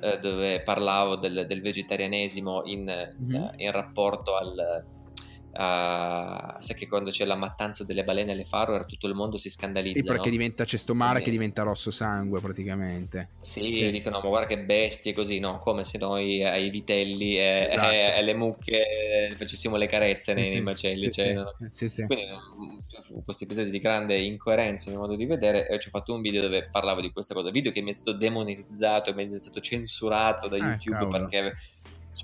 eh, 0.00 0.18
dove 0.18 0.60
parlavo 0.60 1.16
del, 1.16 1.46
del 1.48 1.62
vegetarianesimo 1.62 2.62
in, 2.66 2.82
mm. 3.22 3.34
eh, 3.34 3.52
in 3.56 3.72
rapporto 3.72 4.36
al, 4.36 4.84
Uh, 5.50 6.54
sai 6.58 6.74
che 6.76 6.86
quando 6.86 7.10
c'è 7.10 7.24
la 7.24 7.34
mattanza 7.34 7.82
delle 7.84 8.04
balene 8.04 8.32
alle 8.32 8.44
Faroe 8.44 8.84
tutto 8.86 9.06
il 9.06 9.14
mondo 9.14 9.36
si 9.36 9.48
scandalizza. 9.48 10.00
Sì, 10.00 10.04
perché 10.04 10.26
no? 10.26 10.30
diventa 10.30 10.64
c'è 10.64 10.76
sto 10.76 10.94
mare 10.94 11.14
Quindi... 11.14 11.30
che 11.30 11.36
diventa 11.36 11.62
rosso 11.62 11.90
sangue 11.90 12.40
praticamente. 12.40 13.30
Sì, 13.40 13.74
sì, 13.74 13.90
dicono 13.90 14.20
ma 14.20 14.28
guarda 14.28 14.46
che 14.46 14.60
bestie 14.60 15.14
così, 15.14 15.38
no? 15.38 15.58
Come 15.58 15.84
se 15.84 15.98
noi 15.98 16.44
ai 16.44 16.70
vitelli 16.70 17.36
e, 17.38 17.66
esatto. 17.70 17.90
e 17.90 18.18
alle 18.18 18.34
mucche 18.34 19.34
facessimo 19.36 19.76
le 19.76 19.86
carezze 19.86 20.32
sì, 20.32 20.38
nei, 20.38 20.46
sì, 20.46 20.60
macelli. 20.60 21.10
Cioè, 21.10 21.32
no? 21.32 21.54
Quindi 21.58 22.26
mm, 22.26 23.18
questi 23.24 23.44
episodi 23.44 23.70
di 23.70 23.80
grande 23.80 24.16
incoerenza 24.18 24.90
nel 24.90 24.98
modo 24.98 25.16
di 25.16 25.26
vedere 25.26 25.66
e 25.68 25.78
ci 25.78 25.88
ho 25.88 25.90
fatto 25.90 26.14
un 26.14 26.20
video 26.20 26.42
dove 26.42 26.68
parlavo 26.70 27.00
di 27.00 27.10
questa 27.10 27.34
cosa, 27.34 27.50
video 27.50 27.72
che 27.72 27.80
mi 27.80 27.90
è 27.90 27.94
stato 27.94 28.16
demonetizzato, 28.16 29.14
mi 29.14 29.28
è 29.28 29.38
stato 29.38 29.60
censurato 29.60 30.48
da 30.48 30.56
ah, 30.56 30.68
YouTube 30.68 30.98
cavolo. 30.98 31.28
perché 31.28 31.54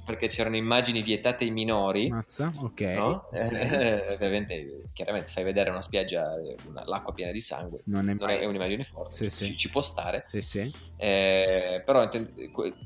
perché 0.04 0.28
c'erano 0.28 0.56
immagini 0.56 1.02
vietate 1.02 1.44
ai 1.44 1.50
minori. 1.50 2.08
Mazza, 2.08 2.52
ok. 2.56 2.80
No? 2.80 3.28
Ovviamente, 3.32 4.84
chiaramente, 4.92 5.30
fai 5.30 5.44
vedere 5.44 5.70
una 5.70 5.82
spiaggia, 5.82 6.34
una, 6.68 6.84
l'acqua 6.84 7.12
piena 7.12 7.32
di 7.32 7.40
sangue. 7.40 7.80
Non 7.84 8.08
è, 8.08 8.14
non 8.14 8.30
è 8.30 8.44
un'immagine 8.44 8.84
forte, 8.84 9.30
sì, 9.30 9.44
ci, 9.44 9.52
sì. 9.52 9.56
ci, 9.56 9.70
può 9.70 9.82
stare. 9.82 10.24
Sì, 10.26 10.40
sì. 10.40 10.72
Eh, 10.96 11.82
però 11.84 12.08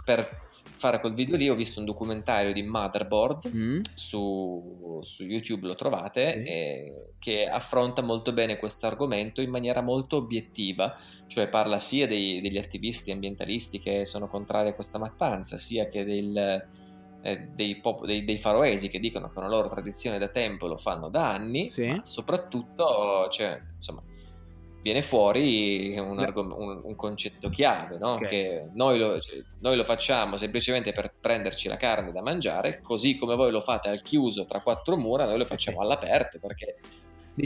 per 0.04 0.48
fare 0.78 1.00
quel 1.00 1.14
video 1.14 1.36
lì 1.36 1.48
ho 1.48 1.54
visto 1.54 1.80
un 1.80 1.86
documentario 1.86 2.52
di 2.52 2.62
Motherboard 2.62 3.50
mm. 3.54 3.80
su, 3.94 5.00
su, 5.02 5.24
YouTube, 5.24 5.66
lo 5.66 5.74
trovate, 5.74 6.24
sì. 6.24 6.48
eh, 6.48 7.12
che 7.18 7.48
affronta 7.48 8.02
molto 8.02 8.32
bene 8.32 8.58
questo 8.58 8.86
argomento 8.86 9.40
in 9.40 9.50
maniera 9.50 9.80
molto 9.80 10.16
obiettiva, 10.16 10.96
cioè 11.26 11.48
parla 11.48 11.78
sia 11.78 12.06
dei, 12.06 12.40
degli 12.40 12.58
attivisti 12.58 13.10
ambientalisti 13.10 13.78
che 13.80 14.04
sono 14.04 14.28
contrari 14.28 14.68
a 14.68 14.74
questa 14.74 14.98
mattanza, 14.98 15.56
sia 15.58 15.88
che 15.88 16.04
del 16.04 16.66
eh, 17.22 17.48
dei, 17.54 17.80
pop- 17.80 18.04
dei, 18.04 18.24
dei, 18.24 18.38
faroesi 18.38 18.88
che 18.88 19.00
dicono 19.00 19.30
che 19.30 19.38
una 19.38 19.48
loro 19.48 19.68
tradizione 19.68 20.18
da 20.18 20.28
tempo 20.28 20.66
lo 20.66 20.76
fanno 20.76 21.08
da 21.08 21.30
anni, 21.30 21.68
sì. 21.68 21.86
ma 21.86 22.04
soprattutto 22.04 23.28
cioè, 23.30 23.60
insomma, 23.74 24.02
viene 24.82 25.02
fuori 25.02 25.98
un, 25.98 26.18
argom- 26.18 26.56
un, 26.56 26.80
un 26.84 26.96
concetto 26.96 27.48
chiave, 27.48 27.98
no? 27.98 28.14
okay. 28.14 28.28
che 28.28 28.68
noi 28.74 28.98
lo, 28.98 29.18
cioè, 29.20 29.40
noi 29.60 29.76
lo, 29.76 29.84
facciamo 29.84 30.36
semplicemente 30.36 30.92
per 30.92 31.14
prenderci 31.20 31.68
la 31.68 31.76
carne 31.76 32.12
da 32.12 32.22
mangiare, 32.22 32.80
così 32.80 33.16
come 33.16 33.34
voi 33.34 33.50
lo 33.50 33.60
fate 33.60 33.88
al 33.88 34.02
chiuso 34.02 34.44
tra 34.44 34.60
quattro 34.60 34.96
mura, 34.96 35.26
noi 35.26 35.38
lo 35.38 35.44
facciamo 35.44 35.80
all'aperto 35.80 36.38
perché 36.38 36.76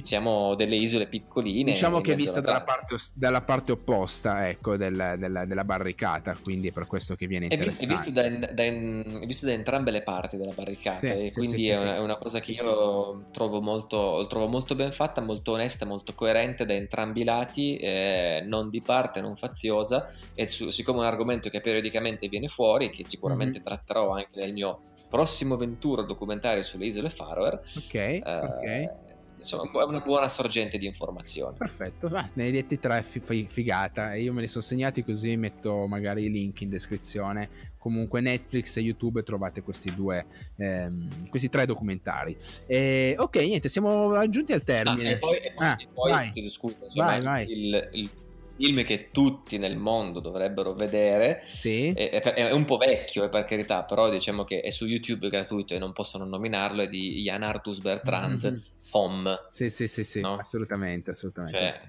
siamo 0.03 0.55
delle 0.55 0.77
isole 0.77 1.07
piccoline. 1.07 1.73
Diciamo 1.73 2.01
che 2.01 2.13
è 2.13 2.17
vista 2.17 2.41
dalla 2.41 2.63
parte, 2.63 2.97
dalla 3.15 3.43
parte, 3.43 3.73
opposta 3.73 4.49
ecco, 4.49 4.77
del, 4.77 5.17
della, 5.19 5.45
della, 5.45 5.65
barricata, 5.65 6.37
quindi 6.43 6.69
è 6.69 6.73
per 6.73 6.87
questo 6.87 7.15
che 7.15 7.27
viene 7.27 7.47
interessante. 7.47 7.85
È 7.85 7.89
visto, 7.89 8.21
è 8.21 8.31
visto, 8.31 8.47
da, 8.47 8.53
da, 8.53 8.63
è 8.63 9.27
visto 9.27 9.47
da, 9.47 9.53
entrambe 9.53 9.91
le 9.91 10.03
parti 10.03 10.37
della 10.37 10.53
barricata 10.53 10.99
sì, 10.99 11.07
e 11.07 11.31
sì, 11.31 11.39
quindi 11.39 11.59
sì, 11.59 11.69
è, 11.69 11.79
una, 11.79 11.97
è, 11.97 11.99
una, 11.99 12.17
cosa 12.17 12.41
che 12.41 12.53
io 12.53 13.25
trovo 13.33 13.61
molto, 13.61 14.27
trovo 14.29 14.49
molto, 14.49 14.75
ben 14.75 14.93
fatta, 14.93 15.21
molto 15.21 15.53
onesta, 15.53 15.85
molto 15.85 16.15
coerente 16.15 16.65
da 16.65 16.75
entrambi 16.75 17.21
i 17.21 17.25
lati, 17.25 17.77
eh, 17.77 18.43
non 18.45 18.71
di 18.71 18.81
parte, 18.81 19.21
non 19.21 19.37
faziosa 19.37 20.09
e 20.35 20.47
su, 20.47 20.71
siccome 20.71 20.99
è 20.99 21.01
un 21.03 21.07
argomento 21.09 21.49
che 21.51 21.61
periodicamente 21.61 22.29
viene 22.29 22.49
fuori, 22.49 22.91
che 22.91 23.07
sicuramente 23.07 23.59
mm-hmm. 23.59 23.67
tratterò 23.67 24.11
anche 24.11 24.41
nel 24.41 24.53
mio 24.53 24.79
prossimo 25.13 25.59
Ventura 25.59 26.01
documentario 26.03 26.63
sulle 26.63 26.87
isole 26.87 27.11
Faroe. 27.11 27.61
Ok, 27.77 27.95
eh, 27.95 28.23
ok. 28.25 29.02
Insomma, 29.43 29.83
è 29.83 29.85
una 29.85 30.01
buona 30.01 30.29
sorgente 30.29 30.79
di 30.79 30.87
informazioni. 30.87 31.57
Perfetto, 31.57 32.07
ah, 32.13 32.29
ne 32.35 32.45
hai 32.45 32.53
detti 32.53 32.79
tre, 32.79 33.03
f- 33.03 33.47
figata. 33.47 34.15
Io 34.15 34.33
me 34.33 34.41
li 34.41 34.49
sono 34.49 34.63
segnati 34.63 35.05
così 35.05 35.37
metto 35.37 35.87
magari 35.87 36.25
i 36.25 36.31
link 36.31 36.61
in 36.61 36.71
descrizione. 36.71 37.71
Comunque 37.79 38.21
Netflix 38.21 38.77
e 38.77 38.81
YouTube 38.81 39.25
trovate 39.25 39.63
questi 39.63 39.93
due, 39.93 40.25
ehm, 40.57 41.29
questi 41.29 41.49
tre 41.49 41.67
documentari. 41.67 42.37
E, 42.67 43.17
ok, 43.19 43.37
niente, 43.37 43.69
siamo 43.69 44.29
giunti 44.29 44.53
al 44.53 44.63
termine. 44.63 45.09
Ah, 45.09 45.13
e 45.13 45.17
poi, 45.17 45.37
e 45.39 45.53
poi, 45.53 45.67
ah, 45.67 45.77
e 45.79 45.89
poi 45.93 46.11
vai. 46.11 46.49
scusa, 46.49 46.77
vai, 46.95 47.21
vai. 47.21 47.51
Il, 47.51 47.89
il 47.93 48.11
film 48.57 48.85
che 48.85 49.09
tutti 49.11 49.59
nel 49.59 49.77
mondo 49.77 50.21
dovrebbero 50.21 50.75
vedere. 50.75 51.43
Sì. 51.45 51.93
È, 51.93 52.11
è, 52.21 52.53
un 52.53 52.65
po' 52.65 52.77
vecchio, 52.77 53.25
eh, 53.25 53.29
per 53.29 53.45
carità, 53.45 53.83
però 53.83 54.09
diciamo 54.09 54.45
che 54.45 54.61
è 54.61 54.71
su 54.71 54.87
YouTube 54.87 55.29
gratuito 55.29 55.75
e 55.75 55.79
non 55.79 55.93
possono 55.93 56.25
nominarlo. 56.25 56.83
È 56.83 56.89
di 56.89 57.23
Jan 57.23 57.43
Artus 57.43 57.81
Bertrand. 57.81 58.45
Mm-hmm. 58.45 58.61
Home. 58.93 59.49
Sì, 59.51 59.71
sì, 59.71 59.89
sì, 59.89 60.05
sì 60.05 60.21
no? 60.21 60.35
assolutamente, 60.35 61.11
assolutamente. 61.11 61.59
Cioè, 61.59 61.81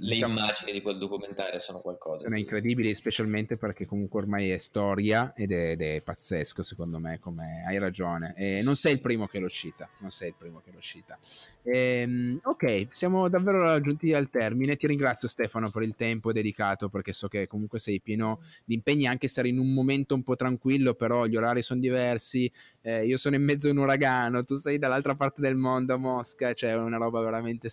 le 0.00 0.14
diciamo, 0.14 0.38
immagini 0.38 0.72
di 0.72 0.82
quel 0.82 0.98
documentario 0.98 1.58
sono 1.60 1.78
qualcosa. 1.78 2.24
Sono 2.24 2.38
incredibili, 2.38 2.94
specialmente 2.94 3.56
perché 3.56 3.86
comunque 3.86 4.20
ormai 4.20 4.50
è 4.50 4.58
storia 4.58 5.32
ed 5.36 5.52
è, 5.52 5.70
ed 5.70 5.82
è 5.82 6.00
pazzesco, 6.00 6.62
secondo 6.62 6.98
me, 6.98 7.18
come 7.20 7.64
hai 7.66 7.78
ragione. 7.78 8.34
E 8.36 8.60
non 8.62 8.74
sei 8.74 8.94
il 8.94 9.00
primo 9.00 9.26
che 9.26 9.38
lo 9.38 9.48
cita, 9.48 9.88
non 10.00 10.10
sei 10.10 10.28
il 10.28 10.34
primo 10.36 10.60
che 10.64 10.70
lo 10.72 10.80
cita. 10.80 11.16
Ehm, 11.62 12.40
ok, 12.42 12.86
siamo 12.90 13.28
davvero 13.28 13.60
raggiunti 13.60 14.12
al 14.12 14.28
termine. 14.30 14.76
Ti 14.76 14.86
ringrazio 14.86 15.28
Stefano 15.28 15.70
per 15.70 15.82
il 15.82 15.94
tempo 15.94 16.32
dedicato, 16.32 16.88
perché 16.88 17.12
so 17.12 17.28
che 17.28 17.46
comunque 17.46 17.78
sei 17.78 18.00
pieno 18.00 18.40
di 18.64 18.74
impegni, 18.74 19.06
anche 19.06 19.28
se 19.28 19.40
eri 19.40 19.50
in 19.50 19.58
un 19.58 19.72
momento 19.72 20.14
un 20.14 20.24
po' 20.24 20.34
tranquillo, 20.34 20.94
però 20.94 21.26
gli 21.26 21.36
orari 21.36 21.62
sono 21.62 21.80
diversi. 21.80 22.50
Eh, 22.80 23.06
io 23.06 23.16
sono 23.16 23.36
in 23.36 23.44
mezzo 23.44 23.68
a 23.68 23.70
un 23.70 23.78
uragano, 23.78 24.44
tu 24.44 24.54
sei 24.54 24.78
dall'altra 24.78 25.14
parte 25.14 25.40
del 25.40 25.56
mondo 25.56 25.94
a 25.94 25.96
Mosca 25.96 26.47
cioè 26.54 26.74
una 26.74 26.96
roba 26.96 27.20
veramente 27.20 27.68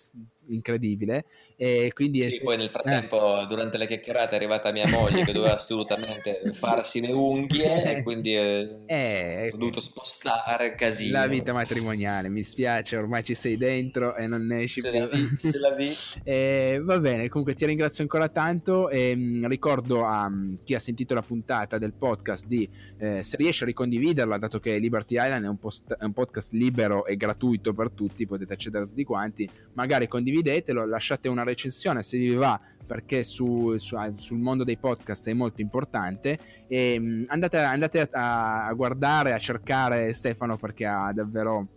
incredibile. 0.48 1.24
E 1.56 1.90
quindi 1.94 2.20
sì, 2.22 2.36
è... 2.36 2.42
poi 2.42 2.56
nel 2.56 2.68
frattempo, 2.68 3.40
eh. 3.40 3.46
durante 3.46 3.78
le 3.78 3.86
chiacchierate, 3.86 4.32
è 4.32 4.36
arrivata 4.36 4.70
mia 4.72 4.88
moglie 4.88 5.24
che 5.24 5.32
doveva 5.32 5.54
assolutamente 5.54 6.52
farsi 6.52 7.00
le 7.00 7.12
unghie 7.12 7.96
e 7.96 8.02
quindi 8.02 8.36
eh, 8.36 8.80
eh, 8.86 9.50
ho 9.52 9.56
dovuto 9.56 9.80
spostare 9.80 10.74
casino. 10.74 11.18
La 11.18 11.26
vita 11.26 11.52
matrimoniale, 11.52 12.28
mi 12.28 12.42
spiace, 12.42 12.96
ormai 12.96 13.24
ci 13.24 13.34
sei 13.34 13.56
dentro 13.56 14.14
e 14.16 14.26
non 14.26 14.46
ne 14.46 14.62
esci 14.62 14.80
se 14.80 14.90
più. 14.90 14.98
La 14.98 15.06
vi, 15.06 15.36
se 15.38 15.58
la 15.58 15.74
vi. 15.74 15.90
eh, 16.24 16.80
va 16.82 16.98
bene, 17.00 17.28
comunque 17.28 17.54
ti 17.54 17.66
ringrazio 17.66 18.02
ancora 18.02 18.28
tanto 18.28 18.88
e 18.88 19.14
mh, 19.14 19.20
mm, 19.20 19.46
ricordo 19.46 20.04
a 20.04 20.26
um, 20.26 20.58
chi 20.64 20.74
ha 20.74 20.80
sentito 20.80 21.14
la 21.14 21.22
puntata 21.22 21.78
del 21.78 21.94
podcast 21.94 22.46
di 22.46 22.68
eh, 22.98 23.22
se 23.22 23.36
riesce 23.36 23.64
a 23.64 23.66
ricondividerla, 23.66 24.38
dato 24.38 24.60
che 24.60 24.78
Liberty 24.78 25.14
Island 25.14 25.44
è 25.44 25.48
un, 25.48 25.58
post- 25.58 25.96
è 25.96 26.04
un 26.04 26.12
podcast 26.12 26.52
libero 26.52 27.06
e 27.06 27.16
gratuito 27.16 27.72
per 27.72 27.90
tutti, 27.90 28.26
potete 28.26 28.52
accedere 28.52 28.65
a 28.74 28.86
tutti 28.86 29.04
quanti, 29.04 29.48
magari 29.74 30.08
condividetelo, 30.08 30.86
lasciate 30.86 31.28
una 31.28 31.42
recensione 31.42 32.02
se 32.02 32.18
vi 32.18 32.34
va 32.34 32.60
perché 32.86 33.24
su, 33.24 33.76
su, 33.78 33.96
sul 34.14 34.38
mondo 34.38 34.64
dei 34.64 34.76
podcast 34.76 35.28
è 35.28 35.32
molto 35.32 35.60
importante. 35.60 36.38
E 36.68 36.96
mm, 36.98 37.24
andate, 37.28 37.58
andate 37.58 38.08
a, 38.12 38.66
a 38.66 38.72
guardare, 38.74 39.32
a 39.32 39.38
cercare 39.38 40.12
Stefano 40.12 40.56
perché 40.56 40.86
ha 40.86 41.12
davvero 41.12 41.68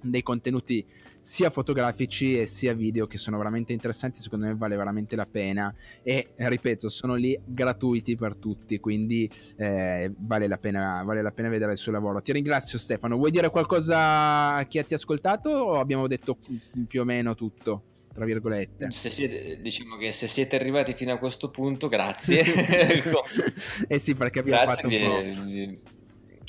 dei 0.00 0.22
contenuti 0.22 0.84
sia 1.22 1.50
fotografici 1.50 2.38
e 2.38 2.46
sia 2.46 2.74
video 2.74 3.06
che 3.06 3.16
sono 3.16 3.38
veramente 3.38 3.72
interessanti, 3.72 4.20
secondo 4.20 4.46
me 4.46 4.54
vale 4.56 4.76
veramente 4.76 5.16
la 5.16 5.24
pena 5.24 5.74
e 6.02 6.32
ripeto, 6.34 6.88
sono 6.88 7.14
lì 7.14 7.38
gratuiti 7.44 8.16
per 8.16 8.36
tutti, 8.36 8.78
quindi 8.80 9.30
eh, 9.56 10.12
vale, 10.18 10.48
la 10.48 10.58
pena, 10.58 11.02
vale 11.04 11.22
la 11.22 11.30
pena 11.30 11.48
vedere 11.48 11.72
il 11.72 11.78
suo 11.78 11.92
lavoro. 11.92 12.20
Ti 12.20 12.32
ringrazio 12.32 12.78
Stefano, 12.78 13.16
vuoi 13.16 13.30
dire 13.30 13.48
qualcosa 13.50 14.54
a 14.54 14.64
chi 14.64 14.84
ti 14.84 14.92
ha 14.92 14.96
ascoltato 14.96 15.48
o 15.48 15.78
abbiamo 15.78 16.08
detto 16.08 16.36
più 16.86 17.00
o 17.00 17.04
meno 17.04 17.34
tutto? 17.34 17.84
tra 18.12 18.26
virgolette. 18.26 18.90
Se 18.90 19.08
siete, 19.08 19.58
diciamo 19.62 19.96
che 19.96 20.12
se 20.12 20.26
siete 20.26 20.56
arrivati 20.56 20.92
fino 20.92 21.14
a 21.14 21.16
questo 21.16 21.48
punto, 21.48 21.88
grazie. 21.88 22.44
eh 23.88 23.98
sì, 23.98 24.14
perché 24.14 24.40
abbiamo 24.40 24.64
grazie, 24.64 24.82
fatto 24.82 24.94
un 24.94 25.36
po'. 25.38 25.44
Vi, 25.46 25.80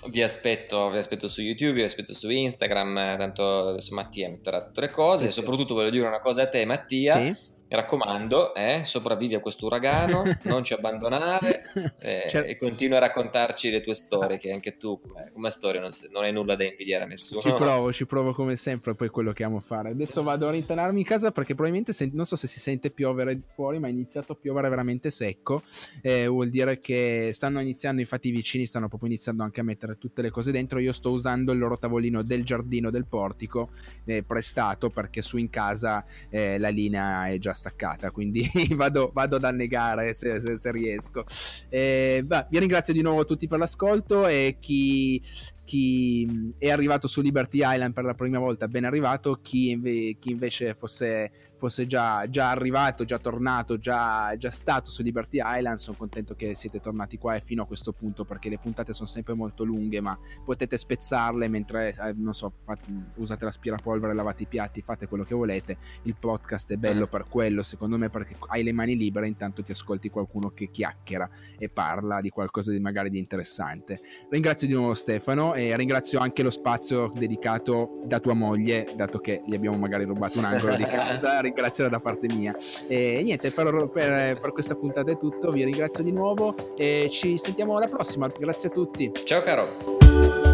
vi, 0.09 0.21
aspetto, 0.21 0.89
vi 0.89 0.97
aspetto 0.97 1.27
su 1.27 1.41
YouTube, 1.41 1.73
vi 1.73 1.83
aspetto 1.83 2.13
su 2.13 2.29
Instagram, 2.29 3.17
tanto 3.17 3.69
adesso 3.69 3.93
Mattia 3.93 4.29
metterà 4.29 4.63
tutte 4.63 4.81
le 4.81 4.89
cose. 4.89 5.27
Sì, 5.27 5.33
soprattutto 5.33 5.69
sì. 5.69 5.73
voglio 5.73 5.89
dire 5.89 6.07
una 6.07 6.19
cosa 6.19 6.43
a 6.43 6.47
te, 6.47 6.65
Mattia. 6.65 7.15
Sì? 7.15 7.51
Mi 7.73 7.79
raccomando, 7.79 8.53
eh, 8.53 8.83
sopravvivi 8.85 9.33
a 9.33 9.39
questo 9.39 9.65
uragano, 9.65 10.21
non 10.45 10.63
ci 10.63 10.73
abbandonare 10.73 11.63
eh, 12.01 12.27
cioè... 12.29 12.47
e 12.47 12.55
continua 12.55 12.97
a 12.97 12.99
raccontarci 12.99 13.71
le 13.71 13.81
tue 13.81 13.95
storie, 13.95 14.37
che 14.37 14.51
anche 14.51 14.77
tu 14.77 15.01
come, 15.01 15.31
come 15.33 15.49
storia 15.49 15.81
non, 15.81 15.89
non, 16.11 16.21
hai 16.21 16.31
nulla 16.31 16.55
da 16.55 16.65
invidiare 16.65 17.05
a 17.05 17.07
nessuno. 17.07 17.41
Ci 17.41 17.51
provo, 17.51 17.91
ci 17.91 18.05
provo 18.05 18.31
come 18.31 18.57
sempre, 18.57 18.93
poi 18.93 19.09
quello 19.09 19.31
che 19.31 19.43
amo 19.43 19.59
fare. 19.59 19.89
Adesso 19.89 20.21
vado 20.21 20.47
a 20.47 20.51
rintanarmi 20.51 20.99
in 20.99 21.03
casa 21.03 21.31
perché 21.31 21.55
probabilmente 21.55 21.93
sent- 21.93 22.13
non 22.13 22.25
so 22.25 22.35
se 22.35 22.45
si 22.45 22.59
sente 22.59 22.91
piovere 22.91 23.41
fuori, 23.55 23.79
ma 23.79 23.87
è 23.87 23.89
iniziato 23.89 24.33
a 24.33 24.35
piovere 24.35 24.69
veramente 24.69 25.09
secco. 25.09 25.63
Eh, 26.03 26.27
vuol 26.27 26.49
dire 26.49 26.77
che 26.77 27.31
stanno 27.33 27.59
iniziando, 27.59 28.01
infatti 28.01 28.27
i 28.27 28.31
vicini 28.31 28.67
stanno 28.67 28.87
proprio 28.87 29.09
iniziando 29.09 29.41
anche 29.41 29.61
a 29.61 29.63
mettere 29.63 29.97
tutte 29.97 30.21
le 30.21 30.29
cose 30.29 30.51
dentro. 30.51 30.77
Io 30.77 30.91
sto 30.91 31.09
usando 31.09 31.51
il 31.51 31.57
loro 31.57 31.79
tavolino 31.79 32.21
del 32.21 32.45
giardino 32.45 32.91
del 32.91 33.07
portico 33.07 33.69
eh, 34.05 34.21
prestato 34.21 34.91
perché 34.91 35.23
su 35.23 35.37
in 35.37 35.49
casa 35.49 36.05
eh, 36.29 36.59
la 36.59 36.69
linea 36.69 37.25
è 37.29 37.39
già 37.39 37.61
staccata, 37.63 38.11
quindi 38.11 38.49
vado, 38.75 39.11
vado 39.13 39.37
ad 39.37 39.45
annegare 39.45 40.13
se, 40.13 40.39
se, 40.39 40.57
se 40.57 40.71
riesco. 40.71 41.23
Eh, 41.69 42.21
beh, 42.25 42.47
vi 42.49 42.59
ringrazio 42.59 42.93
di 42.93 43.01
nuovo 43.01 43.23
tutti 43.23 43.47
per 43.47 43.59
l'ascolto 43.59 44.27
e 44.27 44.57
chi, 44.59 45.21
chi 45.63 46.53
è 46.57 46.69
arrivato 46.69 47.07
su 47.07 47.21
Liberty 47.21 47.59
Island 47.61 47.93
per 47.93 48.03
la 48.03 48.13
prima 48.13 48.39
volta 48.39 48.67
ben 48.67 48.83
arrivato, 48.83 49.39
chi, 49.41 50.17
chi 50.19 50.31
invece 50.31 50.73
fosse 50.75 51.31
fosse 51.63 51.87
già, 51.87 52.29
già 52.29 52.49
arrivato, 52.49 53.05
già 53.05 53.19
tornato, 53.19 53.79
già, 53.79 54.35
già, 54.37 54.49
stato 54.49 54.89
su 54.89 55.01
Liberty 55.01 55.39
Island. 55.41 55.77
Sono 55.77 55.95
contento 55.97 56.35
che 56.35 56.55
siete 56.55 56.81
tornati 56.81 57.17
qua 57.17 57.35
e 57.35 57.39
fino 57.39 57.63
a 57.63 57.65
questo 57.65 57.93
punto 57.93 58.25
perché 58.25 58.49
le 58.49 58.59
puntate 58.59 58.91
sono 58.91 59.07
sempre 59.07 59.33
molto 59.33 59.63
lunghe, 59.63 60.01
ma 60.01 60.17
potete 60.43 60.75
spezzarle 60.75 61.47
mentre, 61.47 61.93
eh, 61.93 62.13
non 62.17 62.33
so, 62.33 62.51
fate, 62.65 62.91
usate 63.15 63.45
l'aspirapolvere, 63.45 64.13
lavate 64.13 64.43
i 64.43 64.45
piatti, 64.45 64.81
fate 64.81 65.07
quello 65.07 65.23
che 65.23 65.35
volete. 65.35 65.77
Il 66.03 66.17
podcast 66.19 66.73
è 66.73 66.75
bello 66.75 67.05
eh. 67.05 67.07
per 67.07 67.27
quello, 67.29 67.63
secondo 67.63 67.97
me, 67.97 68.09
perché 68.09 68.35
hai 68.47 68.61
le 68.61 68.73
mani 68.73 68.97
libere, 68.97 69.27
intanto 69.27 69.63
ti 69.63 69.71
ascolti 69.71 70.09
qualcuno 70.09 70.49
che 70.49 70.69
chiacchiera 70.69 71.29
e 71.57 71.69
parla 71.69 72.19
di 72.19 72.29
qualcosa 72.29 72.71
di 72.71 72.79
magari 72.79 73.09
di 73.09 73.19
interessante. 73.19 74.01
Ringrazio 74.29 74.67
di 74.67 74.73
nuovo 74.73 74.95
Stefano 74.95 75.53
e 75.53 75.77
ringrazio 75.77 76.19
anche 76.19 76.43
lo 76.43 76.51
spazio 76.51 77.09
dedicato 77.15 78.01
da 78.03 78.19
tua 78.19 78.33
moglie, 78.33 78.85
dato 78.97 79.19
che 79.19 79.41
gli 79.45 79.55
abbiamo 79.55 79.77
magari 79.77 80.03
rubato 80.03 80.39
un 80.39 80.45
angolo 80.45 80.75
di 80.75 80.83
casa 80.91 81.39
ringraziare 81.53 81.89
da 81.89 81.99
parte 81.99 82.27
mia. 82.33 82.55
E 82.87 83.21
niente, 83.23 83.51
per, 83.51 83.89
per, 83.91 84.39
per 84.39 84.51
questa 84.51 84.75
puntata 84.75 85.11
è 85.11 85.17
tutto, 85.17 85.51
vi 85.51 85.63
ringrazio 85.63 86.03
di 86.03 86.11
nuovo 86.11 86.55
e 86.75 87.09
ci 87.11 87.37
sentiamo 87.37 87.77
alla 87.77 87.87
prossima. 87.87 88.27
Grazie 88.27 88.69
a 88.69 88.71
tutti. 88.71 89.11
Ciao 89.23 89.41
caro. 89.41 90.52